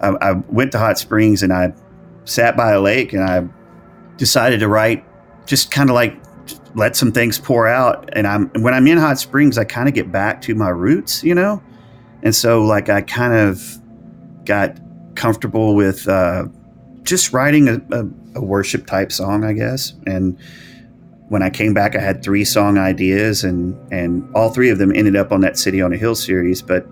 I, 0.02 0.10
I 0.22 0.32
went 0.50 0.74
to 0.74 0.80
Hot 0.80 0.98
Springs 0.98 1.44
and 1.44 1.54
I 1.54 1.74
sat 2.26 2.58
by 2.58 2.74
a 2.74 2.82
lake 2.82 3.14
and 3.14 3.24
I 3.24 3.48
decided 4.18 4.60
to 4.60 4.68
write 4.68 5.06
just 5.46 5.72
kind 5.72 5.90
of 5.90 5.94
like 5.94 6.22
let 6.76 6.96
some 6.96 7.12
things 7.12 7.40
pour 7.40 7.68
out 7.68 8.08
and 8.14 8.28
i'm 8.28 8.50
when 8.62 8.74
i'm 8.74 8.86
in 8.86 8.98
hot 8.98 9.18
springs 9.18 9.58
i 9.58 9.64
kind 9.64 9.88
of 9.88 9.96
get 9.96 10.12
back 10.12 10.42
to 10.42 10.54
my 10.54 10.70
roots 10.70 11.24
you 11.24 11.34
know 11.34 11.62
and 12.22 12.36
so 12.36 12.64
like 12.64 12.90
i 12.90 13.02
kind 13.02 13.34
of 13.34 13.80
got 14.46 14.80
comfortable 15.16 15.76
with 15.76 16.08
uh, 16.08 16.46
just 17.10 17.34
writing 17.34 17.68
a, 17.68 17.82
a, 17.92 18.06
a 18.36 18.42
worship 18.42 18.86
type 18.86 19.12
song 19.12 19.44
i 19.44 19.54
guess 19.54 19.94
and 20.06 20.38
when 21.30 21.42
i 21.42 21.50
came 21.50 21.74
back 21.74 21.96
i 21.96 22.00
had 22.00 22.24
three 22.24 22.46
song 22.46 22.78
ideas 22.78 23.44
and 23.44 23.76
and 23.92 24.28
all 24.36 24.50
three 24.50 24.70
of 24.70 24.78
them 24.78 24.96
ended 24.96 25.16
up 25.16 25.32
on 25.32 25.42
that 25.42 25.58
city 25.58 25.82
on 25.82 25.92
a 25.92 25.98
hill 25.98 26.16
series 26.16 26.62
but 26.62 26.86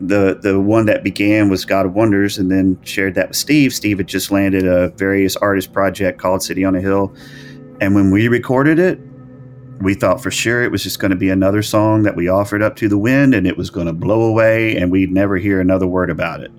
the 0.00 0.38
the 0.40 0.58
one 0.58 0.86
that 0.86 1.04
began 1.04 1.50
was 1.50 1.64
God 1.64 1.84
of 1.84 1.94
Wonders, 1.94 2.38
and 2.38 2.50
then 2.50 2.78
shared 2.82 3.14
that 3.16 3.28
with 3.28 3.36
Steve. 3.36 3.74
Steve 3.74 3.98
had 3.98 4.08
just 4.08 4.30
landed 4.30 4.66
a 4.66 4.88
various 4.90 5.36
artist 5.36 5.72
project 5.72 6.18
called 6.18 6.42
City 6.42 6.64
on 6.64 6.74
a 6.74 6.80
Hill, 6.80 7.14
and 7.80 7.94
when 7.94 8.10
we 8.10 8.28
recorded 8.28 8.78
it, 8.78 8.98
we 9.80 9.94
thought 9.94 10.22
for 10.22 10.30
sure 10.30 10.62
it 10.62 10.70
was 10.70 10.82
just 10.82 10.98
going 10.98 11.10
to 11.10 11.16
be 11.16 11.28
another 11.28 11.62
song 11.62 12.02
that 12.04 12.16
we 12.16 12.28
offered 12.28 12.62
up 12.62 12.76
to 12.76 12.88
the 12.88 12.98
wind, 12.98 13.34
and 13.34 13.46
it 13.46 13.56
was 13.58 13.68
going 13.68 13.86
to 13.86 13.92
blow 13.92 14.22
away, 14.22 14.76
and 14.76 14.90
we'd 14.90 15.12
never 15.12 15.36
hear 15.36 15.60
another 15.60 15.86
word 15.86 16.08
about 16.10 16.40
it. 16.40 16.50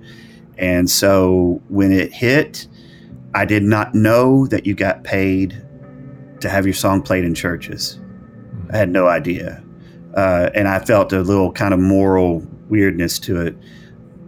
And 0.61 0.89
so 0.89 1.61
when 1.67 1.91
it 1.91 2.13
hit, 2.13 2.67
I 3.33 3.45
did 3.45 3.63
not 3.63 3.95
know 3.95 4.45
that 4.47 4.65
you 4.65 4.75
got 4.75 5.03
paid 5.03 5.61
to 6.39 6.49
have 6.49 6.65
your 6.65 6.73
song 6.73 7.01
played 7.01 7.25
in 7.25 7.33
churches. 7.33 7.99
I 8.71 8.77
had 8.77 8.89
no 8.89 9.07
idea. 9.07 9.63
Uh, 10.15 10.49
and 10.53 10.67
I 10.67 10.79
felt 10.79 11.11
a 11.13 11.21
little 11.21 11.51
kind 11.51 11.73
of 11.73 11.79
moral 11.79 12.45
weirdness 12.69 13.17
to 13.19 13.41
it 13.41 13.57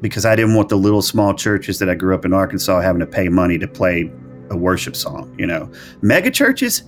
because 0.02 0.26
I 0.26 0.36
didn't 0.36 0.56
want 0.56 0.70
the 0.70 0.78
little 0.78 1.02
small 1.02 1.34
churches 1.34 1.80
that 1.80 1.90
I 1.90 1.96
grew 1.96 2.16
up 2.16 2.26
in 2.26 2.34
Arkansas 2.34 2.82
having 2.82 3.00
to 3.00 3.06
pay 3.06 3.30
money 3.30 3.58
to 3.58 3.68
play 3.68 4.12
a 4.50 4.58
worship 4.58 4.96
song. 4.96 5.34
You 5.38 5.48
know, 5.48 5.72
mega 6.02 6.32
churches, 6.32 6.84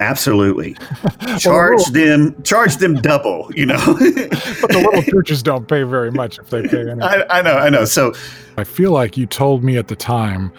absolutely 0.00 0.76
charge 1.38 1.84
them, 1.86 2.40
charge 2.42 2.76
them 2.76 2.94
double. 2.96 3.50
You 3.54 3.66
know, 3.66 3.78
but 3.86 4.70
the 4.70 4.88
little 4.90 5.02
churches 5.10 5.42
don't 5.42 5.68
pay 5.68 5.82
very 5.82 6.10
much 6.10 6.38
if 6.38 6.50
they 6.50 6.62
pay 6.62 6.80
anything. 6.80 7.02
I, 7.02 7.24
I 7.30 7.42
know, 7.42 7.54
I 7.54 7.68
know. 7.70 7.84
So 7.84 8.12
I 8.56 8.64
feel 8.64 8.92
like 8.92 9.16
you 9.16 9.26
told 9.26 9.64
me 9.64 9.76
at 9.76 9.88
the 9.88 9.96
time 9.96 10.52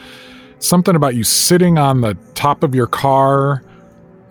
something 0.60 0.95
about 0.95 1.16
you 1.16 1.24
sitting 1.24 1.78
on 1.78 2.02
the 2.02 2.18
top 2.34 2.64
of 2.64 2.74
your 2.74 2.88
car, 2.88 3.64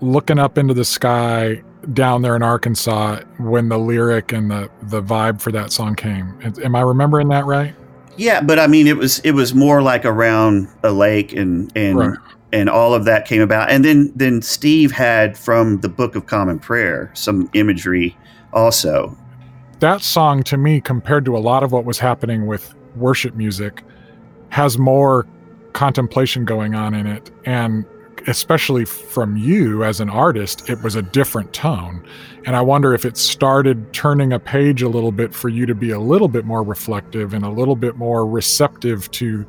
looking 0.00 0.38
up 0.38 0.58
into 0.58 0.74
the 0.74 0.84
sky 0.84 1.62
down 1.92 2.22
there 2.22 2.34
in 2.34 2.42
Arkansas 2.42 3.20
when 3.38 3.68
the 3.68 3.78
lyric 3.78 4.32
and 4.32 4.50
the, 4.50 4.70
the 4.84 5.02
vibe 5.02 5.40
for 5.40 5.52
that 5.52 5.70
song 5.70 5.94
came. 5.94 6.38
Am 6.62 6.74
I 6.74 6.80
remembering 6.80 7.28
that 7.28 7.44
right? 7.44 7.74
Yeah, 8.16 8.40
but 8.40 8.58
I 8.58 8.66
mean, 8.66 8.86
it 8.86 8.96
was 8.96 9.18
it 9.20 9.32
was 9.32 9.54
more 9.54 9.82
like 9.82 10.04
around 10.04 10.68
a 10.84 10.92
lake, 10.92 11.32
and 11.32 11.70
and 11.76 11.98
Right. 11.98 12.18
And 12.54 12.70
all 12.70 12.94
of 12.94 13.04
that 13.04 13.26
came 13.26 13.42
about, 13.42 13.68
and 13.68 13.84
then 13.84 14.12
then 14.14 14.40
Steve 14.40 14.92
had 14.92 15.36
from 15.36 15.80
the 15.80 15.88
Book 15.88 16.14
of 16.14 16.26
Common 16.26 16.60
Prayer 16.60 17.10
some 17.14 17.50
imagery 17.52 18.16
also. 18.52 19.16
That 19.80 20.02
song 20.02 20.44
to 20.44 20.56
me, 20.56 20.80
compared 20.80 21.24
to 21.24 21.36
a 21.36 21.40
lot 21.40 21.64
of 21.64 21.72
what 21.72 21.84
was 21.84 21.98
happening 21.98 22.46
with 22.46 22.72
worship 22.94 23.34
music, 23.34 23.82
has 24.50 24.78
more 24.78 25.26
contemplation 25.72 26.44
going 26.44 26.76
on 26.76 26.94
in 26.94 27.08
it. 27.08 27.32
And 27.44 27.84
especially 28.28 28.84
from 28.84 29.36
you 29.36 29.82
as 29.82 29.98
an 29.98 30.08
artist, 30.08 30.70
it 30.70 30.80
was 30.82 30.94
a 30.94 31.02
different 31.02 31.52
tone. 31.52 32.06
And 32.46 32.54
I 32.54 32.60
wonder 32.60 32.94
if 32.94 33.04
it 33.04 33.16
started 33.16 33.92
turning 33.92 34.32
a 34.32 34.38
page 34.38 34.80
a 34.80 34.88
little 34.88 35.10
bit 35.10 35.34
for 35.34 35.48
you 35.48 35.66
to 35.66 35.74
be 35.74 35.90
a 35.90 35.98
little 35.98 36.28
bit 36.28 36.44
more 36.44 36.62
reflective 36.62 37.34
and 37.34 37.44
a 37.44 37.50
little 37.50 37.74
bit 37.74 37.96
more 37.96 38.24
receptive 38.24 39.10
to 39.10 39.44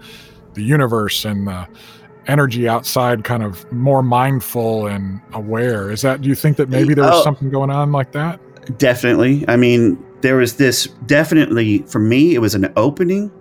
the 0.56 0.64
universe 0.64 1.24
and 1.24 1.48
the 1.48 1.68
energy 2.28 2.68
outside, 2.68 3.24
kind 3.24 3.44
of 3.44 3.70
more 3.72 4.02
mindful 4.04 4.88
and 4.88 5.22
aware. 5.34 5.92
Is 5.92 6.02
that, 6.02 6.22
do 6.22 6.30
you 6.30 6.36
think 6.36 6.58
that 6.58 6.70
maybe 6.70 6.94
there 6.94 7.04
was 7.04 7.22
Oh. 7.22 7.24
something 7.24 7.50
going 7.50 7.70
on 7.70 7.92
like 7.92 8.12
that? 8.14 8.40
Definitely. 8.78 9.46
I 9.48 9.58
mean, 9.58 9.98
there 10.22 10.38
was 10.38 10.56
this 10.56 10.88
definitely 11.06 11.80
for 11.88 12.00
me, 12.00 12.34
it 12.34 12.40
was 12.40 12.56
an 12.56 12.72
opening 12.76 13.32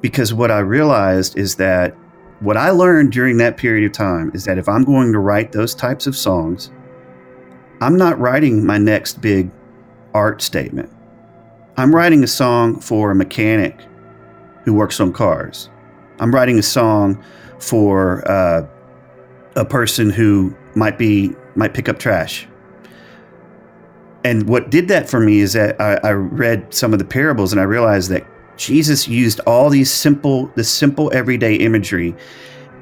because 0.00 0.34
what 0.34 0.50
I 0.50 0.58
realized 0.58 1.38
is 1.38 1.54
that 1.56 1.96
what 2.40 2.56
I 2.56 2.70
learned 2.70 3.12
during 3.12 3.36
that 3.38 3.56
period 3.56 3.86
of 3.86 3.92
time 3.92 4.30
is 4.34 4.44
that 4.44 4.58
if 4.58 4.68
I'm 4.68 4.84
going 4.84 5.12
to 5.12 5.18
write 5.18 5.52
those 5.52 5.74
types 5.74 6.06
of 6.06 6.16
songs, 6.16 6.70
I'm 7.80 7.96
not 7.96 8.18
writing 8.18 8.64
my 8.66 8.78
next 8.78 9.20
big 9.20 9.50
art 10.14 10.42
statement. 10.42 10.90
I'm 11.76 11.94
writing 11.94 12.24
a 12.24 12.26
song 12.26 12.80
for 12.80 13.10
a 13.10 13.14
mechanic 13.14 13.78
who 14.64 14.74
works 14.74 14.98
on 14.98 15.12
cars. 15.12 15.68
I'm 16.18 16.34
writing 16.34 16.58
a 16.58 16.62
song 16.62 17.22
for 17.58 18.28
uh, 18.30 18.66
a 19.56 19.64
person 19.64 20.10
who 20.10 20.54
might 20.74 20.98
be 20.98 21.34
might 21.54 21.72
pick 21.72 21.88
up 21.88 21.98
trash 21.98 22.46
and 24.26 24.48
what 24.48 24.70
did 24.70 24.88
that 24.88 25.08
for 25.08 25.20
me 25.20 25.38
is 25.38 25.52
that 25.52 25.80
I, 25.80 26.00
I 26.02 26.10
read 26.10 26.74
some 26.74 26.92
of 26.92 26.98
the 26.98 27.04
parables 27.04 27.52
and 27.52 27.60
I 27.60 27.64
realized 27.64 28.10
that 28.10 28.26
Jesus 28.56 29.06
used 29.06 29.38
all 29.46 29.70
these 29.70 29.88
simple, 29.88 30.48
this 30.56 30.68
simple 30.68 31.12
everyday 31.14 31.54
imagery, 31.54 32.12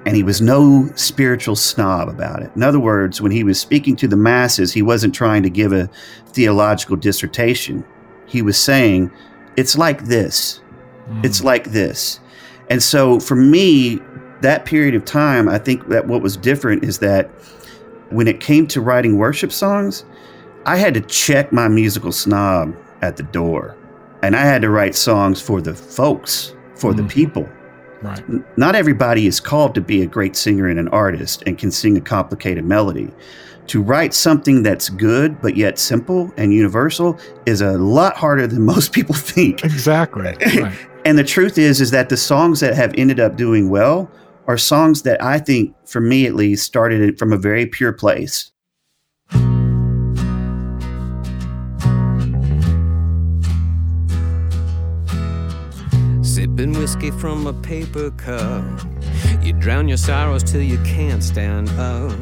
and 0.07 0.17
he 0.17 0.23
was 0.23 0.41
no 0.41 0.91
spiritual 0.95 1.55
snob 1.55 2.09
about 2.09 2.43
it. 2.43 2.51
In 2.57 2.63
other 2.63 2.81
words, 2.81 3.21
when 3.21 3.31
he 3.31 3.45
was 3.45 3.61
speaking 3.61 3.95
to 3.97 4.09
the 4.09 4.17
masses, 4.17 4.73
he 4.73 4.81
wasn't 4.81 5.15
trying 5.15 5.43
to 5.43 5.51
give 5.51 5.75
a 5.75 5.91
theological 6.29 6.97
dissertation. 6.97 7.85
He 8.25 8.41
was 8.41 8.57
saying, 8.57 9.11
it's 9.59 9.77
like 9.77 10.05
this. 10.05 10.63
It's 11.23 11.45
like 11.45 11.65
this. 11.73 12.21
And 12.71 12.83
so 12.83 13.21
for 13.21 13.37
me, 13.37 14.01
that 14.45 14.65
period 14.65 14.95
of 14.95 15.05
time, 15.05 15.49
I 15.49 15.59
think 15.59 15.89
that 15.89 16.07
what 16.07 16.23
was 16.23 16.37
different 16.37 16.85
is 16.85 16.99
that 16.99 17.31
when 18.11 18.29
it 18.29 18.41
came 18.41 18.67
to 18.69 18.81
writing 18.81 19.17
worship 19.19 19.51
songs, 19.51 20.05
I 20.67 20.77
had 20.77 20.95
to 20.95 21.01
check 21.01 21.53
my 21.53 21.67
musical 21.69 22.13
snob 22.13 22.77
at 23.03 23.17
the 23.17 23.23
door. 23.23 23.77
And 24.23 24.37
I 24.37 24.43
had 24.43 24.63
to 24.63 24.71
write 24.71 24.95
songs 24.95 25.41
for 25.41 25.61
the 25.61 25.75
folks, 25.75 26.55
for 26.77 26.95
the 26.95 27.03
mm-hmm. 27.03 27.09
people. 27.09 27.49
Right. 28.03 28.23
Not 28.59 28.75
everybody 28.75 29.27
is 29.27 29.41
called 29.41 29.75
to 29.77 29.81
be 29.81 30.03
a 30.03 30.07
great 30.07 30.37
singer 30.37 30.69
and 30.69 30.79
an 30.79 30.89
artist 30.89 31.43
and 31.47 31.59
can 31.59 31.71
sing 31.71 31.97
a 31.97 32.01
complicated 32.01 32.65
melody. 32.65 33.11
To 33.69 33.83
write 33.83 34.13
something 34.13 34.63
that's 34.63 34.91
good 34.91 35.41
but 35.41 35.57
yet 35.57 35.79
simple 35.79 36.33
and 36.37 36.53
universal 36.53 37.19
is 37.47 37.63
a 37.63 37.79
lot 37.79 38.15
harder 38.17 38.47
than 38.47 38.63
most 38.75 38.93
people 38.93 39.15
think. 39.15 39.65
Exactly. 39.65 40.37
Right. 40.61 40.77
and 41.07 41.19
the 41.19 41.25
truth 41.25 41.57
is 41.57 41.81
is 41.81 41.91
that 41.93 42.11
the 42.11 42.17
songs 42.17 42.61
that 42.61 42.75
have 42.75 42.95
ended 42.97 43.21
up 43.21 43.37
doing 43.37 43.71
well 43.71 44.11
are 44.47 44.59
songs 44.59 45.03
that 45.03 45.23
I 45.23 45.39
think 45.39 45.75
for 45.87 46.01
me 46.01 46.27
at 46.27 46.35
least 46.35 46.65
started 46.67 47.19
from 47.19 47.33
a 47.33 47.39
very 47.39 47.67
pure 47.67 47.93
place. 47.93 48.51
Sipping 56.23 56.73
whiskey 56.73 57.11
from 57.11 57.47
a 57.47 57.53
paper 57.53 58.11
cup. 58.11 58.65
You 59.43 59.53
drown 59.53 59.89
your 59.89 59.99
sorrows 59.99 60.43
till 60.43 60.63
you 60.63 60.79
can't 60.85 61.23
stand 61.23 61.69
up. 61.71 62.17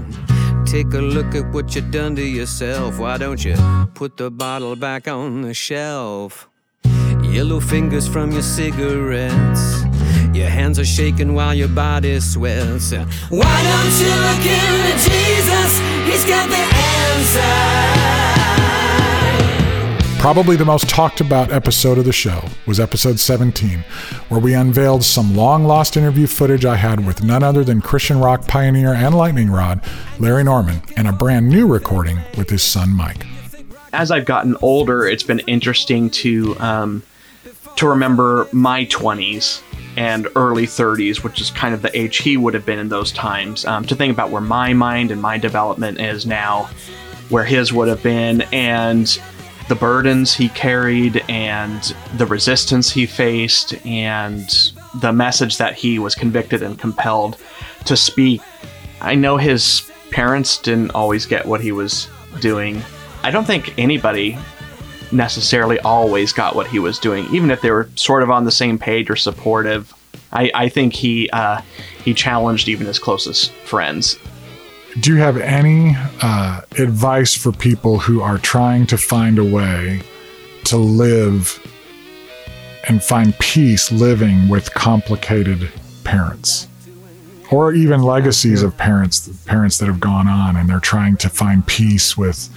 Take 0.66 0.92
a 0.94 1.00
look 1.00 1.34
at 1.34 1.52
what 1.52 1.74
you've 1.74 1.90
done 1.90 2.16
to 2.16 2.22
yourself. 2.22 2.98
Why 2.98 3.18
don't 3.18 3.44
you 3.44 3.54
put 3.94 4.16
the 4.16 4.30
bottle 4.30 4.76
back 4.76 5.08
on 5.08 5.42
the 5.42 5.54
shelf? 5.54 6.48
Yellow 7.22 7.60
fingers 7.60 8.06
from 8.08 8.32
your 8.32 8.42
cigarettes. 8.42 9.82
Your 10.32 10.48
hands 10.48 10.78
are 10.78 10.84
shaking 10.84 11.34
while 11.34 11.52
your 11.52 11.68
body 11.68 12.18
sweats. 12.18 12.92
Why 12.92 13.62
don't 13.68 14.00
you 14.00 14.14
look 14.26 14.46
into 14.46 14.92
Jesus? 15.10 15.78
He's 16.08 16.24
got 16.24 16.48
the 16.48 16.56
answer. 16.56 18.02
Probably 20.20 20.56
the 20.56 20.64
most 20.64 20.88
talked 20.88 21.20
about 21.20 21.52
episode 21.52 21.98
of 21.98 22.06
the 22.06 22.12
show 22.12 22.44
was 22.66 22.80
episode 22.80 23.20
17, 23.20 23.80
where 24.28 24.40
we 24.40 24.54
unveiled 24.54 25.04
some 25.04 25.36
long 25.36 25.64
lost 25.64 25.96
interview 25.98 26.26
footage 26.26 26.64
I 26.64 26.76
had 26.76 27.04
with 27.04 27.22
none 27.22 27.42
other 27.42 27.62
than 27.62 27.82
Christian 27.82 28.18
rock 28.18 28.46
pioneer 28.48 28.94
and 28.94 29.14
lightning 29.14 29.50
rod, 29.50 29.84
Larry 30.18 30.44
Norman, 30.44 30.80
and 30.96 31.08
a 31.08 31.12
brand 31.12 31.48
new 31.50 31.66
recording 31.66 32.18
with 32.38 32.48
his 32.48 32.62
son 32.62 32.90
Mike. 32.90 33.26
as 33.92 34.10
I've 34.10 34.24
gotten 34.24 34.56
older, 34.62 35.04
it's 35.04 35.24
been 35.24 35.40
interesting 35.40 36.08
to 36.10 36.56
um, 36.58 37.02
to 37.76 37.88
remember 37.88 38.48
my 38.52 38.86
20s 38.86 39.62
and 39.96 40.28
early 40.36 40.66
30s, 40.66 41.22
which 41.22 41.40
is 41.40 41.50
kind 41.50 41.74
of 41.74 41.82
the 41.82 41.96
age 41.96 42.18
he 42.18 42.36
would 42.36 42.54
have 42.54 42.64
been 42.64 42.78
in 42.78 42.88
those 42.88 43.12
times. 43.12 43.64
Um, 43.64 43.84
to 43.86 43.94
think 43.94 44.12
about 44.12 44.30
where 44.30 44.40
my 44.40 44.72
mind 44.72 45.10
and 45.10 45.20
my 45.20 45.38
development 45.38 46.00
is 46.00 46.26
now, 46.26 46.70
where 47.28 47.44
his 47.44 47.72
would 47.72 47.88
have 47.88 48.02
been, 48.02 48.42
and 48.52 49.20
the 49.68 49.74
burdens 49.74 50.34
he 50.34 50.48
carried, 50.50 51.24
and 51.28 51.94
the 52.16 52.26
resistance 52.26 52.90
he 52.90 53.06
faced, 53.06 53.74
and 53.86 54.72
the 55.00 55.12
message 55.12 55.58
that 55.58 55.74
he 55.74 55.98
was 55.98 56.14
convicted 56.14 56.62
and 56.62 56.78
compelled 56.78 57.36
to 57.84 57.96
speak. 57.96 58.40
I 59.00 59.14
know 59.14 59.36
his 59.36 59.90
parents 60.10 60.58
didn't 60.58 60.90
always 60.90 61.26
get 61.26 61.46
what 61.46 61.60
he 61.60 61.72
was 61.72 62.08
doing. 62.40 62.82
I 63.22 63.30
don't 63.30 63.46
think 63.46 63.78
anybody 63.78 64.38
necessarily 65.12 65.78
always 65.80 66.32
got 66.32 66.54
what 66.56 66.66
he 66.66 66.78
was 66.78 66.98
doing, 66.98 67.26
even 67.32 67.50
if 67.50 67.60
they 67.60 67.70
were 67.70 67.88
sort 67.94 68.22
of 68.22 68.30
on 68.30 68.44
the 68.44 68.50
same 68.50 68.78
page 68.78 69.10
or 69.10 69.16
supportive. 69.16 69.92
I, 70.32 70.50
I 70.54 70.68
think 70.68 70.94
he 70.94 71.28
uh, 71.30 71.60
he 72.04 72.14
challenged 72.14 72.68
even 72.68 72.86
his 72.86 72.98
closest 72.98 73.52
friends. 73.52 74.18
Do 75.00 75.12
you 75.12 75.18
have 75.18 75.38
any 75.38 75.96
uh, 76.20 76.60
advice 76.78 77.34
for 77.34 77.50
people 77.52 77.98
who 77.98 78.20
are 78.20 78.38
trying 78.38 78.86
to 78.88 78.98
find 78.98 79.38
a 79.38 79.44
way 79.44 80.02
to 80.64 80.76
live 80.76 81.58
and 82.88 83.02
find 83.02 83.38
peace 83.38 83.90
living 83.90 84.48
with 84.48 84.72
complicated 84.74 85.70
parents? 86.04 86.68
Or 87.50 87.72
even 87.72 88.02
legacies 88.02 88.62
of 88.62 88.76
parents, 88.76 89.28
parents 89.44 89.78
that 89.78 89.86
have 89.86 90.00
gone 90.00 90.26
on 90.26 90.56
and 90.56 90.68
they're 90.68 90.80
trying 90.80 91.16
to 91.18 91.28
find 91.28 91.66
peace 91.66 92.16
with 92.16 92.48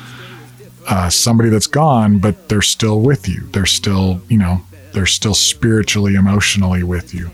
uh, 0.87 1.09
somebody 1.09 1.49
that's 1.49 1.67
gone, 1.67 2.19
but 2.19 2.49
they're 2.49 2.61
still 2.61 3.01
with 3.01 3.27
you. 3.27 3.41
They're 3.51 3.65
still, 3.65 4.21
you 4.29 4.37
know, 4.37 4.61
they're 4.93 5.05
still 5.05 5.33
spiritually, 5.33 6.15
emotionally 6.15 6.83
with 6.83 7.13
you. 7.13 7.29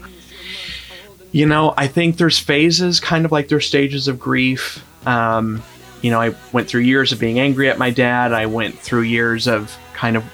You 1.31 1.45
know, 1.45 1.73
I 1.77 1.87
think 1.87 2.17
there's 2.17 2.39
phases, 2.39 2.99
kind 2.99 3.23
of 3.25 3.31
like 3.31 3.47
there's 3.47 3.65
stages 3.65 4.07
of 4.07 4.19
grief. 4.19 4.83
Um, 5.07 5.63
you 6.01 6.11
know, 6.11 6.19
I 6.19 6.35
went 6.51 6.67
through 6.67 6.81
years 6.81 7.11
of 7.11 7.19
being 7.19 7.39
angry 7.39 7.69
at 7.69 7.77
my 7.77 7.89
dad. 7.89 8.33
I 8.33 8.47
went 8.47 8.77
through 8.77 9.03
years 9.03 9.47
of 9.47 9.77
kind 9.93 10.17
of 10.17 10.25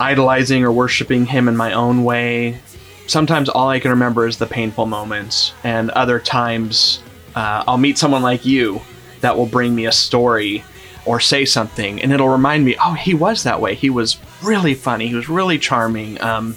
idolizing 0.00 0.64
or 0.64 0.72
worshiping 0.72 1.26
him 1.26 1.48
in 1.48 1.56
my 1.56 1.72
own 1.72 2.04
way. 2.04 2.58
Sometimes 3.06 3.48
all 3.48 3.68
I 3.68 3.78
can 3.78 3.90
remember 3.90 4.26
is 4.26 4.38
the 4.38 4.46
painful 4.46 4.86
moments, 4.86 5.52
and 5.62 5.90
other 5.90 6.18
times 6.18 7.02
uh, 7.36 7.62
I'll 7.68 7.78
meet 7.78 7.98
someone 7.98 8.22
like 8.22 8.44
you 8.44 8.80
that 9.20 9.36
will 9.36 9.46
bring 9.46 9.74
me 9.74 9.86
a 9.86 9.92
story 9.92 10.64
or 11.06 11.20
say 11.20 11.44
something, 11.44 12.02
and 12.02 12.12
it'll 12.12 12.28
remind 12.28 12.64
me, 12.64 12.76
oh, 12.84 12.94
he 12.94 13.14
was 13.14 13.44
that 13.44 13.60
way. 13.60 13.74
He 13.74 13.90
was 13.90 14.18
really 14.42 14.74
funny. 14.74 15.06
He 15.08 15.14
was 15.14 15.28
really 15.28 15.58
charming. 15.58 16.20
Um, 16.20 16.56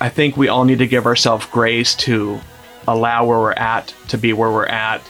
I 0.00 0.10
think 0.10 0.36
we 0.36 0.48
all 0.48 0.64
need 0.64 0.78
to 0.78 0.86
give 0.86 1.06
ourselves 1.06 1.46
grace 1.46 1.94
to 1.96 2.40
allow 2.86 3.26
where 3.26 3.38
we're 3.38 3.52
at 3.52 3.94
to 4.08 4.18
be 4.18 4.32
where 4.32 4.50
we're 4.50 4.66
at, 4.66 5.02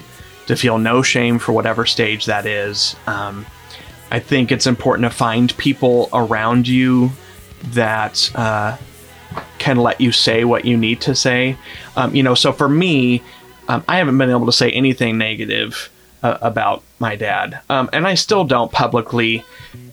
to 0.46 0.56
feel 0.56 0.78
no 0.78 1.02
shame 1.02 1.38
for 1.38 1.52
whatever 1.52 1.84
stage 1.84 2.26
that 2.26 2.46
is. 2.46 2.96
Um, 3.06 3.46
I 4.10 4.20
think 4.20 4.50
it's 4.50 4.66
important 4.66 5.10
to 5.10 5.14
find 5.14 5.54
people 5.58 6.08
around 6.12 6.66
you 6.66 7.10
that 7.72 8.30
uh, 8.34 8.76
can 9.58 9.76
let 9.76 10.00
you 10.00 10.12
say 10.12 10.44
what 10.44 10.64
you 10.64 10.76
need 10.76 11.00
to 11.02 11.14
say. 11.14 11.56
Um, 11.96 12.14
you 12.14 12.22
know, 12.22 12.34
so 12.34 12.52
for 12.52 12.68
me, 12.68 13.22
um, 13.68 13.84
I 13.86 13.98
haven't 13.98 14.16
been 14.16 14.30
able 14.30 14.46
to 14.46 14.52
say 14.52 14.70
anything 14.70 15.18
negative 15.18 15.90
uh, 16.22 16.38
about 16.40 16.82
my 16.98 17.16
dad, 17.16 17.60
um, 17.70 17.88
and 17.92 18.06
I 18.06 18.14
still 18.14 18.44
don't 18.44 18.72
publicly 18.72 19.44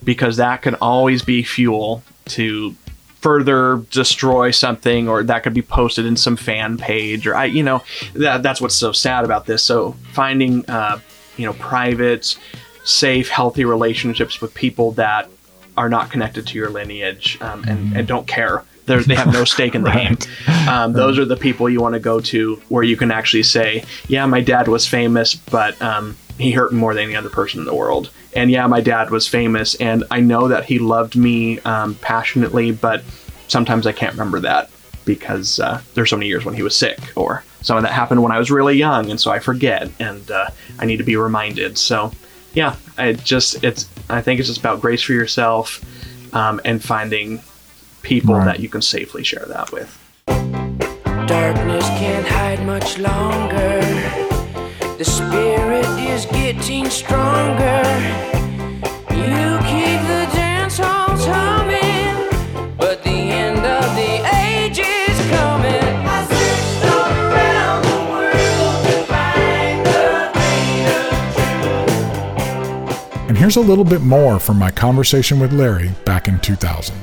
because 0.02 0.36
that 0.36 0.62
can 0.62 0.74
always 0.76 1.22
be 1.22 1.42
fuel 1.42 2.02
to 2.26 2.74
further 3.20 3.82
destroy 3.90 4.50
something 4.50 5.08
or 5.08 5.24
that 5.24 5.42
could 5.42 5.54
be 5.54 5.62
posted 5.62 6.06
in 6.06 6.16
some 6.16 6.36
fan 6.36 6.76
page 6.76 7.26
or 7.26 7.34
I 7.34 7.46
you 7.46 7.62
know 7.62 7.82
that 8.14 8.42
that's 8.42 8.60
what's 8.60 8.76
so 8.76 8.92
sad 8.92 9.24
about 9.24 9.46
this. 9.46 9.62
So 9.62 9.92
finding 10.12 10.68
uh, 10.70 11.00
you 11.36 11.46
know 11.46 11.52
private 11.54 12.38
safe 12.84 13.28
healthy 13.28 13.64
relationships 13.64 14.40
with 14.40 14.54
people 14.54 14.92
that 14.92 15.28
are 15.76 15.88
not 15.88 16.10
connected 16.10 16.46
to 16.46 16.56
your 16.56 16.70
lineage 16.70 17.36
um, 17.40 17.64
and, 17.64 17.96
and 17.96 18.08
don't 18.08 18.26
care 18.26 18.64
they 18.86 19.14
have 19.14 19.32
no 19.32 19.44
stake 19.44 19.74
in 19.74 19.82
the 19.82 19.90
game. 19.90 20.16
Um, 20.68 20.92
those 20.92 21.18
are 21.18 21.24
the 21.24 21.36
people 21.36 21.68
you 21.68 21.80
want 21.80 21.94
to 21.94 22.00
go 22.00 22.20
to 22.20 22.56
where 22.68 22.82
you 22.82 22.96
can 22.96 23.10
actually 23.10 23.42
say 23.42 23.84
yeah 24.08 24.26
my 24.26 24.40
dad 24.40 24.68
was 24.68 24.86
famous 24.86 25.34
but 25.34 25.80
um, 25.82 26.16
he 26.38 26.52
hurt 26.52 26.72
me 26.72 26.78
more 26.78 26.94
than 26.94 27.04
any 27.04 27.16
other 27.16 27.28
person 27.30 27.60
in 27.60 27.66
the 27.66 27.74
world. 27.74 28.10
And 28.34 28.50
yeah 28.50 28.66
my 28.66 28.80
dad 28.80 29.10
was 29.10 29.26
famous 29.28 29.74
and 29.76 30.04
i 30.10 30.20
know 30.20 30.48
that 30.48 30.64
he 30.64 30.78
loved 30.78 31.16
me 31.16 31.60
um, 31.60 31.94
passionately 31.96 32.70
but 32.70 33.02
sometimes 33.48 33.86
i 33.86 33.92
can't 33.92 34.12
remember 34.12 34.40
that 34.40 34.70
because 35.04 35.60
uh, 35.60 35.80
there's 35.94 36.10
so 36.10 36.16
many 36.16 36.26
years 36.26 36.44
when 36.44 36.54
he 36.54 36.62
was 36.62 36.74
sick 36.76 36.98
or 37.16 37.44
some 37.62 37.76
of 37.76 37.82
that 37.84 37.92
happened 37.92 38.22
when 38.22 38.32
i 38.32 38.38
was 38.38 38.50
really 38.50 38.76
young 38.76 39.10
and 39.10 39.20
so 39.20 39.30
i 39.30 39.38
forget 39.38 39.90
and 40.00 40.30
uh, 40.30 40.48
i 40.78 40.84
need 40.84 40.98
to 40.98 41.04
be 41.04 41.16
reminded. 41.16 41.78
So 41.78 42.12
yeah 42.54 42.76
i 42.98 43.12
just 43.12 43.62
it's 43.62 43.88
i 44.10 44.20
think 44.20 44.40
it's 44.40 44.48
just 44.48 44.60
about 44.60 44.80
grace 44.80 45.02
for 45.02 45.12
yourself 45.12 45.80
um, 46.34 46.60
and 46.64 46.82
finding 46.82 47.40
people 48.06 48.34
Right. 48.36 48.44
that 48.46 48.60
you 48.60 48.68
can 48.68 48.82
safely 48.82 49.24
share 49.24 49.44
that 49.48 49.72
with 49.72 49.88
Darkness 51.26 51.86
can't 52.00 52.26
hide 52.26 52.64
much 52.64 52.98
longer. 52.98 53.80
The 54.96 55.04
spirit 55.04 55.84
is 55.98 56.24
getting 56.26 56.88
stronger. 56.88 57.82
You 59.10 59.58
keep 59.72 60.00
the 60.12 60.24
dance 60.40 60.78
halls 60.78 61.24
humming, 61.26 62.14
but 62.78 63.02
the 63.02 63.18
end 63.42 63.58
of 63.58 63.86
the 64.00 64.12
age 64.46 64.78
is 64.78 65.18
coming. 65.36 65.82
I 66.16 66.18
searched 66.30 66.84
all 66.94 67.10
around 67.26 67.80
the 67.90 68.00
world 68.12 68.76
to 68.86 68.96
find 69.12 69.78
the 69.86 70.04
And 73.28 73.36
here's 73.36 73.56
a 73.56 73.60
little 73.70 73.84
bit 73.84 74.02
more 74.02 74.38
from 74.38 74.58
my 74.60 74.70
conversation 74.70 75.40
with 75.40 75.52
Larry 75.52 75.90
back 76.04 76.28
in 76.28 76.38
2000. 76.38 76.94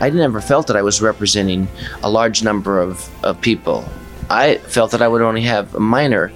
I 0.00 0.10
never 0.10 0.40
felt 0.40 0.66
that 0.66 0.76
I 0.76 0.82
was 0.82 1.00
representing 1.00 1.68
a 2.02 2.10
large 2.10 2.42
number 2.42 2.80
of, 2.80 3.08
of 3.24 3.40
people. 3.40 3.84
I 4.28 4.58
felt 4.58 4.90
that 4.90 5.02
I 5.02 5.08
would 5.08 5.22
only 5.22 5.42
have 5.42 5.74
a 5.74 5.80
minor 5.80 6.32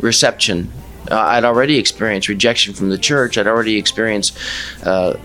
reception. 0.00 0.72
Uh, 1.10 1.18
I'd 1.18 1.44
already 1.44 1.78
experienced 1.78 2.28
rejection 2.28 2.74
from 2.74 2.90
the 2.90 2.98
church. 2.98 3.38
I'd 3.38 3.46
already 3.46 3.76
experienced 3.76 4.36
uh, 4.84 5.16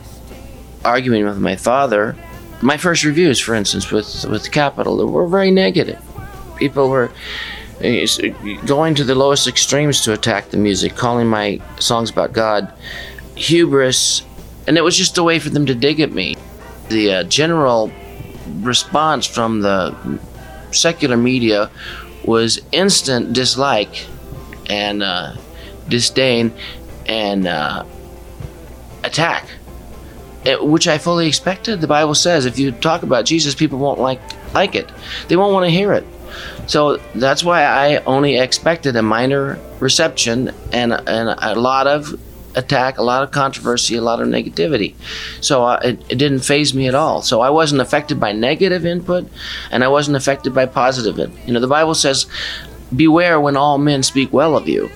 arguing 0.86 1.26
with 1.26 1.40
my 1.40 1.56
father. 1.56 2.16
My 2.62 2.78
first 2.78 3.04
reviews, 3.04 3.40
for 3.40 3.56
instance, 3.56 3.92
with 3.92 4.26
with 4.26 4.52
Capitol, 4.52 5.04
were 5.08 5.28
very 5.28 5.50
negative. 5.50 6.00
People 6.58 6.90
were 6.90 7.12
going 8.68 8.94
to 8.94 9.04
the 9.04 9.16
lowest 9.16 9.48
extremes 9.48 10.02
to 10.02 10.14
attack 10.14 10.50
the 10.50 10.58
music, 10.58 10.96
calling 10.96 11.28
my 11.28 11.60
songs 11.80 12.12
about 12.12 12.34
God 12.34 12.72
hubris, 13.36 14.22
and 14.68 14.78
it 14.78 14.84
was 14.84 14.96
just 14.96 15.18
a 15.18 15.24
way 15.24 15.40
for 15.40 15.50
them 15.50 15.66
to 15.66 15.74
dig 15.74 16.00
at 16.00 16.12
me. 16.12 16.36
The 16.92 17.14
uh, 17.14 17.24
general 17.24 17.90
response 18.60 19.26
from 19.26 19.62
the 19.62 19.96
secular 20.72 21.16
media 21.16 21.72
was 22.26 22.62
instant 22.74 23.32
dislike 23.32 24.06
and 24.70 25.02
uh, 25.02 25.36
disdain 25.88 26.54
and 27.06 27.48
uh, 27.48 27.86
attack, 29.06 29.48
it, 30.44 30.62
which 30.64 30.88
I 30.88 30.98
fully 30.98 31.28
expected. 31.28 31.80
The 31.80 31.88
Bible 31.88 32.16
says 32.16 32.46
if 32.46 32.60
you 32.60 32.72
talk 32.74 33.04
about 33.04 33.24
Jesus, 33.24 33.56
people 33.56 33.80
won't 33.80 34.00
like 34.00 34.22
like 34.54 34.76
it. 34.76 34.90
They 35.30 35.38
won't 35.38 35.54
want 35.54 35.66
to 35.66 35.72
hear 35.72 35.94
it. 35.94 36.06
So 36.68 36.98
that's 37.16 37.42
why 37.42 37.64
I 37.64 38.04
only 38.04 38.38
expected 38.38 38.98
a 38.98 39.02
minor 39.02 39.58
reception 39.80 40.52
and 40.74 40.92
and 40.94 41.36
a 41.42 41.56
lot 41.56 41.88
of 41.88 42.20
attack, 42.56 42.98
a 42.98 43.04
lot 43.04 43.24
of 43.24 43.32
controversy, 43.32 43.96
a 43.96 44.02
lot 44.02 44.22
of 44.22 44.28
negativity. 44.28 44.96
So 45.42 45.64
uh, 45.64 45.80
it, 45.84 46.02
it 46.10 46.16
didn't 46.16 46.40
phase 46.40 46.74
me 46.74 46.88
at 46.88 46.96
all. 46.96 47.22
So 47.22 47.42
I 47.42 47.50
wasn't 47.50 47.82
affected 47.82 48.20
by 48.20 48.32
negative 48.32 48.86
input, 48.86 49.28
and 49.72 49.84
I 49.84 49.88
wasn't 49.88 50.18
affected 50.18 50.54
by 50.54 50.66
positive. 50.66 51.20
input. 51.20 51.48
you 51.48 51.54
know, 51.54 51.60
the 51.60 51.68
Bible 51.68 51.96
says, 51.96 52.26
"Beware 52.96 53.40
when 53.40 53.58
all 53.58 53.78
men 53.78 54.04
speak 54.04 54.32
well 54.34 54.56
of 54.56 54.68
you." 54.68 54.90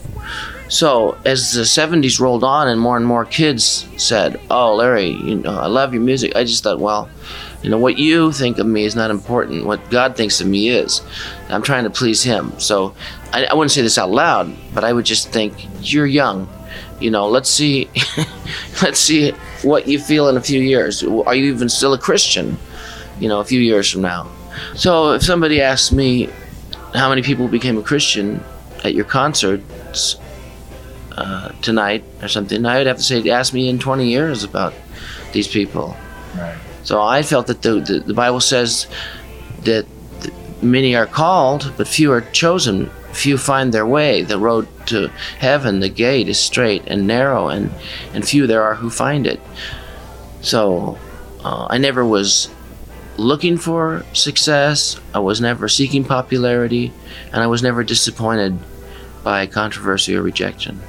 So 0.68 1.18
as 1.26 1.54
the 1.54 1.62
70s 1.62 2.20
rolled 2.20 2.44
on 2.44 2.68
and 2.68 2.82
more 2.82 2.98
and 2.98 3.06
more 3.06 3.26
kids 3.26 3.88
said, 3.98 4.40
"Oh, 4.50 4.76
Larry, 4.76 5.12
you 5.12 5.36
know, 5.36 5.58
I 5.58 5.68
love 5.68 5.94
your 5.94 6.02
music," 6.02 6.36
I 6.36 6.44
just 6.44 6.64
thought, 6.64 6.80
well, 6.80 7.10
you 7.66 7.72
know, 7.72 7.80
what 7.80 7.98
you 7.98 8.32
think 8.32 8.60
of 8.60 8.68
me 8.68 8.84
is 8.86 8.96
not 8.96 9.10
important. 9.10 9.66
What 9.66 9.90
God 9.90 10.16
thinks 10.16 10.40
of 10.40 10.48
me 10.48 10.70
is. 10.70 11.02
I'm 11.50 11.64
trying 11.64 11.86
to 11.86 11.90
please 11.90 12.22
Him. 12.22 12.54
So 12.60 12.94
I, 13.34 13.46
I 13.46 13.54
wouldn't 13.56 13.72
say 13.72 13.82
this 13.82 13.98
out 13.98 14.12
loud, 14.12 14.54
but 14.74 14.84
I 14.84 14.94
would 14.94 15.06
just 15.06 15.30
think, 15.30 15.68
you're 15.82 16.06
young. 16.06 16.48
You 17.00 17.12
know, 17.12 17.28
let's 17.28 17.50
see, 17.50 17.90
let's 18.82 19.00
see 19.00 19.32
what 19.64 19.88
you 19.88 20.00
feel 20.00 20.30
in 20.30 20.38
a 20.38 20.42
few 20.42 20.62
years. 20.62 21.04
Are 21.04 21.36
you 21.36 21.54
even 21.54 21.70
still 21.70 21.94
a 21.94 21.98
Christian? 21.98 22.58
You 23.20 23.30
know, 23.30 23.40
a 23.40 23.46
few 23.46 23.60
years 23.60 23.92
from 23.92 24.02
now. 24.02 24.30
So 24.76 25.14
if 25.14 25.24
somebody 25.24 25.62
asks 25.62 25.92
me 25.92 26.30
how 26.94 27.10
many 27.10 27.22
people 27.22 27.48
became 27.48 27.78
a 27.78 27.82
Christian 27.82 28.44
at 28.84 28.94
your 28.94 29.06
concerts 29.06 30.18
uh, 31.12 31.50
tonight 31.62 32.04
or 32.22 32.28
something, 32.28 32.66
I 32.66 32.78
would 32.78 32.88
have 32.88 32.98
to 32.98 33.04
say, 33.04 33.30
ask 33.30 33.54
me 33.54 33.70
in 33.70 33.80
20 33.80 34.08
years 34.08 34.44
about 34.44 34.74
these 35.34 35.48
people. 35.48 35.96
Right. 36.38 36.58
So 36.84 37.02
I 37.02 37.24
felt 37.24 37.48
that 37.48 37.62
the, 37.62 37.80
the, 37.80 38.00
the 38.00 38.14
Bible 38.14 38.40
says 38.40 38.88
that 39.64 39.86
many 40.62 40.96
are 40.96 41.06
called, 41.06 41.74
but 41.78 41.88
few 41.88 42.12
are 42.12 42.22
chosen. 42.22 42.90
Few 43.16 43.38
find 43.38 43.74
their 43.74 43.88
way. 43.88 44.22
The 44.22 44.38
road 44.38 44.68
to 44.88 45.08
heaven, 45.40 45.80
the 45.80 45.90
gate 45.90 46.28
is 46.28 46.38
straight 46.38 46.84
and 46.86 47.08
narrow, 47.08 47.48
and, 47.48 47.72
and 48.14 48.28
few 48.28 48.46
there 48.46 48.62
are 48.62 48.76
who 48.76 48.90
find 48.90 49.26
it. 49.26 49.40
So 50.42 51.00
uh, 51.44 51.68
I 51.70 51.78
never 51.78 52.06
was 52.06 52.50
looking 53.18 53.58
for 53.58 54.06
success. 54.14 55.00
I 55.14 55.20
was 55.20 55.40
never 55.40 55.70
seeking 55.70 56.04
popularity, 56.04 56.92
and 57.32 57.42
I 57.42 57.48
was 57.48 57.64
never 57.64 57.84
disappointed 57.84 58.60
by 59.24 59.48
controversy 59.48 60.16
or 60.16 60.22
rejection. 60.22 60.82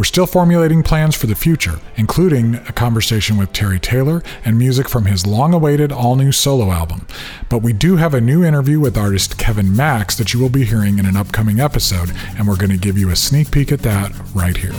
We're 0.00 0.04
still 0.04 0.24
formulating 0.24 0.82
plans 0.82 1.14
for 1.14 1.26
the 1.26 1.34
future, 1.34 1.78
including 1.94 2.54
a 2.54 2.72
conversation 2.72 3.36
with 3.36 3.52
Terry 3.52 3.78
Taylor 3.78 4.22
and 4.46 4.56
music 4.56 4.88
from 4.88 5.04
his 5.04 5.26
long 5.26 5.52
awaited 5.52 5.92
all 5.92 6.16
new 6.16 6.32
solo 6.32 6.70
album. 6.70 7.06
But 7.50 7.58
we 7.58 7.74
do 7.74 7.96
have 7.96 8.14
a 8.14 8.20
new 8.22 8.42
interview 8.42 8.80
with 8.80 8.96
artist 8.96 9.36
Kevin 9.36 9.76
Max 9.76 10.16
that 10.16 10.32
you 10.32 10.40
will 10.40 10.48
be 10.48 10.64
hearing 10.64 10.98
in 10.98 11.04
an 11.04 11.18
upcoming 11.18 11.60
episode, 11.60 12.12
and 12.38 12.48
we're 12.48 12.56
going 12.56 12.70
to 12.70 12.78
give 12.78 12.96
you 12.96 13.10
a 13.10 13.14
sneak 13.14 13.50
peek 13.50 13.72
at 13.72 13.80
that 13.80 14.10
right 14.32 14.56
here. 14.56 14.72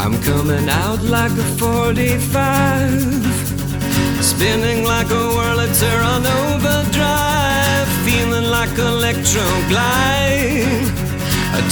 I'm 0.00 0.18
coming 0.22 0.66
out 0.66 1.02
like 1.02 1.32
a 1.32 1.44
45, 1.58 2.90
spinning 4.24 4.82
like 4.84 5.10
a 5.10 5.28
on 6.08 6.26
overdrive, 6.26 7.86
feeling 8.02 8.50
like 8.50 8.78
a 8.78 8.98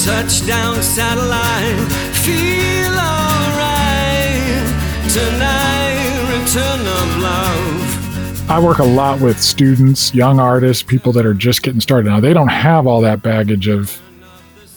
touchdown 0.06 0.82
satellite. 0.82 2.15
Feel 2.26 2.98
alright 2.98 4.66
tonight, 5.08 6.26
return 6.28 6.80
of 6.80 7.22
love. 7.22 8.50
I 8.50 8.58
work 8.60 8.80
a 8.80 8.84
lot 8.84 9.20
with 9.20 9.40
students, 9.40 10.12
young 10.12 10.40
artists, 10.40 10.82
people 10.82 11.12
that 11.12 11.24
are 11.24 11.34
just 11.34 11.62
getting 11.62 11.80
started. 11.80 12.08
Now, 12.08 12.18
they 12.18 12.34
don't 12.34 12.48
have 12.48 12.88
all 12.88 13.00
that 13.02 13.22
baggage 13.22 13.68
of 13.68 14.02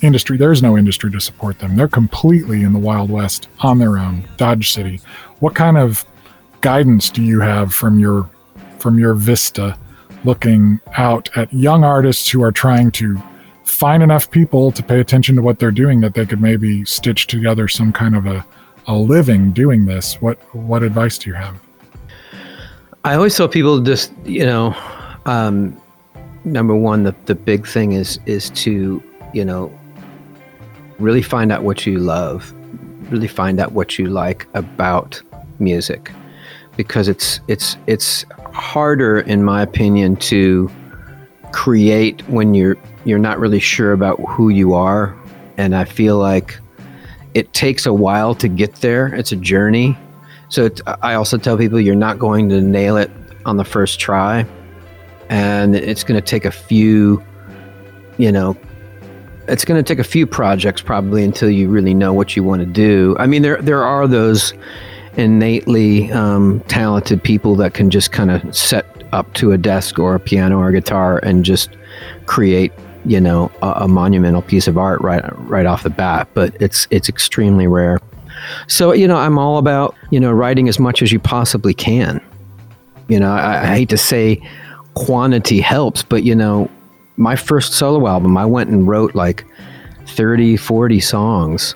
industry. 0.01 0.37
There's 0.37 0.61
no 0.61 0.77
industry 0.77 1.09
to 1.09 1.19
support 1.19 1.57
them. 1.57 1.75
They're 1.75 1.87
completely 1.87 2.61
in 2.61 2.71
the 2.71 2.77
Wild 2.77 3.09
West 3.09 3.47
on 3.61 3.79
their 3.79 3.97
own, 3.97 4.27
Dodge 4.37 4.71
City. 4.71 5.01
What 5.39 5.55
kind 5.55 5.79
of 5.79 6.05
guidance 6.61 7.09
do 7.09 7.23
you 7.23 7.39
have 7.39 7.73
from 7.73 7.97
your 7.97 8.29
from 8.77 8.99
your 8.99 9.15
vista 9.15 9.75
looking 10.23 10.79
out 10.97 11.35
at 11.35 11.51
young 11.51 11.83
artists 11.83 12.29
who 12.29 12.43
are 12.43 12.51
trying 12.51 12.91
to 12.91 13.19
find 13.79 14.03
enough 14.03 14.29
people 14.29 14.73
to 14.73 14.83
pay 14.83 14.99
attention 14.99 15.37
to 15.37 15.41
what 15.41 15.57
they're 15.57 15.71
doing 15.71 16.01
that 16.01 16.13
they 16.13 16.25
could 16.25 16.41
maybe 16.41 16.83
stitch 16.83 17.27
together 17.27 17.69
some 17.69 17.93
kind 17.93 18.13
of 18.13 18.25
a, 18.25 18.45
a 18.87 18.93
living 18.93 19.53
doing 19.53 19.85
this? 19.85 20.21
What 20.21 20.37
what 20.53 20.83
advice 20.83 21.17
do 21.17 21.29
you 21.29 21.35
have? 21.35 21.55
I 23.05 23.15
always 23.15 23.37
tell 23.37 23.47
people 23.47 23.79
just 23.79 24.11
you 24.25 24.45
know, 24.45 24.75
um, 25.25 25.81
number 26.43 26.75
one, 26.75 27.03
the 27.03 27.15
the 27.25 27.35
big 27.35 27.65
thing 27.65 27.93
is 27.93 28.19
is 28.25 28.49
to 28.63 29.01
you 29.33 29.45
know 29.45 29.71
really 30.99 31.21
find 31.21 31.49
out 31.49 31.63
what 31.63 31.85
you 31.85 31.99
love, 31.99 32.53
really 33.09 33.29
find 33.29 33.61
out 33.61 33.71
what 33.71 33.97
you 33.97 34.07
like 34.07 34.45
about 34.55 35.21
music, 35.59 36.11
because 36.75 37.07
it's 37.07 37.39
it's 37.47 37.77
it's 37.87 38.25
harder, 38.51 39.21
in 39.21 39.41
my 39.41 39.61
opinion, 39.61 40.17
to 40.17 40.69
create 41.53 42.27
when 42.27 42.53
you're 42.53 42.77
you're 43.09 43.19
not 43.19 43.39
really 43.39 43.59
sure 43.59 43.91
about 43.91 44.19
who 44.29 44.49
you 44.49 44.73
are, 44.73 45.15
and 45.57 45.75
I 45.75 45.85
feel 45.85 46.17
like 46.17 46.57
it 47.33 47.51
takes 47.53 47.85
a 47.85 47.93
while 47.93 48.33
to 48.35 48.47
get 48.47 48.75
there. 48.75 49.07
It's 49.07 49.31
a 49.31 49.35
journey. 49.35 49.97
So 50.49 50.69
I 51.03 51.13
also 51.13 51.37
tell 51.37 51.57
people 51.57 51.79
you're 51.79 51.95
not 51.95 52.17
going 52.17 52.49
to 52.49 52.61
nail 52.61 52.97
it 52.97 53.11
on 53.45 53.57
the 53.57 53.65
first 53.65 53.99
try, 53.99 54.45
and 55.29 55.75
it's 55.75 56.03
going 56.03 56.19
to 56.19 56.25
take 56.25 56.45
a 56.45 56.51
few, 56.51 57.23
you 58.17 58.31
know, 58.31 58.57
it's 59.47 59.65
going 59.65 59.83
to 59.83 59.87
take 59.87 59.99
a 59.99 60.07
few 60.07 60.27
projects 60.27 60.81
probably 60.81 61.23
until 61.23 61.49
you 61.49 61.69
really 61.69 61.93
know 61.93 62.13
what 62.13 62.35
you 62.35 62.43
want 62.43 62.61
to 62.61 62.65
do. 62.65 63.15
I 63.19 63.27
mean, 63.27 63.41
there 63.41 63.61
there 63.61 63.83
are 63.83 64.07
those 64.07 64.53
innately 65.17 66.11
um, 66.11 66.61
talented 66.67 67.21
people 67.23 67.55
that 67.55 67.73
can 67.73 67.89
just 67.89 68.11
kind 68.11 68.31
of 68.31 68.55
set 68.55 68.85
up 69.11 69.33
to 69.33 69.51
a 69.51 69.57
desk 69.57 69.99
or 69.99 70.15
a 70.15 70.19
piano 70.19 70.57
or 70.57 70.69
a 70.69 70.71
guitar 70.71 71.19
and 71.19 71.43
just 71.43 71.69
create 72.25 72.71
you 73.05 73.19
know 73.19 73.51
a, 73.61 73.71
a 73.77 73.87
monumental 73.87 74.41
piece 74.41 74.67
of 74.67 74.77
art 74.77 75.01
right 75.01 75.23
right 75.47 75.65
off 75.65 75.83
the 75.83 75.89
bat 75.89 76.27
but 76.33 76.55
it's 76.61 76.87
it's 76.91 77.09
extremely 77.09 77.67
rare. 77.67 77.99
So 78.67 78.93
you 78.93 79.07
know 79.07 79.17
i'm 79.17 79.37
all 79.37 79.57
about 79.57 79.95
you 80.11 80.19
know 80.19 80.31
writing 80.31 80.69
as 80.69 80.79
much 80.79 81.01
as 81.01 81.11
you 81.11 81.19
possibly 81.19 81.73
can. 81.73 82.21
You 83.07 83.19
know 83.19 83.31
I, 83.31 83.63
I 83.63 83.75
hate 83.75 83.89
to 83.89 83.97
say 83.97 84.41
quantity 84.93 85.61
helps 85.61 86.03
but 86.03 86.23
you 86.23 86.35
know 86.35 86.69
my 87.15 87.35
first 87.35 87.73
solo 87.73 88.07
album 88.07 88.37
i 88.37 88.45
went 88.45 88.69
and 88.69 88.87
wrote 88.87 89.15
like 89.15 89.45
30 90.07 90.57
40 90.57 90.99
songs 90.99 91.75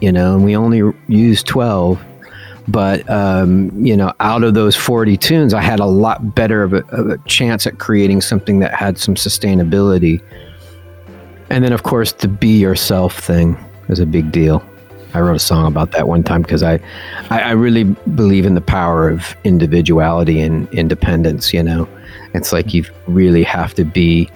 you 0.00 0.12
know 0.12 0.34
and 0.34 0.44
we 0.44 0.56
only 0.56 0.80
used 1.08 1.46
12 1.46 2.02
but 2.68 3.08
um, 3.10 3.70
you 3.84 3.96
know 3.96 4.12
out 4.20 4.44
of 4.44 4.54
those 4.54 4.76
40 4.76 5.16
tunes 5.16 5.52
i 5.52 5.60
had 5.60 5.80
a 5.80 5.86
lot 5.86 6.34
better 6.34 6.62
of 6.62 6.72
a, 6.72 6.84
of 6.86 7.10
a 7.10 7.18
chance 7.26 7.66
at 7.66 7.78
creating 7.78 8.20
something 8.20 8.60
that 8.60 8.72
had 8.74 8.98
some 8.98 9.16
sustainability 9.16 10.22
and 11.52 11.62
then 11.64 11.72
of 11.72 11.82
course 11.82 12.12
the 12.12 12.28
be 12.28 12.58
yourself 12.58 13.18
thing 13.18 13.56
is 13.88 14.00
a 14.00 14.06
big 14.06 14.32
deal 14.32 14.62
i 15.14 15.20
wrote 15.20 15.36
a 15.36 15.38
song 15.38 15.66
about 15.66 15.92
that 15.92 16.08
one 16.08 16.22
time 16.22 16.42
because 16.42 16.62
I, 16.62 16.80
I 17.30 17.40
i 17.40 17.50
really 17.50 17.84
believe 17.84 18.46
in 18.46 18.54
the 18.54 18.60
power 18.60 19.08
of 19.08 19.36
individuality 19.44 20.40
and 20.40 20.68
independence 20.72 21.52
you 21.52 21.62
know 21.62 21.86
it's 22.34 22.52
like 22.52 22.72
you 22.72 22.84
really 23.06 23.42
have 23.44 23.74
to 23.74 23.84
be 23.84 24.30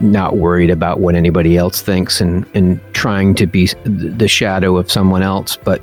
not 0.00 0.36
worried 0.36 0.70
about 0.70 1.00
what 1.00 1.14
anybody 1.14 1.56
else 1.56 1.80
thinks 1.80 2.20
and 2.20 2.44
and 2.54 2.80
trying 2.92 3.34
to 3.36 3.46
be 3.46 3.68
the 3.84 4.28
shadow 4.28 4.76
of 4.76 4.90
someone 4.90 5.22
else 5.22 5.56
but 5.56 5.80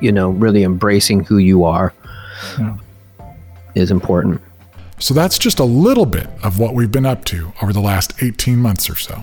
you 0.00 0.10
know 0.12 0.30
really 0.30 0.64
embracing 0.64 1.24
who 1.24 1.38
you 1.38 1.64
are 1.64 1.94
Yeah. 2.58 2.76
is 3.74 3.90
important 3.90 4.40
So 4.98 5.14
that's 5.14 5.38
just 5.38 5.58
a 5.60 5.64
little 5.64 6.06
bit 6.06 6.26
of 6.42 6.58
what 6.58 6.74
we've 6.74 6.90
been 6.90 7.06
up 7.06 7.24
to 7.26 7.52
over 7.62 7.72
the 7.72 7.80
last 7.80 8.12
18 8.22 8.58
months 8.58 8.88
or 8.88 8.94
so. 8.96 9.22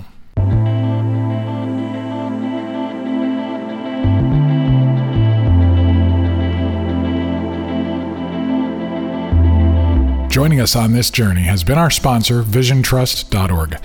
Joining 10.31 10.61
us 10.61 10.77
on 10.77 10.93
this 10.93 11.11
journey 11.11 11.41
has 11.41 11.65
been 11.65 11.77
our 11.77 11.91
sponsor, 11.91 12.41
VisionTrust.org. 12.41 13.77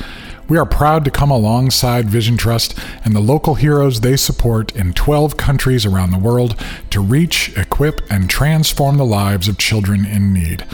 We 0.49 0.57
are 0.57 0.65
proud 0.65 1.05
to 1.05 1.11
come 1.11 1.33
alongside 1.33 2.09
Vision 2.09 2.37
Trust 2.37 2.79
and 3.05 3.17
the 3.17 3.21
local 3.21 3.57
heroes 3.57 4.01
they 4.01 4.17
support 4.17 4.71
in 4.77 4.93
12 4.93 5.37
countries 5.37 5.85
around 5.85 6.13
the 6.13 6.21
world 6.21 6.55
to 6.91 7.01
reach, 7.01 7.53
equip, 7.59 8.01
and 8.09 8.31
transform 8.31 8.97
the 8.97 9.05
lives 9.05 9.49
of 9.49 9.59
children 9.59 10.07
in 10.07 10.33
need. 10.33 10.65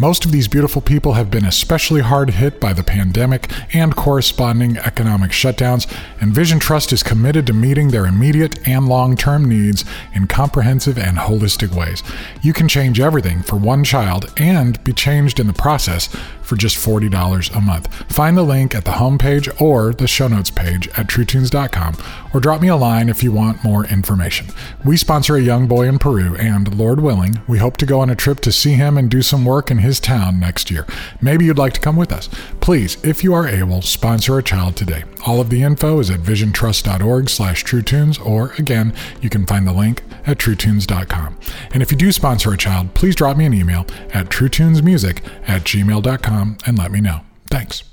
Most 0.00 0.24
of 0.24 0.30
these 0.30 0.46
beautiful 0.46 0.80
people 0.80 1.14
have 1.14 1.28
been 1.28 1.44
especially 1.44 2.02
hard 2.02 2.30
hit 2.30 2.60
by 2.60 2.72
the 2.72 2.84
pandemic 2.84 3.50
and 3.74 3.96
corresponding 3.96 4.76
economic 4.78 5.32
shutdowns, 5.32 5.92
and 6.20 6.32
Vision 6.32 6.60
Trust 6.60 6.92
is 6.92 7.02
committed 7.02 7.48
to 7.48 7.52
meeting 7.52 7.88
their 7.88 8.06
immediate 8.06 8.66
and 8.68 8.88
long 8.88 9.16
term 9.16 9.44
needs 9.44 9.84
in 10.14 10.28
comprehensive 10.28 10.98
and 10.98 11.18
holistic 11.18 11.74
ways. 11.74 12.04
You 12.42 12.52
can 12.52 12.68
change 12.68 13.00
everything 13.00 13.42
for 13.42 13.56
one 13.56 13.82
child 13.82 14.32
and 14.36 14.82
be 14.84 14.92
changed 14.92 15.40
in 15.40 15.48
the 15.48 15.52
process 15.52 16.08
for 16.48 16.56
just 16.56 16.76
$40 16.76 17.54
a 17.54 17.60
month. 17.60 17.94
Find 18.10 18.36
the 18.36 18.42
link 18.42 18.74
at 18.74 18.86
the 18.86 18.92
homepage 18.92 19.60
or 19.60 19.92
the 19.92 20.08
show 20.08 20.28
notes 20.28 20.50
page 20.50 20.88
at 20.88 21.06
truetunes.com 21.06 21.96
or 22.32 22.40
drop 22.40 22.62
me 22.62 22.68
a 22.68 22.76
line 22.76 23.08
if 23.08 23.22
you 23.22 23.32
want 23.32 23.62
more 23.62 23.84
information. 23.86 24.46
We 24.84 24.96
sponsor 24.96 25.36
a 25.36 25.42
young 25.42 25.66
boy 25.66 25.86
in 25.86 25.98
Peru, 25.98 26.34
and 26.36 26.74
Lord 26.74 27.00
willing, 27.00 27.40
we 27.46 27.58
hope 27.58 27.76
to 27.78 27.86
go 27.86 28.00
on 28.00 28.10
a 28.10 28.16
trip 28.16 28.40
to 28.40 28.52
see 28.52 28.72
him 28.72 28.96
and 28.96 29.10
do 29.10 29.22
some 29.22 29.44
work 29.44 29.70
in 29.70 29.78
his 29.78 30.00
town 30.00 30.40
next 30.40 30.70
year. 30.70 30.86
Maybe 31.20 31.44
you'd 31.44 31.58
like 31.58 31.74
to 31.74 31.80
come 31.80 31.96
with 31.96 32.12
us. 32.12 32.28
Please, 32.60 32.96
if 33.04 33.22
you 33.22 33.34
are 33.34 33.46
able, 33.46 33.82
sponsor 33.82 34.38
a 34.38 34.42
child 34.42 34.76
today. 34.76 35.04
All 35.26 35.40
of 35.40 35.50
the 35.50 35.62
info 35.62 36.00
is 36.00 36.10
at 36.10 36.20
visiontrust.org 36.20 37.28
slash 37.28 37.64
truetunes, 37.64 38.24
or 38.24 38.52
again, 38.58 38.94
you 39.20 39.28
can 39.28 39.46
find 39.46 39.66
the 39.66 39.72
link 39.72 40.02
at 40.26 40.38
truetunes.com. 40.38 41.38
And 41.72 41.82
if 41.82 41.90
you 41.90 41.98
do 41.98 42.12
sponsor 42.12 42.52
a 42.52 42.56
child, 42.56 42.94
please 42.94 43.16
drop 43.16 43.36
me 43.36 43.46
an 43.46 43.54
email 43.54 43.86
at 44.12 44.28
truetunesmusic 44.28 45.22
at 45.46 45.64
gmail.com 45.64 46.37
and 46.38 46.78
let 46.78 46.90
me 46.90 47.00
know. 47.00 47.20
Thanks. 47.50 47.84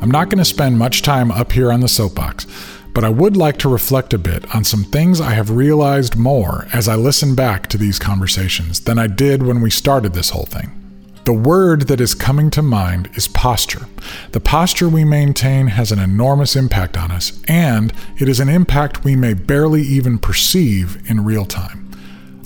I'm 0.00 0.12
not 0.12 0.30
going 0.30 0.38
to 0.38 0.44
spend 0.44 0.78
much 0.78 1.02
time 1.02 1.30
up 1.30 1.52
here 1.52 1.70
on 1.70 1.80
the 1.80 1.88
soapbox, 1.88 2.46
but 2.94 3.04
I 3.04 3.10
would 3.10 3.36
like 3.36 3.58
to 3.58 3.68
reflect 3.68 4.14
a 4.14 4.18
bit 4.18 4.54
on 4.54 4.64
some 4.64 4.84
things 4.84 5.20
I 5.20 5.32
have 5.32 5.50
realized 5.50 6.16
more 6.16 6.66
as 6.72 6.88
I 6.88 6.94
listen 6.94 7.34
back 7.34 7.66
to 7.68 7.76
these 7.78 7.98
conversations 7.98 8.80
than 8.80 8.98
I 8.98 9.06
did 9.06 9.42
when 9.42 9.60
we 9.60 9.70
started 9.70 10.14
this 10.14 10.30
whole 10.30 10.46
thing. 10.46 10.77
The 11.28 11.34
word 11.34 11.88
that 11.88 12.00
is 12.00 12.14
coming 12.14 12.48
to 12.52 12.62
mind 12.62 13.10
is 13.12 13.28
posture. 13.28 13.86
The 14.32 14.40
posture 14.40 14.88
we 14.88 15.04
maintain 15.04 15.66
has 15.66 15.92
an 15.92 15.98
enormous 15.98 16.56
impact 16.56 16.96
on 16.96 17.10
us, 17.10 17.38
and 17.46 17.92
it 18.16 18.30
is 18.30 18.40
an 18.40 18.48
impact 18.48 19.04
we 19.04 19.14
may 19.14 19.34
barely 19.34 19.82
even 19.82 20.18
perceive 20.18 21.02
in 21.10 21.26
real 21.26 21.44
time. 21.44 21.87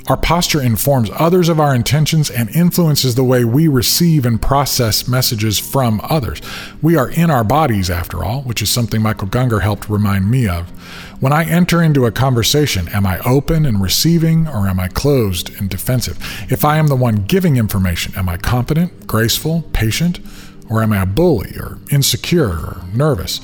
Our 0.08 0.16
posture 0.16 0.60
informs 0.60 1.10
others 1.14 1.48
of 1.48 1.60
our 1.60 1.74
intentions 1.74 2.28
and 2.28 2.50
influences 2.50 3.14
the 3.14 3.22
way 3.22 3.44
we 3.44 3.68
receive 3.68 4.26
and 4.26 4.42
process 4.42 5.06
messages 5.06 5.60
from 5.60 6.00
others. 6.02 6.40
We 6.80 6.96
are 6.96 7.08
in 7.08 7.30
our 7.30 7.44
bodies, 7.44 7.88
after 7.88 8.24
all, 8.24 8.42
which 8.42 8.62
is 8.62 8.68
something 8.68 9.00
Michael 9.00 9.28
Gungor 9.28 9.62
helped 9.62 9.88
remind 9.88 10.28
me 10.28 10.48
of. 10.48 10.70
When 11.20 11.32
I 11.32 11.44
enter 11.44 11.80
into 11.80 12.06
a 12.06 12.10
conversation, 12.10 12.88
am 12.88 13.06
I 13.06 13.20
open 13.20 13.64
and 13.64 13.80
receiving, 13.80 14.48
or 14.48 14.66
am 14.66 14.80
I 14.80 14.88
closed 14.88 15.50
and 15.60 15.70
defensive? 15.70 16.18
If 16.50 16.64
I 16.64 16.78
am 16.78 16.88
the 16.88 16.96
one 16.96 17.24
giving 17.26 17.56
information, 17.56 18.12
am 18.16 18.28
I 18.28 18.38
confident, 18.38 19.06
graceful, 19.06 19.62
patient, 19.72 20.18
or 20.68 20.82
am 20.82 20.92
I 20.92 21.02
a 21.02 21.06
bully, 21.06 21.54
or 21.56 21.78
insecure, 21.92 22.48
or 22.48 22.82
nervous? 22.92 23.40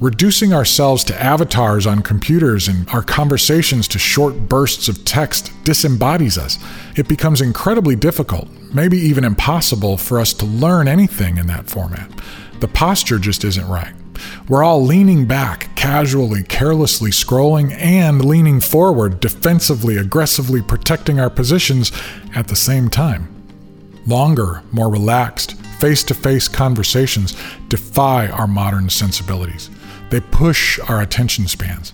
Reducing 0.00 0.54
ourselves 0.54 1.04
to 1.04 1.22
avatars 1.22 1.86
on 1.86 2.00
computers 2.00 2.68
and 2.68 2.88
our 2.88 3.02
conversations 3.02 3.86
to 3.88 3.98
short 3.98 4.48
bursts 4.48 4.88
of 4.88 5.04
text 5.04 5.52
disembodies 5.62 6.38
us. 6.38 6.58
It 6.96 7.06
becomes 7.06 7.42
incredibly 7.42 7.96
difficult, 7.96 8.48
maybe 8.72 8.96
even 8.96 9.24
impossible, 9.24 9.98
for 9.98 10.18
us 10.18 10.32
to 10.34 10.46
learn 10.46 10.88
anything 10.88 11.36
in 11.36 11.48
that 11.48 11.68
format. 11.68 12.10
The 12.60 12.68
posture 12.68 13.18
just 13.18 13.44
isn't 13.44 13.68
right. 13.68 13.92
We're 14.48 14.64
all 14.64 14.82
leaning 14.82 15.26
back, 15.26 15.76
casually, 15.76 16.44
carelessly 16.44 17.10
scrolling, 17.10 17.70
and 17.72 18.24
leaning 18.24 18.60
forward, 18.60 19.20
defensively, 19.20 19.98
aggressively 19.98 20.62
protecting 20.62 21.20
our 21.20 21.30
positions 21.30 21.92
at 22.34 22.48
the 22.48 22.56
same 22.56 22.88
time. 22.88 23.28
Longer, 24.06 24.62
more 24.72 24.88
relaxed, 24.88 25.60
face 25.78 26.02
to 26.04 26.14
face 26.14 26.48
conversations 26.48 27.36
defy 27.68 28.28
our 28.28 28.46
modern 28.46 28.88
sensibilities. 28.88 29.68
They 30.10 30.20
push 30.20 30.78
our 30.80 31.00
attention 31.00 31.48
spans. 31.48 31.92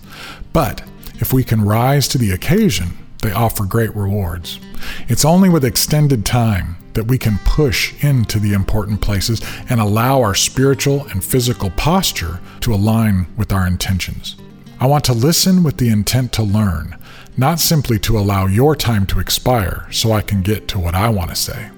But 0.53 0.83
if 1.15 1.33
we 1.33 1.43
can 1.43 1.63
rise 1.63 2.07
to 2.09 2.17
the 2.17 2.31
occasion, 2.31 2.97
they 3.21 3.31
offer 3.31 3.65
great 3.65 3.95
rewards. 3.95 4.59
It's 5.07 5.25
only 5.25 5.49
with 5.49 5.65
extended 5.65 6.25
time 6.25 6.77
that 6.93 7.05
we 7.05 7.17
can 7.17 7.39
push 7.45 8.03
into 8.03 8.39
the 8.39 8.53
important 8.53 9.01
places 9.01 9.41
and 9.69 9.79
allow 9.79 10.21
our 10.21 10.35
spiritual 10.35 11.05
and 11.07 11.23
physical 11.23 11.69
posture 11.71 12.39
to 12.61 12.73
align 12.73 13.27
with 13.37 13.53
our 13.53 13.67
intentions. 13.67 14.35
I 14.79 14.87
want 14.87 15.03
to 15.05 15.13
listen 15.13 15.63
with 15.63 15.77
the 15.77 15.89
intent 15.89 16.33
to 16.33 16.43
learn, 16.43 16.97
not 17.35 17.59
simply 17.59 17.99
to 17.99 18.17
allow 18.17 18.47
your 18.47 18.75
time 18.75 19.05
to 19.07 19.19
expire 19.19 19.87
so 19.91 20.11
I 20.11 20.21
can 20.21 20.41
get 20.41 20.67
to 20.69 20.79
what 20.79 20.95
I 20.95 21.09
want 21.09 21.29
to 21.29 21.35
say. 21.35 21.69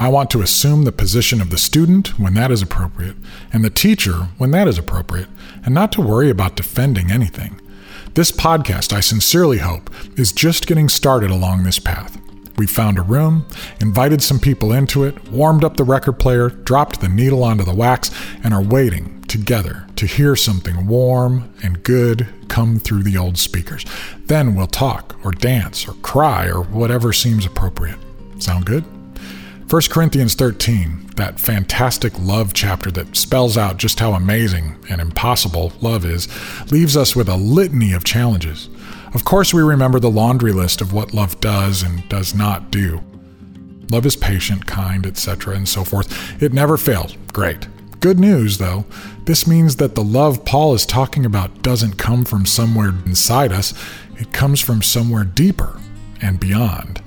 I 0.00 0.08
want 0.08 0.30
to 0.30 0.42
assume 0.42 0.84
the 0.84 0.92
position 0.92 1.40
of 1.40 1.50
the 1.50 1.58
student 1.58 2.18
when 2.20 2.34
that 2.34 2.52
is 2.52 2.62
appropriate, 2.62 3.16
and 3.52 3.64
the 3.64 3.70
teacher 3.70 4.28
when 4.38 4.52
that 4.52 4.68
is 4.68 4.78
appropriate, 4.78 5.28
and 5.64 5.74
not 5.74 5.90
to 5.92 6.00
worry 6.00 6.30
about 6.30 6.54
defending 6.54 7.10
anything. 7.10 7.60
This 8.14 8.30
podcast, 8.30 8.92
I 8.92 9.00
sincerely 9.00 9.58
hope, 9.58 9.90
is 10.16 10.30
just 10.30 10.68
getting 10.68 10.88
started 10.88 11.30
along 11.30 11.64
this 11.64 11.80
path. 11.80 12.16
We 12.56 12.68
found 12.68 12.96
a 12.96 13.02
room, 13.02 13.46
invited 13.80 14.22
some 14.22 14.38
people 14.38 14.72
into 14.72 15.02
it, 15.02 15.30
warmed 15.30 15.64
up 15.64 15.76
the 15.76 15.84
record 15.84 16.20
player, 16.20 16.48
dropped 16.48 17.00
the 17.00 17.08
needle 17.08 17.42
onto 17.42 17.64
the 17.64 17.74
wax, 17.74 18.12
and 18.44 18.54
are 18.54 18.62
waiting 18.62 19.22
together 19.22 19.86
to 19.96 20.06
hear 20.06 20.36
something 20.36 20.86
warm 20.86 21.52
and 21.62 21.82
good 21.82 22.28
come 22.48 22.78
through 22.78 23.02
the 23.02 23.18
old 23.18 23.36
speakers. 23.36 23.84
Then 24.26 24.54
we'll 24.54 24.68
talk, 24.68 25.16
or 25.24 25.32
dance, 25.32 25.88
or 25.88 25.92
cry, 25.94 26.46
or 26.46 26.62
whatever 26.62 27.12
seems 27.12 27.44
appropriate. 27.44 27.98
Sound 28.38 28.64
good? 28.64 28.84
1 29.70 29.82
Corinthians 29.90 30.34
13, 30.34 31.10
that 31.16 31.38
fantastic 31.38 32.18
love 32.18 32.54
chapter 32.54 32.90
that 32.90 33.14
spells 33.14 33.58
out 33.58 33.76
just 33.76 34.00
how 34.00 34.14
amazing 34.14 34.74
and 34.88 34.98
impossible 34.98 35.74
love 35.82 36.06
is, 36.06 36.26
leaves 36.72 36.96
us 36.96 37.14
with 37.14 37.28
a 37.28 37.36
litany 37.36 37.92
of 37.92 38.02
challenges. 38.02 38.70
Of 39.12 39.26
course, 39.26 39.52
we 39.52 39.60
remember 39.60 40.00
the 40.00 40.10
laundry 40.10 40.52
list 40.52 40.80
of 40.80 40.94
what 40.94 41.12
love 41.12 41.38
does 41.42 41.82
and 41.82 42.08
does 42.08 42.34
not 42.34 42.70
do. 42.70 43.02
Love 43.90 44.06
is 44.06 44.16
patient, 44.16 44.64
kind, 44.66 45.04
etc., 45.04 45.54
and 45.54 45.68
so 45.68 45.84
forth. 45.84 46.42
It 46.42 46.54
never 46.54 46.78
fails. 46.78 47.14
Great. 47.34 47.68
Good 48.00 48.18
news, 48.18 48.56
though. 48.56 48.86
This 49.24 49.46
means 49.46 49.76
that 49.76 49.94
the 49.94 50.04
love 50.04 50.46
Paul 50.46 50.72
is 50.72 50.86
talking 50.86 51.26
about 51.26 51.60
doesn't 51.60 51.98
come 51.98 52.24
from 52.24 52.46
somewhere 52.46 52.94
inside 53.04 53.52
us, 53.52 53.74
it 54.16 54.32
comes 54.32 54.62
from 54.62 54.80
somewhere 54.80 55.24
deeper 55.24 55.78
and 56.22 56.40
beyond. 56.40 57.02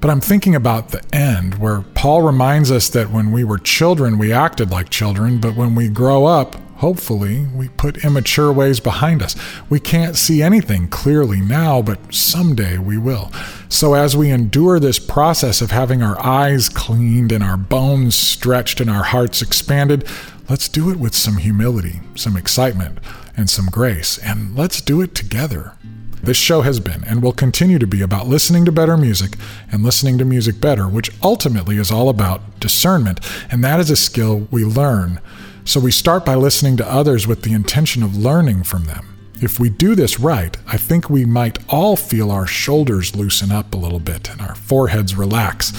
But 0.00 0.08
I'm 0.08 0.22
thinking 0.22 0.54
about 0.54 0.88
the 0.88 1.02
end, 1.14 1.56
where 1.56 1.82
Paul 1.82 2.22
reminds 2.22 2.70
us 2.70 2.88
that 2.88 3.10
when 3.10 3.32
we 3.32 3.44
were 3.44 3.58
children, 3.58 4.16
we 4.16 4.32
acted 4.32 4.70
like 4.70 4.88
children, 4.88 5.38
but 5.38 5.56
when 5.56 5.74
we 5.74 5.88
grow 5.88 6.24
up, 6.24 6.54
hopefully, 6.76 7.46
we 7.54 7.68
put 7.68 8.02
immature 8.02 8.50
ways 8.50 8.80
behind 8.80 9.22
us. 9.22 9.36
We 9.68 9.78
can't 9.78 10.16
see 10.16 10.40
anything 10.40 10.88
clearly 10.88 11.42
now, 11.42 11.82
but 11.82 12.14
someday 12.14 12.78
we 12.78 12.96
will. 12.96 13.30
So, 13.68 13.92
as 13.92 14.16
we 14.16 14.30
endure 14.30 14.80
this 14.80 14.98
process 14.98 15.60
of 15.60 15.70
having 15.70 16.02
our 16.02 16.18
eyes 16.24 16.70
cleaned 16.70 17.30
and 17.30 17.44
our 17.44 17.58
bones 17.58 18.14
stretched 18.14 18.80
and 18.80 18.88
our 18.88 19.04
hearts 19.04 19.42
expanded, 19.42 20.08
let's 20.48 20.70
do 20.70 20.90
it 20.90 20.96
with 20.96 21.14
some 21.14 21.36
humility, 21.36 22.00
some 22.14 22.38
excitement, 22.38 22.98
and 23.36 23.50
some 23.50 23.66
grace, 23.66 24.16
and 24.16 24.56
let's 24.56 24.80
do 24.80 25.02
it 25.02 25.14
together. 25.14 25.74
This 26.22 26.36
show 26.36 26.60
has 26.62 26.80
been 26.80 27.02
and 27.04 27.22
will 27.22 27.32
continue 27.32 27.78
to 27.78 27.86
be 27.86 28.02
about 28.02 28.26
listening 28.26 28.64
to 28.66 28.72
better 28.72 28.96
music 28.96 29.36
and 29.72 29.82
listening 29.82 30.18
to 30.18 30.24
music 30.24 30.60
better, 30.60 30.86
which 30.86 31.10
ultimately 31.22 31.78
is 31.78 31.90
all 31.90 32.08
about 32.08 32.60
discernment, 32.60 33.20
and 33.50 33.64
that 33.64 33.80
is 33.80 33.90
a 33.90 33.96
skill 33.96 34.46
we 34.50 34.64
learn. 34.64 35.20
So 35.64 35.80
we 35.80 35.90
start 35.90 36.24
by 36.24 36.34
listening 36.34 36.76
to 36.78 36.90
others 36.90 37.26
with 37.26 37.42
the 37.42 37.52
intention 37.52 38.02
of 38.02 38.16
learning 38.16 38.64
from 38.64 38.84
them. 38.84 39.06
If 39.40 39.58
we 39.58 39.70
do 39.70 39.94
this 39.94 40.20
right, 40.20 40.54
I 40.66 40.76
think 40.76 41.08
we 41.08 41.24
might 41.24 41.58
all 41.72 41.96
feel 41.96 42.30
our 42.30 42.46
shoulders 42.46 43.16
loosen 43.16 43.50
up 43.50 43.72
a 43.72 43.78
little 43.78 43.98
bit 43.98 44.30
and 44.30 44.42
our 44.42 44.54
foreheads 44.54 45.14
relax, 45.14 45.72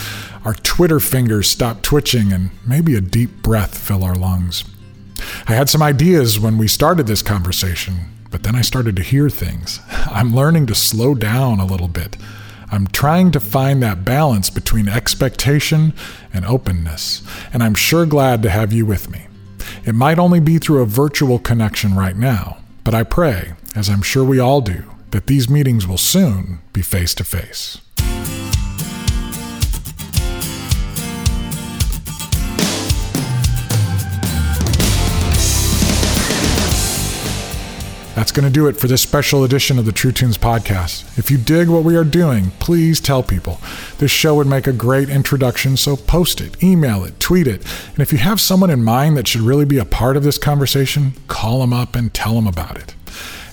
our 0.43 0.55
Twitter 0.55 0.99
fingers 0.99 1.47
stop 1.47 1.83
twitching, 1.83 2.33
and 2.33 2.49
maybe 2.65 2.95
a 2.95 3.01
deep 3.01 3.43
breath 3.43 3.77
fill 3.77 4.03
our 4.03 4.15
lungs. 4.15 4.63
I 5.47 5.53
had 5.53 5.69
some 5.69 5.83
ideas 5.83 6.39
when 6.39 6.57
we 6.57 6.67
started 6.67 7.05
this 7.05 7.21
conversation, 7.21 8.10
but 8.31 8.43
then 8.43 8.55
I 8.55 8.61
started 8.61 8.95
to 8.95 9.03
hear 9.03 9.29
things. 9.29 9.79
I'm 9.89 10.33
learning 10.33 10.65
to 10.67 10.75
slow 10.75 11.13
down 11.13 11.59
a 11.59 11.65
little 11.65 11.87
bit. 11.87 12.17
I'm 12.71 12.87
trying 12.87 13.31
to 13.31 13.39
find 13.41 13.83
that 13.83 14.05
balance 14.05 14.49
between 14.49 14.87
expectation 14.87 15.93
and 16.33 16.45
openness, 16.45 17.21
and 17.51 17.61
I'm 17.61 17.75
sure 17.75 18.05
glad 18.05 18.41
to 18.43 18.49
have 18.49 18.71
you 18.71 18.85
with 18.85 19.11
me. 19.11 19.27
It 19.83 19.93
might 19.93 20.17
only 20.17 20.39
be 20.39 20.57
through 20.57 20.81
a 20.81 20.85
virtual 20.85 21.37
connection 21.37 21.95
right 21.95 22.15
now, 22.15 22.59
but 22.85 22.95
I 22.95 23.03
pray, 23.03 23.53
as 23.75 23.89
I'm 23.89 24.01
sure 24.01 24.23
we 24.23 24.39
all 24.39 24.61
do, 24.61 24.85
that 25.11 25.27
these 25.27 25.49
meetings 25.49 25.85
will 25.85 25.97
soon 25.97 26.59
be 26.71 26.81
face 26.81 27.13
to 27.15 27.25
face. 27.25 27.80
That's 38.21 38.31
going 38.31 38.45
to 38.45 38.53
do 38.53 38.67
it 38.67 38.77
for 38.77 38.85
this 38.85 39.01
special 39.01 39.43
edition 39.43 39.79
of 39.79 39.85
the 39.85 39.91
True 39.91 40.11
Tunes 40.11 40.37
podcast. 40.37 41.17
If 41.17 41.31
you 41.31 41.39
dig 41.39 41.69
what 41.69 41.83
we 41.83 41.95
are 41.95 42.03
doing, 42.03 42.51
please 42.59 42.99
tell 42.99 43.23
people. 43.23 43.59
This 43.97 44.11
show 44.11 44.35
would 44.35 44.45
make 44.45 44.67
a 44.67 44.71
great 44.71 45.09
introduction, 45.09 45.75
so 45.75 45.95
post 45.95 46.39
it, 46.39 46.61
email 46.61 47.03
it, 47.03 47.19
tweet 47.19 47.47
it. 47.47 47.65
And 47.89 47.97
if 47.97 48.11
you 48.11 48.19
have 48.19 48.39
someone 48.39 48.69
in 48.69 48.83
mind 48.83 49.17
that 49.17 49.27
should 49.27 49.41
really 49.41 49.65
be 49.65 49.79
a 49.79 49.85
part 49.85 50.17
of 50.17 50.23
this 50.23 50.37
conversation, 50.37 51.13
call 51.27 51.61
them 51.61 51.73
up 51.73 51.95
and 51.95 52.13
tell 52.13 52.35
them 52.35 52.45
about 52.45 52.77
it. 52.77 52.93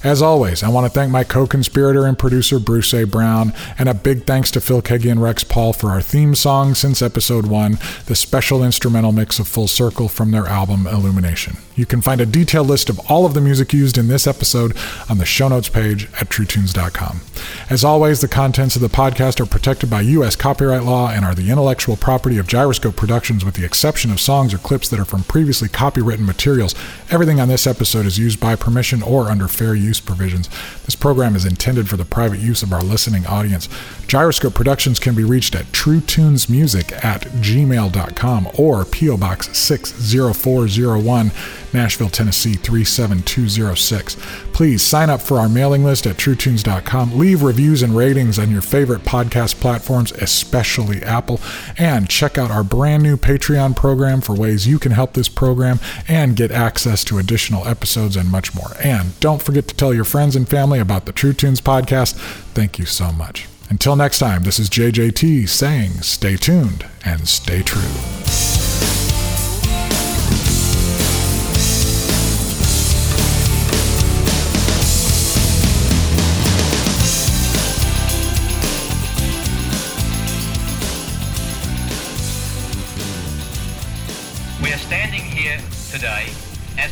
As 0.05 0.23
always, 0.23 0.63
I 0.63 0.69
want 0.69 0.87
to 0.87 0.91
thank 0.91 1.11
my 1.11 1.25
co 1.25 1.45
conspirator 1.47 2.07
and 2.07 2.17
producer, 2.17 2.61
Bruce 2.61 2.95
A. 2.95 3.05
Brown, 3.05 3.53
and 3.79 3.89
a 3.89 3.95
big 3.95 4.27
thanks 4.27 4.49
to 4.53 4.61
Phil 4.61 4.81
Keaggy 4.81 5.11
and 5.11 5.21
Rex 5.21 5.43
Paul 5.43 5.73
for 5.73 5.91
our 5.91 6.01
theme 6.01 6.37
song 6.37 6.75
since 6.75 7.03
episode 7.03 7.47
one, 7.47 7.79
the 8.07 8.15
special 8.15 8.63
instrumental 8.63 9.11
mix 9.11 9.41
of 9.41 9.49
Full 9.49 9.67
Circle 9.67 10.09
from 10.09 10.31
their 10.31 10.47
album 10.47 10.87
Illumination. 10.87 11.57
You 11.75 11.85
can 11.85 12.01
find 12.01 12.21
a 12.21 12.27
detailed 12.27 12.69
list 12.69 12.89
of 12.89 13.01
all 13.11 13.27
of 13.27 13.35
the 13.35 13.41
music 13.41 13.73
used 13.73 13.99
in 13.99 14.07
this 14.07 14.27
episode 14.27 14.77
on 15.09 15.19
the 15.19 15.25
show 15.25 15.49
notes 15.49 15.69
page 15.69 16.05
at 16.21 16.29
truetunes.com. 16.29 17.21
As 17.69 17.85
always, 17.85 18.21
the 18.21 18.29
contents 18.29 18.77
of 18.77 18.83
the 18.83 18.89
podcast 18.89 19.41
are 19.41 19.47
protected 19.47 19.91
by 19.91 20.01
U.S. 20.03 20.37
copyright 20.37 20.85
law 20.85 21.11
and 21.11 21.25
are 21.25 21.35
the 21.35 21.51
intellectual 21.51 21.97
property 21.97 22.39
of 22.39 22.47
Gyroscope 22.47 22.97
Productions, 22.97 23.45
with 23.45 23.55
the 23.55 23.65
exception 23.65 24.11
of 24.11 24.21
songs 24.21 24.55
or 24.55 24.59
clips 24.59 24.89
that 24.89 25.01
are 25.01 25.05
from 25.05 25.25
previously 25.25 25.69
copywritten 25.69 26.27
materials. 26.27 26.75
Everything 27.11 27.41
on 27.41 27.49
this 27.49 27.67
episode 27.67 28.07
is 28.07 28.19
used 28.19 28.41
by 28.41 28.57
permission 28.57 29.03
or 29.03 29.31
under 29.31 29.49
fair 29.49 29.75
use 29.75 29.88
provisions. 30.01 30.49
This 30.85 30.95
program 30.95 31.35
is 31.35 31.45
intended 31.45 31.89
for 31.89 31.97
the 31.97 32.05
private 32.05 32.39
use 32.39 32.63
of 32.63 32.73
our 32.73 32.83
listening 32.83 33.27
audience. 33.27 33.69
Gyroscope 34.07 34.55
Productions 34.55 34.99
can 34.99 35.15
be 35.15 35.25
reached 35.25 35.55
at 35.55 35.67
truetunesmusic 35.67 37.05
at 37.05 37.23
gmail.com 37.23 38.49
or 38.59 38.85
P.O. 38.85 39.17
Box 39.17 39.57
60401, 39.57 41.31
Nashville, 41.73 42.09
Tennessee 42.09 42.55
37206. 42.55 44.17
Please 44.53 44.83
sign 44.83 45.11
up 45.11 45.21
for 45.21 45.39
our 45.39 45.49
mailing 45.49 45.85
list 45.85 46.07
at 46.07 46.17
truetunes.com. 46.17 47.19
Leave 47.19 47.43
reviews 47.43 47.83
and 47.83 47.97
ratings 47.97 48.39
on 48.39 48.51
your 48.51 48.63
favorite 48.63 49.03
podcast 49.03 49.61
platforms, 49.61 50.13
especially 50.13 51.03
Apple, 51.03 51.41
and 51.77 52.09
check 52.09 52.39
out 52.39 52.51
our 52.51 52.65
brand 52.65 53.03
new 53.03 53.17
Patreon 53.17 53.77
program 53.77 54.21
for 54.21 54.35
ways 54.35 54.67
you 54.67 54.79
can 54.79 54.93
help 54.93 55.13
this 55.13 55.29
program 55.29 55.79
and 56.07 56.37
get 56.37 56.51
access 56.51 57.05
to 57.05 57.19
additional 57.19 57.67
episodes 57.67 58.17
and 58.17 58.31
much 58.31 58.55
more. 58.55 58.73
And 58.83 59.19
don't 59.21 59.43
forget 59.43 59.69
to 59.69 59.75
tell 59.75 59.95
your 59.95 60.05
friends 60.05 60.37
and 60.37 60.49
family 60.49 60.79
about 60.79 61.07
the 61.07 61.13
True 61.13 61.33
Tunes 61.33 61.61
podcast. 61.61 62.15
Thank 62.55 62.79
you 62.79 62.87
so 62.87 63.13
much. 63.13 63.47
Until 63.71 63.97
next 63.97 64.19
time, 64.19 64.45
this 64.45 64.59
is 64.59 64.71
JJT 64.71 65.49
saying 65.49 65.91
stay 66.03 66.37
tuned 66.37 66.87
and 67.05 67.29
stay 67.29 67.63
true. 67.63 68.58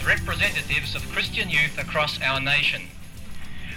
Representatives 0.07 0.95
of 0.95 1.09
Christian 1.11 1.51
youth 1.51 1.77
across 1.79 2.21
our 2.23 2.41
nation. 2.41 2.83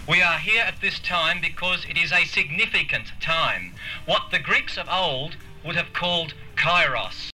We 0.08 0.22
are 0.22 0.38
here 0.38 0.62
at 0.62 0.80
this 0.80 1.00
time 1.00 1.42
because 1.42 1.86
it 1.90 1.98
is 1.98 2.12
a 2.12 2.26
significant 2.26 3.12
time, 3.20 3.74
what 4.06 4.30
the 4.30 4.38
Greeks 4.38 4.78
of 4.78 4.88
old 4.90 5.38
would 5.66 5.76
have 5.76 5.92
called 5.92 6.36
kairos. 6.56 7.28